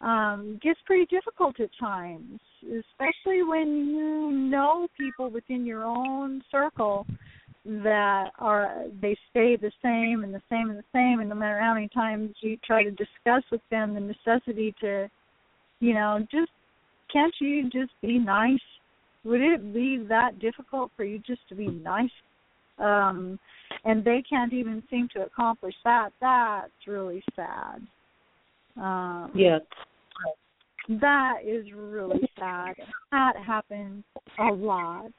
um 0.00 0.58
gets 0.62 0.78
pretty 0.84 1.06
difficult 1.06 1.58
at 1.60 1.70
times 1.78 2.40
especially 2.62 3.42
when 3.42 3.86
you 3.88 4.32
know 4.32 4.86
people 4.98 5.30
within 5.30 5.64
your 5.64 5.84
own 5.84 6.42
circle 6.50 7.06
that 7.64 8.30
are 8.38 8.84
they 9.00 9.16
stay 9.30 9.56
the 9.56 9.72
same 9.82 10.22
and 10.24 10.34
the 10.34 10.42
same 10.50 10.68
and 10.68 10.78
the 10.78 10.84
same 10.92 11.20
and 11.20 11.28
no 11.28 11.34
matter 11.34 11.60
how 11.60 11.72
many 11.72 11.88
times 11.88 12.34
you 12.40 12.58
try 12.64 12.82
to 12.82 12.90
discuss 12.90 13.42
with 13.50 13.62
them 13.70 13.94
the 13.94 14.00
necessity 14.00 14.74
to 14.80 15.08
you 15.80 15.94
know 15.94 16.18
just 16.30 16.50
can't 17.14 17.34
you 17.40 17.70
just 17.70 17.92
be 18.02 18.18
nice? 18.18 18.58
Would 19.24 19.40
it 19.40 19.72
be 19.72 20.04
that 20.08 20.40
difficult 20.40 20.90
for 20.96 21.04
you 21.04 21.20
just 21.20 21.48
to 21.48 21.54
be 21.54 21.68
nice? 21.68 22.10
Um 22.78 23.38
and 23.84 24.04
they 24.04 24.22
can't 24.28 24.52
even 24.52 24.82
seem 24.90 25.08
to 25.14 25.22
accomplish 25.22 25.74
that. 25.84 26.10
That's 26.20 26.70
really 26.86 27.22
sad. 27.36 27.86
Um 28.76 29.30
yes. 29.34 29.60
that 30.88 31.38
is 31.44 31.66
really 31.74 32.28
sad. 32.38 32.74
That 33.12 33.36
happens 33.36 34.04
a 34.38 34.52
lot. 34.52 35.10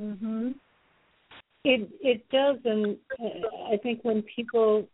Mhm. 0.00 0.54
It 1.64 1.90
it 2.00 2.28
does, 2.30 2.56
and 2.64 2.96
I 3.70 3.76
think 3.82 4.00
when 4.02 4.22
people 4.22 4.88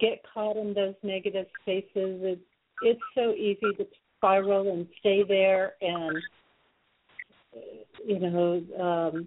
get 0.00 0.22
caught 0.32 0.56
in 0.56 0.72
those 0.74 0.94
negative 1.02 1.46
spaces, 1.62 1.88
it, 2.22 2.38
it's 2.82 3.00
so 3.14 3.32
easy 3.32 3.74
to 3.76 3.86
spiral 4.16 4.72
and 4.72 4.86
stay 5.00 5.24
there, 5.24 5.74
and 5.80 6.22
you 8.06 8.18
know, 8.18 8.62
um, 8.80 9.26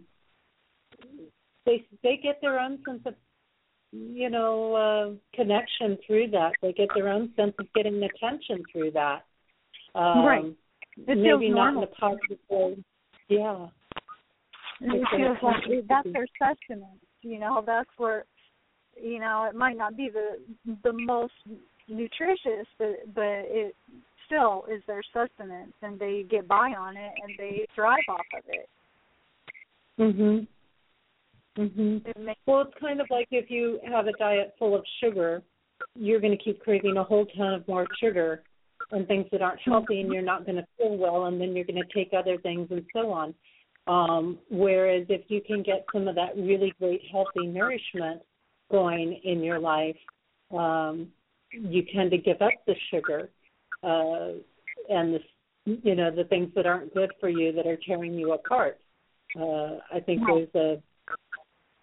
they 1.65 1.85
they 2.03 2.19
get 2.21 2.39
their 2.41 2.59
own 2.59 2.79
sense 2.87 3.01
of 3.05 3.13
you 3.91 4.29
know 4.29 4.73
uh, 4.75 5.35
connection 5.35 5.97
through 6.05 6.29
that. 6.31 6.53
They 6.61 6.73
get 6.73 6.89
their 6.95 7.09
own 7.09 7.31
sense 7.35 7.53
of 7.59 7.67
getting 7.73 8.01
attention 8.03 8.63
through 8.71 8.91
that. 8.91 9.23
Um, 9.95 10.25
right. 10.25 10.45
It 11.07 11.17
maybe 11.17 11.49
not 11.49 11.73
normal. 11.73 11.83
in 11.83 11.89
a 11.89 11.95
positive 11.95 12.37
way. 12.49 12.77
Yeah. 13.29 13.67
It 14.81 15.07
feels 15.15 15.37
like 15.41 15.87
that's 15.87 16.07
their 16.13 16.27
sustenance. 16.39 17.01
You 17.21 17.39
know, 17.39 17.63
that's 17.65 17.89
where, 17.97 18.25
you 19.01 19.19
know, 19.19 19.47
it 19.49 19.55
might 19.55 19.77
not 19.77 19.97
be 19.97 20.09
the 20.09 20.39
the 20.83 20.93
most 20.93 21.33
nutritious, 21.87 22.67
but 22.77 23.13
but 23.13 23.23
it 23.23 23.75
still 24.25 24.65
is 24.71 24.81
their 24.87 25.01
sustenance, 25.13 25.73
and 25.81 25.99
they 25.99 26.25
get 26.29 26.47
by 26.47 26.73
on 26.77 26.95
it, 26.97 27.11
and 27.23 27.33
they 27.37 27.65
thrive 27.75 27.99
off 28.09 28.25
of 28.37 28.43
it. 28.47 28.69
Mhm. 29.99 30.47
Mhm. 31.57 32.35
Well, 32.45 32.61
it's 32.61 32.73
kind 32.79 33.01
of 33.01 33.07
like 33.09 33.27
if 33.31 33.49
you 33.49 33.79
have 33.83 34.07
a 34.07 34.13
diet 34.13 34.53
full 34.59 34.75
of 34.75 34.85
sugar, 35.01 35.41
you're 35.95 36.19
going 36.19 36.37
to 36.37 36.43
keep 36.43 36.59
craving 36.59 36.97
a 36.97 37.03
whole 37.03 37.25
ton 37.25 37.53
of 37.53 37.67
more 37.67 37.87
sugar 37.99 38.43
and 38.91 39.07
things 39.07 39.25
that 39.31 39.41
aren't 39.41 39.59
healthy, 39.61 40.01
and 40.01 40.13
you're 40.13 40.21
not 40.21 40.45
going 40.45 40.57
to 40.57 40.67
feel 40.77 40.95
well, 40.95 41.25
and 41.25 41.41
then 41.41 41.55
you're 41.55 41.65
going 41.65 41.81
to 41.81 41.93
take 41.93 42.13
other 42.13 42.37
things 42.37 42.67
and 42.71 42.85
so 42.93 43.11
on. 43.11 43.33
Um, 43.87 44.37
whereas 44.49 45.05
if 45.09 45.21
you 45.29 45.41
can 45.41 45.63
get 45.63 45.85
some 45.91 46.07
of 46.07 46.15
that 46.15 46.35
really 46.35 46.73
great 46.79 47.01
healthy 47.11 47.47
nourishment 47.47 48.21
going 48.69 49.19
in 49.23 49.43
your 49.43 49.59
life, 49.59 49.97
um, 50.51 51.07
you 51.51 51.83
tend 51.93 52.11
to 52.11 52.17
give 52.17 52.41
up 52.41 52.51
the 52.65 52.75
sugar 52.91 53.29
uh, 53.83 54.33
and 54.89 55.15
the 55.15 55.19
you 55.65 55.95
know 55.95 56.09
the 56.11 56.23
things 56.25 56.49
that 56.55 56.65
aren't 56.65 56.93
good 56.93 57.11
for 57.19 57.27
you 57.27 57.51
that 57.51 57.67
are 57.67 57.77
tearing 57.85 58.13
you 58.13 58.33
apart. 58.33 58.79
Uh, 59.37 59.79
I 59.91 59.99
think 60.05 60.21
there's 60.25 60.55
a 60.55 60.81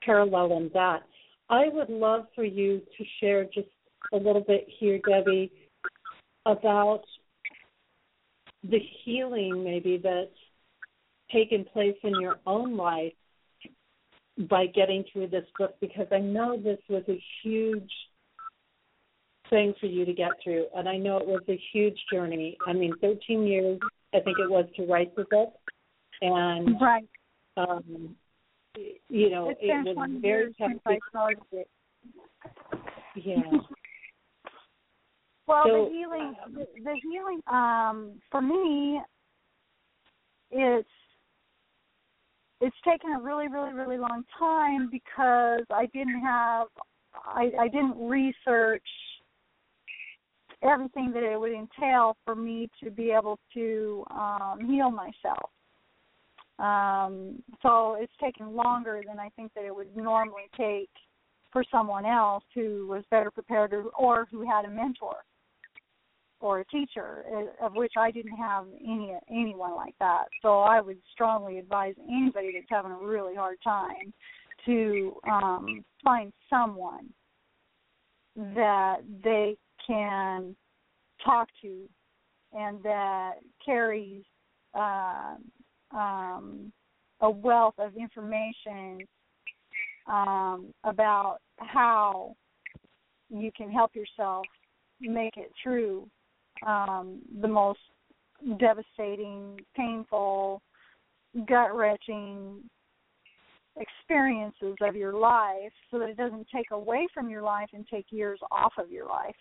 parallel 0.04 0.56
in 0.56 0.70
that. 0.74 1.02
I 1.50 1.68
would 1.68 1.90
love 1.90 2.26
for 2.34 2.44
you 2.44 2.80
to 2.98 3.04
share 3.20 3.44
just 3.44 3.68
a 4.12 4.16
little 4.16 4.44
bit 4.46 4.66
here, 4.78 4.98
Debbie, 5.06 5.52
about 6.46 7.02
the 8.62 8.80
healing 9.04 9.62
maybe 9.62 10.00
that's 10.02 10.30
taken 11.32 11.64
place 11.64 11.96
in 12.02 12.20
your 12.20 12.36
own 12.46 12.76
life 12.76 13.12
by 14.48 14.66
getting 14.66 15.04
through 15.12 15.28
this 15.28 15.44
book 15.58 15.74
because 15.80 16.06
I 16.10 16.18
know 16.18 16.56
this 16.56 16.78
was 16.88 17.02
a 17.08 17.22
huge 17.42 17.90
thing 19.50 19.74
for 19.80 19.86
you 19.86 20.04
to 20.04 20.12
get 20.12 20.30
through 20.42 20.66
and 20.74 20.88
I 20.88 20.96
know 20.96 21.18
it 21.18 21.26
was 21.26 21.42
a 21.48 21.60
huge 21.72 21.98
journey. 22.12 22.56
I 22.66 22.72
mean 22.72 22.94
13 23.00 23.46
years 23.46 23.78
I 24.14 24.20
think 24.20 24.38
it 24.38 24.50
was 24.50 24.66
to 24.76 24.86
write 24.86 25.14
the 25.14 25.24
book 25.30 25.54
and 26.22 26.80
right. 26.80 27.08
um 27.56 28.16
you 29.08 29.30
know 29.30 29.50
It's 29.50 29.60
it 29.62 29.96
was 29.96 30.10
very 30.20 30.54
tough 30.58 30.72
I 30.86 30.98
started 31.10 31.42
it. 31.52 31.68
yeah 33.14 33.42
Well, 35.46 35.64
So- 35.66 35.84
the 35.84 35.90
healing, 35.90 36.34
the, 36.54 36.66
the 36.84 37.00
healing, 37.02 37.40
um, 37.48 38.12
for 38.30 38.40
me, 38.40 39.00
it's 40.50 40.88
it's 42.60 42.76
taken 42.82 43.10
a 43.12 43.20
really, 43.20 43.48
really, 43.48 43.74
really 43.74 43.98
long 43.98 44.24
time 44.38 44.88
because 44.90 45.64
I 45.70 45.84
didn't 45.92 46.20
have, 46.22 46.68
I, 47.14 47.50
I 47.60 47.68
didn't 47.68 48.08
research 48.08 48.86
everything 50.62 51.12
that 51.12 51.22
it 51.22 51.38
would 51.38 51.52
entail 51.52 52.16
for 52.24 52.34
me 52.34 52.70
to 52.82 52.90
be 52.90 53.10
able 53.10 53.38
to 53.52 54.04
um, 54.10 54.60
heal 54.66 54.90
myself. 54.90 55.50
Um, 56.58 57.42
so 57.62 57.96
it's 57.98 58.12
taken 58.20 58.54
longer 58.54 59.02
than 59.06 59.18
I 59.18 59.28
think 59.30 59.52
that 59.54 59.64
it 59.64 59.74
would 59.74 59.96
normally 59.96 60.48
take 60.56 60.90
for 61.52 61.64
someone 61.70 62.06
else 62.06 62.44
who 62.54 62.86
was 62.88 63.04
better 63.10 63.30
prepared 63.30 63.72
or, 63.72 63.84
or 63.98 64.26
who 64.30 64.48
had 64.48 64.64
a 64.64 64.70
mentor 64.70 65.16
or 66.40 66.60
a 66.60 66.64
teacher, 66.66 67.24
uh, 67.32 67.66
of 67.66 67.74
which 67.74 67.94
I 67.96 68.10
didn't 68.10 68.36
have 68.36 68.66
any 68.80 69.16
anyone 69.30 69.74
like 69.74 69.94
that. 69.98 70.24
So 70.42 70.60
I 70.60 70.80
would 70.80 70.98
strongly 71.12 71.58
advise 71.58 71.94
anybody 72.08 72.52
that's 72.54 72.66
having 72.68 72.92
a 72.92 73.06
really 73.06 73.34
hard 73.34 73.58
time 73.64 74.12
to 74.66 75.16
um, 75.30 75.84
find 76.02 76.32
someone 76.50 77.08
that 78.36 78.98
they 79.22 79.56
can 79.86 80.54
talk 81.24 81.48
to 81.62 81.88
and 82.52 82.82
that 82.82 83.34
carries 83.64 84.22
uh, 84.74 85.36
um, 85.94 86.72
a 87.20 87.30
wealth 87.30 87.74
of 87.78 87.96
information 87.96 88.98
um, 90.06 90.72
about 90.84 91.38
how 91.58 92.34
you 93.30 93.50
can 93.56 93.70
help 93.70 93.94
yourself 93.94 94.44
make 95.00 95.36
it 95.36 95.50
through 95.62 96.06
um, 96.66 97.20
the 97.40 97.48
most 97.48 97.80
devastating, 98.58 99.58
painful, 99.76 100.60
gut 101.48 101.74
wrenching 101.74 102.62
experiences 103.76 104.76
of 104.82 104.94
your 104.94 105.14
life 105.14 105.72
so 105.90 105.98
that 105.98 106.08
it 106.08 106.16
doesn't 106.16 106.46
take 106.54 106.70
away 106.70 107.08
from 107.12 107.28
your 107.28 107.42
life 107.42 107.68
and 107.72 107.86
take 107.88 108.06
years 108.10 108.38
off 108.52 108.72
of 108.78 108.90
your 108.90 109.06
life, 109.06 109.34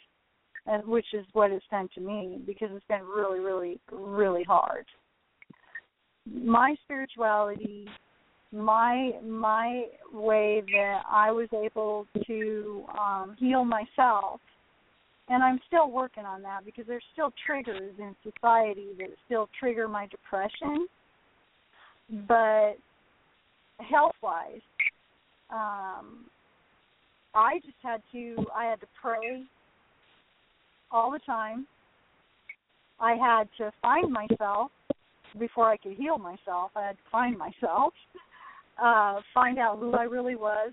and 0.65 0.85
which 0.87 1.05
is 1.13 1.25
what 1.33 1.51
it's 1.51 1.65
done 1.69 1.87
to 1.93 2.01
me 2.01 2.39
because 2.45 2.69
it's 2.71 2.85
been 2.87 3.03
really, 3.03 3.39
really, 3.39 3.79
really 3.91 4.43
hard. 4.43 4.85
My 6.31 6.75
spirituality, 6.83 7.87
my 8.51 9.13
my 9.25 9.85
way 10.11 10.63
that 10.73 11.01
I 11.09 11.31
was 11.31 11.49
able 11.53 12.07
to 12.27 12.85
um, 12.97 13.35
heal 13.39 13.65
myself 13.65 14.39
and 15.29 15.43
I'm 15.43 15.59
still 15.67 15.89
working 15.89 16.25
on 16.25 16.41
that 16.41 16.65
because 16.65 16.85
there's 16.87 17.03
still 17.13 17.31
triggers 17.45 17.93
in 17.97 18.15
society 18.23 18.87
that 18.99 19.09
still 19.25 19.49
trigger 19.57 19.87
my 19.87 20.07
depression. 20.07 20.87
But 22.27 22.73
health 23.79 24.15
wise, 24.21 24.61
um, 25.49 26.25
I 27.33 27.59
just 27.63 27.77
had 27.81 28.01
to 28.11 28.45
I 28.55 28.65
had 28.65 28.81
to 28.81 28.87
pray 29.01 29.43
all 30.91 31.11
the 31.11 31.19
time. 31.19 31.67
I 32.99 33.13
had 33.15 33.47
to 33.57 33.71
find 33.81 34.11
myself 34.11 34.71
before 35.39 35.69
I 35.69 35.77
could 35.77 35.93
heal 35.93 36.17
myself. 36.17 36.71
I 36.75 36.87
had 36.87 36.97
to 36.97 37.03
find 37.11 37.37
myself, 37.37 37.93
uh, 38.81 39.19
find 39.33 39.57
out 39.57 39.79
who 39.79 39.93
I 39.93 40.03
really 40.03 40.35
was, 40.35 40.71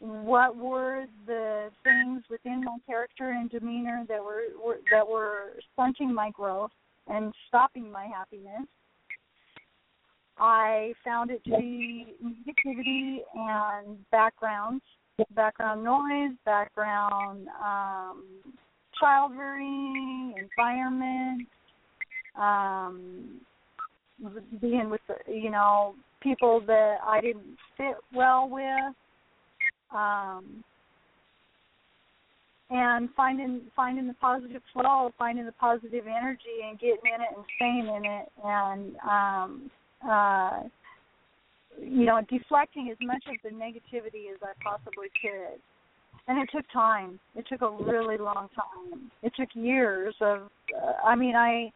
what 0.00 0.56
were 0.56 1.06
the 1.26 1.70
things 1.82 2.22
within 2.28 2.62
my 2.64 2.76
character 2.86 3.30
and 3.30 3.50
demeanor 3.50 4.04
that 4.08 4.22
were, 4.22 4.42
were 4.62 4.78
that 4.90 5.06
were 5.06 5.52
stunting 5.72 6.12
my 6.12 6.30
growth 6.30 6.70
and 7.08 7.32
stopping 7.48 7.90
my 7.90 8.06
happiness. 8.06 8.66
I 10.36 10.92
found 11.04 11.30
it 11.30 11.44
to 11.44 11.50
be 11.58 12.06
negativity 12.22 13.18
and 13.34 13.98
backgrounds, 14.10 14.82
background 15.34 15.84
noise, 15.84 16.32
background 16.44 17.46
um, 17.64 18.24
child 18.98 19.32
rearing, 19.36 20.34
environment, 20.36 21.48
um, 22.36 23.40
being 24.60 24.90
with 24.90 25.00
you 25.28 25.50
know 25.50 25.94
people 26.20 26.60
that 26.66 26.96
I 27.04 27.20
didn't 27.20 27.56
fit 27.76 27.96
well 28.14 28.48
with, 28.48 28.94
um, 29.94 30.64
and 32.70 33.08
finding 33.16 33.62
finding 33.76 34.06
the 34.06 34.14
positive 34.14 34.62
flow, 34.72 35.10
finding 35.18 35.46
the 35.46 35.52
positive 35.52 36.06
energy, 36.06 36.62
and 36.68 36.78
getting 36.78 37.12
in 37.14 37.20
it 37.20 37.28
and 37.36 37.44
staying 37.56 37.94
in 37.94 38.04
it, 38.04 38.28
and 38.44 38.96
um, 39.08 39.70
uh, 40.08 40.62
you 41.80 42.04
know, 42.04 42.20
deflecting 42.30 42.90
as 42.90 42.96
much 43.02 43.24
of 43.28 43.36
the 43.42 43.56
negativity 43.56 44.32
as 44.32 44.38
I 44.42 44.52
possibly 44.62 45.08
could. 45.20 45.60
And 46.26 46.38
it 46.38 46.48
took 46.54 46.64
time. 46.72 47.18
It 47.36 47.46
took 47.48 47.60
a 47.60 47.70
really 47.70 48.16
long 48.16 48.48
time. 48.54 49.10
It 49.22 49.32
took 49.36 49.48
years 49.54 50.14
of. 50.20 50.48
Uh, 50.74 50.92
I 51.04 51.14
mean, 51.14 51.36
I 51.36 51.70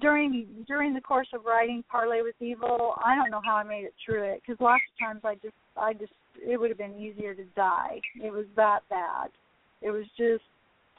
during 0.00 0.46
during 0.66 0.94
the 0.94 1.00
course 1.00 1.28
of 1.34 1.44
writing 1.44 1.84
Parley 1.90 2.22
with 2.22 2.34
Evil, 2.40 2.94
I 3.04 3.14
don't 3.14 3.30
know 3.30 3.40
how 3.44 3.56
I 3.56 3.62
made 3.64 3.84
it 3.84 3.94
through 4.04 4.22
it 4.22 4.40
because 4.40 4.60
lots 4.60 4.82
of 4.92 5.06
times 5.06 5.20
I 5.24 5.34
just 5.34 5.54
I 5.76 5.92
just 5.92 6.12
it 6.36 6.58
would 6.58 6.70
have 6.70 6.78
been 6.78 6.98
easier 6.98 7.34
to 7.34 7.44
die. 7.56 8.00
It 8.16 8.32
was 8.32 8.46
that 8.56 8.80
bad. 8.88 9.28
It 9.82 9.90
was 9.90 10.04
just 10.16 10.42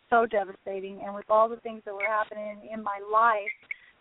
so 0.10 0.26
devastating, 0.26 1.02
and 1.04 1.16
with 1.16 1.26
all 1.30 1.50
the 1.50 1.58
things 1.58 1.82
that 1.86 1.94
were 1.94 2.08
happening 2.08 2.70
in 2.72 2.84
my 2.84 3.00
life 3.12 3.52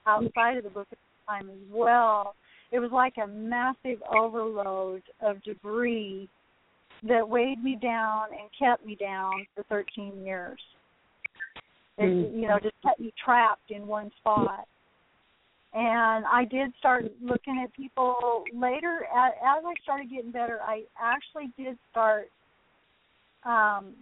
outside 0.06 0.58
of 0.58 0.64
the 0.64 0.70
book 0.70 0.88
at 0.92 0.98
the 0.98 1.32
time 1.32 1.48
as 1.48 1.72
well, 1.72 2.34
it 2.70 2.78
was 2.78 2.90
like 2.92 3.14
a 3.22 3.26
massive 3.26 4.02
overload 4.14 5.02
of 5.22 5.42
debris 5.44 6.28
that 7.08 7.26
weighed 7.26 7.62
me 7.62 7.78
down 7.80 8.26
and 8.32 8.50
kept 8.58 8.84
me 8.84 8.96
down 8.96 9.46
for 9.54 9.64
13 9.64 10.24
years. 10.24 10.60
It, 11.96 12.02
mm. 12.02 12.34
you 12.34 12.48
know, 12.48 12.58
just 12.62 12.74
kept 12.82 13.00
me 13.00 13.12
trapped 13.24 13.70
in 13.70 13.86
one 13.86 14.10
spot 14.20 14.66
and 15.74 16.24
I 16.24 16.44
did 16.44 16.72
start 16.78 17.04
looking 17.20 17.60
at 17.62 17.74
people 17.74 18.44
later. 18.54 19.06
As, 19.12 19.32
I 19.44 19.74
started 19.82 20.08
getting 20.08 20.30
better, 20.30 20.60
I 20.62 20.84
actually 21.00 21.52
did 21.58 21.76
start 21.90 22.28
um, 23.44 23.94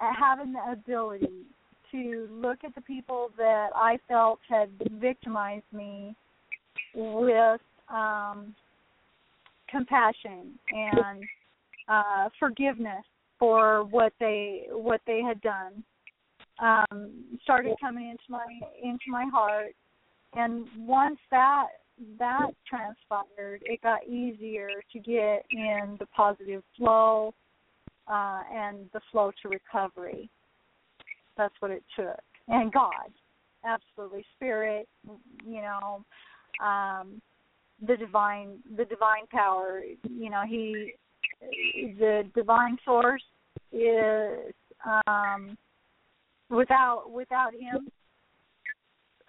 having 0.00 0.52
the 0.52 0.72
ability 0.72 1.44
to 1.92 2.28
look 2.30 2.58
at 2.64 2.74
the 2.74 2.80
people 2.80 3.30
that 3.38 3.68
I 3.76 3.98
felt 4.08 4.40
had 4.48 4.70
victimized 5.00 5.64
me 5.72 6.16
with 6.94 7.60
um, 7.88 8.54
compassion 9.70 10.58
and 10.72 11.22
uh, 11.88 12.28
forgiveness 12.40 13.04
for 13.38 13.84
what 13.84 14.12
they 14.18 14.66
what 14.70 15.00
they 15.06 15.22
had 15.22 15.40
done. 15.42 15.84
Um, 16.60 17.12
started 17.44 17.76
coming 17.80 18.08
into 18.10 18.24
my 18.28 18.44
into 18.82 19.04
my 19.10 19.26
heart 19.32 19.74
and 20.34 20.66
once 20.76 21.18
that 21.30 21.66
that 22.18 22.50
transpired, 22.68 23.60
it 23.64 23.82
got 23.82 24.06
easier 24.06 24.68
to 24.92 24.98
get 25.00 25.44
in 25.50 25.96
the 25.98 26.06
positive 26.14 26.62
flow 26.76 27.34
uh, 28.06 28.42
and 28.54 28.88
the 28.92 29.00
flow 29.10 29.32
to 29.42 29.48
recovery. 29.48 30.30
That's 31.36 31.54
what 31.60 31.70
it 31.70 31.82
took, 31.96 32.20
and 32.48 32.72
God, 32.72 33.10
absolutely, 33.64 34.24
Spirit, 34.36 34.88
you 35.46 35.60
know, 35.60 36.04
um, 36.64 37.20
the 37.86 37.96
divine, 37.96 38.58
the 38.76 38.84
divine 38.84 39.26
power. 39.30 39.82
You 40.08 40.30
know, 40.30 40.42
He, 40.48 40.94
the 41.98 42.24
divine 42.34 42.76
source 42.84 43.22
is 43.72 44.52
um, 45.06 45.56
without 46.50 47.10
without 47.10 47.52
Him 47.52 47.90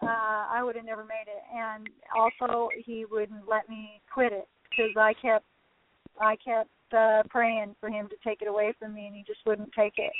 uh, 0.01 0.45
I 0.51 0.61
would 0.63 0.75
have 0.75 0.85
never 0.85 1.03
made 1.03 1.27
it. 1.27 1.43
And 1.55 1.89
also, 2.15 2.69
he 2.77 3.05
wouldn't 3.09 3.47
let 3.49 3.67
me 3.69 4.01
quit 4.13 4.31
it 4.31 4.47
because 4.69 4.95
I 4.97 5.13
kept, 5.13 5.45
I 6.19 6.35
kept 6.37 6.69
uh, 6.95 7.23
praying 7.29 7.75
for 7.79 7.89
him 7.89 8.07
to 8.09 8.15
take 8.27 8.41
it 8.41 8.47
away 8.47 8.73
from 8.79 8.93
me, 8.93 9.07
and 9.07 9.15
he 9.15 9.23
just 9.25 9.39
wouldn't 9.45 9.71
take 9.77 9.93
it. 9.97 10.13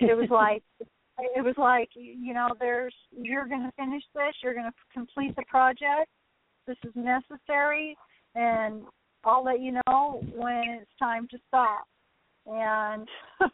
It 0.00 0.16
was 0.16 0.28
like, 0.30 0.62
it 1.18 1.44
was 1.44 1.54
like, 1.58 1.90
you 1.94 2.34
know, 2.34 2.48
there's, 2.58 2.94
you're 3.10 3.48
going 3.48 3.62
to 3.62 3.72
finish 3.76 4.02
this, 4.14 4.34
you're 4.42 4.54
going 4.54 4.70
to 4.70 4.72
complete 4.92 5.34
the 5.36 5.44
project. 5.48 6.08
This 6.66 6.76
is 6.84 6.92
necessary, 6.94 7.96
and 8.34 8.82
I'll 9.24 9.44
let 9.44 9.60
you 9.60 9.78
know 9.86 10.22
when 10.34 10.80
it's 10.80 10.90
time 10.98 11.26
to 11.30 11.38
stop. 11.48 11.86
And 12.46 13.08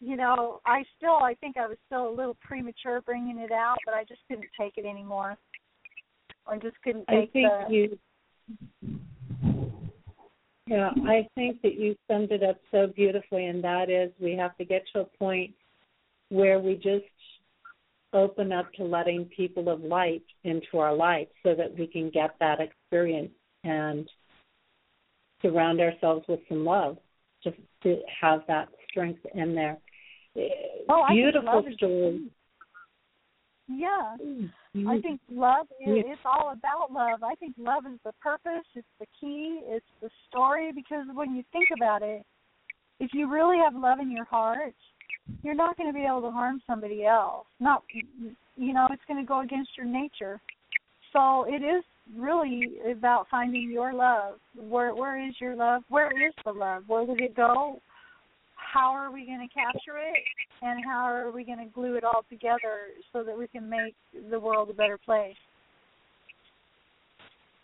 you 0.00 0.16
know, 0.16 0.60
I 0.66 0.84
still 0.96 1.16
I 1.22 1.34
think 1.40 1.56
I 1.56 1.66
was 1.66 1.78
still 1.86 2.08
a 2.08 2.14
little 2.14 2.36
premature 2.40 3.00
bringing 3.00 3.38
it 3.38 3.52
out, 3.52 3.76
but 3.84 3.94
I 3.94 4.04
just 4.04 4.20
couldn't 4.28 4.48
take 4.58 4.74
it 4.76 4.84
anymore. 4.84 5.36
I 6.46 6.56
just 6.58 6.76
couldn't 6.82 7.06
take 7.08 7.30
I 7.30 7.32
think 7.32 7.48
the, 7.68 7.74
you 7.74 7.98
yeah, 10.66 10.90
I 11.06 11.28
think 11.34 11.60
that 11.62 11.78
you 11.78 11.96
summed 12.10 12.30
it 12.30 12.42
up 12.42 12.58
so 12.70 12.86
beautifully, 12.86 13.46
and 13.46 13.62
that 13.64 13.90
is 13.90 14.10
we 14.20 14.36
have 14.36 14.56
to 14.58 14.64
get 14.64 14.84
to 14.92 15.00
a 15.00 15.04
point 15.18 15.52
where 16.28 16.60
we 16.60 16.74
just 16.74 17.04
open 18.14 18.52
up 18.52 18.72
to 18.74 18.84
letting 18.84 19.24
people 19.24 19.68
of 19.68 19.80
light 19.82 20.24
into 20.44 20.78
our 20.78 20.94
life 20.94 21.28
so 21.42 21.54
that 21.54 21.76
we 21.78 21.86
can 21.86 22.10
get 22.10 22.34
that 22.40 22.58
experience 22.60 23.32
and 23.64 24.08
surround 25.40 25.80
ourselves 25.80 26.24
with 26.28 26.40
some 26.48 26.64
love 26.64 26.96
just 27.42 27.56
to 27.82 27.98
have 28.20 28.42
that 28.46 28.68
strength 28.92 29.20
in 29.34 29.54
there. 29.54 29.78
Oh, 30.88 31.04
a 31.08 31.12
Beautiful 31.12 31.64
story. 31.74 32.30
Yeah. 33.68 34.16
Mm-hmm. 34.22 34.88
I 34.88 35.00
think 35.00 35.20
love 35.30 35.66
is 35.80 36.04
it's 36.06 36.20
all 36.24 36.52
about 36.52 36.92
love. 36.92 37.22
I 37.22 37.34
think 37.36 37.54
love 37.58 37.84
is 37.86 37.98
the 38.04 38.12
purpose, 38.22 38.64
it's 38.74 38.86
the 38.98 39.06
key, 39.20 39.60
it's 39.64 39.84
the 40.00 40.10
story 40.28 40.72
because 40.72 41.06
when 41.14 41.34
you 41.34 41.44
think 41.52 41.68
about 41.76 42.02
it, 42.02 42.24
if 43.00 43.10
you 43.12 43.30
really 43.30 43.58
have 43.58 43.74
love 43.74 43.98
in 44.00 44.10
your 44.10 44.24
heart, 44.24 44.74
you're 45.42 45.54
not 45.54 45.76
going 45.76 45.88
to 45.88 45.94
be 45.94 46.04
able 46.04 46.22
to 46.22 46.30
harm 46.30 46.60
somebody 46.66 47.04
else. 47.04 47.46
Not 47.60 47.82
you 48.56 48.72
know, 48.72 48.88
it's 48.90 49.02
going 49.08 49.22
to 49.22 49.26
go 49.26 49.40
against 49.40 49.70
your 49.76 49.86
nature. 49.86 50.40
So 51.12 51.44
it 51.46 51.62
is 51.62 51.84
really 52.16 52.74
about 52.90 53.26
finding 53.30 53.70
your 53.70 53.92
love. 53.92 54.34
Where 54.56 54.94
where 54.94 55.26
is 55.26 55.34
your 55.40 55.54
love? 55.56 55.82
Where 55.88 56.08
is 56.08 56.32
the 56.44 56.52
love? 56.52 56.84
Where 56.86 57.06
did 57.06 57.20
it 57.20 57.36
go? 57.36 57.80
How 58.72 58.92
are 58.92 59.12
we 59.12 59.26
going 59.26 59.46
to 59.46 59.54
capture 59.54 59.98
it? 59.98 60.22
And 60.62 60.82
how 60.84 61.04
are 61.04 61.30
we 61.30 61.44
going 61.44 61.58
to 61.58 61.66
glue 61.66 61.96
it 61.96 62.04
all 62.04 62.24
together 62.30 62.88
so 63.12 63.22
that 63.22 63.36
we 63.36 63.46
can 63.46 63.68
make 63.68 63.94
the 64.30 64.40
world 64.40 64.70
a 64.70 64.72
better 64.72 64.98
place? 64.98 65.36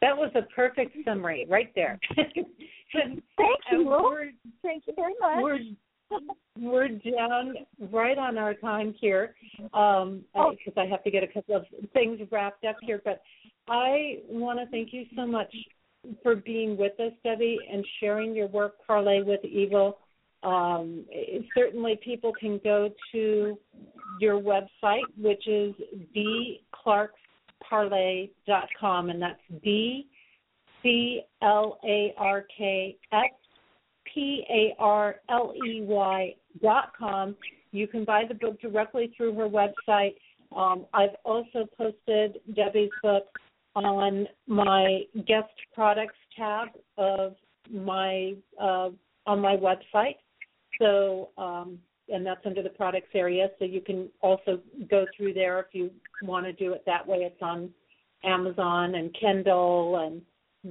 That 0.02 0.16
was 0.16 0.30
a 0.35 0.43
perfect 0.55 0.97
summary 1.05 1.47
right 1.48 1.72
there. 1.74 1.98
Thank 2.16 2.35
you. 3.72 4.30
Thank 4.62 4.85
you 4.86 4.94
very 4.94 5.14
much. 5.20 5.43
We're 5.43 5.59
we're 6.59 6.89
down 6.89 7.55
right 7.93 8.16
on 8.16 8.39
our 8.39 8.55
time 8.55 8.94
here 8.98 9.35
um 9.74 10.24
because 10.32 10.72
oh. 10.74 10.80
I 10.80 10.86
have 10.86 11.05
to 11.05 11.10
get 11.10 11.22
a 11.22 11.26
couple 11.26 11.55
of 11.55 11.66
things 11.93 12.18
wrapped 12.30 12.64
up 12.64 12.76
here 12.80 13.02
but 13.05 13.20
I 13.68 14.20
want 14.26 14.59
to 14.59 14.64
thank 14.70 14.94
you 14.94 15.05
so 15.14 15.26
much 15.26 15.55
for 16.22 16.36
being 16.36 16.76
with 16.76 16.98
us, 17.01 17.12
Debbie, 17.24 17.59
and 17.70 17.85
sharing 18.01 18.35
your 18.35 18.48
work, 18.48 18.74
Parley 18.86 19.22
with 19.22 19.44
Evil. 19.44 19.98
Um, 20.43 21.05
certainly, 21.55 21.98
people 22.02 22.32
can 22.39 22.60
go 22.62 22.90
to 23.12 23.59
your 24.20 24.40
website, 24.40 25.02
which 25.16 25.48
is 25.48 25.74
dclarksparley.com, 26.16 29.10
and 29.10 29.20
that's 29.20 29.40
D 29.62 30.06
C 30.82 31.20
L 31.43 31.78
A 31.85 32.15
R 32.16 32.47
K 32.56 32.97
S 33.12 33.31
P 34.12 34.44
A 34.48 34.74
R 34.78 35.16
L 35.28 35.52
E 35.66 35.82
Y 35.82 36.35
dot 36.62 36.93
com. 36.98 37.36
You 37.73 37.86
can 37.86 38.05
buy 38.05 38.24
the 38.27 38.35
book 38.35 38.60
directly 38.60 39.12
through 39.16 39.35
her 39.35 39.48
website. 39.48 40.15
Um, 40.56 40.86
I've 40.94 41.15
also 41.24 41.66
posted 41.77 42.39
Debbie's 42.55 42.90
book 43.02 43.27
on 43.74 44.27
my 44.47 45.02
guest 45.27 45.52
products 45.74 46.16
tab 46.36 46.69
of 46.97 47.35
my 47.70 48.35
uh, 48.60 48.90
on 49.27 49.40
my 49.40 49.56
website. 49.56 50.16
So 50.78 51.30
um, 51.36 51.78
and 52.09 52.24
that's 52.24 52.44
under 52.46 52.62
the 52.62 52.70
products 52.70 53.09
area. 53.14 53.48
So 53.59 53.64
you 53.64 53.80
can 53.80 54.09
also 54.20 54.60
go 54.90 55.06
through 55.16 55.34
there 55.34 55.60
if 55.60 55.66
you 55.72 55.90
want 56.22 56.46
to 56.46 56.52
do 56.52 56.72
it 56.72 56.82
that 56.86 57.06
way. 57.06 57.18
It's 57.18 57.42
on 57.42 57.70
Amazon 58.24 58.94
and 58.94 59.14
Kindle 59.18 59.98
and 59.98 60.22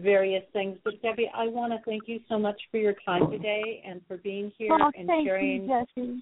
various 0.03 0.43
things. 0.53 0.77
But 0.83 1.01
Debbie, 1.01 1.29
I 1.35 1.47
want 1.47 1.73
to 1.73 1.79
thank 1.85 2.07
you 2.07 2.19
so 2.27 2.37
much 2.37 2.59
for 2.71 2.77
your 2.77 2.95
time 3.05 3.29
today 3.31 3.83
and 3.87 4.01
for 4.07 4.17
being 4.17 4.51
here 4.57 4.71
oh, 4.79 4.91
and 4.97 5.07
thank 5.07 5.27
sharing. 5.27 5.69
You. 5.95 6.21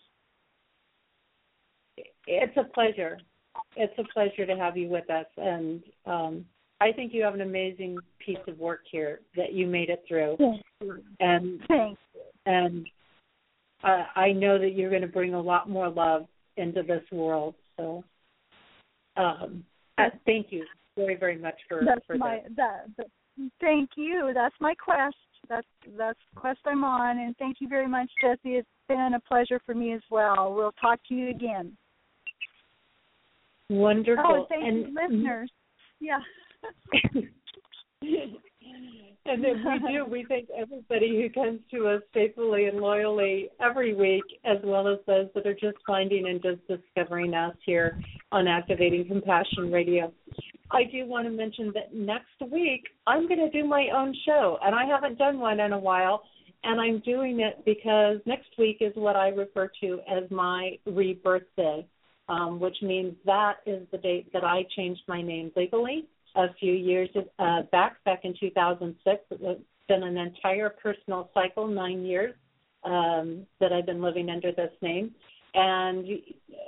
It's 2.28 2.58
a 2.58 2.64
pleasure. 2.64 3.20
it's 3.76 3.98
a 3.98 4.04
pleasure 4.14 4.46
to 4.46 4.56
have 4.58 4.76
you 4.76 4.90
with 4.90 5.10
us, 5.10 5.28
and 5.38 5.82
um, 6.06 6.46
I 6.82 6.92
think 6.92 7.14
you 7.14 7.24
have 7.24 7.36
an 7.36 7.42
amazing 7.42 7.98
piece 8.24 8.38
of 8.48 8.60
work 8.60 8.82
here 8.92 9.22
that 9.38 9.54
you 9.54 9.66
made 9.68 9.90
it 9.90 10.04
through. 10.08 10.38
And 11.20 11.62
Thanks. 11.68 12.02
and 12.46 12.86
uh, 13.86 14.04
I 14.16 14.32
know 14.32 14.58
that 14.60 14.74
you're 14.74 14.90
going 14.90 15.04
to 15.04 15.08
bring 15.08 15.34
a 15.34 15.42
lot 15.42 15.70
more 15.70 15.90
love 15.90 16.26
into 16.58 16.82
this 16.84 17.04
world. 17.12 17.56
So, 17.78 18.04
um, 19.18 19.64
thank 20.26 20.48
you 20.50 20.66
very 20.98 21.16
very 21.16 21.38
much 21.38 21.56
for 21.68 21.84
That's 21.86 22.06
for 22.06 22.18
my 22.18 22.42
that, 22.56 22.86
that. 22.98 23.08
Thank 23.62 23.92
you. 23.96 24.32
That's 24.34 24.56
my 24.60 24.74
quest. 24.76 25.16
That's 25.48 25.68
that's 25.98 26.20
the 26.34 26.40
quest 26.40 26.60
I'm 26.66 26.84
on, 26.84 27.20
and 27.20 27.38
thank 27.38 27.58
you 27.60 27.68
very 27.68 27.88
much, 27.88 28.10
Jesse. 28.22 28.56
It's 28.56 28.68
been 28.88 29.12
a 29.16 29.20
pleasure 29.20 29.60
for 29.66 29.76
me 29.76 29.94
as 29.94 30.02
well. 30.10 30.54
We'll 30.56 30.74
talk 30.74 31.00
to 31.10 31.14
you 31.14 31.30
again. 31.30 31.78
Wonderful. 33.70 34.24
Oh, 34.26 34.46
thank 34.50 34.64
and 34.64 34.78
you, 34.78 34.96
listeners. 34.96 35.52
Yeah. 36.00 36.20
and 39.26 39.44
then 39.44 39.64
we 39.66 39.92
do. 39.92 40.06
We 40.06 40.26
thank 40.30 40.50
everybody 40.56 41.22
who 41.22 41.30
comes 41.30 41.60
to 41.72 41.88
us 41.88 42.02
faithfully 42.14 42.66
and 42.66 42.80
loyally 42.80 43.50
every 43.60 43.96
week, 43.96 44.24
as 44.46 44.58
well 44.64 44.88
as 44.88 45.00
those 45.08 45.28
that 45.34 45.48
are 45.48 45.54
just 45.54 45.78
finding 45.86 46.28
and 46.28 46.42
just 46.42 46.62
discovering 46.68 47.34
us 47.34 47.56
here 47.66 48.00
on 48.32 48.48
Activating 48.48 49.08
Compassion 49.08 49.72
Radio. 49.72 50.14
I 50.72 50.84
do 50.84 51.08
want 51.08 51.26
to 51.28 51.32
mention 51.32 51.72
that 51.74 51.94
next 51.94 52.52
week 52.52 52.84
I'm 53.08 53.28
going 53.28 53.40
to 53.40 53.50
do 53.50 53.68
my 53.68 53.88
own 53.96 54.16
show, 54.26 54.58
and 54.64 54.76
I 54.76 54.86
haven't 54.86 55.18
done 55.18 55.40
one 55.40 55.60
in 55.60 55.74
a 55.74 55.80
while. 55.80 56.24
And 56.68 56.82
I'm 56.82 57.00
doing 57.02 57.42
it 57.42 57.64
because 57.64 58.18
next 58.26 58.48
week 58.58 58.78
is 58.80 58.92
what 58.96 59.16
I 59.16 59.28
refer 59.28 59.70
to 59.82 60.00
as 60.10 60.24
my 60.32 60.80
rebirth 60.88 61.44
day, 61.56 61.86
um, 62.28 62.60
which 62.60 62.78
means 62.82 63.14
that 63.28 63.58
is 63.68 63.86
the 63.92 64.00
date 64.00 64.34
that 64.34 64.44
I 64.44 64.66
changed 64.76 65.04
my 65.08 65.22
name 65.22 65.52
legally 65.56 66.08
a 66.36 66.54
few 66.60 66.74
years 66.74 67.10
uh, 67.40 67.62
back, 67.72 68.04
back 68.04 68.22
in 68.24 68.34
2006. 68.40 69.24
It's 69.32 69.62
been 69.88 70.04
an 70.04 70.18
entire 70.18 70.70
personal 70.70 71.30
cycle, 71.34 71.68
nine 71.68 72.04
years, 72.04 72.34
um, 72.84 73.46
that 73.60 73.72
I've 73.72 73.86
been 73.86 74.02
living 74.02 74.30
under 74.30 74.52
this 74.52 74.72
name. 74.82 75.12
And 75.54 76.06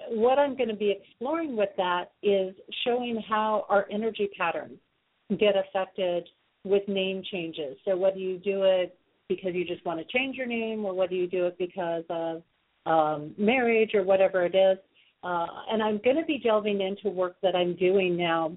what 0.10 0.40
I'm 0.40 0.56
going 0.56 0.70
to 0.70 0.76
be 0.76 0.92
exploring 0.92 1.58
with 1.58 1.70
that 1.78 2.12
is 2.24 2.56
showing 2.86 3.22
how 3.28 3.66
our 3.68 3.86
energy 3.92 4.30
patterns 4.38 4.78
get 5.38 5.56
affected 5.58 6.28
with 6.64 6.88
name 6.88 7.22
changes. 7.30 7.78
So 7.84 7.98
whether 7.98 8.18
you 8.18 8.38
do 8.38 8.64
it 8.64 8.98
because 9.28 9.54
you 9.54 9.66
just 9.66 9.86
want 9.86 10.00
to 10.00 10.18
change 10.18 10.36
your 10.36 10.48
name, 10.48 10.86
or 10.86 10.94
whether 10.94 11.14
you 11.14 11.28
do 11.28 11.48
it 11.48 11.58
because 11.58 12.04
of 12.10 12.42
um, 12.86 13.36
marriage 13.38 13.92
or 13.94 14.04
whatever 14.04 14.46
it 14.46 14.56
is. 14.56 14.78
Uh, 15.24 15.48
and 15.70 15.84
I'm 15.84 16.00
going 16.04 16.16
to 16.16 16.26
be 16.26 16.40
delving 16.40 16.82
into 16.82 17.10
work 17.10 17.36
that 17.44 17.56
I'm 17.56 17.76
doing 17.76 18.16
now 18.16 18.56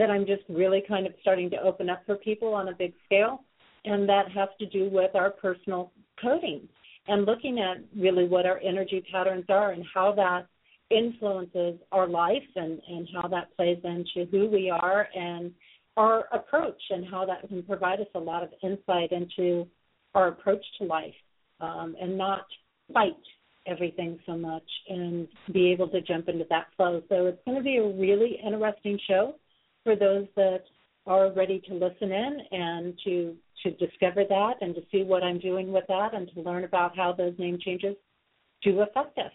that 0.00 0.10
I'm 0.10 0.26
just 0.26 0.42
really 0.48 0.82
kind 0.86 1.06
of 1.06 1.12
starting 1.20 1.50
to 1.50 1.60
open 1.60 1.90
up 1.90 2.02
for 2.06 2.16
people 2.16 2.54
on 2.54 2.68
a 2.68 2.72
big 2.72 2.92
scale. 3.04 3.44
And 3.84 4.08
that 4.08 4.30
has 4.32 4.48
to 4.60 4.66
do 4.66 4.88
with 4.90 5.14
our 5.14 5.30
personal 5.30 5.92
coding 6.20 6.68
and 7.08 7.26
looking 7.26 7.58
at 7.58 7.78
really 7.96 8.28
what 8.28 8.46
our 8.46 8.60
energy 8.60 9.04
patterns 9.10 9.44
are 9.48 9.72
and 9.72 9.84
how 9.92 10.12
that 10.12 10.46
influences 10.90 11.80
our 11.90 12.06
life 12.06 12.42
and, 12.54 12.80
and 12.88 13.08
how 13.14 13.26
that 13.28 13.54
plays 13.56 13.78
into 13.82 14.30
who 14.30 14.48
we 14.48 14.70
are 14.70 15.08
and 15.14 15.52
our 15.96 16.26
approach 16.32 16.80
and 16.90 17.04
how 17.10 17.24
that 17.24 17.46
can 17.48 17.62
provide 17.62 18.00
us 18.00 18.06
a 18.14 18.18
lot 18.18 18.42
of 18.42 18.50
insight 18.62 19.10
into 19.10 19.66
our 20.14 20.28
approach 20.28 20.64
to 20.78 20.84
life 20.84 21.14
um, 21.60 21.96
and 22.00 22.16
not 22.16 22.46
fight 22.92 23.16
everything 23.66 24.18
so 24.26 24.36
much 24.36 24.68
and 24.88 25.28
be 25.52 25.70
able 25.70 25.88
to 25.88 26.00
jump 26.00 26.28
into 26.28 26.44
that 26.50 26.66
flow. 26.76 27.02
So 27.08 27.26
it's 27.26 27.40
going 27.44 27.56
to 27.56 27.64
be 27.64 27.76
a 27.76 27.88
really 27.88 28.38
interesting 28.44 28.98
show 29.08 29.34
for 29.84 29.96
those 29.96 30.26
that 30.36 30.64
are 31.06 31.32
ready 31.32 31.60
to 31.68 31.74
listen 31.74 32.12
in 32.12 32.38
and 32.52 32.94
to 33.04 33.36
to 33.62 33.70
discover 33.72 34.24
that 34.28 34.54
and 34.60 34.74
to 34.74 34.80
see 34.90 35.04
what 35.04 35.22
I'm 35.22 35.38
doing 35.38 35.72
with 35.72 35.84
that 35.88 36.14
and 36.14 36.28
to 36.34 36.40
learn 36.40 36.64
about 36.64 36.96
how 36.96 37.12
those 37.12 37.34
name 37.38 37.58
changes 37.60 37.94
do 38.62 38.80
affect 38.80 39.18
us. 39.18 39.32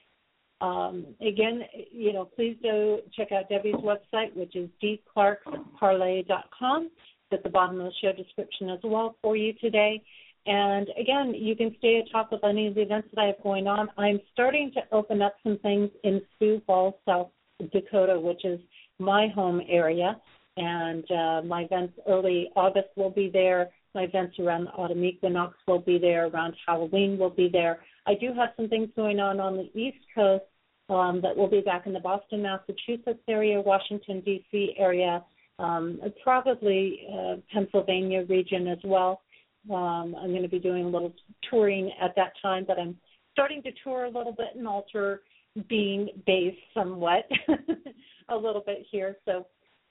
Um, 0.59 1.05
again, 1.21 1.61
you 1.91 2.13
know, 2.13 2.25
please 2.25 2.57
go 2.61 2.99
check 3.15 3.31
out 3.31 3.47
Debbie's 3.47 3.75
website, 3.75 4.35
which 4.35 4.55
is 4.55 4.69
dclarksparley.com. 4.83 6.85
It's 6.85 7.31
at 7.31 7.43
the 7.43 7.49
bottom 7.49 7.79
of 7.79 7.85
the 7.85 7.93
show 8.01 8.11
description 8.11 8.69
as 8.69 8.79
well 8.83 9.15
for 9.21 9.37
you 9.37 9.53
today. 9.53 10.03
And 10.45 10.87
again, 10.99 11.33
you 11.35 11.55
can 11.55 11.75
stay 11.77 12.03
atop 12.05 12.31
with 12.31 12.43
any 12.43 12.67
of 12.67 12.75
the 12.75 12.81
events 12.81 13.09
that 13.13 13.21
I 13.21 13.27
have 13.27 13.43
going 13.43 13.67
on. 13.67 13.89
I'm 13.97 14.19
starting 14.33 14.71
to 14.75 14.81
open 14.91 15.21
up 15.21 15.35
some 15.43 15.59
things 15.59 15.89
in 16.03 16.21
Sioux 16.39 16.61
Falls, 16.65 16.95
South 17.05 17.29
Dakota, 17.71 18.19
which 18.19 18.43
is 18.45 18.59
my 18.97 19.27
home 19.27 19.61
area. 19.67 20.19
And 20.57 21.09
uh, 21.11 21.41
my 21.43 21.61
events 21.61 21.93
early 22.07 22.49
August 22.55 22.89
will 22.95 23.11
be 23.11 23.29
there. 23.31 23.69
My 23.93 24.03
events 24.03 24.37
around 24.39 24.65
the 24.65 24.71
autumn 24.71 25.03
equinox 25.03 25.55
will 25.67 25.79
be 25.79 25.97
there. 25.97 26.27
Around 26.27 26.55
Halloween 26.65 27.17
will 27.17 27.29
be 27.29 27.49
there. 27.51 27.79
I 28.07 28.15
do 28.15 28.33
have 28.33 28.49
some 28.57 28.67
things 28.67 28.89
going 28.95 29.19
on 29.19 29.39
on 29.39 29.57
the 29.57 29.79
East 29.79 30.03
Coast 30.15 30.43
um, 30.89 31.21
that 31.21 31.35
will 31.35 31.49
be 31.49 31.61
back 31.61 31.85
in 31.85 31.93
the 31.93 31.99
Boston, 31.99 32.41
Massachusetts 32.41 33.19
area, 33.27 33.61
Washington, 33.61 34.21
D.C. 34.21 34.75
area, 34.77 35.23
um, 35.59 35.99
probably 36.23 37.07
uh, 37.13 37.35
Pennsylvania 37.53 38.23
region 38.27 38.67
as 38.67 38.79
well. 38.83 39.21
Um, 39.69 40.15
I'm 40.17 40.29
going 40.29 40.43
to 40.43 40.49
be 40.49 40.59
doing 40.59 40.85
a 40.85 40.89
little 40.89 41.13
touring 41.49 41.91
at 42.01 42.15
that 42.15 42.33
time, 42.41 42.63
but 42.67 42.79
I'm 42.79 42.97
starting 43.33 43.61
to 43.63 43.71
tour 43.83 44.05
a 44.05 44.09
little 44.09 44.31
bit 44.31 44.55
and 44.55 44.67
alter 44.67 45.21
being 45.67 46.09
based 46.25 46.57
somewhat 46.73 47.27
a 48.29 48.35
little 48.35 48.63
bit 48.65 48.85
here. 48.89 49.17
So 49.25 49.45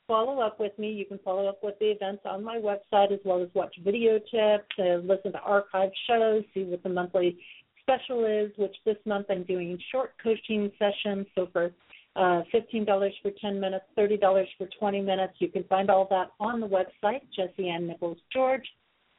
follow 0.07 0.41
up 0.41 0.61
with 0.61 0.79
me. 0.79 0.91
You 0.93 1.05
can 1.05 1.19
follow 1.25 1.47
up 1.47 1.61
with 1.63 1.79
the 1.79 1.87
events 1.87 2.23
on 2.25 2.43
my 2.45 2.59
website 2.59 3.13
as 3.13 3.21
well 3.25 3.43
as 3.43 3.49
watch 3.55 3.75
video 3.85 4.19
tips, 4.19 4.75
uh, 4.79 4.97
listen 5.05 5.33
to 5.33 5.41
archive 5.41 5.91
shows, 6.09 6.45
see 6.55 6.65
what 6.65 6.83
the 6.83 6.89
monthly 6.89 7.39
special 7.81 8.25
is, 8.25 8.51
which 8.57 8.75
this 8.85 8.97
month 9.05 9.27
I'm 9.31 9.45
doing 9.45 9.79
short 9.93 10.15
coaching 10.23 10.71
sessions. 10.79 11.27
So 11.35 11.49
for 11.53 11.73
uh, 12.17 12.43
$15 12.53 12.87
for 13.23 13.31
10 13.41 13.61
minutes, 13.61 13.85
$30 13.97 14.47
for 14.57 14.67
20 14.79 15.01
minutes. 15.03 15.35
You 15.39 15.49
can 15.49 15.65
find 15.65 15.91
all 15.91 16.07
that 16.11 16.33
on 16.41 16.61
the 16.61 16.67
website, 16.67 17.21
Jesse 17.35 17.69
Ann 17.69 17.87
Nichols 17.87 18.19
George, 18.33 18.65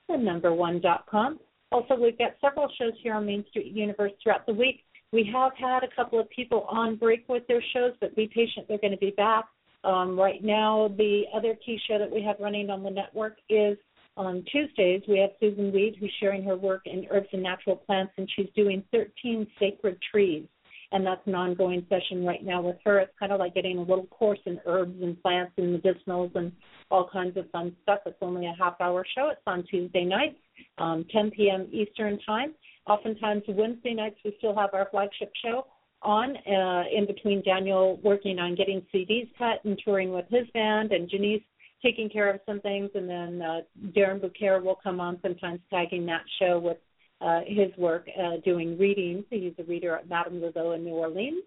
the 0.09 0.17
number 0.17 0.53
one 0.53 0.81
dot 0.81 1.05
com. 1.09 1.39
Also, 1.71 1.95
we've 1.95 2.17
got 2.17 2.31
several 2.41 2.67
shows 2.79 2.93
here 3.03 3.13
on 3.13 3.25
Main 3.25 3.45
Street 3.49 3.71
Universe 3.73 4.13
throughout 4.23 4.45
the 4.45 4.53
week. 4.53 4.83
We 5.11 5.29
have 5.31 5.51
had 5.57 5.83
a 5.83 5.95
couple 5.95 6.19
of 6.19 6.29
people 6.29 6.65
on 6.69 6.95
break 6.95 7.27
with 7.29 7.45
their 7.47 7.61
shows, 7.73 7.93
but 8.01 8.15
be 8.15 8.27
patient, 8.33 8.67
they're 8.67 8.77
going 8.79 8.91
to 8.91 8.97
be 8.97 9.11
back. 9.11 9.45
Um, 9.87 10.19
right 10.19 10.43
now, 10.43 10.93
the 10.97 11.23
other 11.33 11.55
key 11.65 11.79
show 11.87 11.97
that 11.97 12.11
we 12.11 12.21
have 12.21 12.35
running 12.41 12.69
on 12.69 12.83
the 12.83 12.89
network 12.89 13.37
is 13.49 13.77
on 14.17 14.43
Tuesdays. 14.51 15.01
We 15.07 15.17
have 15.19 15.29
Susun 15.41 15.71
Weed, 15.73 15.95
who's 15.97 16.13
sharing 16.19 16.43
her 16.43 16.57
work 16.57 16.81
in 16.85 17.07
herbs 17.09 17.29
and 17.31 17.41
natural 17.41 17.77
plants, 17.77 18.11
and 18.17 18.29
she's 18.35 18.49
doing 18.53 18.83
13 18.91 19.47
sacred 19.57 19.97
trees. 20.11 20.45
And 20.91 21.05
that's 21.05 21.25
an 21.25 21.35
ongoing 21.35 21.85
session 21.87 22.25
right 22.25 22.43
now 22.43 22.61
with 22.61 22.75
her. 22.83 22.99
It's 22.99 23.13
kind 23.17 23.31
of 23.31 23.39
like 23.39 23.53
getting 23.53 23.77
a 23.77 23.81
little 23.81 24.07
course 24.07 24.39
in 24.45 24.59
herbs 24.65 25.01
and 25.01 25.21
plants 25.21 25.53
and 25.57 25.81
medicinals 25.81 26.35
and 26.35 26.51
all 26.91 27.09
kinds 27.11 27.37
of 27.37 27.49
fun 27.51 27.73
stuff. 27.83 27.99
It's 28.05 28.17
only 28.21 28.45
a 28.45 28.55
half 28.59 28.75
hour 28.81 29.05
show. 29.15 29.29
It's 29.29 29.41
on 29.47 29.63
Tuesday 29.69 30.03
nights, 30.03 30.39
um, 30.79 31.05
10 31.13 31.31
p.m. 31.31 31.67
Eastern 31.71 32.19
Time. 32.25 32.53
Oftentimes, 32.87 33.43
Wednesday 33.47 33.93
nights, 33.93 34.17
we 34.25 34.35
still 34.37 34.55
have 34.55 34.73
our 34.73 34.89
flagship 34.91 35.31
show 35.41 35.65
on 36.01 36.35
uh, 36.37 36.83
in 36.93 37.05
between 37.05 37.41
Daniel 37.43 37.99
working 38.03 38.39
on 38.39 38.55
getting 38.55 38.85
CDs 38.93 39.29
cut 39.37 39.63
and 39.63 39.79
touring 39.83 40.11
with 40.11 40.25
his 40.29 40.47
band, 40.53 40.91
and 40.91 41.09
Janice 41.09 41.41
taking 41.81 42.09
care 42.09 42.31
of 42.31 42.39
some 42.45 42.59
things, 42.61 42.89
and 42.95 43.09
then 43.09 43.41
uh, 43.41 43.59
Darren 43.95 44.21
Bouquet 44.21 44.59
will 44.63 44.79
come 44.81 44.99
on 44.99 45.19
sometimes 45.21 45.59
tagging 45.69 46.05
that 46.07 46.23
show 46.39 46.59
with 46.59 46.77
uh, 47.21 47.41
his 47.45 47.75
work 47.77 48.07
uh, 48.19 48.37
doing 48.43 48.77
readings. 48.77 49.25
He's 49.29 49.53
a 49.59 49.63
reader 49.63 49.95
at 49.95 50.09
Madame 50.09 50.41
Laveau 50.41 50.75
in 50.75 50.83
New 50.83 50.93
Orleans. 50.93 51.43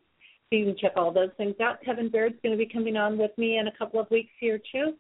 So 0.51 0.57
you 0.57 0.65
can 0.67 0.77
check 0.81 0.93
all 0.97 1.13
those 1.13 1.31
things 1.37 1.55
out. 1.63 1.83
Kevin 1.85 2.11
Baird's 2.11 2.37
going 2.43 2.57
to 2.57 2.59
be 2.59 2.71
coming 2.71 2.97
on 2.97 3.17
with 3.19 3.31
me 3.39 3.59
in 3.59 3.69
a 3.69 3.73
couple 3.79 4.01
of 4.01 4.11
weeks 4.11 4.33
here 4.41 4.61
too. 4.73 4.95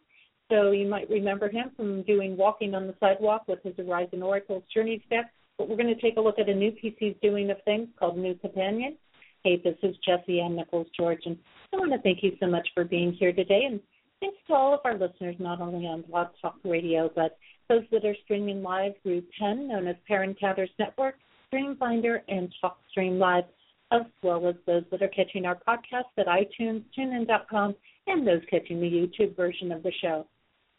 So 0.48 0.70
you 0.70 0.88
might 0.88 1.08
remember 1.10 1.48
him 1.48 1.70
from 1.76 2.02
doing 2.02 2.36
Walking 2.36 2.74
on 2.74 2.86
the 2.86 2.94
Sidewalk 3.00 3.44
with 3.48 3.60
his 3.62 3.74
Horizon 3.76 4.22
Oracles 4.22 4.62
Journey 4.72 5.02
Steps. 5.06 5.28
But 5.58 5.68
we're 5.68 5.76
going 5.76 5.94
to 5.94 6.00
take 6.00 6.16
a 6.16 6.20
look 6.20 6.38
at 6.38 6.48
a 6.48 6.54
new 6.54 6.72
piece 6.72 6.94
he's 6.98 7.14
doing 7.22 7.50
of 7.50 7.58
things 7.64 7.88
called 7.98 8.16
New 8.16 8.34
Companion. 8.36 8.96
Hey, 9.42 9.58
this 9.64 9.76
is 9.82 9.96
Jesse 10.04 10.38
Ann 10.38 10.54
Nichols 10.54 10.88
George, 10.94 11.22
and 11.24 11.38
I 11.72 11.78
want 11.78 11.92
to 11.92 11.98
thank 12.02 12.22
you 12.22 12.32
so 12.40 12.46
much 12.46 12.68
for 12.74 12.84
being 12.84 13.14
here 13.14 13.32
today. 13.32 13.62
And 13.66 13.80
thanks 14.20 14.36
to 14.46 14.52
all 14.52 14.74
of 14.74 14.80
our 14.84 14.98
listeners, 14.98 15.36
not 15.38 15.62
only 15.62 15.86
on 15.86 16.02
Blog 16.02 16.28
Talk 16.42 16.56
Radio, 16.62 17.10
but 17.14 17.38
those 17.70 17.84
that 17.90 18.04
are 18.04 18.14
streaming 18.24 18.62
live 18.62 18.92
through 19.02 19.22
PEN, 19.38 19.68
known 19.68 19.86
as 19.86 19.96
Pair 20.06 20.24
Encounters 20.24 20.68
Network, 20.78 21.14
Streamfinder, 21.50 22.18
and 22.28 22.52
TalkStream 22.62 23.18
Live, 23.18 23.44
as 23.92 24.02
well 24.22 24.46
as 24.46 24.56
those 24.66 24.84
that 24.90 25.00
are 25.00 25.08
catching 25.08 25.46
our 25.46 25.58
podcast 25.66 26.10
at 26.18 26.26
iTunes, 26.26 26.84
TuneIn.com, 26.98 27.74
and 28.08 28.26
those 28.26 28.42
catching 28.50 28.78
the 28.78 28.86
YouTube 28.86 29.34
version 29.36 29.72
of 29.72 29.82
the 29.82 29.92
show. 30.02 30.26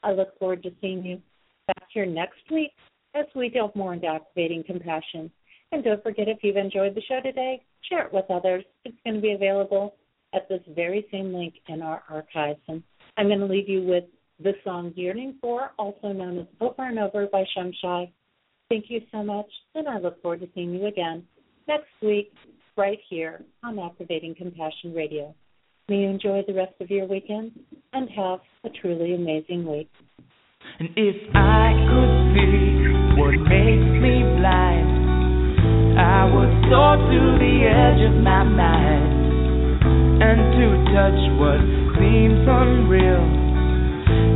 I 0.04 0.12
look 0.12 0.38
forward 0.38 0.62
to 0.64 0.72
seeing 0.82 1.04
you 1.04 1.20
back 1.66 1.88
here 1.92 2.06
next 2.06 2.52
week 2.52 2.74
as 3.16 3.26
we 3.34 3.50
delve 3.50 3.76
more 3.76 3.96
into 3.96 4.06
activating 4.06 4.64
compassion. 4.64 5.32
And 5.72 5.84
don't 5.84 6.04
forget, 6.04 6.28
if 6.28 6.44
you've 6.44 6.58
enjoyed 6.58 6.94
the 6.94 7.02
show 7.02 7.22
today, 7.22 7.64
share 7.90 8.06
it 8.06 8.14
with 8.14 8.26
others. 8.30 8.64
It's 8.86 8.98
going 9.04 9.16
to 9.16 9.22
be 9.22 9.34
available 9.34 9.96
at 10.34 10.48
this 10.50 10.62
very 10.76 11.06
same 11.12 11.34
link 11.34 11.56
in 11.68 11.82
our 11.82 12.04
archives. 12.10 12.60
And 12.68 12.84
I'm 13.18 13.28
going 13.28 13.40
to 13.40 13.46
leave 13.46 13.70
you 13.70 13.84
with 13.84 14.06
the 14.40 14.54
song 14.64 14.94
Yearning 14.96 15.36
For, 15.42 15.72
also 15.78 16.12
known 16.14 16.40
as 16.40 16.48
Over 16.60 16.88
and 16.88 17.00
Over 17.00 17.28
by 17.28 17.44
Shai. 17.54 18.12
Thank 18.70 18.86
you 18.88 19.02
so 19.12 19.22
much, 19.22 19.48
and 19.76 19.88
I 19.88 20.00
look 20.00 20.22
forward 20.22 20.40
to 20.40 20.48
seeing 20.56 20.74
you 20.74 20.86
again 20.88 21.24
next 21.68 21.90
week 22.02 22.32
right 22.78 23.00
here 23.10 23.44
on 23.64 23.78
Activating 23.78 24.34
Compassion 24.36 24.94
Radio. 24.96 25.36
May 25.90 25.98
you 25.98 26.08
enjoy 26.08 26.42
the 26.48 26.54
rest 26.54 26.74
of 26.80 26.90
your 26.90 27.06
weekend 27.06 27.52
and 27.92 28.10
have 28.12 28.40
a 28.64 28.70
truly 28.70 29.14
amazing 29.14 29.70
week. 29.70 29.90
And 30.80 30.90
if 30.96 31.16
I 31.36 31.74
could 31.90 32.34
see 32.34 33.20
what 33.20 33.36
makes 33.50 33.92
me 34.02 34.24
blind, 34.40 34.71
I 35.98 36.24
would 36.24 36.52
soar 36.72 36.96
to 36.96 37.22
the 37.36 37.56
edge 37.68 38.02
of 38.08 38.16
my 38.24 38.44
mind 38.48 39.12
and 40.24 40.40
to 40.56 40.66
touch 40.96 41.22
what 41.36 41.60
seems 42.00 42.48
unreal, 42.48 43.26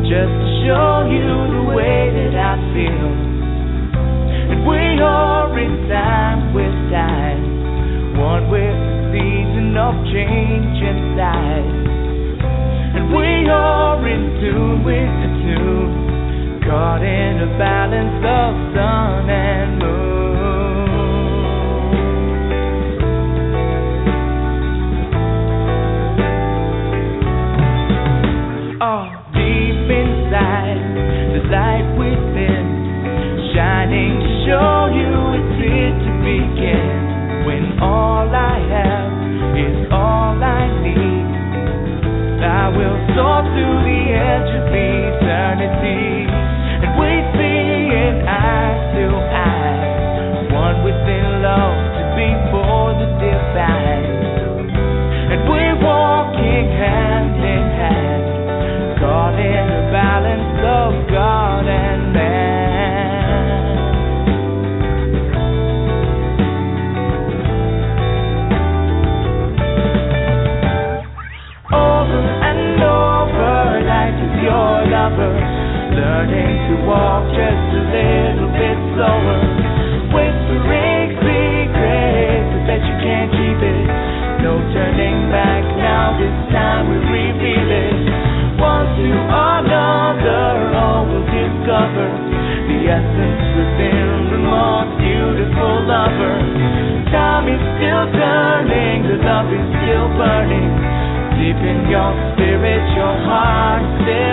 just 0.03 0.35
to 0.35 0.47
show 0.67 1.07
you 1.07 1.29
the 1.55 1.63
way 1.71 2.11
that 2.11 2.35
I 2.35 2.53
feel. 2.75 3.07
And 4.51 4.67
we 4.67 4.99
are 4.99 5.47
in 5.57 5.87
time 5.87 6.53
with 6.53 6.75
time, 6.91 8.19
one 8.19 8.51
with 8.51 8.75
the 8.75 9.15
season 9.15 9.77
of 9.77 9.95
change 10.11 10.77
inside. 10.83 11.67
And 12.99 13.15
we 13.15 13.47
are 13.47 14.01
in 14.03 14.23
tune 14.43 14.83
with 14.83 15.13
the 15.23 15.31
tune, 15.39 16.61
caught 16.67 17.01
in 17.01 17.47
a 17.47 17.49
balance 17.57 18.19
of 18.27 18.51
sun 18.75 19.29
and 19.29 19.79
moon. 19.79 20.24
I 42.65 42.69
will 42.69 42.97
soar 43.13 43.43
to 43.45 43.65
the 43.85 44.01
edge 44.09 44.49
of 44.57 44.73
eternity. 44.73 46.24
To 76.65 76.75
walk 76.89 77.21
just 77.29 77.67
a 77.77 77.83
little 77.93 78.49
bit 78.57 78.77
slower. 78.97 79.39
Whispering 80.09 81.13
secrets, 81.21 82.51
you 82.89 82.97
can't 83.05 83.29
keep 83.29 83.59
it. 83.61 83.85
No 84.41 84.57
turning 84.73 85.29
back 85.29 85.61
now, 85.77 86.17
this 86.17 86.33
time 86.49 86.89
we 86.89 86.97
reveal 87.05 87.69
it. 87.69 87.97
One 88.57 88.87
to 88.97 89.09
another, 89.13 90.73
all 90.73 91.05
will 91.05 91.27
discover 91.29 92.09
the 92.65 92.79
essence 92.89 93.45
within 93.61 94.33
the 94.33 94.41
most 94.41 94.91
beautiful 94.97 95.85
lover. 95.85 96.37
Time 97.13 97.45
is 97.45 97.61
still 97.77 98.05
turning, 98.09 99.05
the 99.05 99.17
love 99.21 99.53
is 99.53 99.65
still 99.85 100.09
burning. 100.17 100.71
Deep 101.37 101.61
in 101.61 101.85
your 101.93 102.09
spirit, 102.33 102.81
your 102.97 103.15
heart 103.21 103.85
still 104.01 104.24